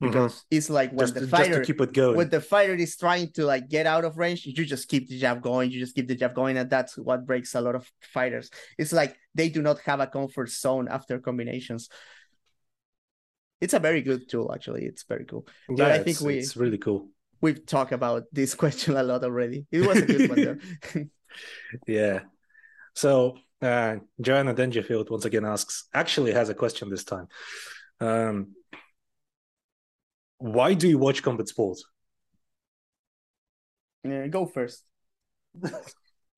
Mm-hmm. 0.00 0.12
Because 0.12 0.34
mm-hmm. 0.34 0.56
it's 0.56 0.70
like 0.70 0.90
when 0.90 1.08
just, 1.08 1.14
the 1.14 1.26
fighter 1.26 1.64
keep 1.64 1.80
it 1.80 1.92
going. 1.92 2.16
when 2.16 2.28
the 2.28 2.40
fighter 2.40 2.74
is 2.74 2.96
trying 2.96 3.32
to 3.32 3.44
like 3.44 3.68
get 3.68 3.86
out 3.86 4.04
of 4.04 4.16
range, 4.16 4.46
you 4.46 4.64
just 4.64 4.88
keep 4.88 5.08
the 5.08 5.18
jab 5.18 5.42
going, 5.42 5.72
you 5.72 5.80
just 5.80 5.94
keep 5.94 6.06
the 6.06 6.14
jab 6.14 6.34
going, 6.34 6.56
and 6.56 6.70
that's 6.70 6.96
what 6.96 7.26
breaks 7.26 7.54
a 7.54 7.60
lot 7.60 7.74
of 7.74 7.90
fighters. 8.00 8.50
It's 8.78 8.92
like 8.92 9.16
they 9.34 9.48
do 9.48 9.60
not 9.60 9.80
have 9.80 9.98
a 9.98 10.06
comfort 10.06 10.50
zone 10.50 10.86
after 10.88 11.18
combinations 11.18 11.88
it's 13.60 13.74
a 13.74 13.78
very 13.78 14.02
good 14.02 14.28
tool 14.28 14.52
actually 14.52 14.84
it's 14.84 15.04
very 15.04 15.24
cool 15.24 15.46
yeah, 15.68 15.76
but 15.76 15.92
i 15.92 16.02
think 16.02 16.20
we 16.20 16.38
it's 16.38 16.56
really 16.56 16.78
cool 16.78 17.08
we've 17.40 17.64
talked 17.66 17.92
about 17.92 18.24
this 18.32 18.54
question 18.62 18.96
a 18.96 19.02
lot 19.02 19.24
already 19.24 19.66
it 19.70 19.86
was 19.86 19.98
a 19.98 20.06
good 20.06 20.28
one 20.28 20.42
though 20.44 21.04
yeah 21.86 22.20
so 22.94 23.36
uh 23.62 23.96
joanna 24.20 24.54
dangerfield 24.54 25.10
once 25.10 25.24
again 25.24 25.44
asks 25.44 25.88
actually 25.92 26.32
has 26.32 26.48
a 26.48 26.54
question 26.54 26.88
this 26.88 27.04
time 27.04 27.28
um 28.00 28.54
why 30.38 30.74
do 30.74 30.88
you 30.88 30.98
watch 30.98 31.22
combat 31.22 31.48
sports? 31.48 31.84
Yeah, 34.04 34.26
go 34.28 34.46
first. 34.46 34.84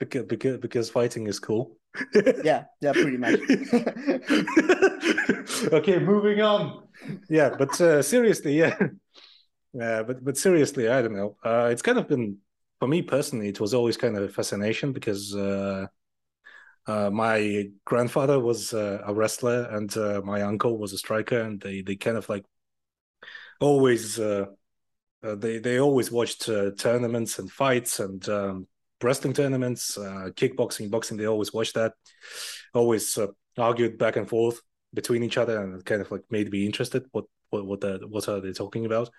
Because 0.00 0.24
because 0.24 0.56
because 0.56 0.88
fighting 0.88 1.26
is 1.26 1.38
cool. 1.38 1.76
Yeah 2.42 2.64
yeah 2.80 2.92
pretty 2.92 3.18
much. 3.18 3.38
Okay 5.72 5.98
moving 5.98 6.40
on. 6.40 6.84
Yeah 7.28 7.50
but 7.58 7.78
uh, 7.80 8.00
seriously 8.00 8.58
yeah. 8.58 8.76
Yeah 9.74 10.02
but 10.02 10.24
but 10.24 10.38
seriously 10.38 10.88
i 10.88 11.02
don't 11.02 11.14
know. 11.14 11.36
Uh, 11.44 11.68
it's 11.70 11.82
kind 11.82 11.98
of 11.98 12.08
been 12.08 12.38
for 12.78 12.88
me 12.88 13.02
personally 13.02 13.48
it 13.48 13.60
was 13.60 13.74
always 13.74 13.98
kind 13.98 14.16
of 14.16 14.22
a 14.22 14.28
fascination 14.28 14.92
because 14.92 15.34
uh, 15.34 15.86
uh 16.86 17.10
my 17.10 17.68
grandfather 17.84 18.40
was 18.40 18.72
uh, 18.72 19.02
a 19.04 19.12
wrestler 19.12 19.64
and 19.76 19.94
uh, 19.98 20.22
my 20.24 20.40
uncle 20.40 20.78
was 20.78 20.94
a 20.94 20.98
striker 20.98 21.40
and 21.40 21.60
they 21.60 21.82
they 21.82 21.96
kind 21.96 22.16
of 22.16 22.26
like 22.30 22.44
always 23.60 24.16
they 24.16 25.58
they 25.58 25.78
always 25.80 26.10
watched 26.10 26.46
tournaments 26.78 27.38
and 27.38 27.50
fights 27.50 28.00
and 28.00 28.26
um, 28.28 28.66
wrestling 29.02 29.32
tournaments, 29.32 29.96
uh, 29.96 30.30
kickboxing, 30.34 30.90
boxing. 30.90 31.16
They 31.16 31.26
always 31.26 31.52
watched 31.52 31.74
that, 31.74 31.92
always 32.74 33.16
uh, 33.16 33.28
argued 33.58 33.98
back 33.98 34.16
and 34.16 34.28
forth 34.28 34.60
between 34.94 35.22
each 35.22 35.38
other, 35.38 35.62
and 35.62 35.84
kind 35.84 36.00
of 36.00 36.10
like 36.10 36.22
made 36.30 36.50
me 36.50 36.66
interested. 36.66 37.06
What 37.12 37.24
what 37.50 37.66
what 37.66 37.80
the, 37.80 38.00
what 38.08 38.28
are 38.28 38.40
they 38.40 38.52
talking 38.52 38.86
about? 38.86 39.10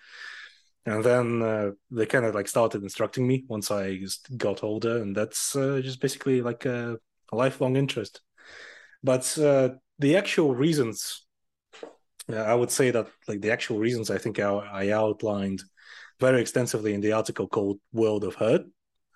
And 0.84 1.04
then 1.04 1.42
uh, 1.42 1.70
they 1.90 2.06
kind 2.06 2.24
of 2.24 2.34
like 2.34 2.48
started 2.48 2.82
instructing 2.82 3.26
me 3.26 3.44
once 3.46 3.70
I 3.70 3.98
just 3.98 4.36
got 4.36 4.64
older, 4.64 4.98
and 4.98 5.14
that's 5.16 5.54
uh, 5.54 5.80
just 5.82 6.00
basically 6.00 6.42
like 6.42 6.64
a, 6.64 6.98
a, 7.30 7.36
lifelong 7.36 7.76
interest. 7.76 8.20
But 9.04 9.38
uh, 9.38 9.70
the 10.00 10.16
actual 10.16 10.54
reasons, 10.54 11.24
I 12.28 12.54
would 12.54 12.70
say 12.70 12.90
that 12.90 13.08
like 13.26 13.40
the 13.40 13.52
actual 13.52 13.78
reasons, 13.78 14.10
I 14.10 14.18
think 14.18 14.38
I, 14.38 14.50
I 14.50 14.90
outlined 14.90 15.62
very 16.20 16.40
extensively 16.40 16.94
in 16.94 17.00
the 17.00 17.12
article 17.12 17.48
called 17.48 17.78
"World 17.92 18.24
of 18.24 18.36
Hurt." 18.36 18.62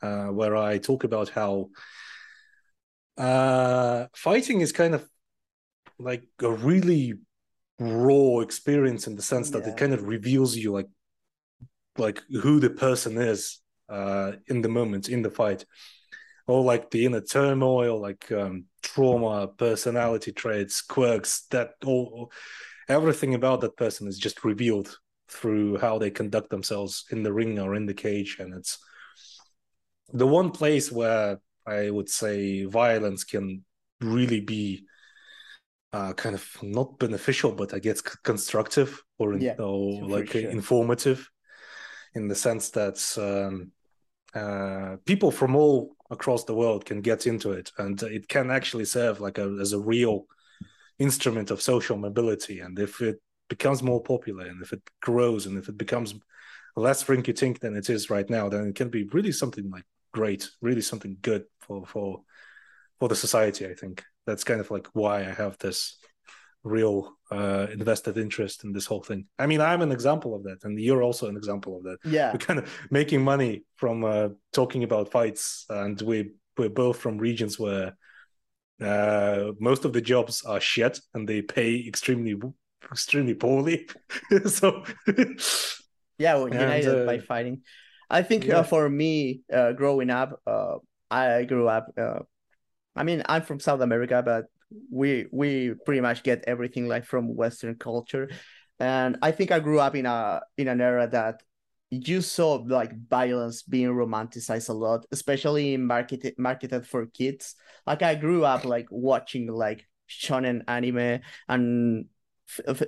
uh, 0.02 0.26
where 0.26 0.56
I 0.56 0.78
talk 0.78 1.04
about 1.04 1.30
how 1.30 1.70
uh, 3.16 4.06
fighting 4.14 4.60
is 4.60 4.72
kind 4.72 4.94
of 4.94 5.08
like 5.98 6.24
a 6.42 6.50
really 6.50 7.14
raw 7.78 8.40
experience 8.40 9.06
in 9.06 9.16
the 9.16 9.22
sense 9.22 9.50
that 9.50 9.62
yeah. 9.62 9.70
it 9.70 9.76
kind 9.76 9.92
of 9.92 10.06
reveals 10.06 10.56
you 10.56 10.72
like 10.72 10.88
like 11.98 12.22
who 12.42 12.60
the 12.60 12.70
person 12.70 13.16
is 13.16 13.60
uh, 13.88 14.32
in 14.48 14.60
the 14.60 14.68
moment 14.68 15.08
in 15.08 15.22
the 15.22 15.30
fight 15.30 15.64
or 16.46 16.62
like 16.62 16.90
the 16.90 17.06
inner 17.06 17.20
turmoil 17.20 18.00
like 18.00 18.30
um, 18.32 18.64
trauma 18.82 19.48
personality 19.48 20.32
traits 20.32 20.82
quirks 20.82 21.46
that 21.50 21.72
all 21.84 22.30
everything 22.88 23.34
about 23.34 23.60
that 23.60 23.76
person 23.76 24.06
is 24.06 24.18
just 24.18 24.44
revealed 24.44 24.98
through 25.28 25.76
how 25.78 25.98
they 25.98 26.10
conduct 26.10 26.50
themselves 26.50 27.04
in 27.10 27.22
the 27.22 27.32
ring 27.32 27.58
or 27.58 27.74
in 27.74 27.86
the 27.86 27.94
cage 27.94 28.36
and 28.38 28.54
it's 28.54 28.78
the 30.12 30.26
one 30.26 30.50
place 30.50 30.92
where 30.92 31.38
I 31.66 31.90
would 31.90 32.08
say 32.08 32.64
violence 32.64 33.24
can 33.24 33.64
really 34.00 34.40
be 34.40 34.86
uh, 35.92 36.12
kind 36.12 36.34
of 36.34 36.46
not 36.62 36.98
beneficial, 36.98 37.52
but 37.52 37.74
I 37.74 37.78
guess 37.78 38.00
constructive 38.00 39.02
or, 39.18 39.34
yeah, 39.36 39.54
or 39.58 40.06
like 40.06 40.30
sure. 40.30 40.50
informative 40.50 41.28
in 42.14 42.28
the 42.28 42.34
sense 42.34 42.70
that 42.70 42.98
um, 43.18 43.72
uh, 44.34 44.96
people 45.04 45.30
from 45.30 45.56
all 45.56 45.96
across 46.10 46.44
the 46.44 46.54
world 46.54 46.84
can 46.84 47.00
get 47.00 47.26
into 47.26 47.52
it, 47.52 47.72
and 47.78 48.00
it 48.02 48.28
can 48.28 48.50
actually 48.50 48.84
serve 48.84 49.20
like 49.20 49.38
a, 49.38 49.58
as 49.60 49.72
a 49.72 49.80
real 49.80 50.26
instrument 50.98 51.50
of 51.50 51.62
social 51.62 51.96
mobility. 51.96 52.60
And 52.60 52.78
if 52.78 53.00
it 53.00 53.20
becomes 53.48 53.82
more 53.82 54.02
popular, 54.02 54.46
and 54.46 54.62
if 54.62 54.72
it 54.72 54.82
grows, 55.00 55.46
and 55.46 55.58
if 55.58 55.68
it 55.68 55.78
becomes 55.78 56.14
less 56.76 57.04
rinky-tink 57.04 57.60
than 57.60 57.76
it 57.76 57.88
is 57.88 58.10
right 58.10 58.28
now, 58.28 58.48
then 58.48 58.68
it 58.68 58.74
can 58.74 58.88
be 58.88 59.04
really 59.04 59.32
something 59.32 59.70
like 59.70 59.84
great, 60.12 60.50
really 60.60 60.82
something 60.82 61.16
good 61.22 61.44
for 61.60 61.86
for 61.86 62.22
for 62.98 63.08
the 63.08 63.16
society. 63.16 63.66
I 63.66 63.74
think 63.74 64.04
that's 64.26 64.44
kind 64.44 64.60
of 64.60 64.70
like 64.70 64.88
why 64.92 65.20
I 65.20 65.32
have 65.32 65.58
this 65.58 65.98
real 66.64 67.12
uh, 67.30 67.68
invested 67.72 68.16
interest 68.18 68.64
in 68.64 68.72
this 68.72 68.86
whole 68.86 69.02
thing. 69.02 69.26
I 69.38 69.46
mean, 69.46 69.60
I'm 69.60 69.82
an 69.82 69.92
example 69.92 70.34
of 70.34 70.42
that, 70.44 70.64
and 70.64 70.78
you're 70.80 71.02
also 71.02 71.28
an 71.28 71.36
example 71.36 71.76
of 71.76 71.84
that. 71.84 71.98
Yeah, 72.04 72.32
we're 72.32 72.38
kind 72.38 72.58
of 72.58 72.70
making 72.90 73.22
money 73.22 73.64
from 73.76 74.04
uh, 74.04 74.28
talking 74.52 74.82
about 74.84 75.10
fights, 75.10 75.66
and 75.68 76.00
we 76.00 76.32
we're 76.58 76.70
both 76.70 76.98
from 76.98 77.18
regions 77.18 77.58
where 77.58 77.96
uh, 78.82 79.52
most 79.58 79.84
of 79.84 79.92
the 79.92 80.00
jobs 80.00 80.44
are 80.44 80.60
shit, 80.60 81.00
and 81.14 81.28
they 81.28 81.42
pay 81.42 81.84
extremely 81.86 82.36
extremely 82.90 83.34
poorly. 83.34 83.88
so 84.46 84.84
yeah, 86.18 86.36
we're 86.38 86.52
united 86.52 86.88
and, 86.88 87.02
uh, 87.02 87.06
by 87.06 87.18
fighting. 87.18 87.62
I 88.08 88.22
think 88.22 88.44
uh, 88.44 88.48
yeah. 88.48 88.58
uh, 88.58 88.62
for 88.62 88.88
me, 88.88 89.42
uh, 89.52 89.72
growing 89.72 90.10
up, 90.10 90.40
uh, 90.46 90.76
I 91.10 91.44
grew 91.44 91.68
up. 91.68 91.92
Uh, 91.96 92.20
I 92.94 93.02
mean, 93.02 93.22
I'm 93.28 93.42
from 93.42 93.60
South 93.60 93.80
America, 93.80 94.22
but 94.24 94.46
we 94.90 95.26
we 95.32 95.74
pretty 95.84 96.00
much 96.00 96.22
get 96.22 96.44
everything 96.46 96.88
like 96.88 97.04
from 97.04 97.34
Western 97.34 97.76
culture, 97.76 98.30
and 98.78 99.18
I 99.22 99.32
think 99.32 99.50
I 99.50 99.60
grew 99.60 99.80
up 99.80 99.94
in 99.94 100.06
a 100.06 100.42
in 100.56 100.68
an 100.68 100.80
era 100.80 101.08
that 101.08 101.42
you 101.90 102.20
saw 102.20 102.54
like 102.54 102.92
violence 103.08 103.62
being 103.62 103.88
romanticized 103.88 104.68
a 104.68 104.72
lot, 104.72 105.06
especially 105.12 105.74
in 105.74 105.86
marketed 105.86 106.34
marketed 106.38 106.86
for 106.86 107.06
kids. 107.06 107.54
Like 107.86 108.02
I 108.02 108.14
grew 108.14 108.44
up 108.44 108.64
like 108.64 108.86
watching 108.90 109.46
like 109.46 109.86
shonen 110.08 110.62
anime 110.68 111.20
and 111.48 112.06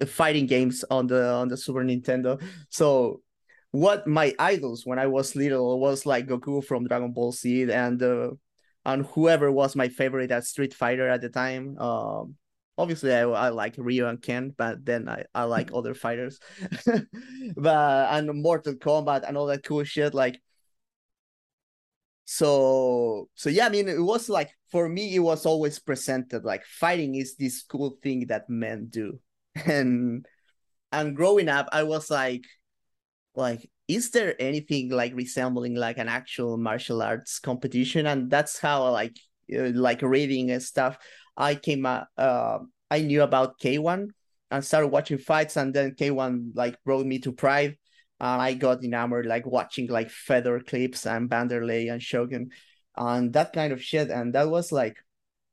fighting 0.07 0.47
games 0.47 0.85
on 0.91 1.07
the 1.07 1.31
on 1.31 1.49
the 1.49 1.57
Super 1.57 1.85
Nintendo. 1.85 2.43
So 2.71 3.23
what 3.71 4.07
my 4.07 4.35
idols 4.39 4.85
when 4.85 4.99
I 4.99 5.07
was 5.07 5.37
little 5.37 5.79
was 5.79 6.07
like 6.07 6.27
Goku 6.27 6.65
from 6.65 6.87
Dragon 6.87 7.13
Ball 7.13 7.33
Z 7.33 7.71
and 7.71 8.03
uh, 8.03 8.31
and 8.85 9.07
whoever 9.07 9.53
was 9.53 9.77
my 9.77 9.89
favorite 9.89 10.31
at 10.31 10.45
Street 10.45 10.75
Fighter 10.75 11.09
at 11.09 11.21
the 11.21 11.29
time. 11.29 11.79
Um, 11.79 12.37
obviously 12.79 13.13
I, 13.13 13.23
I 13.23 13.49
like 13.51 13.75
Ryu 13.77 14.07
and 14.07 14.23
Ken, 14.23 14.55
but 14.57 14.85
then 14.87 15.09
I, 15.09 15.25
I 15.35 15.43
like 15.57 15.71
other 15.75 15.95
fighters. 15.95 16.39
but 17.57 18.13
and 18.15 18.43
Mortal 18.43 18.75
Kombat 18.75 19.25
and 19.27 19.37
all 19.37 19.47
that 19.47 19.65
cool 19.65 19.85
shit. 19.85 20.15
Like 20.15 20.41
so 22.25 23.29
so 23.35 23.51
yeah, 23.51 23.67
I 23.67 23.69
mean 23.69 23.89
it 23.89 24.01
was 24.01 24.29
like 24.29 24.51
for 24.71 24.89
me 24.89 25.15
it 25.15 25.21
was 25.21 25.45
always 25.45 25.79
presented 25.79 26.45
like 26.45 26.65
fighting 26.65 27.17
is 27.17 27.37
this 27.37 27.63
cool 27.63 27.99
thing 28.03 28.29
that 28.29 28.49
men 28.49 28.87
do. 28.89 29.19
And 29.67 30.25
and 30.93 31.17
growing 31.17 31.49
up, 31.49 31.69
I 31.73 31.83
was 31.83 32.11
like 32.11 32.45
like 33.35 33.69
is 33.89 34.11
there 34.11 34.41
anything 34.41 34.91
like 34.91 35.15
resembling 35.15 35.75
like 35.75 35.99
an 35.99 36.09
actual 36.09 36.59
martial 36.59 37.03
arts 37.03 37.39
competition? 37.41 38.07
And 38.07 38.31
that's 38.31 38.59
how 38.59 38.91
like 38.93 39.17
uh, 39.53 39.73
like 39.75 40.03
reading 40.03 40.51
and 40.51 40.63
stuff. 40.63 40.99
I 41.39 41.55
came 41.55 41.87
uh, 41.87 42.05
uh 42.19 42.59
I 42.91 43.01
knew 43.03 43.23
about 43.23 43.59
K1 43.61 44.09
and 44.51 44.65
started 44.65 44.89
watching 44.89 45.19
fights, 45.19 45.57
and 45.57 45.73
then 45.73 45.93
K1 45.93 46.53
like 46.55 46.77
brought 46.85 47.07
me 47.07 47.19
to 47.21 47.33
Pride, 47.33 47.77
and 48.21 48.43
I 48.43 48.55
got 48.55 48.83
enamored 48.85 49.27
like 49.27 49.47
watching 49.47 49.89
like 49.89 50.11
Fedor 50.11 50.61
clips 50.61 51.07
and 51.07 51.31
Vanderlei 51.31 51.93
and 51.93 52.03
Shogun, 52.03 52.51
and 52.97 53.33
that 53.33 53.53
kind 53.53 53.73
of 53.73 53.83
shit. 53.83 54.11
And 54.11 54.35
that 54.35 54.51
was 54.51 54.73
like 54.73 54.99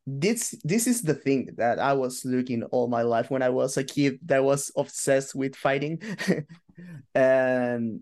this 0.08 0.56
this 0.64 0.88
is 0.88 1.02
the 1.02 1.14
thing 1.14 1.50
that 1.58 1.80
I 1.80 1.94
was 1.94 2.26
looking 2.26 2.64
all 2.64 2.88
my 2.88 3.02
life 3.02 3.30
when 3.32 3.42
I 3.42 3.50
was 3.50 3.78
a 3.78 3.84
kid 3.84 4.20
that 4.26 4.44
was 4.44 4.72
obsessed 4.76 5.36
with 5.36 5.56
fighting. 5.56 6.02
and 7.16 8.02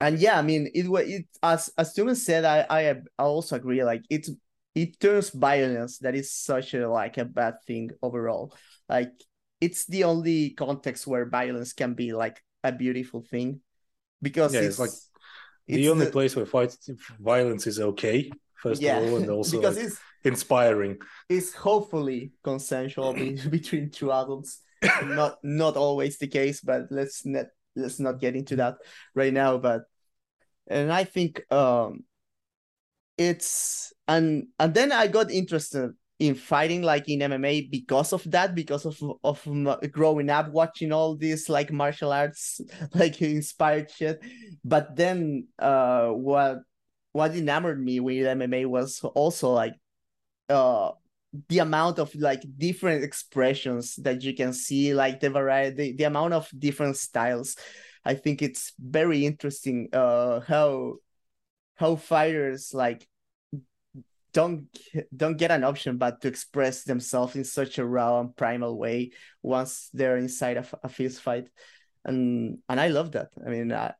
and 0.00 0.18
yeah, 0.18 0.38
I 0.38 0.42
mean 0.42 0.70
it 0.74 0.88
was 0.88 1.08
it 1.08 1.26
as 1.42 1.70
as 1.76 1.94
Tumen 1.94 2.16
said, 2.16 2.44
I, 2.44 2.66
I 2.70 2.90
I 3.18 3.22
also 3.22 3.56
agree, 3.56 3.84
like 3.84 4.02
it's 4.08 4.30
it 4.74 5.00
turns 5.00 5.30
violence 5.30 5.98
that 5.98 6.14
is 6.14 6.32
such 6.32 6.74
a 6.74 6.88
like 6.88 7.18
a 7.18 7.24
bad 7.24 7.54
thing 7.66 7.90
overall. 8.02 8.54
Like 8.88 9.12
it's 9.60 9.86
the 9.86 10.04
only 10.04 10.50
context 10.50 11.06
where 11.06 11.28
violence 11.28 11.72
can 11.72 11.94
be 11.94 12.12
like 12.12 12.42
a 12.62 12.72
beautiful 12.72 13.22
thing. 13.22 13.60
Because 14.22 14.54
yeah, 14.54 14.60
it's, 14.60 14.78
it's 14.78 14.78
like 14.78 14.90
the 15.66 15.88
only 15.88 16.06
the, 16.06 16.12
place 16.12 16.36
where 16.36 16.46
fight 16.46 16.76
violence 17.18 17.66
is 17.66 17.80
okay 17.80 18.30
first 18.56 18.82
yeah, 18.82 18.98
of 18.98 19.12
all, 19.12 19.16
and 19.18 19.30
also 19.30 19.56
because 19.56 19.76
like 19.76 19.86
it's 19.86 19.98
inspiring. 20.24 20.98
It's 21.28 21.54
hopefully 21.54 22.32
consensual 22.44 23.12
between 23.50 23.90
two 23.90 24.12
adults. 24.12 24.60
not 25.04 25.38
not 25.42 25.76
always 25.76 26.18
the 26.18 26.26
case, 26.26 26.60
but 26.60 26.86
let's 26.90 27.26
not 27.26 27.46
let's 27.76 27.98
not 27.98 28.20
get 28.20 28.36
into 28.36 28.56
that 28.56 28.76
right 29.14 29.32
now. 29.32 29.58
But 29.58 29.82
and 30.66 30.92
I 30.92 31.04
think 31.04 31.42
um 31.52 32.04
it's 33.20 33.92
and 34.08 34.46
and 34.58 34.72
then 34.72 34.92
I 34.92 35.06
got 35.06 35.30
interested 35.30 35.92
in 36.18 36.34
fighting 36.34 36.80
like 36.82 37.06
in 37.06 37.20
MMA 37.20 37.68
because 37.70 38.14
of 38.14 38.24
that, 38.30 38.54
because 38.54 38.86
of 38.86 38.98
of 39.22 39.46
growing 39.92 40.30
up 40.30 40.50
watching 40.50 40.90
all 40.90 41.16
this 41.16 41.50
like 41.50 41.70
martial 41.70 42.12
arts 42.12 42.62
like 42.94 43.20
inspired 43.20 43.90
shit. 43.90 44.20
But 44.64 44.96
then 44.96 45.48
uh 45.58 46.08
what 46.08 46.60
what 47.12 47.36
enamored 47.36 47.82
me 47.84 48.00
with 48.00 48.24
MMA 48.24 48.64
was 48.64 49.00
also 49.14 49.50
like 49.52 49.74
uh 50.48 50.92
the 51.48 51.58
amount 51.58 51.98
of 51.98 52.14
like 52.14 52.42
different 52.56 53.04
expressions 53.04 53.96
that 53.96 54.22
you 54.22 54.34
can 54.34 54.54
see, 54.54 54.94
like 54.94 55.20
the 55.20 55.28
variety, 55.28 55.76
the, 55.76 55.92
the 55.92 56.04
amount 56.04 56.32
of 56.32 56.50
different 56.58 56.96
styles. 56.96 57.56
I 58.02 58.14
think 58.14 58.40
it's 58.40 58.72
very 58.80 59.26
interesting 59.26 59.90
uh 59.92 60.40
how 60.40 60.96
how 61.76 61.96
fighters 61.96 62.74
like 62.74 63.08
don't 64.32 64.66
don't 65.14 65.36
get 65.36 65.50
an 65.50 65.64
option 65.64 65.96
but 65.96 66.20
to 66.20 66.28
express 66.28 66.84
themselves 66.84 67.36
in 67.36 67.44
such 67.44 67.78
a 67.78 67.84
raw 67.84 68.20
and 68.20 68.36
primal 68.36 68.78
way 68.78 69.12
once 69.42 69.88
they're 69.92 70.16
inside 70.16 70.56
of 70.56 70.74
a 70.82 70.88
fist 70.88 71.20
fight. 71.20 71.48
And 72.04 72.58
and 72.68 72.80
i 72.80 72.88
love 72.88 73.12
that. 73.12 73.28
I 73.44 73.50
mean 73.50 73.72
uh, 73.72 73.92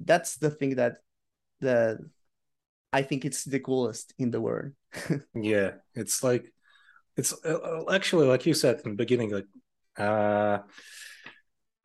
that's 0.00 0.36
the 0.36 0.50
thing 0.50 0.76
that 0.76 0.98
the 1.60 1.98
i 2.92 3.02
think 3.02 3.24
it's 3.24 3.44
the 3.44 3.60
coolest 3.60 4.14
in 4.18 4.30
the 4.30 4.40
world. 4.40 4.72
Yeah 5.34 5.72
it's 5.94 6.22
like 6.22 6.52
it's 7.16 7.32
uh, 7.44 7.84
actually 7.92 8.26
like 8.26 8.46
you 8.46 8.54
said 8.54 8.80
in 8.84 8.92
the 8.92 8.96
beginning 8.96 9.30
like 9.30 9.46
uh 9.98 10.58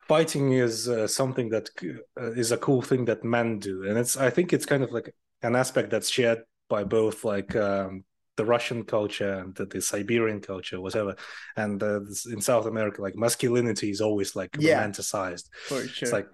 fighting 0.08 0.52
is 0.52 0.88
uh, 0.88 1.06
something 1.08 1.48
that 1.48 1.68
uh, 1.82 2.32
is 2.32 2.52
a 2.52 2.56
cool 2.56 2.80
thing 2.80 3.04
that 3.06 3.24
men 3.24 3.58
do. 3.58 3.84
And 3.88 3.98
it's 3.98 4.16
i 4.16 4.30
think 4.30 4.52
it's 4.52 4.66
kind 4.66 4.82
of 4.82 4.92
like 4.92 5.14
an 5.42 5.56
aspect 5.56 5.90
that's 5.90 6.08
shared 6.08 6.42
by 6.68 6.84
both 6.84 7.24
like 7.24 7.54
um, 7.56 8.04
the 8.36 8.44
Russian 8.44 8.84
culture 8.84 9.32
and 9.32 9.54
the, 9.54 9.66
the 9.66 9.80
Siberian 9.80 10.40
culture, 10.40 10.80
whatever. 10.80 11.16
And 11.56 11.82
uh, 11.82 12.00
in 12.30 12.40
South 12.40 12.66
America, 12.66 13.02
like 13.02 13.16
masculinity 13.16 13.90
is 13.90 14.00
always 14.00 14.36
like 14.36 14.56
yeah, 14.58 14.82
romanticized. 14.82 15.48
For 15.66 15.86
sure. 15.86 16.06
It's 16.06 16.12
like, 16.12 16.28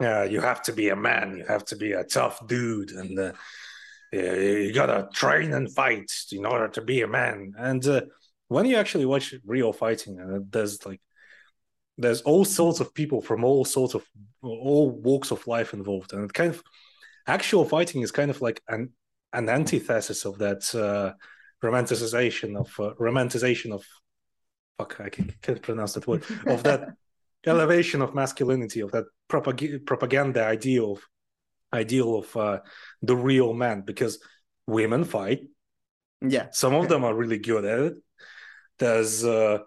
yeah, 0.00 0.24
you 0.24 0.40
have 0.40 0.62
to 0.62 0.72
be 0.72 0.88
a 0.88 0.96
man, 0.96 1.36
you 1.36 1.44
have 1.46 1.64
to 1.66 1.76
be 1.76 1.92
a 1.92 2.04
tough 2.04 2.46
dude, 2.46 2.90
and 2.90 3.18
uh, 3.18 3.32
you 4.12 4.72
gotta 4.72 5.08
train 5.12 5.52
and 5.52 5.72
fight 5.72 6.10
in 6.32 6.46
order 6.46 6.68
to 6.68 6.82
be 6.82 7.02
a 7.02 7.08
man. 7.08 7.52
And 7.56 7.86
uh, 7.86 8.02
when 8.48 8.66
you 8.66 8.76
actually 8.76 9.06
watch 9.06 9.34
real 9.44 9.72
fighting, 9.72 10.18
uh, 10.20 10.40
there's 10.48 10.84
like 10.86 11.00
there's 11.98 12.22
all 12.22 12.46
sorts 12.46 12.80
of 12.80 12.94
people 12.94 13.20
from 13.20 13.44
all 13.44 13.64
sorts 13.64 13.94
of 13.94 14.04
all 14.42 14.90
walks 14.90 15.30
of 15.30 15.46
life 15.46 15.74
involved, 15.74 16.12
and 16.12 16.24
it 16.24 16.32
kind 16.32 16.50
of 16.50 16.62
actual 17.26 17.64
fighting 17.64 18.00
is 18.00 18.10
kind 18.10 18.30
of 18.30 18.40
like 18.40 18.62
an 18.68 18.90
an 19.32 19.48
antithesis 19.48 20.24
of 20.24 20.38
that 20.38 20.74
uh, 20.74 21.12
romanticization 21.64 22.56
of 22.56 22.68
uh, 22.80 22.94
romanticization 22.94 23.72
of 23.72 23.84
fuck 24.78 25.00
I 25.00 25.08
can't 25.08 25.62
pronounce 25.62 25.94
that 25.94 26.06
word 26.06 26.24
of 26.46 26.62
that 26.64 26.88
elevation 27.46 28.02
of 28.02 28.14
masculinity 28.14 28.80
of 28.80 28.92
that 28.92 29.04
propag- 29.28 29.86
propaganda 29.86 30.44
ideal 30.44 30.92
of 30.92 31.02
ideal 31.72 32.16
of 32.16 32.36
uh, 32.36 32.58
the 33.02 33.16
real 33.16 33.54
man 33.54 33.82
because 33.82 34.18
women 34.66 35.04
fight. 35.04 35.42
Yeah. 36.20 36.48
Some 36.52 36.74
of 36.74 36.88
them 36.88 37.04
are 37.04 37.14
really 37.14 37.38
good 37.38 37.64
at 37.64 37.78
it. 37.78 37.94
There's 38.78 39.24
uh, 39.24 39.58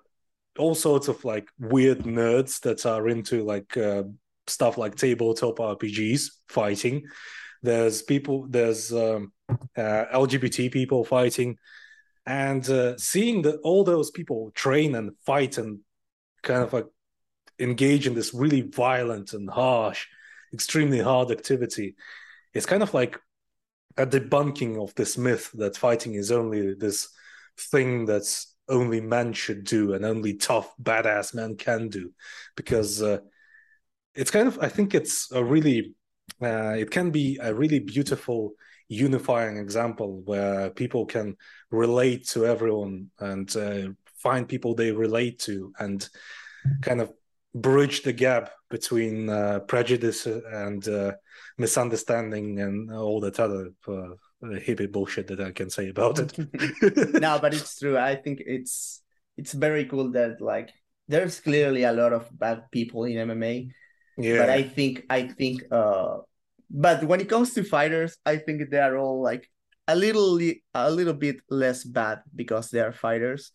all 0.57 0.75
sorts 0.75 1.07
of 1.07 1.23
like 1.23 1.47
weird 1.59 1.99
nerds 1.99 2.59
that 2.61 2.85
are 2.85 3.07
into 3.07 3.43
like 3.43 3.75
uh, 3.77 4.03
stuff 4.47 4.77
like 4.77 4.95
tabletop 4.95 5.57
rpgs 5.57 6.25
fighting 6.49 7.03
there's 7.63 8.01
people 8.01 8.45
there's 8.49 8.93
um, 8.93 9.31
uh, 9.49 10.05
lgbt 10.13 10.71
people 10.71 11.03
fighting 11.03 11.57
and 12.25 12.69
uh, 12.69 12.97
seeing 12.97 13.41
that 13.41 13.59
all 13.63 13.83
those 13.83 14.11
people 14.11 14.51
train 14.53 14.95
and 14.95 15.11
fight 15.25 15.57
and 15.57 15.79
kind 16.43 16.61
of 16.61 16.71
like 16.71 16.85
engage 17.59 18.05
in 18.05 18.13
this 18.13 18.33
really 18.33 18.61
violent 18.61 19.33
and 19.33 19.49
harsh 19.49 20.07
extremely 20.53 20.99
hard 20.99 21.31
activity 21.31 21.95
it's 22.53 22.65
kind 22.65 22.83
of 22.83 22.93
like 22.93 23.19
a 23.97 24.05
debunking 24.05 24.81
of 24.81 24.93
this 24.95 25.17
myth 25.17 25.51
that 25.53 25.77
fighting 25.77 26.15
is 26.15 26.31
only 26.31 26.73
this 26.73 27.09
thing 27.57 28.05
that's 28.05 28.55
only 28.67 29.01
men 29.01 29.33
should 29.33 29.63
do 29.63 29.93
and 29.93 30.05
only 30.05 30.33
tough 30.35 30.73
badass 30.81 31.33
men 31.33 31.55
can 31.55 31.89
do 31.89 32.11
because 32.55 33.01
uh, 33.01 33.19
it's 34.15 34.31
kind 34.31 34.47
of 34.47 34.57
i 34.59 34.67
think 34.67 34.95
it's 34.95 35.31
a 35.31 35.43
really 35.43 35.93
uh, 36.41 36.75
it 36.77 36.91
can 36.91 37.11
be 37.11 37.37
a 37.41 37.53
really 37.53 37.79
beautiful 37.79 38.53
unifying 38.89 39.57
example 39.57 40.21
where 40.25 40.69
people 40.69 41.05
can 41.05 41.35
relate 41.71 42.27
to 42.27 42.45
everyone 42.45 43.09
and 43.19 43.55
uh, 43.55 43.87
find 44.15 44.47
people 44.47 44.75
they 44.75 44.91
relate 44.91 45.39
to 45.39 45.73
and 45.79 46.09
kind 46.81 47.01
of 47.01 47.11
bridge 47.55 48.03
the 48.03 48.13
gap 48.13 48.51
between 48.69 49.29
uh, 49.29 49.59
prejudice 49.67 50.25
and 50.25 50.87
uh, 50.87 51.11
misunderstanding 51.57 52.59
and 52.59 52.91
all 52.91 53.19
that 53.19 53.39
other 53.39 53.71
uh, 53.87 54.15
hippie 54.43 54.91
bullshit 54.91 55.27
that 55.27 55.39
I 55.39 55.51
can 55.51 55.69
say 55.69 55.89
about 55.89 56.19
it. 56.19 56.37
no, 57.21 57.39
but 57.39 57.53
it's 57.53 57.77
true. 57.79 57.97
I 57.97 58.15
think 58.15 58.41
it's 58.45 59.01
it's 59.37 59.53
very 59.53 59.85
cool 59.85 60.11
that 60.11 60.41
like 60.41 60.71
there's 61.07 61.39
clearly 61.39 61.83
a 61.83 61.93
lot 61.93 62.13
of 62.13 62.27
bad 62.37 62.71
people 62.71 63.03
in 63.03 63.29
MMA 63.29 63.69
yeah. 64.17 64.37
But 64.37 64.49
I 64.49 64.63
think 64.63 65.03
I 65.09 65.27
think 65.27 65.63
uh 65.71 66.17
but 66.69 67.03
when 67.03 67.21
it 67.21 67.29
comes 67.29 67.53
to 67.53 67.63
fighters, 67.63 68.17
I 68.25 68.37
think 68.37 68.69
they 68.69 68.79
are 68.79 68.97
all 68.97 69.21
like 69.21 69.49
a 69.87 69.95
little 69.95 70.39
a 70.73 70.91
little 70.91 71.13
bit 71.13 71.37
less 71.49 71.83
bad 71.83 72.21
because 72.35 72.69
they 72.69 72.79
are 72.79 72.91
fighters. 72.91 73.51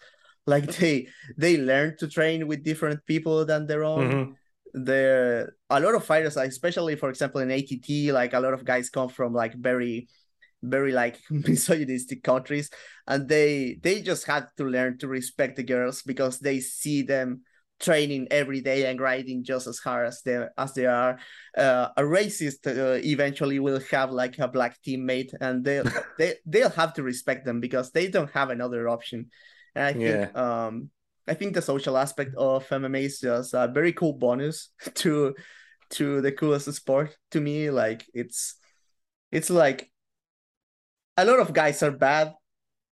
Like 0.46 0.66
they 0.76 1.09
they 1.36 1.59
learn 1.59 1.96
to 1.98 2.09
train 2.09 2.46
with 2.46 2.64
different 2.64 3.04
people 3.06 3.44
than 3.44 3.66
their 3.66 3.84
own. 3.84 4.11
Mm-hmm. 4.11 4.32
There 4.84 5.54
a 5.70 5.80
lot 5.80 5.94
of 5.94 6.04
fighters, 6.04 6.36
especially 6.36 6.96
for 6.96 7.11
example 7.11 7.40
in 7.40 7.50
ATT, 7.50 8.12
like 8.12 8.34
a 8.34 8.40
lot 8.40 8.54
of 8.54 8.64
guys 8.64 8.90
come 8.90 9.09
from 9.09 9.32
like 9.32 9.54
very 9.54 10.09
very 10.62 10.92
like 10.92 11.18
misogynistic 11.30 12.22
countries 12.22 12.70
and 13.06 13.28
they 13.28 13.78
they 13.82 14.02
just 14.02 14.26
had 14.26 14.46
to 14.56 14.64
learn 14.64 14.98
to 14.98 15.06
respect 15.06 15.56
the 15.56 15.62
girls 15.62 16.02
because 16.02 16.40
they 16.40 16.59
see 16.59 17.02
them 17.02 17.42
training 17.81 18.29
every 18.31 18.61
day 18.61 18.87
and 18.87 18.99
grinding 18.99 19.45
just 19.45 19.66
as 19.66 19.79
hard 19.79 20.07
as 20.09 20.22
they 20.22 20.47
as 20.57 20.74
they 20.74 20.87
are. 20.87 21.18
Uh, 21.57 21.89
a 21.97 22.03
racist 22.03 22.66
uh, 22.66 23.01
eventually 23.05 23.59
will 23.59 23.81
have 23.91 24.11
like 24.11 24.39
a 24.39 24.49
black 24.49 24.76
teammate, 24.87 25.33
and 25.41 25.64
they 25.64 25.83
they 26.18 26.35
they'll 26.47 26.70
have 26.70 26.95
to 26.95 27.03
respect 27.03 27.45
them 27.45 27.61
because 27.61 27.91
they 27.93 28.09
don't 28.09 28.31
have 28.33 28.51
another 28.51 28.89
option. 28.89 29.31
And 29.74 29.85
I 29.85 29.93
think 29.93 30.31
yeah. 30.35 30.66
um 30.66 30.91
I 31.26 31.35
think 31.35 31.55
the 31.55 31.62
social 31.62 31.97
aspect 31.97 32.35
of 32.37 32.68
MMA 32.68 33.05
is 33.05 33.20
just 33.20 33.55
a 33.55 33.68
very 33.68 33.93
cool 33.93 34.14
bonus 34.14 34.70
to 34.95 35.35
to 35.91 36.20
the 36.20 36.33
coolest 36.33 36.72
sport 36.72 37.16
to 37.31 37.41
me. 37.41 37.70
Like 37.70 38.05
it's 38.14 38.57
it's 39.31 39.51
like 39.51 39.91
a 41.16 41.24
lot 41.24 41.41
of 41.41 41.53
guys 41.53 41.83
are 41.83 41.91
bad, 41.91 42.35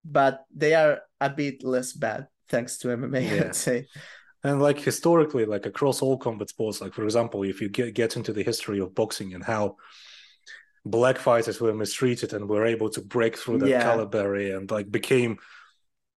but 0.05 0.45
they 0.55 0.75
are 0.75 1.01
a 1.21 1.31
bit 1.31 1.65
less 1.65 1.93
bad 1.93 2.29
thanks 2.49 2.79
to 2.79 2.89
MMA. 2.89 3.23
Yeah. 3.37 3.45
I'd 3.47 3.57
say. 3.57 3.87
And 4.45 4.61
like 4.63 4.79
historically 4.79 5.45
like 5.45 5.67
across 5.67 6.03
all 6.03 6.17
combat 6.17 6.49
sports 6.49 6.81
like 6.81 6.93
for 6.95 7.05
example 7.05 7.43
if 7.43 7.61
you 7.61 7.69
get, 7.69 7.95
get 7.95 8.17
into 8.17 8.33
the 8.33 8.43
history 8.43 8.79
of 8.81 8.95
boxing 8.95 9.35
and 9.35 9.45
how 9.45 9.77
black 10.85 11.19
fighters 11.19 11.61
were 11.61 11.75
mistreated 11.75 12.33
and 12.33 12.49
were 12.49 12.65
able 12.65 12.89
to 12.91 13.01
break 13.01 13.37
through 13.37 13.59
that 13.59 13.71
Yeah. 13.71 13.81
color 13.81 14.07
barrier 14.07 14.57
and 14.57 14.71
like 14.71 14.91
became 14.91 15.39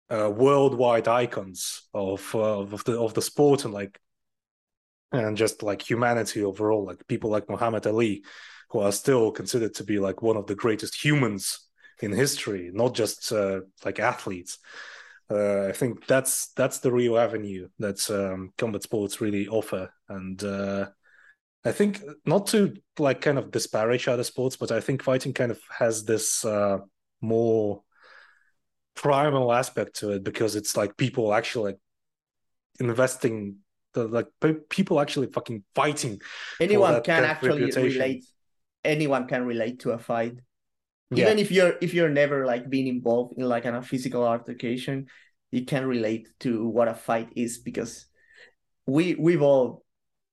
uh, 0.10 0.32
worldwide 0.34 1.08
icons 1.08 1.84
of 1.94 2.30
uh, 2.36 2.60
of 2.62 2.84
the 2.86 3.00
of 3.00 3.14
the 3.14 3.22
sport 3.22 3.66
and 3.66 3.74
like 3.74 4.00
and 5.12 5.38
just 5.38 5.64
like 5.64 5.82
humanity 5.90 6.44
overall 6.44 6.86
like 6.86 7.08
people 7.08 7.30
like 7.30 7.50
Muhammad 7.50 7.88
Ali 7.88 8.24
who 8.70 8.80
are 8.80 8.92
still 8.92 9.32
considered 9.32 9.74
to 9.76 9.84
be 9.84 10.00
like 10.00 10.22
one 10.22 10.36
of 10.38 10.48
the 10.48 10.56
greatest 10.56 11.04
humans 11.04 11.60
in 12.02 12.12
history 12.12 12.70
not 12.74 12.94
just 12.94 13.32
uh, 13.32 13.62
like 13.86 14.00
athletes 14.00 14.60
uh, 15.30 15.68
I 15.68 15.72
think 15.74 16.08
that's 16.08 16.50
that's 16.54 16.80
the 16.80 16.92
real 16.92 17.18
avenue 17.18 17.68
that 17.80 18.10
um, 18.10 18.54
combat 18.58 18.84
sports 18.84 19.20
really 19.20 19.48
offer, 19.48 19.90
and 20.08 20.42
uh, 20.44 20.88
I 21.66 21.72
think 21.74 22.02
not 22.26 22.48
to 22.48 22.76
like 22.98 23.20
kind 23.20 23.38
of 23.38 23.52
disparage 23.52 24.08
other 24.08 24.24
sports, 24.24 24.56
but 24.56 24.72
I 24.72 24.80
think 24.80 25.04
fighting 25.04 25.34
kind 25.34 25.52
of 25.52 25.60
has 25.78 26.06
this 26.06 26.46
uh, 26.46 26.78
more 27.20 27.82
primal 28.96 29.52
aspect 29.52 29.98
to 29.98 30.12
it 30.12 30.24
because 30.24 30.56
it's 30.56 30.78
like 30.78 30.96
people 30.96 31.34
actually 31.34 31.74
like 31.74 31.80
investing, 32.80 33.58
the 33.94 34.08
like 34.08 34.28
pe- 34.40 34.64
people 34.70 35.02
actually 35.02 35.28
fucking 35.28 35.64
fighting. 35.76 36.22
Anyone 36.62 37.04
can 37.04 37.26
actually 37.26 37.64
reputation. 37.64 38.00
relate. 38.00 38.26
Anyone 38.86 39.28
can 39.28 39.46
relate 39.46 39.82
to 39.82 39.92
a 39.92 40.00
fight. 40.00 40.38
Yeah, 41.12 41.26
Even 41.26 41.40
if 41.40 41.52
you're 41.52 41.76
if 41.82 41.94
you're 41.94 42.10
never 42.10 42.46
like 42.46 42.70
being 42.70 42.88
involved 42.88 43.38
in 43.38 43.46
like 43.48 43.66
a 43.66 43.82
physical 43.82 44.24
altercation, 44.24 45.08
you 45.52 45.64
can 45.66 45.86
relate 45.86 46.28
to 46.42 46.68
what 46.68 46.88
a 46.90 46.94
fight 46.94 47.30
is 47.36 47.60
because 47.60 48.06
we 48.86 49.16
we've 49.16 49.42
all 49.42 49.84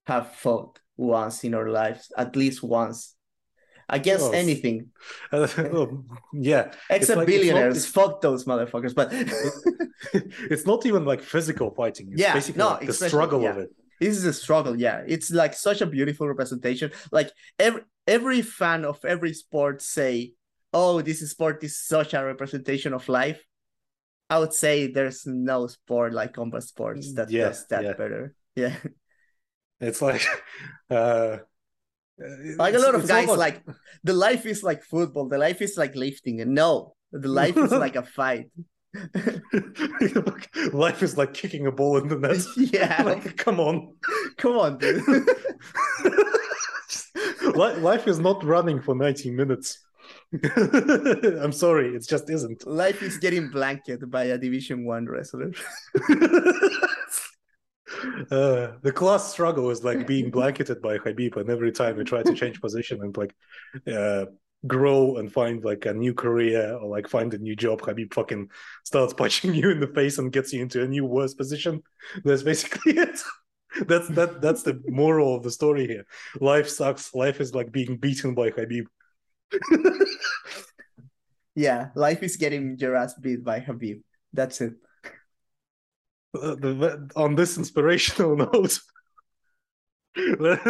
have 0.07 0.33
fought 0.35 0.81
once 0.97 1.45
in 1.45 1.55
our 1.55 1.69
lives, 1.71 2.11
at 2.17 2.35
least 2.37 2.63
once. 2.63 3.15
Against 3.89 4.33
Yes. 4.33 4.35
anything. 4.35 4.91
Uh, 5.31 5.47
oh, 5.59 6.05
yeah. 6.33 6.73
Except 6.89 6.91
like- 6.91 7.01
it's 7.01 7.09
not- 7.11 7.27
billionaires. 7.27 7.77
it's- 7.77 7.93
Fuck 7.93 8.23
those 8.23 8.45
motherfuckers. 8.47 8.95
But 8.95 9.09
it's 10.51 10.67
not 10.67 10.87
even 10.87 11.05
like 11.05 11.21
physical 11.21 11.71
fighting. 11.75 12.09
It's 12.13 12.21
Yeah, 12.21 12.33
basically 12.35 12.61
no, 12.61 12.69
like 12.71 12.87
the 12.87 12.93
struggle 12.95 13.43
yeah. 13.43 13.51
of 13.51 13.59
it. 13.59 13.71
this 14.01 14.17
is 14.17 14.25
a 14.25 14.33
struggle 14.33 14.75
yeah 14.87 15.03
it's 15.07 15.31
like 15.31 15.55
such 15.55 15.81
a 15.81 15.87
beautiful 15.87 16.27
representation 16.27 16.91
like 17.13 17.31
every 17.61 17.83
every 18.09 18.43
fan 18.43 18.85
of 18.85 18.99
every 19.05 19.33
sport 19.33 19.81
say 19.81 20.33
oh 20.75 21.01
this 21.01 21.21
sport 21.31 21.63
is 21.65 21.79
such 21.79 22.13
a 22.15 22.25
representation 22.25 22.93
of 22.93 23.09
life 23.09 23.41
i 24.29 24.39
would 24.39 24.53
say 24.53 24.89
there's 24.93 25.25
no 25.27 25.67
sport 25.67 26.13
like 26.13 26.33
combat 26.35 26.63
sports 26.63 27.15
that 27.15 27.31
Yeah, 27.31 27.49
does 27.49 27.67
that 27.69 27.85
yeah. 27.85 27.93
better 27.93 28.35
yeah 28.57 28.77
It's 29.81 30.01
like, 30.01 30.23
uh, 30.91 31.39
like 32.57 32.75
a 32.75 32.79
lot 32.79 32.95
of 32.95 33.07
guys 33.07 33.29
almost- 33.29 33.39
like 33.39 33.63
the 34.05 34.13
life 34.15 34.47
is 34.47 34.63
like 34.63 34.83
football 34.83 35.29
the 35.29 35.39
life 35.39 35.61
is 35.63 35.77
like 35.77 35.95
lifting 35.95 36.41
and 36.41 36.55
no 36.55 36.95
the 37.13 37.29
life 37.43 37.57
is 37.57 37.71
like 37.73 37.97
a 37.97 38.03
fight 38.03 38.51
life 40.73 41.03
is 41.03 41.19
like 41.19 41.35
kicking 41.35 41.67
a 41.67 41.73
ball 41.73 41.99
in 41.99 42.07
the 42.09 42.17
net. 42.17 42.39
yeah 42.57 43.03
like, 43.03 43.37
come 43.37 43.59
on. 43.59 43.95
come 44.37 44.57
on 44.57 44.79
dude 44.79 45.03
life 47.55 48.07
is 48.09 48.19
not 48.19 48.43
running 48.45 48.81
for 48.81 48.95
90 48.95 49.31
minutes. 49.31 49.84
I'm 51.43 51.53
sorry, 51.53 51.95
it 51.95 52.07
just 52.09 52.29
isn't. 52.31 52.67
life 52.67 53.03
is 53.03 53.19
getting 53.19 53.51
blanketed 53.51 54.11
by 54.11 54.25
a 54.25 54.39
division 54.39 54.85
one 54.85 55.07
wrestler 55.07 55.53
Uh, 58.31 58.73
the 58.83 58.93
class 58.93 59.31
struggle 59.31 59.71
is 59.71 59.85
like 59.85 60.07
being 60.07 60.31
blanketed 60.31 60.83
by 60.83 60.99
Khabib, 60.99 61.37
and 61.37 61.51
every 61.51 61.73
time 61.73 61.97
you 61.97 62.05
try 62.05 62.23
to 62.23 62.35
change 62.35 62.61
position 62.61 63.01
and 63.03 63.17
like 63.17 63.35
uh, 63.87 64.27
grow 64.67 65.17
and 65.17 65.33
find 65.33 65.65
like 65.65 65.87
a 65.87 65.95
new 65.95 66.15
career 66.15 66.75
or 66.75 66.89
like 66.89 67.09
find 67.09 67.33
a 67.35 67.39
new 67.39 67.55
job, 67.55 67.81
Khabib 67.81 68.13
fucking 68.13 68.49
starts 68.85 69.13
punching 69.21 69.55
you 69.55 69.71
in 69.71 69.81
the 69.81 69.87
face 69.89 70.19
and 70.19 70.33
gets 70.33 70.53
you 70.53 70.63
into 70.63 70.83
a 70.83 70.89
new 70.89 71.05
worse 71.05 71.35
position. 71.35 71.83
That's 72.25 72.43
basically 72.43 72.99
it. 72.99 73.21
That's 73.87 74.09
that. 74.09 74.41
That's 74.41 74.63
the 74.63 74.81
moral 74.87 75.37
of 75.37 75.43
the 75.43 75.51
story 75.51 75.87
here. 75.87 76.05
Life 76.41 76.69
sucks. 76.69 77.15
Life 77.15 77.41
is 77.41 77.55
like 77.55 77.73
being 77.73 77.97
beaten 77.97 78.35
by 78.35 78.51
Khabib. 78.51 78.87
Yeah, 81.57 81.91
life 81.95 82.25
is 82.25 82.35
getting 82.37 82.77
your 82.81 82.97
ass 82.97 83.15
beat 83.15 83.45
by 83.45 83.61
Khabib. 83.61 84.03
That's 84.33 84.61
it. 84.61 84.75
Uh, 86.35 86.57
the- 86.57 87.09
on 87.15 87.37
this 87.37 87.57
inspirational 87.57 88.37
note, 88.45 88.81
let, 90.41 90.67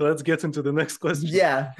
us 0.00 0.22
get 0.22 0.44
into 0.44 0.62
the 0.62 0.72
next 0.72 0.98
question. 0.98 1.30
Yeah. 1.32 1.72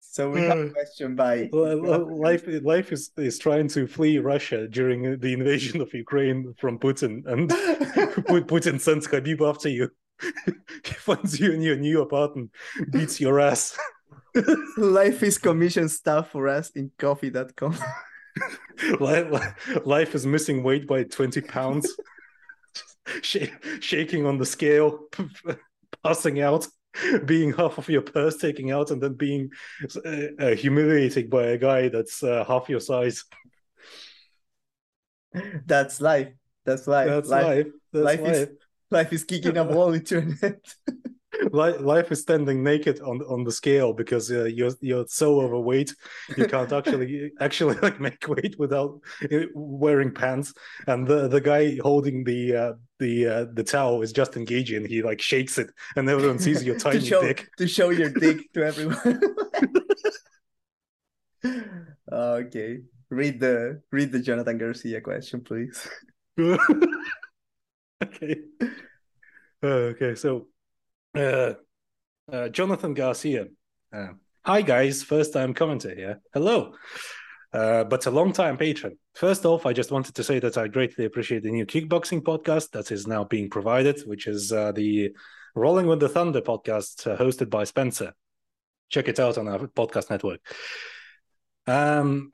so 0.00 0.30
we 0.30 0.40
have 0.42 0.58
a 0.58 0.66
Uh, 0.66 0.70
question 0.72 1.14
by 1.14 1.48
Li- 1.52 1.74
li- 1.74 2.14
life 2.26 2.44
life 2.62 2.92
is 2.92 3.10
is 3.16 3.38
trying 3.38 3.68
to 3.68 3.86
flee 3.86 4.18
Russia 4.18 4.66
during 4.68 5.18
the 5.20 5.32
invasion 5.32 5.80
of 5.80 5.92
Ukraine 5.94 6.54
from 6.58 6.78
Putin, 6.78 7.24
and 7.26 7.48
Pu- 8.26 8.44
Putin 8.44 8.80
sends 8.80 9.06
Khabib 9.06 9.40
after 9.48 9.68
you. 9.68 9.90
he 10.84 10.94
finds 10.94 11.38
you 11.40 11.52
in 11.52 11.62
your 11.62 11.76
new 11.76 12.00
apartment, 12.02 12.50
beats 12.90 13.20
your 13.20 13.40
ass. 13.40 13.76
life 14.76 15.22
is 15.22 15.38
commission 15.38 15.88
stuff 15.88 16.30
for 16.30 16.48
us 16.48 16.70
in 16.70 16.90
Ko-fi.com. 16.98 17.76
life, 19.00 19.86
life 19.86 20.14
is 20.14 20.26
missing 20.26 20.62
weight 20.62 20.86
by 20.86 21.04
twenty 21.04 21.40
pounds, 21.40 21.92
Sh- 23.22 23.48
shaking 23.80 24.26
on 24.26 24.38
the 24.38 24.46
scale, 24.46 25.08
passing 26.04 26.40
out, 26.40 26.66
being 27.24 27.52
half 27.52 27.78
of 27.78 27.88
your 27.88 28.02
purse 28.02 28.36
taking 28.36 28.70
out, 28.70 28.90
and 28.90 29.02
then 29.02 29.14
being 29.14 29.50
uh, 30.04 30.10
uh, 30.38 30.54
humiliated 30.54 31.30
by 31.30 31.44
a 31.46 31.58
guy 31.58 31.88
that's 31.88 32.22
uh, 32.22 32.44
half 32.46 32.68
your 32.68 32.80
size. 32.80 33.24
That's 35.66 36.00
life. 36.00 36.28
That's 36.64 36.86
life. 36.86 37.08
That's 37.08 37.28
life, 37.28 37.46
life. 37.46 37.66
That's 37.92 38.04
life 38.04 38.20
life. 38.20 38.36
is- 38.36 38.48
life 38.90 39.12
is 39.12 39.24
kicking 39.24 39.56
a 39.56 39.62
a 39.62 40.20
net. 40.42 40.60
Life 41.52 42.10
is 42.10 42.22
standing 42.22 42.64
naked 42.64 43.00
on 43.00 43.20
on 43.22 43.44
the 43.44 43.52
scale 43.52 43.92
because 43.92 44.30
uh, 44.30 44.44
you're 44.44 44.72
you're 44.80 45.06
so 45.06 45.40
overweight 45.40 45.94
you 46.36 46.46
can't 46.46 46.72
actually 46.72 47.30
actually 47.40 47.76
like 47.76 48.00
make 48.00 48.26
weight 48.26 48.58
without 48.58 49.00
uh, 49.30 49.38
wearing 49.54 50.12
pants 50.12 50.52
and 50.86 51.06
the 51.06 51.28
the 51.28 51.40
guy 51.40 51.76
holding 51.82 52.24
the 52.24 52.56
uh, 52.56 52.72
the 52.98 53.26
uh, 53.26 53.46
the 53.52 53.62
towel 53.62 54.02
is 54.02 54.12
just 54.12 54.36
engaging 54.36 54.84
he 54.86 55.02
like 55.02 55.20
shakes 55.20 55.58
it 55.58 55.70
and 55.96 56.08
everyone 56.08 56.38
sees 56.38 56.64
your 56.64 56.74
to 56.78 56.80
tiny 56.80 57.04
show 57.04 57.20
dick 57.22 57.48
to 57.58 57.68
show 57.68 57.90
your 57.90 58.10
dick 58.10 58.50
to 58.54 58.64
everyone. 58.64 59.20
okay. 62.12 62.78
Read 63.10 63.40
the 63.40 63.82
read 63.92 64.12
the 64.12 64.20
Jonathan 64.20 64.58
Garcia 64.58 65.00
question, 65.00 65.40
please. 65.40 65.88
okay 68.02 68.36
Uh, 69.60 69.90
okay 69.90 70.14
so 70.14 70.46
uh, 71.16 71.54
uh 72.32 72.48
jonathan 72.48 72.94
garcia 72.94 73.46
uh, 73.92 74.08
hi 74.44 74.62
guys 74.62 75.02
first 75.02 75.32
time 75.32 75.52
commenter 75.52 75.96
here 75.96 76.20
hello 76.32 76.74
uh, 77.52 77.82
but 77.84 78.04
a 78.04 78.10
long 78.10 78.30
time 78.32 78.58
patron. 78.58 78.98
First 79.14 79.46
off, 79.46 79.64
I 79.64 79.72
just 79.72 79.90
wanted 79.90 80.14
to 80.16 80.22
say 80.22 80.38
that 80.38 80.58
I 80.58 80.68
greatly 80.68 81.06
appreciate 81.06 81.42
the 81.42 81.50
new 81.50 81.64
kickboxing 81.64 82.20
podcast 82.20 82.72
that 82.72 82.92
is 82.92 83.06
now 83.06 83.24
being 83.24 83.48
provided, 83.48 84.00
which 84.06 84.26
is 84.26 84.52
uh, 84.52 84.72
the 84.72 85.12
Rolling 85.54 85.86
with 85.86 85.98
the 85.98 86.10
Thunder 86.10 86.42
podcast 86.42 87.16
hosted 87.16 87.48
by 87.48 87.64
Spencer. 87.64 88.12
Check 88.90 89.08
it 89.08 89.18
out 89.18 89.38
on 89.38 89.48
our 89.48 89.60
podcast 89.60 90.10
network. 90.10 90.40
Um, 91.66 92.32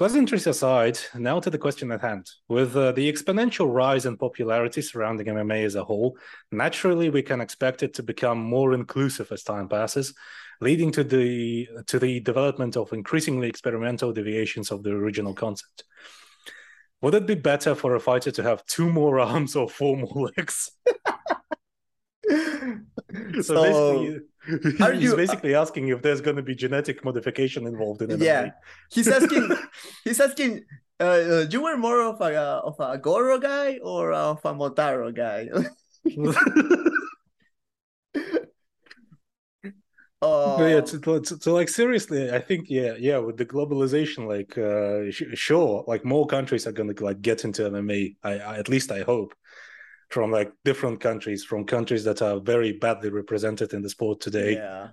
Pleasantries 0.00 0.46
aside, 0.46 0.98
now 1.14 1.38
to 1.40 1.50
the 1.50 1.58
question 1.58 1.92
at 1.92 2.00
hand. 2.00 2.26
With 2.48 2.74
uh, 2.74 2.92
the 2.92 3.12
exponential 3.12 3.70
rise 3.70 4.06
in 4.06 4.16
popularity 4.16 4.80
surrounding 4.80 5.26
MMA 5.26 5.66
as 5.66 5.74
a 5.74 5.84
whole, 5.84 6.16
naturally 6.50 7.10
we 7.10 7.20
can 7.20 7.42
expect 7.42 7.82
it 7.82 7.92
to 7.92 8.02
become 8.02 8.38
more 8.38 8.72
inclusive 8.72 9.30
as 9.30 9.42
time 9.42 9.68
passes, 9.68 10.14
leading 10.62 10.90
to 10.92 11.04
the 11.04 11.68
to 11.86 11.98
the 11.98 12.20
development 12.20 12.78
of 12.78 12.94
increasingly 12.94 13.46
experimental 13.46 14.10
deviations 14.10 14.70
of 14.70 14.82
the 14.82 14.90
original 14.90 15.34
concept. 15.34 15.84
Would 17.02 17.12
it 17.12 17.26
be 17.26 17.34
better 17.34 17.74
for 17.74 17.94
a 17.94 18.00
fighter 18.00 18.30
to 18.30 18.42
have 18.42 18.64
two 18.64 18.90
more 18.90 19.20
arms 19.30 19.54
or 19.54 19.68
four 19.68 19.98
more 19.98 20.30
legs? 20.34 20.70
So, 23.34 23.42
so 23.42 23.62
basically, 23.62 24.20
are 24.80 24.92
he's 24.92 25.02
you- 25.04 25.16
basically 25.16 25.54
asking 25.54 25.88
if 25.88 26.02
there's 26.02 26.20
going 26.20 26.36
to 26.36 26.42
be 26.42 26.54
genetic 26.54 27.04
modification 27.04 27.66
involved 27.66 28.02
in 28.02 28.10
MMA. 28.10 28.24
yeah, 28.24 28.50
he's 28.90 29.08
asking. 29.08 29.48
he's 30.04 30.20
asking. 30.20 30.64
Uh, 30.98 31.04
uh, 31.04 31.46
you 31.50 31.62
were 31.62 31.76
more 31.76 32.02
of 32.02 32.20
a 32.20 32.36
uh, 32.36 32.60
of 32.64 32.76
a 32.78 32.98
Goro 32.98 33.38
guy 33.38 33.78
or 33.82 34.12
of 34.12 34.38
a 34.44 34.54
Motaro 34.54 35.14
guy? 35.14 35.48
Uh, 40.22 40.66
yeah, 40.68 40.80
to, 40.82 41.20
to, 41.20 41.50
like 41.50 41.68
seriously, 41.70 42.30
I 42.30 42.40
think 42.40 42.66
yeah, 42.68 42.92
yeah, 42.98 43.16
with 43.16 43.38
the 43.38 43.46
globalization, 43.46 44.28
like 44.28 44.58
uh, 44.58 45.10
sh- 45.10 45.32
sure, 45.32 45.82
like 45.86 46.04
more 46.04 46.26
countries 46.26 46.66
are 46.66 46.72
gonna 46.72 46.92
like 47.00 47.22
get 47.22 47.44
into 47.46 47.62
MMA. 47.62 48.16
I, 48.22 48.32
I 48.38 48.58
at 48.58 48.68
least 48.68 48.92
I 48.92 49.00
hope 49.00 49.32
from 50.10 50.30
like 50.30 50.52
different 50.64 51.00
countries, 51.00 51.44
from 51.44 51.64
countries 51.64 52.04
that 52.04 52.20
are 52.22 52.40
very 52.40 52.72
badly 52.72 53.10
represented 53.10 53.72
in 53.72 53.82
the 53.82 53.88
sport 53.88 54.20
today. 54.20 54.54
yeah. 54.54 54.88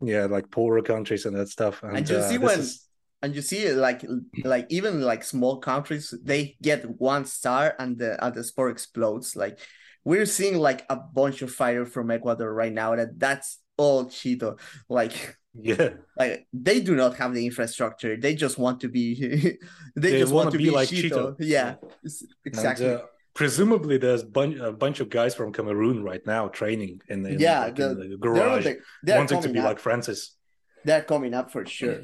Yeah, 0.00 0.26
like 0.26 0.48
poorer 0.52 0.80
countries 0.82 1.26
and 1.26 1.34
that 1.36 1.48
stuff. 1.48 1.82
And, 1.82 1.96
And 1.96 2.08
you 2.08 2.16
uh, 2.18 2.28
see 2.28 2.38
when 2.38 2.60
is- 2.60 2.84
and 3.20 3.34
you 3.34 3.42
see 3.42 3.72
like 3.72 4.04
like 4.44 4.66
even 4.70 5.00
like 5.00 5.24
small 5.24 5.58
countries 5.58 6.14
they 6.22 6.56
get 6.62 6.84
one 7.00 7.24
star 7.24 7.74
and 7.80 7.98
the 7.98 8.10
and 8.24 8.32
the 8.32 8.44
sport 8.44 8.70
explodes 8.70 9.34
like 9.34 9.58
we're 10.04 10.24
seeing 10.24 10.56
like 10.56 10.86
a 10.88 10.94
bunch 10.94 11.42
of 11.42 11.50
fighters 11.52 11.88
from 11.88 12.12
ecuador 12.12 12.54
right 12.54 12.72
now 12.72 12.94
that 12.94 13.18
that's 13.18 13.58
all 13.76 14.04
Chito 14.04 14.56
like 14.88 15.36
yeah, 15.60 15.94
like 16.16 16.46
they 16.52 16.78
do 16.80 16.94
not 16.94 17.16
have 17.16 17.34
the 17.34 17.44
infrastructure 17.44 18.16
they 18.16 18.36
just 18.36 18.56
want 18.56 18.78
to 18.82 18.88
be 18.88 19.06
they, 19.96 20.10
They 20.12 20.18
just 20.20 20.32
want 20.32 20.46
wanna 20.54 20.58
be 20.58 20.64
be, 20.66 20.70
like 20.70 20.88
Chito. 20.88 21.10
Chito. 21.10 21.36
yeah 21.40 21.74
s- 22.06 22.22
And, 22.22 22.30
exactly 22.44 22.94
uh, 22.94 23.00
presumably, 23.38 23.96
there's 23.98 24.24
bun- 24.24 24.60
a 24.60 24.72
bunch 24.84 24.98
of 25.00 25.08
guys 25.18 25.32
from 25.38 25.48
Cameroon 25.52 25.98
right 26.10 26.24
now 26.26 26.42
training 26.60 26.94
in 27.12 27.18
the, 27.22 27.30
in, 27.34 27.38
yeah 27.38 27.60
like, 27.66 27.76
the, 27.76 27.90
in 27.90 27.98
the 27.98 28.06
they're, 28.08 28.18
garage, 28.18 28.64
they- 28.64 28.78
they're 29.04 29.18
wanting 29.18 29.40
to 29.46 29.48
be 29.56 29.60
up 29.60 29.64
like 29.70 29.78
Francis. 29.88 30.20
they're 30.86 31.06
coming 31.12 31.32
up 31.38 31.46
for 31.54 31.62
sure 31.78 32.00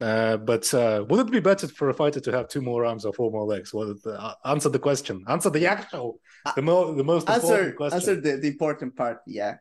Uh, 0.00 0.36
but 0.50 0.64
uh, 0.82 1.04
would 1.08 1.20
it 1.26 1.30
be 1.38 1.40
better 1.50 1.66
for 1.78 1.86
a 1.90 1.96
fighter 2.00 2.20
to 2.26 2.30
have 2.36 2.46
two 2.54 2.62
more 2.70 2.80
arms 2.90 3.04
or 3.04 3.12
four 3.18 3.30
more 3.36 3.44
legs? 3.54 3.68
Well, 3.74 3.88
uh, 4.06 4.34
answer 4.44 4.70
the 4.76 4.78
question. 4.88 5.16
Answer 5.34 5.50
the 5.50 5.66
actual, 5.66 6.20
the, 6.56 6.62
mo- 6.62 6.94
the 7.00 7.02
most 7.02 7.28
important 7.28 7.74
question. 7.80 7.96
answer 7.98 8.14
the, 8.26 8.32
the 8.42 8.50
important 8.54 8.94
part 9.00 9.18
yeah 9.26 9.54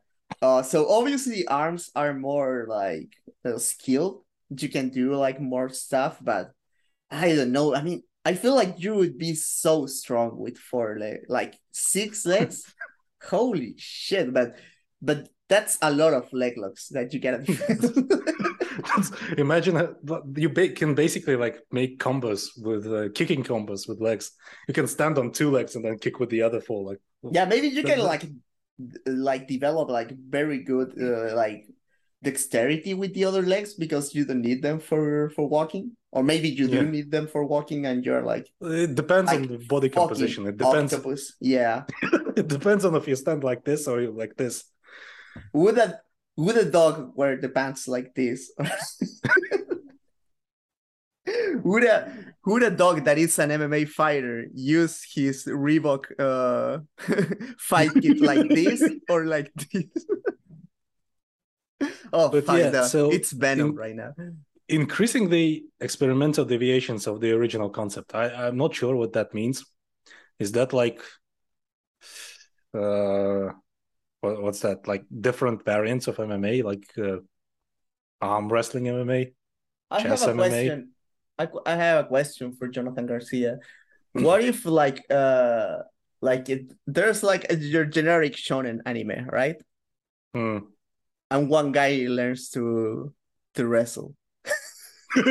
uh 0.46 0.62
so 0.72 0.78
obviously 1.00 1.40
arms 1.66 1.84
are 2.02 2.14
more 2.30 2.54
like 2.80 3.10
uh, 3.48 3.58
skilled 3.58 4.16
you 4.62 4.70
can 4.76 4.88
do 5.00 5.06
like 5.26 5.40
more 5.54 5.70
stuff 5.86 6.14
but 6.32 6.46
i 7.10 7.28
don't 7.38 7.54
know 7.58 7.68
i 7.80 7.82
mean 7.88 8.02
i 8.30 8.34
feel 8.34 8.56
like 8.56 8.74
you 8.78 8.94
would 9.00 9.18
be 9.18 9.34
so 9.34 9.86
strong 9.86 10.38
with 10.38 10.58
four 10.58 10.98
legs 11.00 11.26
like 11.30 11.54
six 11.72 12.26
legs 12.34 12.58
holy 13.24 13.74
shit 13.78 14.34
but 14.34 14.50
but 15.02 15.30
that's 15.50 15.78
a 15.82 15.92
lot 15.92 16.14
of 16.14 16.32
leg 16.34 16.54
locks 16.58 16.90
that 16.90 17.14
you 17.14 17.20
gotta 17.20 17.42
Imagine 19.38 19.96
but 20.04 20.24
you 20.36 20.50
can 20.50 20.94
basically 20.94 21.36
like 21.36 21.60
make 21.72 22.00
combos 22.00 22.50
with 22.58 22.86
uh, 22.88 23.10
kicking 23.14 23.44
combos 23.44 23.88
with 23.88 24.00
legs. 24.00 24.32
You 24.68 24.74
can 24.74 24.88
stand 24.88 25.18
on 25.18 25.32
two 25.32 25.50
legs 25.52 25.76
and 25.76 25.84
then 25.84 25.98
kick 25.98 26.20
with 26.20 26.30
the 26.30 26.42
other 26.44 26.62
four. 26.62 26.84
Like 26.84 27.00
yeah 27.32 27.46
maybe 27.46 27.68
you 27.68 27.84
can 27.84 28.00
like 28.00 28.26
like 29.06 29.48
develop 29.48 29.90
like 29.90 30.12
very 30.30 30.64
good 30.64 30.94
uh, 31.02 31.36
like 31.36 31.66
dexterity 32.24 32.94
with 32.94 33.14
the 33.14 33.26
other 33.26 33.42
legs 33.42 33.74
because 33.74 34.14
you 34.14 34.26
don't 34.26 34.42
need 34.42 34.62
them 34.62 34.80
for 34.80 35.30
for 35.32 35.48
walking 35.48 35.97
or 36.18 36.24
maybe 36.32 36.50
you 36.60 36.66
do 36.68 36.82
Yeah. 36.82 36.96
need 36.98 37.08
them 37.16 37.26
for 37.34 37.42
walking 37.56 37.82
and 37.90 37.98
you're 38.06 38.26
like 38.34 38.46
it 38.86 38.94
depends 39.02 39.30
on 39.32 39.42
the 39.54 39.60
body 39.74 39.90
composition. 40.00 40.42
It 40.52 40.58
depends. 40.58 40.92
octopus 40.94 41.22
yeah 41.56 41.76
it 42.42 42.48
depends 42.58 42.82
on 42.88 42.92
if 43.00 43.06
you 43.10 43.16
stand 43.26 43.42
like 43.52 43.62
this 43.70 43.82
or 43.92 43.98
like 44.22 44.34
this. 44.42 44.56
would 45.54 45.78
a 45.86 45.88
would 46.44 46.58
a 46.66 46.68
dog 46.80 46.96
wear 47.20 47.32
the 47.44 47.50
pants 47.60 47.82
like 47.96 48.10
this 48.22 48.40
would 51.64 51.84
a 51.84 51.98
would 52.46 52.64
a 52.64 52.72
dog 52.72 53.04
that 53.04 53.18
is 53.18 53.38
an 53.40 53.50
MMA 53.50 53.88
fighter 53.90 54.46
use 54.54 55.04
his 55.14 55.46
Reebok 55.46 56.04
uh 56.18 56.80
fight 57.60 57.92
kit 58.02 58.20
like 58.22 58.48
this 58.60 58.80
or 59.10 59.26
like 59.26 59.52
this? 59.72 59.86
oh 62.14 62.30
But 62.32 62.46
yeah, 62.58 62.84
so 62.88 63.12
it's 63.12 63.32
Venom 63.32 63.70
in- 63.72 63.76
right 63.76 63.96
now. 63.96 64.14
Increasing 64.70 65.30
the 65.30 65.64
experimental 65.80 66.44
deviations 66.44 67.08
of 67.08 67.22
the 67.22 67.32
original 67.32 67.70
concept. 67.70 68.14
I, 68.14 68.48
I'm 68.48 68.58
not 68.58 68.76
sure 68.76 68.96
what 68.96 69.14
that 69.14 69.34
means. 69.34 69.66
Is 70.40 70.52
that 70.54 70.74
like 70.74 71.02
uh 72.74 73.54
what, 74.22 74.42
what's 74.42 74.60
that 74.62 74.88
like 74.88 75.06
different 75.22 75.64
variants 75.64 76.08
of 76.08 76.18
MMA 76.18 76.64
like 76.64 76.86
uh, 76.98 77.18
arm 78.22 78.50
wrestling 78.50 78.86
MMA? 78.86 79.34
I 79.90 80.02
have 80.02 80.12
Chess 80.12 80.24
a 80.24 80.34
MMA. 80.34 80.36
question. 80.36 80.90
I, 81.40 81.48
I 81.66 81.76
have 81.76 82.06
a 82.06 82.08
question 82.08 82.54
for 82.54 82.68
Jonathan 82.68 83.06
Garcia. 83.06 83.60
What 84.14 84.44
if 84.44 84.66
like 84.66 85.06
uh 85.10 85.78
like 86.22 86.50
it, 86.50 86.74
there's 86.88 87.24
like 87.24 87.52
a, 87.52 87.56
your 87.56 87.86
generic 87.86 88.34
shonen 88.34 88.80
anime, 88.86 89.28
right? 89.32 89.58
Hmm. 90.34 90.58
And 91.30 91.50
one 91.50 91.72
guy 91.72 92.06
learns 92.10 92.50
to 92.52 93.14
to 93.56 93.68
wrestle. 93.68 94.16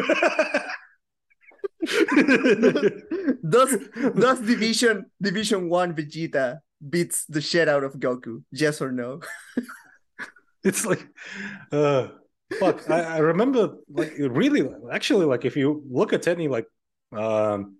does 3.48 3.76
does 4.18 4.40
division 4.40 5.06
division 5.20 5.68
one 5.68 5.94
Vegeta 5.94 6.60
beats 6.88 7.24
the 7.26 7.40
shit 7.40 7.68
out 7.68 7.84
of 7.84 7.94
Goku? 7.94 8.42
Yes 8.50 8.80
or 8.80 8.90
no? 8.92 9.20
it's 10.64 10.84
like 10.84 11.06
uh 11.72 12.08
fuck 12.58 12.90
I, 12.90 13.02
I 13.02 13.18
remember 13.18 13.76
like 13.88 14.12
really 14.18 14.68
actually 14.92 15.26
like 15.26 15.44
if 15.44 15.56
you 15.56 15.82
look 15.88 16.12
at 16.12 16.26
any 16.26 16.48
like 16.48 16.66
um 17.12 17.76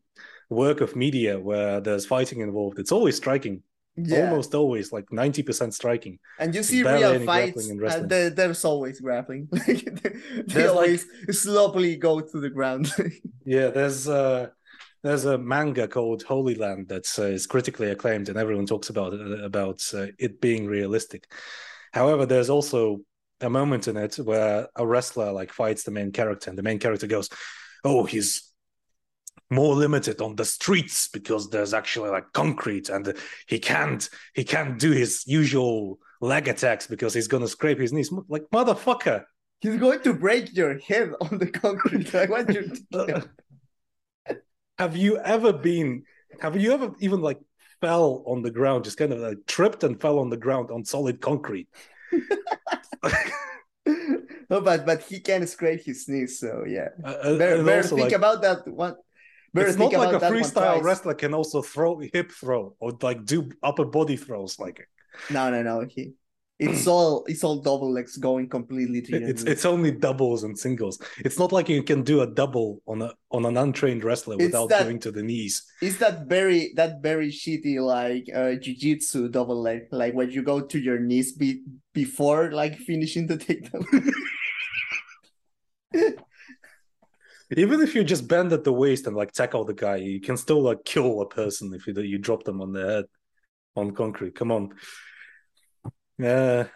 work 0.49 0.80
of 0.80 0.95
media 0.95 1.39
where 1.39 1.80
there's 1.80 2.07
fighting 2.07 2.41
involved 2.41 2.78
it's 2.78 2.93
always 2.93 3.16
striking 3.16 3.62
Yeah. 3.97 4.30
almost 4.30 4.55
always 4.55 4.92
like 4.92 5.07
90% 5.11 5.72
striking 5.72 6.18
And 6.38 6.55
you 6.55 6.62
see 6.62 6.82
real 6.82 7.18
fights, 7.24 7.68
and 7.68 8.09
there, 8.11 8.30
there's 8.30 8.64
always 8.64 9.01
grappling. 9.01 9.49
Like, 9.53 9.66
they 9.66 10.11
they 10.11 10.42
There's, 10.47 10.72
like- 10.72 10.76
always 10.76 11.07
slowly 11.42 11.97
go 11.97 12.20
to 12.20 12.40
the 12.40 12.51
ground. 12.51 12.92
yeah 13.44 13.68
there's 13.68 14.07
uh 14.09 14.49
there's 15.03 15.24
a 15.24 15.38
manga 15.38 15.86
called 15.86 16.22
Holy 16.24 16.57
Land 16.57 16.88
that's 16.88 17.18
uh, 17.18 17.22
is 17.24 17.47
critically 17.47 17.90
acclaimed 17.90 18.28
and 18.28 18.36
everyone 18.38 18.66
talks 18.66 18.90
about 18.90 19.12
it 19.14 19.44
about 19.44 19.80
uh, 19.94 20.07
it 20.18 20.40
being 20.40 20.66
realistic 20.66 21.30
however 21.92 22.26
there's 22.26 22.51
also 22.51 22.99
a 23.40 23.49
moment 23.49 23.86
in 23.88 23.97
it 23.97 24.16
where 24.16 24.66
a 24.76 24.86
wrestler 24.86 25.30
like 25.32 25.53
fights 25.53 25.84
the 25.84 25.90
main 25.90 26.11
character 26.11 26.51
and 26.51 26.59
the 26.59 26.62
main 26.62 26.78
character 26.78 27.07
goes 27.07 27.28
oh 27.84 28.05
he's 28.05 28.53
more 29.51 29.74
limited 29.74 30.20
on 30.20 30.34
the 30.34 30.45
streets 30.45 31.09
because 31.09 31.49
there's 31.51 31.72
actually 31.72 32.11
like 32.11 32.32
concrete 32.32 32.89
and 32.89 33.14
he 33.47 33.59
can't 33.59 34.09
he 34.34 34.43
can't 34.43 34.78
do 34.78 34.91
his 34.91 35.22
usual 35.26 35.99
leg 36.20 36.49
attacks 36.49 36.87
because 36.87 37.14
he's 37.14 37.28
gonna 37.28 37.47
scrape 37.47 37.78
his 37.78 37.93
knees 37.93 38.12
like 38.28 38.45
motherfucker 38.53 39.24
He's 39.61 39.80
going 39.80 40.03
to 40.03 40.12
break 40.12 40.55
your 40.55 40.78
head 40.80 41.12
on 41.18 41.39
the 41.39 41.47
concrete. 41.47 42.12
Like 42.12 42.28
what 42.28 42.53
you 42.53 42.72
Uh, 42.93 44.34
have 44.78 44.95
you 44.97 45.16
ever 45.18 45.53
been 45.53 46.03
have 46.41 46.61
you 46.61 46.72
ever 46.72 46.93
even 47.01 47.22
like 47.22 47.41
fell 47.80 48.22
on 48.26 48.43
the 48.43 48.51
ground 48.51 48.84
just 48.84 48.99
kind 48.99 49.12
of 49.12 49.20
like 49.20 49.39
tripped 49.47 49.82
and 49.84 49.99
fell 50.01 50.18
on 50.18 50.28
the 50.28 50.37
ground 50.37 50.70
on 50.70 50.84
solid 50.84 51.20
concrete 51.20 51.68
no, 54.51 54.61
but 54.61 54.87
but 54.87 55.03
he 55.03 55.20
can 55.20 55.47
scrape 55.47 55.84
his 55.84 56.09
knees. 56.09 56.39
So 56.41 56.64
yeah, 56.66 56.89
Uh, 57.05 57.37
better, 57.37 57.64
better 57.64 57.76
also, 57.78 57.97
think 57.97 58.11
like, 58.11 58.18
about 58.18 58.43
that 58.43 58.66
one. 58.68 58.97
Better 59.57 59.68
it's 59.68 59.78
not 59.78 59.92
like 59.92 60.12
a 60.12 60.16
about 60.16 60.20
that 60.20 60.32
one 60.32 60.42
freestyle 60.42 60.82
wrestler 60.82 61.14
can 61.14 61.32
also 61.34 61.62
throw 61.62 61.98
hip 61.98 62.30
throw 62.32 62.74
or 62.78 62.92
like 63.02 63.24
do 63.24 63.50
upper 63.62 63.84
body 63.84 64.16
throws 64.16 64.59
like 64.59 64.88
No, 65.30 65.50
no, 65.50 65.62
no. 65.62 65.86
He, 65.88 66.12
it's 66.59 66.86
all 66.92 67.24
it's 67.26 67.44
all 67.44 67.59
double 67.61 67.92
legs 67.92 68.16
going 68.16 68.48
completely 68.48 69.02
to 69.02 69.10
your 69.18 69.28
it's 69.28 69.43
it's 69.44 69.66
only 69.66 69.90
doubles 69.90 70.43
and 70.44 70.59
singles 70.59 70.98
it's 71.18 71.39
not 71.39 71.52
like 71.52 71.68
you 71.68 71.82
can 71.82 72.02
do 72.02 72.22
a 72.22 72.26
double 72.26 72.81
on 72.86 73.02
a 73.02 73.12
on 73.31 73.44
an 73.44 73.56
untrained 73.59 74.02
wrestler 74.05 74.36
It's 74.36 74.44
without 74.44 74.70
that- 74.70 74.85
going 74.85 75.01
to 75.01 75.10
the 75.10 75.22
knees 75.22 75.55
It's 75.82 75.98
that 75.98 76.26
very 76.26 76.72
that 76.76 77.02
very 77.02 77.31
shitty 77.31 77.76
like 77.97 78.24
uh 78.35 78.55
jiu-jitsu 78.62 79.28
double 79.28 79.60
leg, 79.60 79.81
like 79.93 80.14
when 80.14 80.31
you 80.31 80.43
go 80.43 80.60
to 80.72 80.78
your 80.78 80.98
knees 80.98 81.32
be, 81.32 81.62
before 81.93 82.52
like 82.52 82.76
finishing 82.78 83.26
the 83.26 83.36
takedown. 83.36 83.85
even 87.56 87.81
if 87.81 87.94
you 87.94 88.02
just 88.05 88.27
bend 88.27 88.52
at 88.52 88.64
the 88.64 88.73
waist 88.73 89.06
and 89.06 89.14
like 89.16 89.32
tackle 89.32 89.64
the 89.64 89.74
guy 89.74 89.97
you 89.97 90.20
can 90.20 90.36
still 90.36 90.62
like 90.62 90.85
kill 90.85 91.20
a 91.20 91.28
person 91.28 91.73
if 91.74 91.86
you 91.86 91.94
you 92.01 92.18
drop 92.18 92.43
them 92.44 92.60
on 92.60 92.73
their 92.73 92.86
head 92.90 93.05
on 93.77 93.93
concrete. 93.93 94.35
Come 94.35 94.51
on. 94.52 94.74
Yeah 96.18 96.66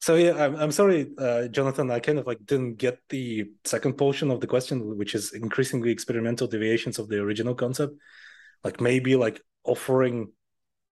so 0.00 0.16
yeah 0.16 0.34
i'm, 0.44 0.56
I'm 0.56 0.72
sorry 0.72 1.12
uh, 1.16 1.46
jonathan 1.46 1.88
i 1.92 2.00
kind 2.00 2.18
of 2.18 2.26
like 2.26 2.44
didn't 2.44 2.74
get 2.74 2.98
the 3.08 3.52
second 3.64 3.92
portion 3.92 4.32
of 4.32 4.40
the 4.40 4.48
question 4.48 4.98
which 4.98 5.14
is 5.14 5.32
increasingly 5.32 5.92
experimental 5.92 6.48
deviations 6.48 6.98
of 6.98 7.06
the 7.08 7.18
original 7.20 7.54
concept. 7.54 7.94
Like 8.64 8.80
maybe 8.80 9.14
like 9.14 9.40
offering 9.64 10.32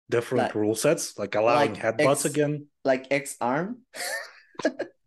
different 0.09 0.45
Like- 0.45 0.55
rule 0.55 0.77
sets 0.77 1.19
like 1.19 1.35
allowing 1.35 1.75
like 1.75 1.83
headbutts 1.83 2.25
X- 2.25 2.25
again. 2.27 2.67
like 2.85 3.09
X 3.11 3.37
arm. 3.41 3.79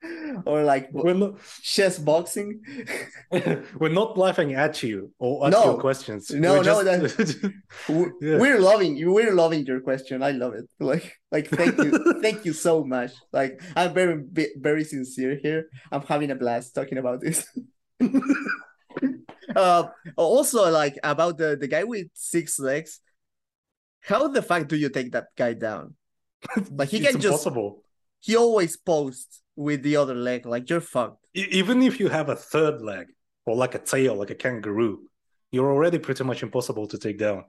or 0.46 0.62
like 0.62 0.88
We're 0.92 1.14
not, 1.14 1.38
chess 1.62 1.98
boxing. 1.98 2.60
we're 3.80 3.88
not 3.90 4.16
laughing 4.16 4.54
at 4.54 4.82
you 4.82 5.12
or 5.18 5.46
at 5.46 5.52
No. 5.52 5.64
your 5.64 5.78
questions. 5.80 6.30
No, 6.30 6.58
We're 6.58 6.62
no, 6.64 7.06
just- 7.08 7.42
We're 7.88 8.12
Yeah. 8.20 8.38
we're 8.38 8.60
loving 8.60 8.96
you. 8.96 9.12
We're 9.12 9.34
loving 9.34 9.66
your 9.66 9.80
question. 9.80 10.22
I 10.22 10.30
love 10.30 10.54
it. 10.54 10.66
Like, 10.78 11.14
like, 11.32 11.48
thank 11.48 11.76
you, 11.78 12.20
thank 12.22 12.44
you 12.44 12.52
so 12.52 12.84
much. 12.84 13.12
Like, 13.32 13.60
I'm 13.74 13.92
very, 13.92 14.22
very 14.56 14.84
sincere 14.84 15.36
here. 15.42 15.68
I'm 15.90 16.02
having 16.02 16.30
a 16.30 16.36
blast 16.36 16.74
talking 16.74 16.98
about 16.98 17.20
this. 17.20 17.46
uh, 19.56 19.88
also, 20.16 20.70
like 20.70 20.96
about 21.02 21.38
the 21.38 21.56
the 21.56 21.66
guy 21.68 21.84
with 21.84 22.06
six 22.14 22.58
legs. 22.58 23.00
How 24.00 24.28
the 24.28 24.42
fuck 24.42 24.68
do 24.68 24.76
you 24.76 24.88
take 24.88 25.12
that 25.12 25.26
guy 25.36 25.52
down? 25.54 25.94
Like 26.70 26.88
he 26.90 26.98
it's 26.98 27.10
can 27.12 27.20
just 27.20 27.44
impossible. 27.46 27.82
He 28.20 28.36
always 28.36 28.76
posts 28.76 29.42
with 29.56 29.82
the 29.82 29.96
other 29.96 30.14
leg. 30.14 30.46
Like 30.46 30.68
you're 30.70 30.80
fucked. 30.80 31.26
Even 31.34 31.82
if 31.82 32.00
you 32.00 32.08
have 32.08 32.28
a 32.28 32.36
third 32.36 32.80
leg 32.82 33.08
or 33.46 33.56
like 33.56 33.74
a 33.74 33.78
tail, 33.78 34.14
like 34.14 34.30
a 34.30 34.34
kangaroo, 34.34 35.08
you're 35.50 35.72
already 35.72 35.98
pretty 35.98 36.24
much 36.24 36.42
impossible 36.42 36.86
to 36.88 36.98
take 36.98 37.18
down. 37.18 37.44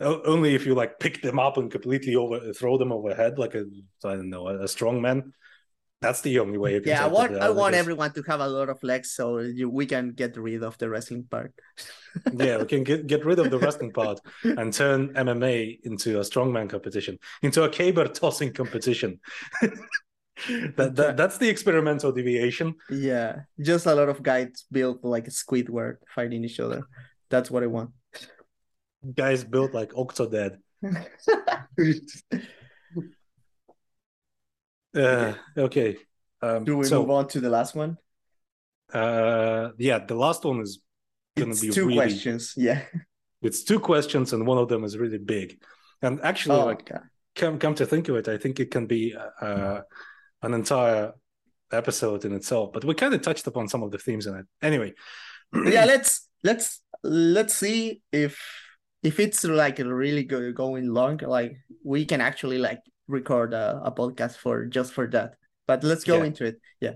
Only 0.00 0.54
if 0.54 0.66
you 0.66 0.74
like 0.74 0.98
pick 0.98 1.22
them 1.22 1.38
up 1.38 1.56
and 1.56 1.70
completely 1.70 2.16
over 2.16 2.52
throw 2.52 2.76
them 2.78 2.92
overhead, 2.92 3.38
like 3.38 3.54
a 3.54 3.64
I 4.04 4.16
don't 4.16 4.30
know 4.30 4.48
a 4.48 4.68
strong 4.68 5.00
man. 5.00 5.32
That's 6.04 6.20
the 6.20 6.38
only 6.38 6.58
way. 6.58 6.80
Yeah, 6.84 7.04
I 7.04 7.08
want 7.08 7.32
I 7.34 7.46
down, 7.46 7.56
want 7.56 7.74
everyone 7.74 8.12
to 8.12 8.22
have 8.28 8.40
a 8.40 8.46
lot 8.46 8.68
of 8.68 8.82
legs 8.82 9.12
so 9.12 9.38
you, 9.38 9.70
we 9.70 9.86
can 9.86 10.10
get 10.10 10.36
rid 10.36 10.62
of 10.62 10.76
the 10.76 10.90
wrestling 10.90 11.24
part. 11.24 11.54
yeah, 12.34 12.58
we 12.58 12.66
can 12.66 12.84
get, 12.84 13.06
get 13.06 13.24
rid 13.24 13.38
of 13.38 13.50
the 13.50 13.58
wrestling 13.58 13.92
part 14.00 14.20
and 14.44 14.70
turn 14.72 15.14
MMA 15.14 15.80
into 15.84 16.18
a 16.18 16.22
strongman 16.22 16.68
competition, 16.68 17.18
into 17.42 17.62
a 17.62 17.70
caber 17.70 18.06
tossing 18.06 18.52
competition. 18.52 19.18
that, 20.76 20.92
that 20.96 21.16
that's 21.16 21.38
the 21.38 21.48
experimental 21.48 22.12
deviation. 22.12 22.74
Yeah, 22.90 23.40
just 23.58 23.86
a 23.86 23.94
lot 23.94 24.10
of 24.10 24.22
guys 24.22 24.66
built 24.70 25.02
like 25.04 25.26
Squidward 25.26 25.96
fighting 26.14 26.44
each 26.44 26.60
other. 26.60 26.82
That's 27.30 27.50
what 27.50 27.62
I 27.62 27.68
want. 27.68 27.90
Guys 29.14 29.42
built 29.42 29.72
like 29.72 29.92
Octodad. 29.92 30.58
Uh, 34.94 35.34
okay. 35.56 35.96
Um, 36.42 36.64
Do 36.64 36.76
we 36.76 36.84
so, 36.84 37.00
move 37.00 37.10
on 37.10 37.28
to 37.28 37.40
the 37.40 37.50
last 37.50 37.74
one? 37.74 37.96
Uh, 38.92 39.70
yeah, 39.78 39.98
the 39.98 40.14
last 40.14 40.44
one 40.44 40.60
is 40.60 40.80
going 41.36 41.54
to 41.54 41.60
be 41.60 41.70
two 41.70 41.86
really. 41.86 41.96
questions. 41.96 42.54
Yeah. 42.56 42.82
It's 43.42 43.62
two 43.64 43.80
questions, 43.80 44.32
and 44.32 44.46
one 44.46 44.58
of 44.58 44.68
them 44.68 44.84
is 44.84 44.96
really 44.96 45.18
big. 45.18 45.60
And 46.00 46.20
actually, 46.22 46.60
Oh, 46.60 46.66
like 46.66 46.90
okay. 46.90 47.00
come 47.34 47.58
come 47.58 47.74
to 47.74 47.86
think 47.86 48.08
of 48.08 48.16
it, 48.16 48.28
I 48.28 48.38
think 48.38 48.60
it 48.60 48.70
can 48.70 48.86
be 48.86 49.14
uh, 49.40 49.80
an 50.42 50.54
entire 50.54 51.12
episode 51.72 52.24
in 52.24 52.32
itself. 52.32 52.72
But 52.72 52.84
we 52.84 52.94
kind 52.94 53.12
of 53.14 53.22
touched 53.22 53.46
upon 53.46 53.68
some 53.68 53.82
of 53.82 53.90
the 53.90 53.98
themes 53.98 54.26
in 54.26 54.34
it. 54.36 54.46
Anyway, 54.62 54.94
yeah, 55.52 55.84
let's 55.84 56.28
let's 56.42 56.80
let's 57.02 57.54
see 57.54 58.00
if 58.12 58.38
if 59.02 59.20
it's 59.20 59.44
like 59.44 59.78
really 59.78 60.24
go, 60.24 60.52
going 60.52 60.88
long, 60.88 61.18
like 61.18 61.56
we 61.82 62.06
can 62.06 62.20
actually 62.20 62.58
like 62.58 62.80
record 63.08 63.52
a, 63.54 63.80
a 63.84 63.92
podcast 63.92 64.36
for 64.36 64.66
just 64.66 64.92
for 64.92 65.06
that. 65.08 65.34
But 65.66 65.82
let's 65.84 66.04
go 66.04 66.18
Yeah. 66.18 66.24
into 66.24 66.44
it. 66.44 66.60
Yeah. 66.80 66.92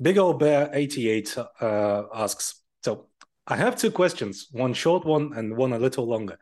Big 0.00 0.18
Old 0.18 0.38
Bear 0.38 0.70
88 0.72 1.36
uh, 1.60 2.02
asks 2.14 2.60
So 2.82 3.08
I 3.46 3.56
have 3.56 3.76
two 3.76 3.90
questions, 3.90 4.48
one 4.52 4.74
short 4.74 5.04
one 5.06 5.32
and 5.36 5.56
one 5.56 5.72
a 5.72 5.78
little 5.78 6.06
longer. 6.06 6.38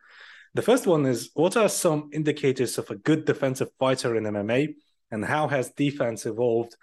The 0.54 0.62
first 0.62 0.86
one 0.86 1.06
is 1.06 1.30
What 1.34 1.56
are 1.56 1.68
some 1.68 2.10
indicators 2.12 2.78
of 2.78 2.90
a 2.90 2.96
good 2.96 3.24
defensive 3.24 3.68
fighter 3.78 4.16
in 4.16 4.24
MMA, 4.24 4.74
and 5.10 5.24
how 5.24 5.48
has 5.48 5.70
defense 5.72 6.26
evolved 6.26 6.74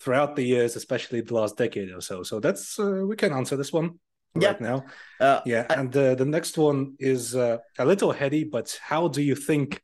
throughout 0.00 0.36
the 0.36 0.42
years, 0.42 0.76
especially 0.76 1.20
the 1.20 1.34
last 1.34 1.56
decade 1.56 1.90
or 1.92 2.00
so? 2.00 2.22
So 2.22 2.40
that's, 2.40 2.78
uh, 2.78 3.04
we 3.06 3.16
can 3.16 3.32
answer 3.32 3.56
this 3.56 3.72
one 3.72 3.98
Yeah. 4.38 4.48
right 4.48 4.60
now. 4.60 4.84
Uh, 5.20 5.40
Yeah. 5.46 5.66
I- 5.70 5.74
and 5.80 5.96
uh, 5.96 6.14
the 6.14 6.24
next 6.24 6.58
one 6.58 6.94
is 6.98 7.34
uh, 7.34 7.58
a 7.78 7.84
little 7.84 8.12
heady, 8.12 8.44
but 8.44 8.78
how 8.82 9.08
do 9.08 9.22
you 9.22 9.34
think 9.36 9.80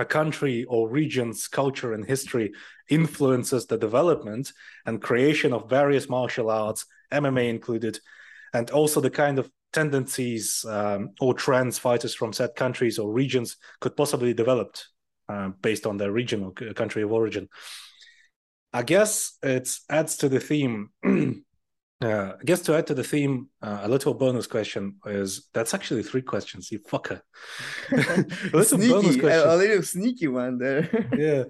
a 0.00 0.04
country 0.04 0.64
or 0.64 0.88
region's 0.88 1.48
culture 1.48 1.92
and 1.92 2.04
history 2.04 2.52
influences 2.88 3.66
the 3.66 3.78
development 3.78 4.52
and 4.86 5.02
creation 5.02 5.52
of 5.52 5.70
various 5.70 6.08
martial 6.08 6.50
arts, 6.50 6.86
MMA 7.12 7.48
included, 7.48 7.98
and 8.52 8.70
also 8.70 9.00
the 9.00 9.10
kind 9.10 9.38
of 9.38 9.50
tendencies 9.72 10.64
um, 10.68 11.10
or 11.20 11.34
trends 11.34 11.78
fighters 11.78 12.14
from 12.14 12.32
said 12.32 12.54
countries 12.56 12.98
or 12.98 13.12
regions 13.12 13.56
could 13.80 13.96
possibly 13.96 14.34
develop 14.34 14.76
uh, 15.28 15.50
based 15.60 15.86
on 15.86 15.96
their 15.96 16.10
region 16.10 16.42
or 16.42 16.52
country 16.74 17.02
of 17.02 17.12
origin. 17.12 17.48
I 18.72 18.82
guess 18.82 19.36
it 19.42 19.68
adds 19.88 20.16
to 20.18 20.28
the 20.28 20.40
theme. 20.40 20.90
Uh, 22.02 22.32
I 22.40 22.44
guess 22.44 22.62
to 22.62 22.74
add 22.74 22.86
to 22.86 22.94
the 22.94 23.04
theme, 23.04 23.48
uh, 23.60 23.80
a 23.82 23.88
little 23.88 24.14
bonus 24.14 24.46
question 24.46 24.96
is 25.04 25.48
that's 25.52 25.74
actually 25.74 26.02
three 26.02 26.22
questions. 26.22 26.72
You 26.72 26.78
fucker. 26.78 27.20
a 27.92 27.96
little 27.96 28.52
bonus 28.52 28.68
sneaky, 28.70 29.20
question. 29.20 29.48
a, 29.48 29.54
a 29.54 29.56
little 29.56 29.82
sneaky 29.82 30.28
one 30.28 30.58
there. 30.58 31.08
yeah. 31.16 31.44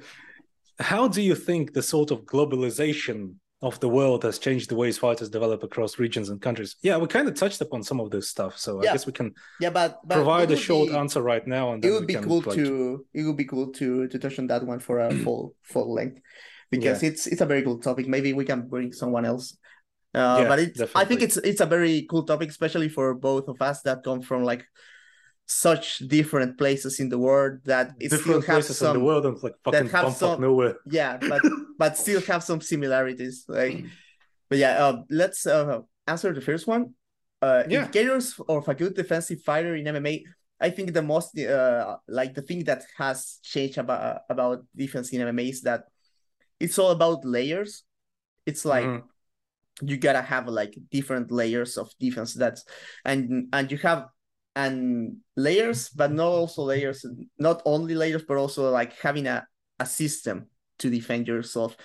How 0.81 1.07
do 1.07 1.23
you 1.23 1.37
think 1.37 1.73
the 1.73 1.83
sort 1.83 2.11
of 2.11 2.25
globalization 2.25 3.35
of 3.63 3.79
the 3.79 3.89
world 3.89 4.25
has 4.25 4.39
changed 4.39 4.71
the 4.71 4.75
ways 4.75 4.97
fighters 4.99 5.29
develop 5.29 5.63
across 5.63 6.01
regions 6.01 6.31
and 6.31 6.41
countries? 6.41 6.77
Yeah, 6.83 6.97
we 6.97 7.07
kind 7.07 7.29
of 7.29 7.35
touched 7.35 7.61
upon 7.61 7.85
some 7.85 8.01
of 8.01 8.11
this 8.11 8.29
stuff, 8.29 8.59
so 8.59 8.83
Yeah. 8.83 8.91
I 8.91 8.93
guess 8.95 9.07
we 9.07 9.13
can 9.13 9.35
yeah, 9.61 9.71
but, 9.71 10.01
but 10.05 10.17
provide 10.17 10.51
a 10.51 10.57
short 10.57 10.89
be- 10.89 10.97
answer 10.97 11.23
right 11.23 11.47
now, 11.47 11.75
and 11.75 11.85
it 11.85 11.93
would 11.93 12.09
be 12.09 12.15
cool 12.15 12.41
like, 12.41 12.57
to 12.57 13.07
it 13.15 13.23
would 13.23 13.37
be 13.37 13.45
cool 13.45 13.69
to 13.73 14.09
to 14.09 14.19
touch 14.19 14.39
on 14.39 14.49
that 14.49 14.65
one 14.65 14.81
for 14.81 14.99
a 14.99 15.15
full 15.25 15.55
full 15.63 15.93
length 15.95 16.21
because 16.71 17.03
it's 17.03 17.27
it's 17.27 17.41
a 17.41 17.47
very 17.47 17.63
cool 17.63 17.79
topic 17.79 18.07
maybe 18.07 18.33
we 18.33 18.45
can 18.45 18.69
bring 18.69 18.93
someone 18.93 19.25
else 19.25 19.57
uh 20.15 20.39
Yeah, 20.41 20.49
but 20.49 20.59
it's 20.59 20.81
i 20.95 21.05
think 21.05 21.23
it's 21.23 21.37
it's 21.37 21.61
a 21.61 21.66
very 21.66 22.07
cool 22.11 22.24
topic 22.24 22.49
especially 22.51 22.89
for 22.89 23.15
both 23.15 23.47
of 23.49 23.61
us 23.62 23.82
that 23.82 24.03
come 24.03 24.23
from 24.23 24.43
like 24.45 24.65
such 25.47 25.99
different 26.07 26.57
places 26.59 27.01
in 27.01 27.09
the 27.09 27.19
world 27.19 27.59
that 27.65 27.93
it 27.99 28.09
still 28.11 28.19
different 28.19 28.45
have 28.47 28.55
places 28.57 28.81
in 28.82 28.87
some 28.87 28.95
the 28.99 29.05
world 29.05 29.27
and 29.27 29.43
like 29.43 29.55
fucking 29.65 29.89
have 29.89 30.12
some- 30.15 30.41
nowhere. 30.41 30.77
yeah 30.87 31.16
but 31.16 31.43
but 31.78 31.97
still 31.97 32.20
have 32.23 32.43
some 32.43 32.61
similarities 32.61 33.45
like 33.49 33.85
but 34.49 34.59
yeah 34.59 34.85
uh, 34.85 35.03
let's 35.11 35.47
uh, 35.47 35.81
answer 36.07 36.32
the 36.32 36.41
first 36.41 36.66
one 36.66 36.95
uh 37.43 37.65
Yeah. 37.69 37.81
indicators 37.81 38.39
of 38.49 38.69
a 38.69 38.74
good 38.74 38.95
defensive 38.95 39.41
fighter 39.43 39.74
in 39.74 39.87
mma 39.87 40.23
i 40.61 40.70
think 40.70 40.93
the 40.93 41.03
most 41.03 41.39
uh 41.39 41.97
like 42.07 42.35
the 42.35 42.43
thing 42.43 42.65
that 42.65 42.82
has 42.99 43.39
changed 43.43 43.78
about 43.78 44.23
about 44.28 44.59
defense 44.77 45.11
in 45.11 45.20
mma 45.27 45.49
is 45.49 45.62
that 45.62 45.82
it's 46.61 46.78
all 46.78 46.91
about 46.91 47.24
layers 47.24 47.82
it's 48.47 48.65
like 48.65 48.87
Mhm. 48.87 49.03
You 49.82 49.97
gotta 49.97 50.23
have 50.23 50.48
like 50.48 50.77
different 50.90 51.31
layers 51.31 51.77
of 51.77 51.90
defense. 51.98 52.35
That's 52.35 52.65
and 53.05 53.48
and 53.52 53.70
you 53.70 53.78
have 53.78 54.07
and 54.57 55.16
layers 55.36 55.89
but 55.90 56.12
not 56.12 56.27
also 56.27 56.62
layers 56.62 57.05
not 57.39 57.62
only 57.65 57.94
layers 57.94 58.23
but 58.27 58.36
also 58.36 58.70
like 58.70 58.93
having 58.98 59.27
a, 59.27 59.47
a 59.78 59.86
system 59.86 60.47
to 60.78 60.90
defend 60.90 61.28
yourself. 61.28 61.77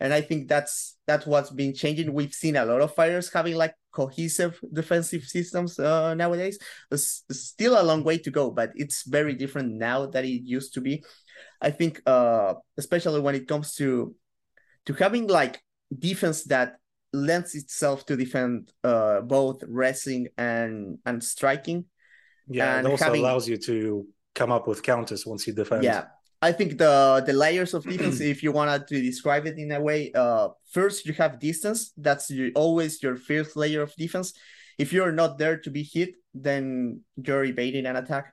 And 0.00 0.12
i 0.12 0.20
think 0.20 0.48
that's 0.48 0.96
that's 1.06 1.26
what's 1.26 1.50
been 1.50 1.74
changing. 1.74 2.12
We've 2.12 2.32
seen 2.32 2.56
a 2.56 2.64
lot 2.64 2.80
of 2.80 2.94
fighters 2.94 3.32
having 3.32 3.56
like 3.56 3.74
cohesive 3.92 4.58
defensive 4.72 5.22
systems 5.24 5.78
uh, 5.78 6.14
nowadays. 6.14 6.58
It's, 6.90 7.24
still 7.30 7.80
a 7.80 7.84
long 7.84 8.02
way 8.02 8.18
to 8.18 8.30
go 8.30 8.50
but 8.50 8.72
it's 8.74 9.06
very 9.06 9.34
different 9.34 9.74
now 9.74 10.06
that 10.06 10.24
it 10.24 10.42
used 10.44 10.74
to 10.74 10.80
be. 10.80 11.04
I 11.60 11.70
think 11.70 12.00
uh 12.06 12.54
especially 12.76 13.20
when 13.20 13.34
it 13.34 13.46
comes 13.46 13.74
to 13.76 14.14
to 14.86 14.92
having 14.94 15.26
like 15.26 15.62
defense 15.96 16.44
that 16.44 16.76
lends 17.14 17.54
itself 17.54 18.04
to 18.06 18.16
defend 18.16 18.72
uh 18.82 19.20
both 19.22 19.62
wrestling 19.68 20.28
and 20.36 20.98
and 21.06 21.22
striking. 21.22 21.84
Yeah, 22.48 22.76
and 22.78 22.86
it 22.86 22.90
also 22.90 23.04
having- 23.04 23.20
allows 23.22 23.48
you 23.48 23.56
to 23.70 24.06
come 24.34 24.50
up 24.52 24.66
with 24.66 24.82
counters 24.82 25.24
once 25.24 25.46
you 25.46 25.54
defend. 25.54 25.84
yeah 25.84 26.04
i 26.42 26.52
think 26.58 26.70
the 26.84 27.22
the 27.28 27.32
layers 27.32 27.72
of 27.72 27.80
defense 27.94 28.20
if 28.34 28.42
you 28.44 28.50
wanted 28.60 28.82
to 28.92 28.96
describe 29.00 29.44
it 29.50 29.56
in 29.64 29.70
a 29.72 29.80
way 29.88 30.00
uh 30.22 30.48
first 30.76 31.06
you 31.06 31.14
have 31.22 31.32
distance. 31.50 31.80
That's 32.06 32.26
your, 32.36 32.50
always 32.64 32.92
your 33.04 33.16
first 33.16 33.50
layer 33.62 33.82
of 33.88 33.92
defense. 34.04 34.28
If 34.84 34.88
you're 34.94 35.12
not 35.22 35.38
there 35.38 35.56
to 35.64 35.70
be 35.70 35.84
hit 35.94 36.10
then 36.46 36.64
you're 37.26 37.44
evading 37.52 37.86
an 37.86 37.96
attack. 38.02 38.26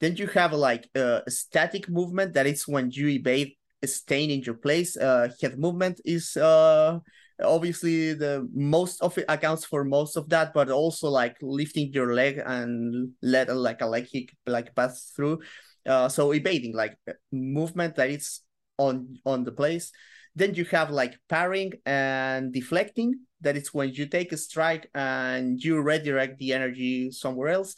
Then 0.00 0.12
you 0.20 0.26
have 0.38 0.52
like 0.68 0.84
uh, 1.02 1.20
a 1.30 1.30
static 1.30 1.84
movement. 1.98 2.32
That 2.36 2.46
is 2.46 2.60
when 2.74 2.86
you 2.98 3.06
evade 3.20 3.50
staying 3.84 4.30
in 4.36 4.40
your 4.48 4.58
place. 4.66 4.90
Uh 4.96 5.28
head 5.40 5.54
movement 5.66 5.96
is 6.16 6.24
uh 6.36 6.98
obviously 7.42 8.14
the 8.14 8.48
most 8.52 9.00
of 9.00 9.16
it 9.18 9.24
accounts 9.28 9.64
for 9.64 9.84
most 9.84 10.16
of 10.16 10.28
that 10.28 10.52
but 10.52 10.70
also 10.70 11.08
like 11.08 11.36
lifting 11.40 11.92
your 11.92 12.14
leg 12.14 12.42
and 12.44 13.10
let 13.22 13.54
like 13.54 13.80
a 13.80 13.86
leg 13.86 14.08
kick 14.10 14.34
like 14.46 14.74
pass 14.74 15.12
through. 15.14 15.40
Uh 15.86 16.08
so 16.08 16.32
evading 16.32 16.74
like 16.74 16.96
movement 17.32 17.96
that 17.96 18.10
is 18.10 18.40
on 18.78 19.16
on 19.24 19.44
the 19.44 19.52
place. 19.52 19.92
Then 20.34 20.54
you 20.54 20.64
have 20.66 20.90
like 20.90 21.18
parrying 21.28 21.72
and 21.86 22.52
deflecting. 22.52 23.20
That 23.40 23.56
is 23.56 23.72
when 23.72 23.90
you 23.92 24.06
take 24.06 24.32
a 24.32 24.36
strike 24.36 24.90
and 24.94 25.62
you 25.62 25.80
redirect 25.80 26.38
the 26.38 26.52
energy 26.52 27.10
somewhere 27.10 27.48
else. 27.48 27.74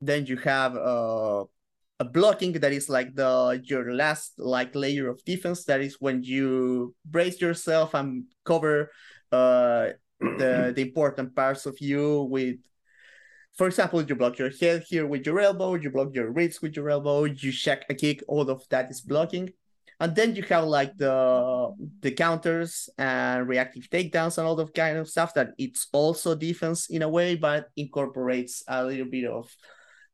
Then 0.00 0.26
you 0.26 0.36
have 0.38 0.76
uh 0.76 1.44
blocking 2.12 2.52
that 2.52 2.72
is 2.72 2.88
like 2.88 3.14
the 3.14 3.60
your 3.64 3.92
last 3.92 4.34
like 4.38 4.74
layer 4.74 5.08
of 5.08 5.24
defense. 5.24 5.64
That 5.64 5.80
is 5.80 5.96
when 6.00 6.22
you 6.22 6.94
brace 7.04 7.40
yourself 7.40 7.94
and 7.94 8.24
cover 8.44 8.90
uh 9.32 9.88
the 10.20 10.72
the 10.76 10.82
important 10.82 11.34
parts 11.34 11.66
of 11.66 11.76
you 11.80 12.22
with 12.30 12.56
for 13.54 13.66
example 13.66 14.02
you 14.02 14.14
block 14.14 14.38
your 14.38 14.50
head 14.50 14.84
here 14.88 15.06
with 15.06 15.26
your 15.26 15.40
elbow 15.40 15.74
you 15.74 15.90
block 15.90 16.08
your 16.14 16.30
ribs 16.30 16.62
with 16.62 16.76
your 16.76 16.90
elbow 16.90 17.24
you 17.24 17.52
check 17.52 17.84
a 17.88 17.94
kick 17.94 18.22
all 18.28 18.48
of 18.50 18.62
that 18.70 18.90
is 18.90 19.00
blocking. 19.00 19.50
And 20.00 20.14
then 20.14 20.34
you 20.34 20.42
have 20.44 20.64
like 20.64 20.96
the 20.96 21.72
the 22.00 22.10
counters 22.10 22.88
and 22.98 23.48
reactive 23.48 23.88
takedowns 23.88 24.38
and 24.38 24.46
all 24.46 24.56
the 24.56 24.66
kind 24.66 24.98
of 24.98 25.08
stuff 25.08 25.34
that 25.34 25.50
it's 25.56 25.86
also 25.92 26.34
defense 26.34 26.90
in 26.90 27.02
a 27.02 27.08
way 27.08 27.36
but 27.36 27.68
incorporates 27.76 28.64
a 28.66 28.84
little 28.84 29.06
bit 29.06 29.24
of 29.24 29.48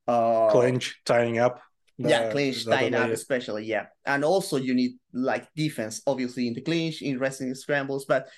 uh 0.06 0.50
clinch 0.50 1.00
tying 1.04 1.38
up 1.38 1.60
yeah, 2.08 2.30
clinch, 2.30 2.64
tying 2.64 2.94
up, 2.94 3.10
especially. 3.10 3.64
Yeah, 3.66 3.86
and 4.06 4.24
also 4.24 4.56
you 4.56 4.74
need 4.74 4.92
like 5.12 5.52
defense, 5.54 6.02
obviously 6.06 6.46
in 6.46 6.54
the 6.54 6.60
clinch, 6.62 7.02
in 7.02 7.18
wrestling 7.18 7.54
scrambles, 7.54 8.04
but 8.06 8.28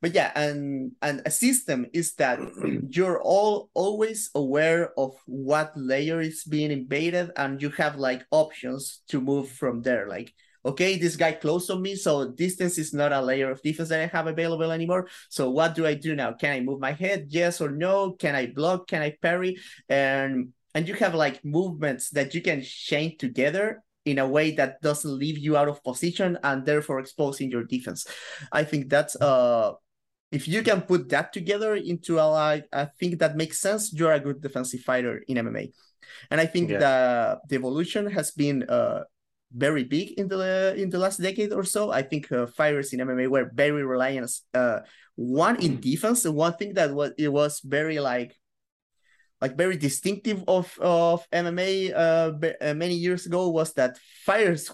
but 0.00 0.14
yeah, 0.14 0.30
and 0.36 0.92
and 1.02 1.22
a 1.26 1.30
system 1.30 1.86
is 1.92 2.14
that 2.14 2.38
you're 2.90 3.20
all 3.20 3.70
always 3.74 4.30
aware 4.34 4.92
of 4.96 5.14
what 5.26 5.72
layer 5.76 6.20
is 6.20 6.44
being 6.44 6.70
invaded, 6.70 7.32
and 7.36 7.60
you 7.60 7.70
have 7.70 7.96
like 7.96 8.24
options 8.30 9.02
to 9.08 9.20
move 9.20 9.50
from 9.50 9.82
there. 9.82 10.08
Like, 10.08 10.32
okay, 10.64 10.96
this 10.96 11.16
guy 11.16 11.32
close 11.32 11.68
on 11.70 11.82
me, 11.82 11.96
so 11.96 12.30
distance 12.30 12.78
is 12.78 12.94
not 12.94 13.12
a 13.12 13.20
layer 13.20 13.50
of 13.50 13.62
defense 13.62 13.88
that 13.88 14.00
I 14.00 14.06
have 14.06 14.28
available 14.28 14.70
anymore. 14.70 15.08
So 15.30 15.50
what 15.50 15.74
do 15.74 15.86
I 15.86 15.94
do 15.94 16.14
now? 16.14 16.32
Can 16.32 16.52
I 16.52 16.60
move 16.60 16.78
my 16.80 16.92
head? 16.92 17.26
Yes 17.30 17.60
or 17.60 17.70
no? 17.70 18.12
Can 18.12 18.36
I 18.36 18.46
block? 18.46 18.86
Can 18.86 19.02
I 19.02 19.16
parry? 19.20 19.56
And 19.88 20.52
and 20.78 20.86
you 20.86 20.94
have 20.94 21.12
like 21.12 21.44
movements 21.44 22.08
that 22.10 22.34
you 22.34 22.40
can 22.40 22.62
chain 22.62 23.18
together 23.18 23.82
in 24.04 24.20
a 24.20 24.28
way 24.28 24.52
that 24.52 24.80
doesn't 24.80 25.18
leave 25.18 25.36
you 25.36 25.56
out 25.56 25.66
of 25.66 25.82
position 25.82 26.38
and 26.44 26.64
therefore 26.64 27.00
exposing 27.00 27.50
your 27.50 27.64
defense. 27.64 28.06
I 28.52 28.62
think 28.62 28.88
that's 28.88 29.16
uh 29.16 29.72
if 30.30 30.46
you 30.46 30.62
can 30.62 30.82
put 30.82 31.08
that 31.08 31.32
together 31.32 31.74
into 31.74 32.20
a 32.20 32.26
like 32.30 32.66
I 32.72 32.84
think 33.00 33.18
that 33.18 33.34
makes 33.34 33.58
sense, 33.58 33.92
you're 33.92 34.12
a 34.12 34.20
good 34.20 34.40
defensive 34.40 34.82
fighter 34.82 35.24
in 35.26 35.38
MMA. 35.38 35.72
And 36.30 36.40
I 36.40 36.46
think 36.46 36.70
yeah. 36.70 36.78
the, 36.78 37.40
the 37.48 37.56
evolution 37.56 38.06
has 38.12 38.30
been 38.30 38.62
uh 38.62 39.02
very 39.50 39.82
big 39.82 40.12
in 40.12 40.28
the 40.28 40.74
in 40.78 40.90
the 40.90 41.00
last 41.00 41.18
decade 41.20 41.52
or 41.52 41.64
so. 41.64 41.90
I 41.90 42.02
think 42.02 42.30
uh, 42.30 42.46
fighters 42.46 42.92
in 42.92 43.00
MMA 43.00 43.26
were 43.26 43.50
very 43.52 43.82
reliant 43.82 44.30
uh 44.54 44.78
one 45.16 45.56
in 45.60 45.80
defense. 45.80 46.22
One 46.24 46.54
thing 46.54 46.74
that 46.74 46.94
was 46.94 47.10
it 47.18 47.32
was 47.32 47.58
very 47.66 47.98
like 47.98 48.38
like 49.40 49.56
very 49.56 49.76
distinctive 49.76 50.42
of 50.48 50.76
of 50.80 51.28
MMA 51.30 51.92
uh, 51.94 52.32
uh, 52.60 52.74
many 52.74 52.94
years 52.94 53.26
ago 53.26 53.48
was 53.48 53.72
that 53.74 53.98
fighters 54.24 54.70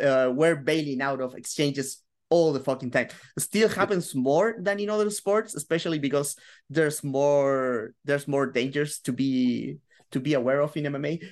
uh, 0.00 0.32
were 0.34 0.56
bailing 0.56 1.02
out 1.02 1.20
of 1.20 1.34
exchanges 1.34 2.02
all 2.30 2.52
the 2.52 2.60
fucking 2.60 2.90
time. 2.90 3.08
It 3.36 3.40
still 3.40 3.68
happens 3.68 4.14
more 4.14 4.56
than 4.58 4.78
in 4.78 4.88
other 4.88 5.10
sports, 5.10 5.54
especially 5.54 5.98
because 5.98 6.36
there's 6.70 7.02
more 7.04 7.92
there's 8.04 8.28
more 8.28 8.46
dangers 8.46 9.00
to 9.00 9.12
be 9.12 9.78
to 10.12 10.20
be 10.20 10.34
aware 10.34 10.60
of 10.60 10.76
in 10.76 10.84
MMA. 10.84 11.22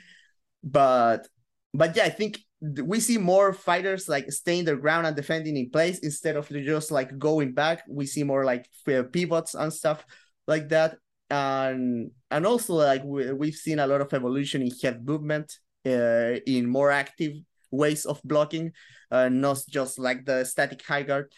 But 0.63 1.29
but 1.73 1.97
yeah, 1.97 2.05
I 2.05 2.11
think 2.11 2.41
we 2.61 2.99
see 2.99 3.19
more 3.19 3.53
fighters 3.53 4.09
like 4.09 4.31
staying 4.33 4.65
their 4.65 4.77
ground 4.77 5.07
and 5.07 5.15
defending 5.15 5.57
in 5.57 5.71
place 5.71 6.01
instead 6.01 6.37
of 6.37 6.49
just 6.49 6.91
like 6.91 7.17
going 7.17 7.53
back. 7.53 7.85
We 7.89 8.07
see 8.07 8.25
more 8.25 8.45
like 8.45 8.69
pivots 8.85 9.55
and 9.55 9.73
stuff 9.73 10.05
like 10.47 10.69
that 10.71 10.97
and 11.31 12.11
and 12.31 12.47
also 12.47 12.75
like 12.75 13.03
we, 13.05 13.33
we've 13.33 13.55
seen 13.55 13.79
a 13.79 13.87
lot 13.87 14.01
of 14.01 14.13
evolution 14.13 14.63
in 14.63 14.71
head 14.83 15.07
movement 15.07 15.59
uh, 15.87 16.37
in 16.47 16.67
more 16.67 16.91
active 16.91 17.33
ways 17.71 18.07
of 18.07 18.21
blocking 18.25 18.73
uh, 19.11 19.29
not 19.29 19.63
just 19.69 19.99
like 19.99 20.25
the 20.25 20.45
static 20.45 20.83
high 20.83 21.03
guard. 21.03 21.33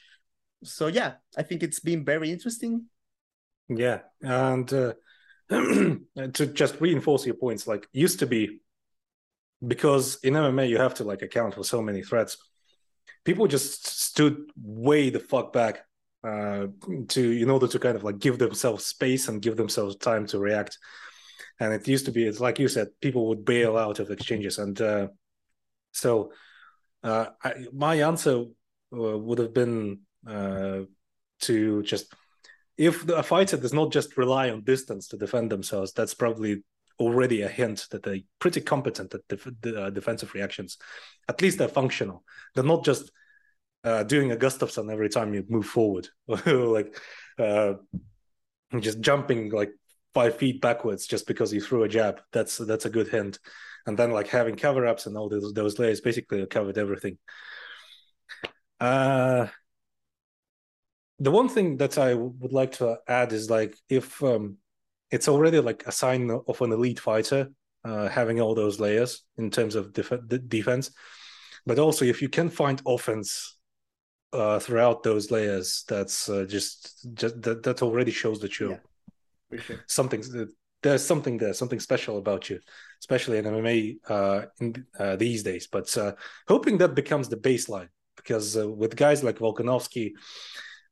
So 0.63 0.89
yeah 0.89 1.15
i 1.39 1.43
think 1.43 1.63
it's 1.63 1.81
been 1.81 2.05
very 2.05 2.31
interesting. 2.31 2.87
Yeah 3.69 4.01
and 4.21 4.73
uh, 4.73 4.93
to 5.51 6.47
just 6.53 6.81
reinforce 6.81 7.25
your 7.27 7.35
points 7.35 7.67
like 7.67 7.89
used 7.93 8.19
to 8.19 8.27
be 8.27 8.61
because 9.67 10.19
in 10.23 10.35
mma 10.35 10.69
you 10.69 10.79
have 10.79 10.95
to 10.95 11.05
like 11.05 11.23
account 11.23 11.55
for 11.55 11.65
so 11.65 11.83
many 11.83 12.03
threats 12.03 12.37
people 13.25 13.47
just 13.47 13.87
stood 13.87 14.37
way 14.57 15.11
the 15.11 15.21
fuck 15.21 15.53
back 15.53 15.85
uh, 16.25 16.67
to 17.09 17.43
in 17.43 17.51
order 17.51 17.67
to 17.69 17.79
kind 17.79 17.97
of 17.97 18.05
like 18.05 18.19
give 18.19 18.39
themselves 18.39 18.87
space 18.87 19.29
and 19.29 19.43
give 19.43 19.57
themselves 19.57 19.97
time 19.97 20.27
to 20.27 20.39
react. 20.39 20.79
And 21.59 21.75
it 21.75 21.87
used 21.87 22.07
to 22.07 22.13
be, 22.13 22.27
it's 22.27 22.41
like 22.41 22.59
you 22.59 22.69
said, 22.69 22.89
people 23.01 23.29
would 23.29 23.45
bail 23.45 23.77
out 23.77 23.99
of 23.99 24.11
exchanges, 24.11 24.59
and 24.59 24.81
uh, 24.81 25.09
so 25.93 26.33
uh, 27.03 27.27
I, 27.43 27.55
my 27.73 28.03
answer 28.03 28.45
uh, 28.93 29.19
would 29.19 29.39
have 29.39 29.53
been 29.53 30.01
uh, 30.27 30.81
to 31.41 31.83
just 31.83 32.15
if 32.81 33.07
a 33.11 33.23
fighter 33.23 33.59
does 33.59 33.75
not 33.75 33.93
just 33.93 34.17
rely 34.17 34.49
on 34.49 34.63
distance 34.63 35.09
to 35.09 35.19
defend 35.19 35.51
themselves, 35.53 35.93
that's 35.93 36.15
probably 36.15 36.63
already 36.99 37.43
a 37.43 37.49
hint 37.49 37.87
that 37.91 38.03
they're 38.03 38.21
pretty 38.39 38.63
competent 38.63 39.15
at 39.15 39.21
def- 39.29 39.47
uh, 39.77 39.91
defensive 39.91 40.33
reactions. 40.33 40.79
At 41.29 41.43
least 41.43 41.59
they're 41.59 41.69
functional. 41.69 42.25
They're 42.55 42.65
not 42.65 42.83
just 42.83 43.11
uh, 43.85 44.03
doing 44.03 44.33
a 44.33 44.37
Gustafsson 44.37 44.93
every 44.93 45.09
time 45.09 45.35
you 45.35 45.45
move 45.49 45.67
forward, 45.67 46.09
like 46.47 46.99
uh, 47.39 47.75
just 48.79 49.01
jumping 49.01 49.51
like 49.51 49.71
five 50.15 50.37
feet 50.37 50.61
backwards 50.61 51.07
just 51.07 51.27
because 51.27 51.53
you 51.53 51.61
threw 51.61 51.85
a 51.85 51.89
jab. 51.89 52.21
That's 52.33 52.59
that's 52.59 52.85
a 52.85 52.91
good 52.91 53.09
hint. 53.09 53.39
And 53.87 53.97
then 53.99 54.11
like 54.11 54.29
having 54.29 54.57
cover 54.57 54.87
ups 54.87 55.07
and 55.07 55.17
all 55.17 55.29
those 55.29 55.53
those 55.55 55.79
layers 55.79 56.01
basically 56.01 56.45
covered 56.47 56.79
everything. 56.79 57.19
Uh, 58.79 59.47
the 61.19 61.31
one 61.31 61.49
thing 61.49 61.77
that 61.79 61.99
I 61.99 62.15
would 62.15 62.53
like 62.53 62.73
to 62.73 62.99
add 63.07 63.33
is 63.33 63.51
like 63.51 63.77
if 63.89 64.23
um, 64.23 64.57
it's 65.11 65.29
already 65.29 65.61
like 65.61 65.85
a 65.87 65.93
sign 65.93 66.31
of 66.31 66.61
an 66.63 66.73
elite 66.73 67.01
fighter 67.01 67.49
uh, 67.85 68.09
having 68.09 68.41
all 68.41 68.55
those 68.55 68.81
layers 68.81 69.23
in 69.37 69.51
terms 69.51 69.75
of 69.75 69.93
def- 69.93 70.13
defense, 70.49 70.91
but 71.67 71.79
also 71.79 72.05
if 72.05 72.23
you 72.23 72.29
can 72.29 72.49
find 72.49 72.81
offense 72.87 73.59
uh, 74.33 74.59
throughout 74.59 75.03
those 75.03 75.31
layers 75.31 75.85
that's 75.89 76.29
uh, 76.29 76.45
just 76.49 77.07
just 77.15 77.41
that, 77.43 77.63
that 77.63 77.83
already 77.83 78.11
shows 78.11 78.41
that 78.41 78.59
you're 78.59 78.81
yeah, 79.51 79.61
sure. 79.61 79.85
something 79.87 80.23
there's 80.83 81.05
something 81.05 81.37
there 81.37 81.53
something 81.53 81.81
special 81.81 82.19
about 82.19 82.49
you 82.49 82.61
especially 83.01 83.39
in 83.39 83.45
mma 83.45 83.97
uh, 84.09 84.43
in 84.61 84.87
uh, 84.99 85.17
these 85.17 85.43
days 85.43 85.67
but 85.67 85.97
uh, 85.99 86.13
hoping 86.49 86.79
that 86.79 86.95
becomes 86.95 87.29
the 87.29 87.37
baseline 87.37 87.89
because 88.17 88.57
uh, 88.57 88.69
with 88.69 88.95
guys 88.97 89.25
like 89.25 89.39
volkanovski 89.39 90.13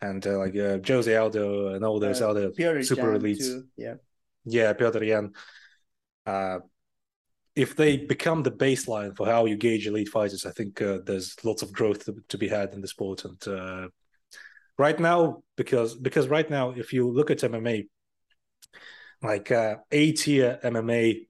and 0.01 0.25
like 0.27 0.55
jose 0.87 1.17
aldo 1.17 1.75
and 1.75 1.85
all 1.85 1.99
those 2.01 2.21
other 2.21 2.51
Petr 2.51 2.85
super 2.85 3.13
Yan 3.13 3.21
elites 3.21 3.39
too. 3.39 3.65
yeah 3.77 3.95
yeah 4.45 4.73
Petr 4.73 5.07
Yan 5.07 5.33
if 7.59 7.75
they 7.75 7.97
become 7.97 8.45
the 8.45 8.53
baseline 8.53 9.17
for 9.17 9.27
how 9.27 9.45
you 9.45 9.57
gauge 9.57 9.89
elite 9.89 10.09
fighters, 10.09 10.47
I 10.47 10.53
think 10.53 10.81
uh, 10.81 10.99
there's 11.05 11.35
lots 11.43 11.63
of 11.63 11.73
growth 11.73 12.05
to, 12.05 12.15
to, 12.29 12.39
be 12.39 12.47
had 12.47 12.73
in 12.73 12.81
the 12.81 12.87
sport. 12.87 13.25
And 13.25 13.49
uh, 13.49 13.89
right 14.79 14.99
now, 14.99 15.43
because 15.57 15.97
because 15.97 16.29
right 16.29 16.49
now, 16.49 16.71
if 16.71 16.93
you 16.93 17.11
look 17.11 17.33
at 17.33 17.39
MMA, 17.39 17.89
like 19.23 19.51
uh, 19.51 19.77
A 19.91 20.13
tier 20.13 20.61
MMA 20.63 21.27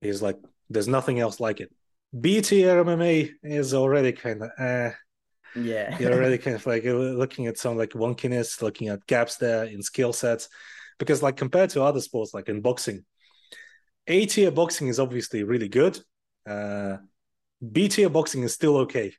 is 0.00 0.22
like 0.22 0.38
there's 0.70 0.88
nothing 0.88 1.20
else 1.20 1.40
like 1.40 1.60
it. 1.60 1.70
B 2.18 2.40
tier 2.40 2.82
MMA 2.82 3.32
is 3.42 3.74
already 3.74 4.12
kind 4.12 4.42
of 4.42 4.50
eh. 4.58 4.92
Yeah, 5.54 5.98
you're 5.98 6.14
already 6.14 6.38
kind 6.44 6.56
of 6.56 6.66
like 6.66 6.86
uh, 6.86 6.94
looking 6.94 7.48
at 7.48 7.58
some 7.58 7.76
like 7.76 7.90
wonkiness, 7.90 8.62
looking 8.62 8.88
at 8.88 9.06
gaps 9.06 9.36
there 9.36 9.64
in 9.64 9.82
skill 9.82 10.14
sets, 10.14 10.48
because 10.98 11.22
like 11.22 11.36
compared 11.36 11.68
to 11.70 11.82
other 11.82 12.00
sports 12.00 12.32
like 12.32 12.48
in 12.48 12.62
boxing, 12.62 13.04
a 14.06 14.26
tier 14.26 14.50
boxing 14.50 14.88
is 14.88 15.00
obviously 15.00 15.42
really 15.44 15.68
good. 15.68 15.98
Uh, 16.48 16.98
B 17.72 17.88
tier 17.88 18.08
boxing 18.08 18.42
is 18.42 18.52
still 18.52 18.76
okay. 18.78 19.12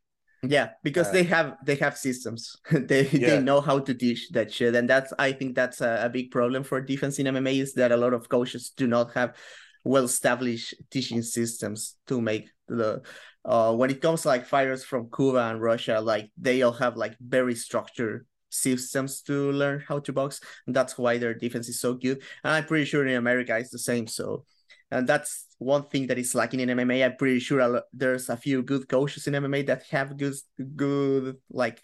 Yeah, 0.43 0.69
because 0.83 1.07
uh, 1.07 1.11
they 1.13 1.23
have 1.23 1.57
they 1.65 1.75
have 1.75 1.97
systems. 1.97 2.55
they 2.71 3.07
yeah. 3.09 3.29
they 3.29 3.39
know 3.41 3.59
how 3.59 3.79
to 3.79 3.93
teach 3.93 4.29
that 4.29 4.53
shit, 4.53 4.75
and 4.75 4.89
that's 4.89 5.13
I 5.17 5.31
think 5.31 5.55
that's 5.55 5.81
a, 5.81 6.01
a, 6.03 6.09
big 6.09 6.31
problem 6.31 6.63
for 6.63 6.79
defense 6.79 7.17
in 7.17 7.25
MMA 7.25 7.59
is 7.59 7.73
that 7.73 7.91
a 7.91 7.97
lot 7.97 8.13
of 8.13 8.29
coaches 8.29 8.69
do 8.69 8.85
not 8.85 9.13
have 9.13 9.35
well 9.83 10.05
established 10.05 10.75
teaching 10.91 11.21
systems 11.21 11.95
to 12.07 12.21
make 12.21 12.49
the. 12.67 13.01
Uh, 13.43 13.73
when 13.73 13.89
it 13.89 14.01
comes 14.01 14.23
to 14.23 14.27
like 14.27 14.45
fighters 14.45 14.83
from 14.83 15.09
Cuba 15.09 15.39
and 15.39 15.61
Russia, 15.61 16.01
like 16.01 16.29
they 16.37 16.61
all 16.61 16.73
have 16.73 16.97
like 16.97 17.15
very 17.19 17.55
structured 17.55 18.27
systems 18.49 19.21
to 19.21 19.51
learn 19.53 19.83
how 19.87 19.99
to 19.99 20.13
box, 20.13 20.39
and 20.67 20.75
that's 20.75 20.97
why 20.97 21.17
their 21.17 21.33
defense 21.33 21.67
is 21.67 21.79
so 21.79 21.93
good. 21.93 22.21
And 22.43 22.53
I'm 22.53 22.65
pretty 22.65 22.85
sure 22.85 23.07
in 23.07 23.15
America 23.15 23.57
it's 23.57 23.71
the 23.71 23.79
same. 23.79 24.05
So 24.05 24.45
and 24.91 25.07
that's 25.07 25.45
one 25.59 25.83
thing 25.87 26.07
that 26.07 26.17
is 26.17 26.33
lacking 26.35 26.59
in 26.61 26.69
MMA. 26.69 27.03
I'm 27.05 27.17
pretty 27.17 27.39
sure 27.39 27.81
there's 27.93 28.29
a 28.29 28.37
few 28.37 28.63
good 28.63 28.87
coaches 28.87 29.27
in 29.27 29.33
MMA 29.33 29.65
that 29.67 29.83
have 29.91 30.17
good, 30.17 30.35
good 30.75 31.37
like 31.49 31.81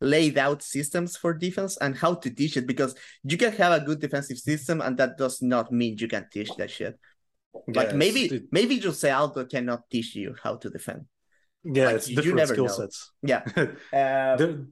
laid 0.00 0.36
out 0.38 0.62
systems 0.62 1.16
for 1.16 1.32
defense 1.32 1.76
and 1.76 1.96
how 1.96 2.14
to 2.14 2.28
teach 2.30 2.56
it 2.56 2.66
because 2.66 2.94
you 3.22 3.36
can 3.36 3.52
have 3.52 3.72
a 3.80 3.84
good 3.84 4.00
defensive 4.00 4.38
system 4.38 4.80
and 4.80 4.96
that 4.98 5.16
does 5.16 5.40
not 5.42 5.70
mean 5.70 5.96
you 5.98 6.08
can 6.08 6.26
teach 6.32 6.50
that 6.56 6.70
shit. 6.70 6.98
Like 7.68 7.88
Yes, 7.88 7.94
maybe 7.94 8.22
it- 8.24 8.42
maybe 8.50 8.78
Jose 8.80 9.08
Aldo 9.08 9.44
cannot 9.44 9.88
teach 9.90 10.16
you 10.16 10.34
how 10.42 10.56
to 10.56 10.70
defend. 10.70 11.02
yeah, 11.62 11.86
like, 11.86 11.96
it's 11.96 12.08
you 12.08 12.16
different 12.16 12.36
never 12.38 12.54
skill 12.54 12.64
know. 12.66 12.72
sets. 12.72 13.12
Yeah. 13.22 13.42
Uh, 13.92 14.36
The- 14.40 14.66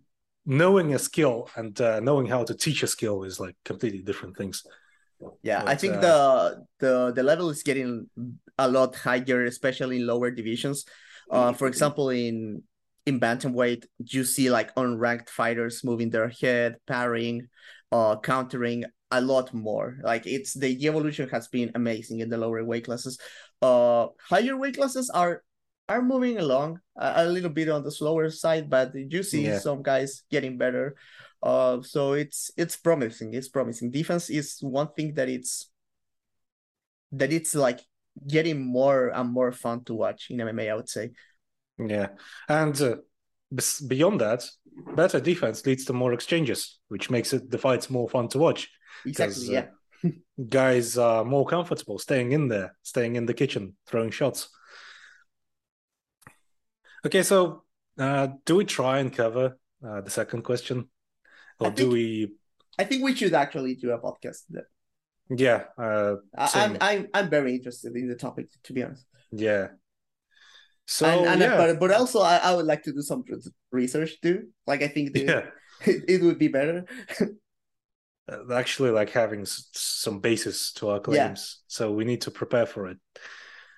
knowing 0.46 0.94
a 0.94 0.98
skill 0.98 1.48
and 1.54 1.78
uh, 1.80 2.00
knowing 2.00 2.26
how 2.26 2.42
to 2.42 2.54
teach 2.54 2.82
a 2.82 2.86
skill 2.88 3.22
is 3.24 3.38
like 3.38 3.54
completely 3.64 4.00
different 4.02 4.36
things. 4.36 4.64
Yeah, 5.42 5.62
I 5.66 5.74
think 5.74 5.94
uh, 5.96 6.00
the 6.00 6.66
the 6.78 7.12
the 7.16 7.22
level 7.22 7.50
is 7.50 7.62
getting 7.62 8.08
a 8.58 8.68
lot 8.68 8.94
higher, 8.96 9.44
especially 9.44 10.00
in 10.00 10.06
lower 10.06 10.30
divisions. 10.30 10.84
Uh, 11.30 11.52
for 11.52 11.66
example, 11.68 12.10
in 12.10 12.62
in 13.06 13.20
bantamweight, 13.20 13.84
you 13.98 14.24
see 14.24 14.50
like 14.50 14.74
unranked 14.74 15.28
fighters 15.28 15.84
moving 15.84 16.10
their 16.10 16.28
head, 16.28 16.76
parrying, 16.86 17.48
uh, 17.92 18.16
countering 18.20 18.84
a 19.10 19.20
lot 19.20 19.52
more. 19.52 19.98
Like 20.04 20.26
it's 20.26 20.54
the, 20.54 20.76
the 20.76 20.86
evolution 20.86 21.28
has 21.30 21.48
been 21.48 21.72
amazing 21.74 22.20
in 22.20 22.28
the 22.30 22.38
lower 22.38 22.64
weight 22.64 22.84
classes. 22.84 23.18
Uh, 23.62 24.08
higher 24.28 24.56
weight 24.56 24.76
classes 24.76 25.10
are 25.10 25.42
are 25.88 26.02
moving 26.02 26.38
along 26.38 26.78
a, 26.96 27.24
a 27.24 27.26
little 27.26 27.50
bit 27.50 27.68
on 27.68 27.82
the 27.82 27.90
slower 27.90 28.30
side, 28.30 28.70
but 28.70 28.92
you 28.94 29.22
see 29.22 29.46
Yeah. 29.46 29.58
some 29.58 29.82
guys 29.82 30.22
getting 30.30 30.56
better. 30.56 30.94
Uh, 31.42 31.80
so 31.82 32.12
it's 32.12 32.50
it's 32.56 32.76
promising. 32.76 33.34
It's 33.34 33.48
promising. 33.48 33.90
Defense 33.90 34.30
is 34.30 34.58
one 34.60 34.88
thing 34.88 35.14
that 35.14 35.28
it's 35.28 35.70
that 37.12 37.32
it's 37.32 37.54
like 37.54 37.80
getting 38.26 38.60
more 38.60 39.08
and 39.08 39.32
more 39.32 39.52
fun 39.52 39.84
to 39.84 39.94
watch 39.94 40.30
in 40.30 40.38
MMA. 40.38 40.70
I 40.70 40.74
would 40.74 40.88
say. 40.88 41.12
Yeah, 41.78 42.08
and 42.48 42.80
uh, 42.80 42.96
beyond 43.86 44.20
that, 44.20 44.44
better 44.94 45.20
defense 45.20 45.64
leads 45.64 45.84
to 45.86 45.92
more 45.92 46.12
exchanges, 46.12 46.78
which 46.88 47.10
makes 47.10 47.32
it 47.32 47.50
the 47.50 47.58
fights 47.58 47.90
more 47.90 48.08
fun 48.08 48.28
to 48.28 48.38
watch. 48.38 48.70
Exactly. 49.06 49.56
uh, 49.56 49.62
Yeah. 50.02 50.10
Guys 50.48 50.98
are 50.98 51.24
more 51.24 51.46
comfortable 51.46 51.98
staying 51.98 52.32
in 52.32 52.48
there, 52.48 52.76
staying 52.82 53.16
in 53.16 53.26
the 53.26 53.34
kitchen, 53.34 53.76
throwing 53.86 54.10
shots. 54.10 54.48
Okay, 57.04 57.22
so 57.22 57.64
uh, 57.98 58.28
do 58.44 58.56
we 58.56 58.64
try 58.64 58.98
and 58.98 59.12
cover 59.12 59.58
uh, 59.86 60.00
the 60.02 60.10
second 60.10 60.42
question, 60.42 60.88
Or 61.60 61.70
do 61.70 61.90
we? 61.90 62.32
I 62.78 62.84
think 62.84 63.04
we 63.04 63.14
should 63.14 63.34
actually 63.34 63.74
do 63.76 63.90
a 63.90 63.98
podcast. 63.98 64.40
That 64.50 64.64
Yeah, 65.28 65.64
uh. 65.78 66.16
I'm 66.36 66.76
I'm 66.80 67.08
I'm 67.14 67.28
very 67.30 67.54
interested 67.54 67.94
in 67.96 68.08
the 68.08 68.16
topic 68.16 68.46
to 68.64 68.72
be 68.72 68.82
honest. 68.82 69.04
yeah. 69.32 69.68
So 70.86 71.06
and, 71.06 71.26
and 71.26 71.40
yeah, 71.40 71.56
but 71.56 71.78
but 71.78 71.90
also 71.92 72.20
I, 72.20 72.36
I 72.38 72.54
would 72.56 72.66
like 72.66 72.82
to 72.84 72.92
do 72.92 73.02
some 73.02 73.22
research 73.70 74.20
too. 74.20 74.48
Like 74.66 74.82
I 74.82 74.88
think 74.88 75.12
the, 75.12 75.20
yeah. 75.20 75.42
it, 75.86 76.04
it 76.08 76.22
would 76.22 76.38
be 76.38 76.48
better. 76.48 76.84
uh, 78.30 78.54
actually 78.54 78.90
like 78.90 79.10
having 79.10 79.44
some 79.46 80.20
basis 80.20 80.72
to 80.74 80.88
our 80.88 81.00
claims 81.00 81.18
Yeah. 81.18 81.64
so 81.68 81.92
we 81.92 82.04
need 82.04 82.20
to 82.22 82.30
prepare 82.30 82.66
for 82.66 82.86
it 82.88 82.98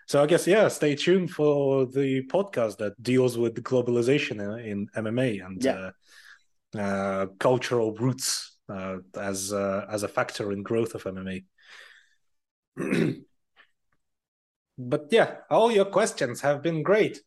so 0.06 0.22
i 0.22 0.26
guess 0.26 0.46
yeah 0.46 0.68
stay 0.68 0.94
tuned 0.94 1.30
for 1.30 1.86
the 1.86 2.22
podcast 2.26 2.76
that 2.78 3.00
deals 3.02 3.38
with 3.38 3.54
globalization 3.62 4.36
in, 4.42 4.88
in 4.94 5.04
mma 5.04 5.44
and 5.46 5.62
Yeah. 5.64 5.72
uh, 5.74 5.90
uh, 6.78 7.26
cultural 7.38 7.94
roots 7.94 8.56
uh, 8.68 8.96
as 9.18 9.52
uh, 9.52 9.86
as 9.90 10.02
a 10.02 10.08
factor 10.08 10.52
in 10.52 10.62
growth 10.62 10.94
of 10.94 11.04
mma 11.04 11.44
but 14.78 15.06
yeah 15.10 15.36
all 15.50 15.70
your 15.70 15.84
questions 15.86 16.40
have 16.40 16.62
been 16.62 16.82
great 16.82 17.20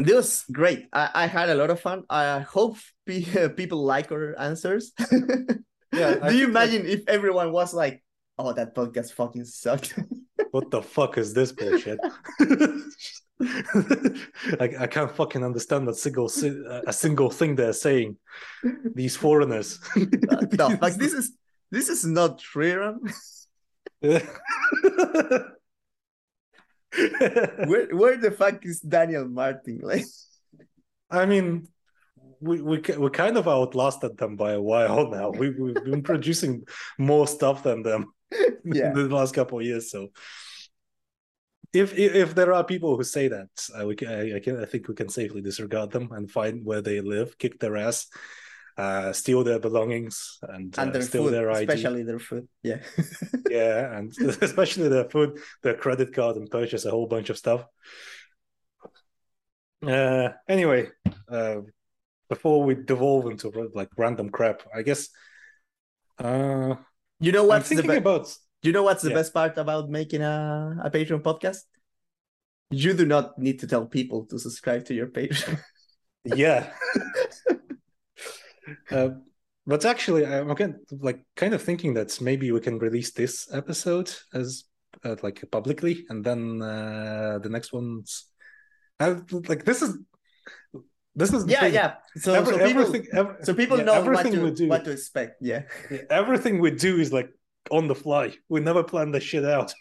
This 0.00 0.16
was 0.16 0.44
great. 0.48 0.88
I, 0.96 1.10
I 1.12 1.26
had 1.28 1.50
a 1.52 1.54
lot 1.60 1.68
of 1.68 1.76
fun. 1.78 2.04
I 2.08 2.40
hope 2.40 2.78
pe- 3.04 3.52
people 3.60 3.84
like 3.84 4.08
our 4.12 4.32
answers. 4.40 4.92
Yeah, 5.92 6.16
I 6.22 6.30
Do 6.30 6.36
you 6.38 6.46
think 6.46 6.54
that- 6.54 6.72
imagine 6.72 6.82
if 6.86 7.02
everyone 7.04 7.52
was 7.52 7.74
like, 7.74 8.00
"Oh, 8.38 8.54
that 8.56 8.72
podcast 8.78 9.12
fucking 9.12 9.44
sucked"? 9.44 9.92
what 10.54 10.70
the 10.70 10.80
fuck 10.80 11.18
is 11.18 11.34
this 11.34 11.52
bullshit? 11.52 11.98
I, 14.60 14.70
I 14.80 14.86
can't 14.86 15.10
fucking 15.10 15.44
understand 15.44 15.88
a 15.88 15.94
single 15.94 16.30
a 16.86 16.92
single 16.92 17.30
thing 17.30 17.56
they're 17.56 17.72
saying. 17.72 18.16
These 18.94 19.16
foreigners. 19.16 19.80
no, 19.96 20.78
like 20.80 20.94
this 21.02 21.12
is 21.12 21.32
this 21.70 21.88
is 21.88 22.04
not 22.04 22.40
Triran. 22.40 22.98
Where 26.92 27.86
where 27.94 28.16
the 28.16 28.32
fuck 28.36 28.66
is 28.66 28.80
Daniel 28.80 29.28
Martin? 29.28 29.78
Like, 29.82 30.04
I 31.08 31.24
mean, 31.24 31.68
we 32.40 32.60
we 32.60 32.82
we 32.98 33.10
kind 33.10 33.36
of 33.36 33.46
outlasted 33.46 34.18
them 34.18 34.36
by 34.36 34.52
a 34.52 34.60
while 34.60 35.08
now. 35.08 35.30
We 35.30 35.50
we've 35.50 35.84
been 35.84 36.02
producing 36.02 36.64
more 36.98 37.28
stuff 37.28 37.62
than 37.62 37.82
them 37.82 38.12
yeah, 38.64 38.88
in 38.88 38.94
the 38.94 39.14
last 39.14 39.34
couple 39.34 39.60
of 39.60 39.64
years. 39.64 39.90
So, 39.90 40.08
if 41.72 41.96
if, 41.96 42.14
if 42.14 42.34
there 42.34 42.52
are 42.52 42.64
people 42.64 42.96
who 42.96 43.04
say 43.04 43.28
that, 43.28 43.48
uh, 43.78 43.86
we 43.86 43.94
can, 43.94 44.08
I, 44.08 44.36
I 44.36 44.40
can 44.40 44.60
I 44.60 44.64
think 44.66 44.88
we 44.88 44.94
can 44.94 45.08
safely 45.08 45.40
disregard 45.40 45.90
them 45.90 46.10
and 46.12 46.30
find 46.30 46.64
where 46.64 46.80
they 46.80 47.00
live, 47.00 47.38
kick 47.38 47.58
their 47.60 47.76
ass, 47.76 48.06
uh, 48.76 49.12
steal 49.12 49.44
their 49.44 49.58
belongings, 49.58 50.38
and, 50.42 50.76
and 50.78 50.96
uh, 50.96 51.00
steal 51.00 51.24
food, 51.24 51.34
their 51.34 51.50
ID. 51.50 51.66
especially 51.66 52.02
their 52.02 52.18
food. 52.18 52.48
Yeah, 52.62 52.80
yeah, 53.50 53.96
and 53.96 54.12
especially 54.42 54.88
their 54.88 55.08
food, 55.08 55.38
their 55.62 55.74
credit 55.74 56.12
card, 56.12 56.36
and 56.36 56.50
purchase 56.50 56.84
a 56.84 56.90
whole 56.90 57.06
bunch 57.06 57.30
of 57.30 57.38
stuff. 57.38 57.64
Uh, 59.86 60.30
anyway, 60.48 60.88
uh, 61.30 61.56
before 62.28 62.62
we 62.64 62.74
devolve 62.74 63.26
into 63.26 63.50
like 63.74 63.88
random 63.96 64.30
crap, 64.30 64.62
I 64.74 64.82
guess. 64.82 65.08
Uh, 66.18 66.74
you 67.18 67.32
know 67.32 67.42
I'm 67.42 67.48
what's 67.48 67.68
the 67.68 67.76
thinking 67.76 67.92
be- 67.92 67.96
about 67.96 68.34
you 68.68 68.72
know 68.72 68.82
what's 68.82 69.02
the 69.02 69.10
yeah. 69.10 69.16
best 69.16 69.32
part 69.34 69.56
about 69.58 69.88
making 69.88 70.22
a 70.22 70.76
a 70.84 70.90
Patreon 70.90 71.22
podcast? 71.22 71.64
You 72.70 72.92
do 72.94 73.04
not 73.06 73.38
need 73.38 73.58
to 73.60 73.66
tell 73.66 73.86
people 73.86 74.26
to 74.26 74.38
subscribe 74.38 74.84
to 74.86 74.94
your 74.94 75.08
Patreon. 75.08 75.58
yeah. 76.24 76.70
uh, 78.90 79.10
but 79.66 79.84
actually, 79.84 80.26
I'm 80.26 80.50
again 80.50 80.80
like 80.90 81.20
kind 81.36 81.54
of 81.54 81.62
thinking 81.62 81.94
that 81.94 82.20
maybe 82.20 82.52
we 82.52 82.60
can 82.60 82.78
release 82.78 83.12
this 83.12 83.48
episode 83.52 84.12
as 84.34 84.64
uh, 85.04 85.16
like 85.22 85.44
publicly, 85.50 86.06
and 86.08 86.24
then 86.24 86.62
uh, 86.62 87.38
the 87.42 87.48
next 87.48 87.72
one's 87.72 88.26
uh, 89.00 89.16
like 89.48 89.64
this 89.64 89.82
is 89.82 89.98
this 91.14 91.32
is 91.32 91.46
yeah, 91.46 91.60
thing. 91.60 91.74
yeah. 91.74 91.94
So, 92.16 92.34
Every- 92.34 92.52
so 92.52 92.66
people 92.66 92.82
everything, 92.82 93.06
ev- 93.12 93.36
so 93.42 93.54
people 93.54 93.76
know 93.78 94.00
what 94.02 94.20
everything 94.20 94.42
we 94.42 94.50
to 94.50 94.54
do. 94.56 94.68
what 94.68 94.84
to 94.84 94.92
expect. 94.92 95.36
Yeah. 95.40 95.62
yeah, 95.90 96.02
everything 96.10 96.60
we 96.60 96.70
do 96.70 96.98
is 96.98 97.12
like 97.12 97.30
on 97.70 97.88
the 97.88 97.94
fly. 97.94 98.32
We 98.48 98.60
never 98.60 98.82
plan 98.82 99.10
the 99.12 99.20
shit 99.20 99.44
out. 99.44 99.72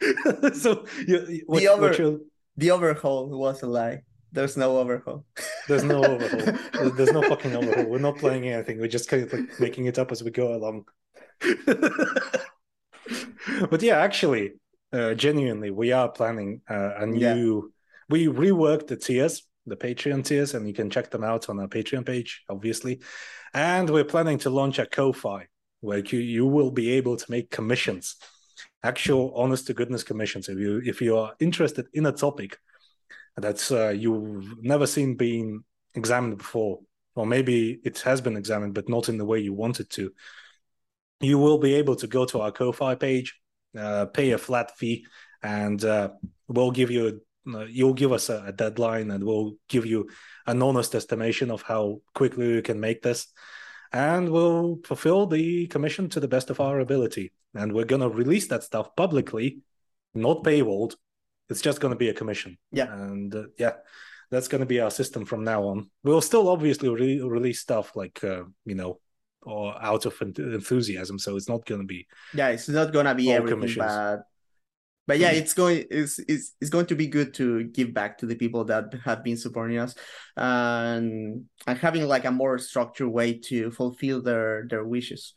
so 0.54 0.86
you, 1.06 1.42
what, 1.46 1.60
The 1.60 1.68
over- 1.68 1.94
you'll- 1.94 2.20
The 2.56 2.70
overhaul 2.72 3.28
was 3.28 3.62
a 3.62 3.66
lie. 3.66 4.02
There's 4.32 4.56
no 4.56 4.78
overhaul. 4.78 5.24
There's 5.68 5.84
no 5.84 6.04
overhaul. 6.12 6.40
There's- 6.72 6.92
There's 6.96 7.12
no 7.12 7.22
fucking 7.22 7.54
overhaul. 7.56 7.86
We're 7.86 7.98
not 7.98 8.18
playing 8.18 8.46
anything. 8.48 8.78
We're 8.80 8.88
just 8.88 9.08
kind 9.08 9.22
of 9.24 9.32
like 9.32 9.60
making 9.60 9.86
it 9.86 9.98
up 9.98 10.12
as 10.12 10.22
we 10.22 10.30
go 10.30 10.54
along. 10.54 10.84
but 13.70 13.82
yeah, 13.82 13.98
actually, 13.98 14.52
uh, 14.92 15.14
genuinely, 15.14 15.70
we 15.70 15.92
are 15.92 16.08
planning 16.08 16.60
uh, 16.68 16.92
a 16.98 17.06
Yeah. 17.14 17.34
new. 17.34 17.72
We 18.08 18.26
reworked 18.26 18.86
the 18.88 18.96
tiers, 18.96 19.42
the 19.66 19.76
Patreon 19.76 20.24
tiers, 20.24 20.54
and 20.54 20.66
you 20.66 20.74
can 20.74 20.90
check 20.90 21.10
them 21.10 21.24
out 21.24 21.48
on 21.48 21.60
our 21.60 21.68
Patreon 21.68 22.04
page, 22.06 22.42
obviously. 22.48 23.00
And 23.54 23.88
we're 23.90 24.04
planning 24.04 24.38
to 24.38 24.50
launch 24.50 24.78
a 24.78 24.86
Ko-fi 24.86 25.46
where 25.80 25.98
you, 25.98 26.18
you 26.18 26.46
will 26.46 26.70
be 26.70 26.92
able 26.92 27.16
to 27.16 27.30
make 27.30 27.50
commissions, 27.50 28.16
actual 28.82 29.32
honest 29.34 29.66
to 29.66 29.74
goodness 29.74 30.02
commissions. 30.02 30.48
If 30.48 30.58
you 30.58 30.82
if 30.84 31.00
you 31.00 31.16
are 31.16 31.34
interested 31.40 31.86
in 31.92 32.06
a 32.06 32.12
topic 32.12 32.58
that's 33.36 33.70
uh, 33.70 33.90
you've 33.90 34.62
never 34.62 34.86
seen 34.86 35.16
being 35.16 35.64
examined 35.94 36.38
before, 36.38 36.80
or 37.14 37.26
maybe 37.26 37.80
it 37.84 38.00
has 38.00 38.20
been 38.20 38.36
examined 38.36 38.74
but 38.74 38.88
not 38.88 39.08
in 39.08 39.18
the 39.18 39.24
way 39.24 39.38
you 39.38 39.52
want 39.52 39.80
it 39.80 39.90
to, 39.90 40.12
you 41.20 41.38
will 41.38 41.58
be 41.58 41.74
able 41.74 41.96
to 41.96 42.06
go 42.06 42.24
to 42.24 42.40
our 42.40 42.52
Ko-fi 42.52 42.94
page, 42.94 43.38
uh, 43.76 44.06
pay 44.06 44.32
a 44.32 44.38
flat 44.38 44.76
fee, 44.76 45.06
and 45.42 45.84
uh, 45.84 46.10
we'll 46.48 46.70
give 46.70 46.90
you. 46.90 47.20
Uh, 47.48 47.64
you'll 47.64 47.94
give 47.94 48.12
us 48.12 48.28
a, 48.28 48.44
a 48.46 48.52
deadline, 48.52 49.10
and 49.10 49.24
we'll 49.24 49.54
give 49.68 49.86
you 49.86 50.06
an 50.46 50.62
honest 50.62 50.94
estimation 50.94 51.50
of 51.50 51.62
how 51.62 51.98
quickly 52.14 52.56
we 52.56 52.62
can 52.62 52.78
make 52.78 53.00
this, 53.00 53.32
and 53.92 54.28
we'll 54.30 54.78
fulfill 54.84 55.26
the 55.26 55.66
commission 55.68 56.08
to 56.10 56.20
the 56.20 56.28
best 56.28 56.50
of 56.50 56.60
our 56.60 56.80
ability. 56.80 57.32
And 57.54 57.72
we're 57.72 57.84
gonna 57.84 58.08
release 58.08 58.48
that 58.48 58.62
stuff 58.62 58.94
publicly, 58.96 59.60
not 60.14 60.44
paywalled. 60.44 60.94
It's 61.48 61.62
just 61.62 61.80
gonna 61.80 61.96
be 61.96 62.08
a 62.10 62.14
commission. 62.14 62.58
Yeah. 62.72 62.92
and 62.92 63.34
uh, 63.34 63.44
yeah, 63.58 63.72
that's 64.30 64.48
gonna 64.48 64.66
be 64.66 64.80
our 64.80 64.90
system 64.90 65.24
from 65.24 65.44
now 65.44 65.64
on. 65.64 65.90
We'll 66.04 66.20
still 66.20 66.48
obviously 66.48 66.88
re- 66.90 67.20
release 67.22 67.60
stuff 67.60 67.96
like 67.96 68.22
uh, 68.22 68.44
you 68.66 68.74
know, 68.74 69.00
or 69.42 69.74
out 69.82 70.04
of 70.04 70.14
enthusiasm. 70.20 71.18
So 71.18 71.36
it's 71.36 71.48
not 71.48 71.64
gonna 71.64 71.84
be 71.84 72.06
Yeah, 72.34 72.48
it's 72.48 72.68
not 72.68 72.92
gonna 72.92 73.14
be 73.14 73.28
All 73.30 73.36
everything, 73.36 73.58
commissions. 73.60 73.86
but 73.86 74.22
but 75.08 75.18
yeah, 75.18 75.30
hmm. 75.32 75.40
it's 75.40 75.54
going 75.54 75.86
it's, 75.90 76.20
it's 76.28 76.52
it's 76.60 76.70
going 76.70 76.84
to 76.86 76.94
be 76.94 77.08
good 77.08 77.32
to 77.40 77.64
give 77.64 77.94
back 77.94 78.18
to 78.18 78.26
the 78.26 78.36
people 78.36 78.62
that 78.66 78.92
have 79.04 79.24
been 79.24 79.38
supporting 79.38 79.78
us, 79.78 79.96
and 80.36 81.46
and 81.66 81.78
having 81.78 82.04
like 82.06 82.26
a 82.26 82.30
more 82.30 82.58
structured 82.58 83.08
way 83.08 83.32
to 83.48 83.70
fulfill 83.72 84.20
their 84.22 84.68
their 84.68 84.84
wishes. 84.84 85.32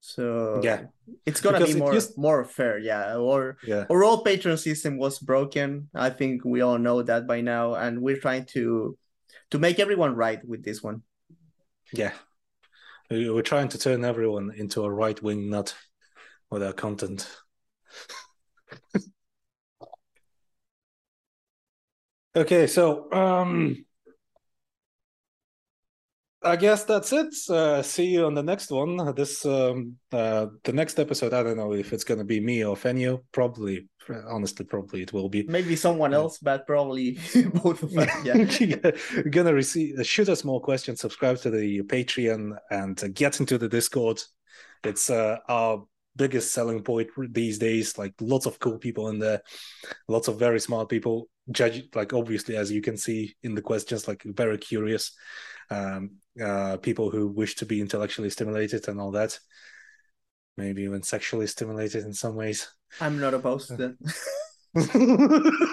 So 0.00 0.60
Yeah. 0.64 0.90
it's 1.24 1.40
gonna 1.40 1.60
Because 1.60 1.74
be 1.74 1.80
more 1.80 1.94
used- 1.94 2.18
more 2.18 2.44
fair, 2.44 2.76
yeah. 2.78 3.14
Or 3.16 3.56
Yeah. 3.62 3.86
our 3.88 4.02
old 4.02 4.24
patron 4.24 4.58
system 4.58 4.98
was 4.98 5.20
broken. 5.22 5.88
I 5.94 6.10
think 6.10 6.44
we 6.44 6.60
all 6.60 6.78
know 6.78 7.02
that 7.02 7.28
by 7.28 7.40
now, 7.40 7.74
and 7.74 8.02
we're 8.02 8.18
trying 8.20 8.46
to 8.58 8.98
to 9.52 9.58
make 9.58 9.78
everyone 9.78 10.16
right 10.16 10.42
with 10.44 10.64
this 10.64 10.82
one. 10.82 11.02
Yeah. 11.92 12.14
We're 13.10 13.42
trying 13.46 13.68
to 13.68 13.78
turn 13.78 14.04
everyone 14.04 14.50
into 14.56 14.82
a 14.82 14.90
right 14.90 15.22
wing 15.22 15.50
nut 15.50 15.76
with 16.50 16.62
our 16.62 16.72
content. 16.74 17.28
okay, 22.36 22.66
so 22.66 23.10
um 23.12 23.84
I 26.44 26.56
guess 26.56 26.82
that's 26.82 27.12
it. 27.12 27.32
Uh, 27.48 27.82
see 27.82 28.06
you 28.06 28.26
on 28.26 28.34
the 28.34 28.42
next 28.42 28.70
one. 28.72 29.14
This 29.14 29.46
um 29.46 29.96
uh 30.10 30.46
the 30.64 30.72
next 30.72 30.98
episode, 30.98 31.32
I 31.32 31.42
don't 31.42 31.56
know 31.56 31.72
if 31.72 31.92
it's 31.92 32.04
gonna 32.04 32.24
be 32.24 32.40
me 32.40 32.64
or 32.64 32.74
Feño. 32.74 33.22
Probably 33.32 33.88
honestly, 34.28 34.64
probably 34.66 35.02
it 35.02 35.12
will 35.12 35.28
be. 35.28 35.44
Maybe 35.44 35.76
someone 35.76 36.10
Yeah. 36.10 36.18
else, 36.18 36.38
but 36.38 36.66
probably 36.66 37.18
both 37.62 37.82
of 37.84 37.96
us. 37.96 38.08
Yeah. 38.24 38.90
gonna 39.30 39.54
receive 39.54 40.04
shoot 40.04 40.28
us 40.28 40.42
more 40.44 40.60
questions, 40.60 41.00
subscribe 41.00 41.38
to 41.38 41.50
the 41.50 41.82
Patreon, 41.82 42.56
and 42.70 43.02
uh, 43.04 43.08
get 43.14 43.38
into 43.38 43.56
the 43.56 43.68
Discord. 43.68 44.20
It's 44.82 45.10
uh, 45.10 45.38
our 45.48 45.84
biggest 46.16 46.52
selling 46.52 46.82
point 46.82 47.08
these 47.30 47.58
days. 47.58 47.98
Like 47.98 48.14
lots 48.20 48.46
of 48.46 48.58
cool 48.58 48.78
people 48.78 49.08
in 49.08 49.18
there, 49.18 49.42
lots 50.08 50.28
of 50.28 50.38
very 50.38 50.60
smart 50.60 50.88
people. 50.88 51.28
Judge 51.50 51.84
like 51.94 52.12
obviously, 52.12 52.56
as 52.56 52.70
you 52.70 52.82
can 52.82 52.96
see 52.96 53.34
in 53.42 53.54
the 53.54 53.62
questions, 53.62 54.06
like 54.06 54.22
very 54.24 54.58
curious, 54.58 55.12
um, 55.70 56.12
uh, 56.42 56.76
people 56.78 57.10
who 57.10 57.28
wish 57.28 57.56
to 57.56 57.66
be 57.66 57.80
intellectually 57.80 58.30
stimulated 58.30 58.88
and 58.88 59.00
all 59.00 59.10
that. 59.12 59.38
Maybe 60.56 60.82
even 60.82 61.02
sexually 61.02 61.46
stimulated 61.46 62.04
in 62.04 62.12
some 62.12 62.36
ways. 62.36 62.68
I'm 63.00 63.18
not 63.18 63.34
opposed 63.34 63.68
to 63.68 63.76
that. 63.76 63.96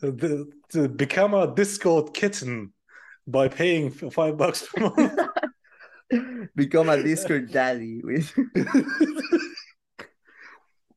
the, 0.00 0.50
to 0.70 0.88
become 0.88 1.34
a 1.34 1.54
Discord 1.54 2.14
kitten 2.14 2.72
by 3.26 3.48
paying 3.48 3.90
five 3.90 4.36
bucks 4.36 4.66
per 4.66 4.90
month. 4.90 5.20
Become 6.54 6.88
a 6.88 7.02
Discord 7.02 7.52
daddy 7.52 8.00
with 8.02 8.32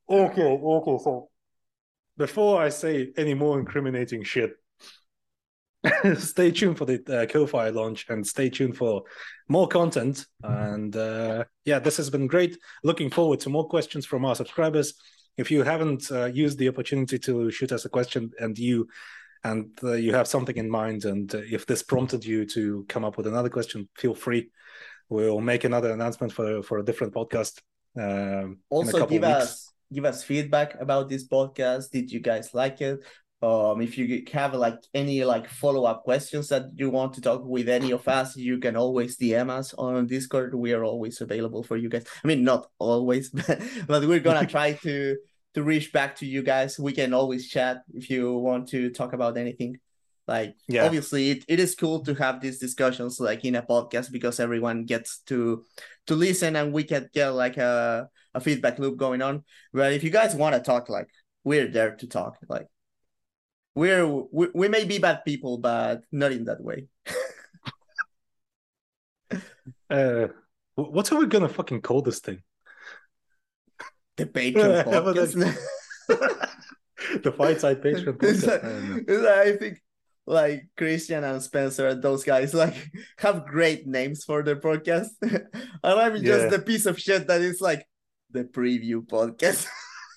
okay, 0.09 0.41
okay. 0.41 1.03
So 1.03 1.29
before 2.17 2.61
I 2.61 2.69
say 2.69 3.11
any 3.17 3.33
more 3.33 3.59
incriminating 3.59 4.23
shit, 4.23 4.53
stay 6.17 6.51
tuned 6.51 6.77
for 6.77 6.85
the 6.85 7.03
uh, 7.09 7.25
Ko-Fi 7.25 7.69
launch 7.69 8.05
and 8.09 8.25
stay 8.25 8.49
tuned 8.49 8.77
for 8.77 9.03
more 9.49 9.67
content. 9.67 10.25
And 10.43 10.95
uh, 10.95 11.45
yeah, 11.65 11.79
this 11.79 11.97
has 11.97 12.09
been 12.09 12.27
great. 12.27 12.57
Looking 12.83 13.09
forward 13.09 13.39
to 13.41 13.49
more 13.49 13.67
questions 13.67 14.05
from 14.05 14.23
our 14.25 14.35
subscribers. 14.35 14.93
If 15.37 15.49
you 15.49 15.63
haven't 15.63 16.11
uh, 16.11 16.25
used 16.25 16.57
the 16.57 16.69
opportunity 16.69 17.17
to 17.19 17.51
shoot 17.51 17.71
us 17.71 17.85
a 17.85 17.89
question 17.89 18.31
and 18.39 18.57
you 18.57 18.87
and 19.43 19.71
uh, 19.83 19.93
you 19.93 20.13
have 20.13 20.27
something 20.27 20.55
in 20.55 20.69
mind, 20.69 21.05
and 21.05 21.33
uh, 21.33 21.39
if 21.39 21.65
this 21.65 21.81
prompted 21.81 22.23
you 22.23 22.45
to 22.45 22.85
come 22.87 23.03
up 23.03 23.17
with 23.17 23.25
another 23.25 23.49
question, 23.49 23.89
feel 23.97 24.13
free. 24.13 24.51
We'll 25.11 25.41
make 25.41 25.65
another 25.65 25.91
announcement 25.91 26.31
for 26.31 26.63
for 26.63 26.79
a 26.79 26.85
different 26.85 27.13
podcast. 27.13 27.59
Um, 27.99 28.59
also 28.69 29.05
give 29.05 29.25
us 29.25 29.73
give 29.93 30.05
us 30.05 30.23
feedback 30.23 30.79
about 30.79 31.09
this 31.09 31.27
podcast. 31.27 31.91
Did 31.91 32.09
you 32.09 32.21
guys 32.21 32.53
like 32.53 32.79
it? 32.79 33.03
Um 33.41 33.81
if 33.81 33.97
you 33.97 34.23
have 34.31 34.53
like 34.53 34.79
any 34.93 35.25
like 35.25 35.49
follow-up 35.49 36.03
questions 36.03 36.47
that 36.47 36.67
you 36.75 36.89
want 36.89 37.13
to 37.15 37.21
talk 37.21 37.43
with 37.43 37.67
any 37.67 37.91
of 37.91 38.07
us 38.07 38.37
you 38.37 38.59
can 38.59 38.77
always 38.77 39.17
dm 39.17 39.49
us 39.49 39.73
on 39.73 40.07
discord. 40.07 40.55
We 40.55 40.71
are 40.71 40.85
always 40.85 41.19
available 41.19 41.63
for 41.63 41.75
you 41.75 41.89
guys. 41.89 42.05
I 42.23 42.27
mean 42.27 42.45
not 42.45 42.67
always 42.79 43.29
but, 43.37 43.61
but 43.87 44.05
we're 44.05 44.19
gonna 44.21 44.47
try 44.57 44.73
to 44.87 45.17
to 45.55 45.63
reach 45.63 45.91
back 45.91 46.15
to 46.17 46.25
you 46.25 46.41
guys. 46.41 46.79
We 46.79 46.93
can 46.93 47.13
always 47.13 47.49
chat 47.49 47.81
if 47.93 48.09
you 48.09 48.31
want 48.37 48.69
to 48.69 48.91
talk 48.91 49.11
about 49.11 49.35
anything 49.35 49.75
like 50.27 50.55
Yeah. 50.67 50.85
obviously 50.85 51.31
it, 51.31 51.45
it 51.47 51.59
is 51.59 51.75
cool 51.75 52.03
to 52.05 52.13
have 52.15 52.41
these 52.41 52.59
discussions 52.59 53.19
like 53.19 53.43
in 53.45 53.55
a 53.55 53.61
podcast 53.63 54.11
because 54.11 54.39
everyone 54.39 54.85
gets 54.85 55.19
to 55.27 55.65
to 56.07 56.15
listen 56.15 56.55
and 56.55 56.71
we 56.73 56.83
can 56.83 57.09
get 57.13 57.29
like 57.29 57.57
a, 57.57 58.07
a 58.33 58.39
feedback 58.39 58.79
loop 58.79 58.97
going 58.97 59.21
on 59.21 59.43
but 59.73 59.93
if 59.93 60.03
you 60.03 60.09
guys 60.09 60.35
want 60.35 60.55
to 60.55 60.61
talk 60.61 60.89
like 60.89 61.07
we're 61.43 61.67
there 61.67 61.95
to 61.95 62.07
talk 62.07 62.37
like 62.49 62.67
we're 63.75 64.05
we, 64.31 64.47
we 64.53 64.67
may 64.67 64.85
be 64.85 64.99
bad 64.99 65.23
people 65.25 65.57
but 65.57 66.01
not 66.11 66.31
in 66.31 66.45
that 66.45 66.61
way 66.61 66.87
Uh, 69.89 70.27
what 70.75 71.11
are 71.11 71.19
we 71.19 71.25
gonna 71.25 71.49
fucking 71.49 71.81
call 71.81 72.01
this 72.01 72.19
thing? 72.19 72.41
the 74.17 74.25
patreon 74.37 74.83
podcast 74.85 75.33
the 77.23 77.31
Fight 77.31 77.59
Site 77.59 77.81
Patreon 77.81 78.17
podcast. 78.17 78.47
like- 78.47 78.63
I 78.63 78.67
don't 78.67 78.89
know. 78.89 79.01
it's 79.07 79.23
like, 79.23 79.47
I 79.47 79.57
think 79.57 79.81
like 80.31 80.63
Christian 80.79 81.23
and 81.27 81.43
Spencer 81.43 81.91
and 81.91 81.99
those 82.01 82.23
guys 82.23 82.53
like 82.63 82.75
have 83.19 83.45
great 83.45 83.83
names 83.85 84.23
for 84.23 84.41
their 84.47 84.55
podcast. 84.55 85.11
and 85.21 85.43
I'm 85.83 86.15
just 86.23 86.47
Yeah. 86.47 86.55
the 86.55 86.59
piece 86.63 86.85
of 86.87 86.95
shit 86.95 87.27
that 87.27 87.41
is 87.43 87.59
like 87.59 87.83
the 88.31 88.45
preview 88.47 89.03
podcast. 89.05 89.67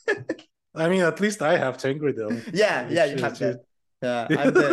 I 0.74 0.88
mean, 0.88 1.02
at 1.02 1.18
least 1.20 1.42
I 1.42 1.56
have 1.58 1.76
Tengri 1.78 2.14
though. 2.16 2.30
yeah, 2.52 2.88
yeah, 2.90 3.04
you 3.10 3.18
have 3.22 3.38
that. 3.38 3.60
Yeah, 4.02 4.26
I'm 4.30 4.52
the 4.54 4.68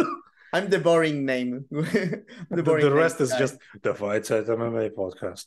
I'm 0.54 0.70
the 0.70 0.80
boring 0.80 1.26
name. 1.26 1.66
the 1.72 2.24
The, 2.50 2.64
boring 2.64 2.86
the 2.86 2.94
rest 2.94 3.20
name 3.20 3.26
is 3.26 3.32
guy. 3.34 3.40
just 3.40 3.56
the 3.82 3.94
Fight 3.94 4.26
Site 4.26 4.46
MMA 4.46 4.92
podcast, 4.92 5.46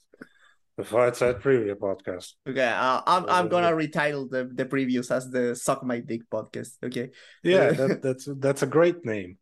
the 0.78 0.84
Fight 0.84 1.14
Site 1.16 1.40
Preview 1.40 1.74
podcast. 1.76 2.34
okay. 2.48 2.66
Uh, 2.70 3.02
I'm 3.06 3.24
I'm 3.28 3.46
Uh, 3.46 3.48
gonna 3.54 3.72
retitle 3.76 4.30
the 4.30 4.48
the 4.50 4.64
previews 4.64 5.10
as 5.10 5.28
the 5.30 5.54
Suck 5.54 5.84
My 5.84 5.98
Dick 6.00 6.22
podcast. 6.32 6.78
Okay. 6.82 7.10
Yeah, 7.42 7.70
Uh, 7.70 7.72
that, 7.74 8.02
that's 8.02 8.24
that's 8.38 8.62
a 8.62 8.66
great 8.78 9.04
name, 9.04 9.36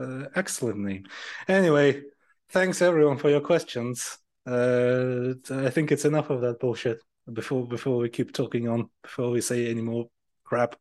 uh, 0.00 0.26
excellent 0.34 0.78
name. 0.78 1.06
Anyway, 1.46 2.02
thanks 2.50 2.82
everyone 2.82 3.18
for 3.18 3.30
your 3.30 3.40
questions. 3.40 4.18
Uh, 4.46 5.34
I 5.50 5.70
think 5.70 5.92
it's 5.92 6.04
enough 6.04 6.30
of 6.30 6.40
that 6.42 6.60
bullshit. 6.60 7.00
Before 7.30 7.66
before 7.66 7.98
we 7.98 8.08
keep 8.08 8.32
talking 8.32 8.68
on, 8.68 8.88
before 9.02 9.30
we 9.30 9.42
say 9.42 9.70
any 9.70 9.82
more 9.82 10.08
crap, 10.44 10.76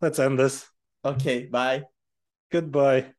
let's 0.00 0.18
end 0.18 0.38
this. 0.38 0.66
Okay. 1.04 1.46
Bye. 1.46 1.84
Goodbye. 2.50 3.12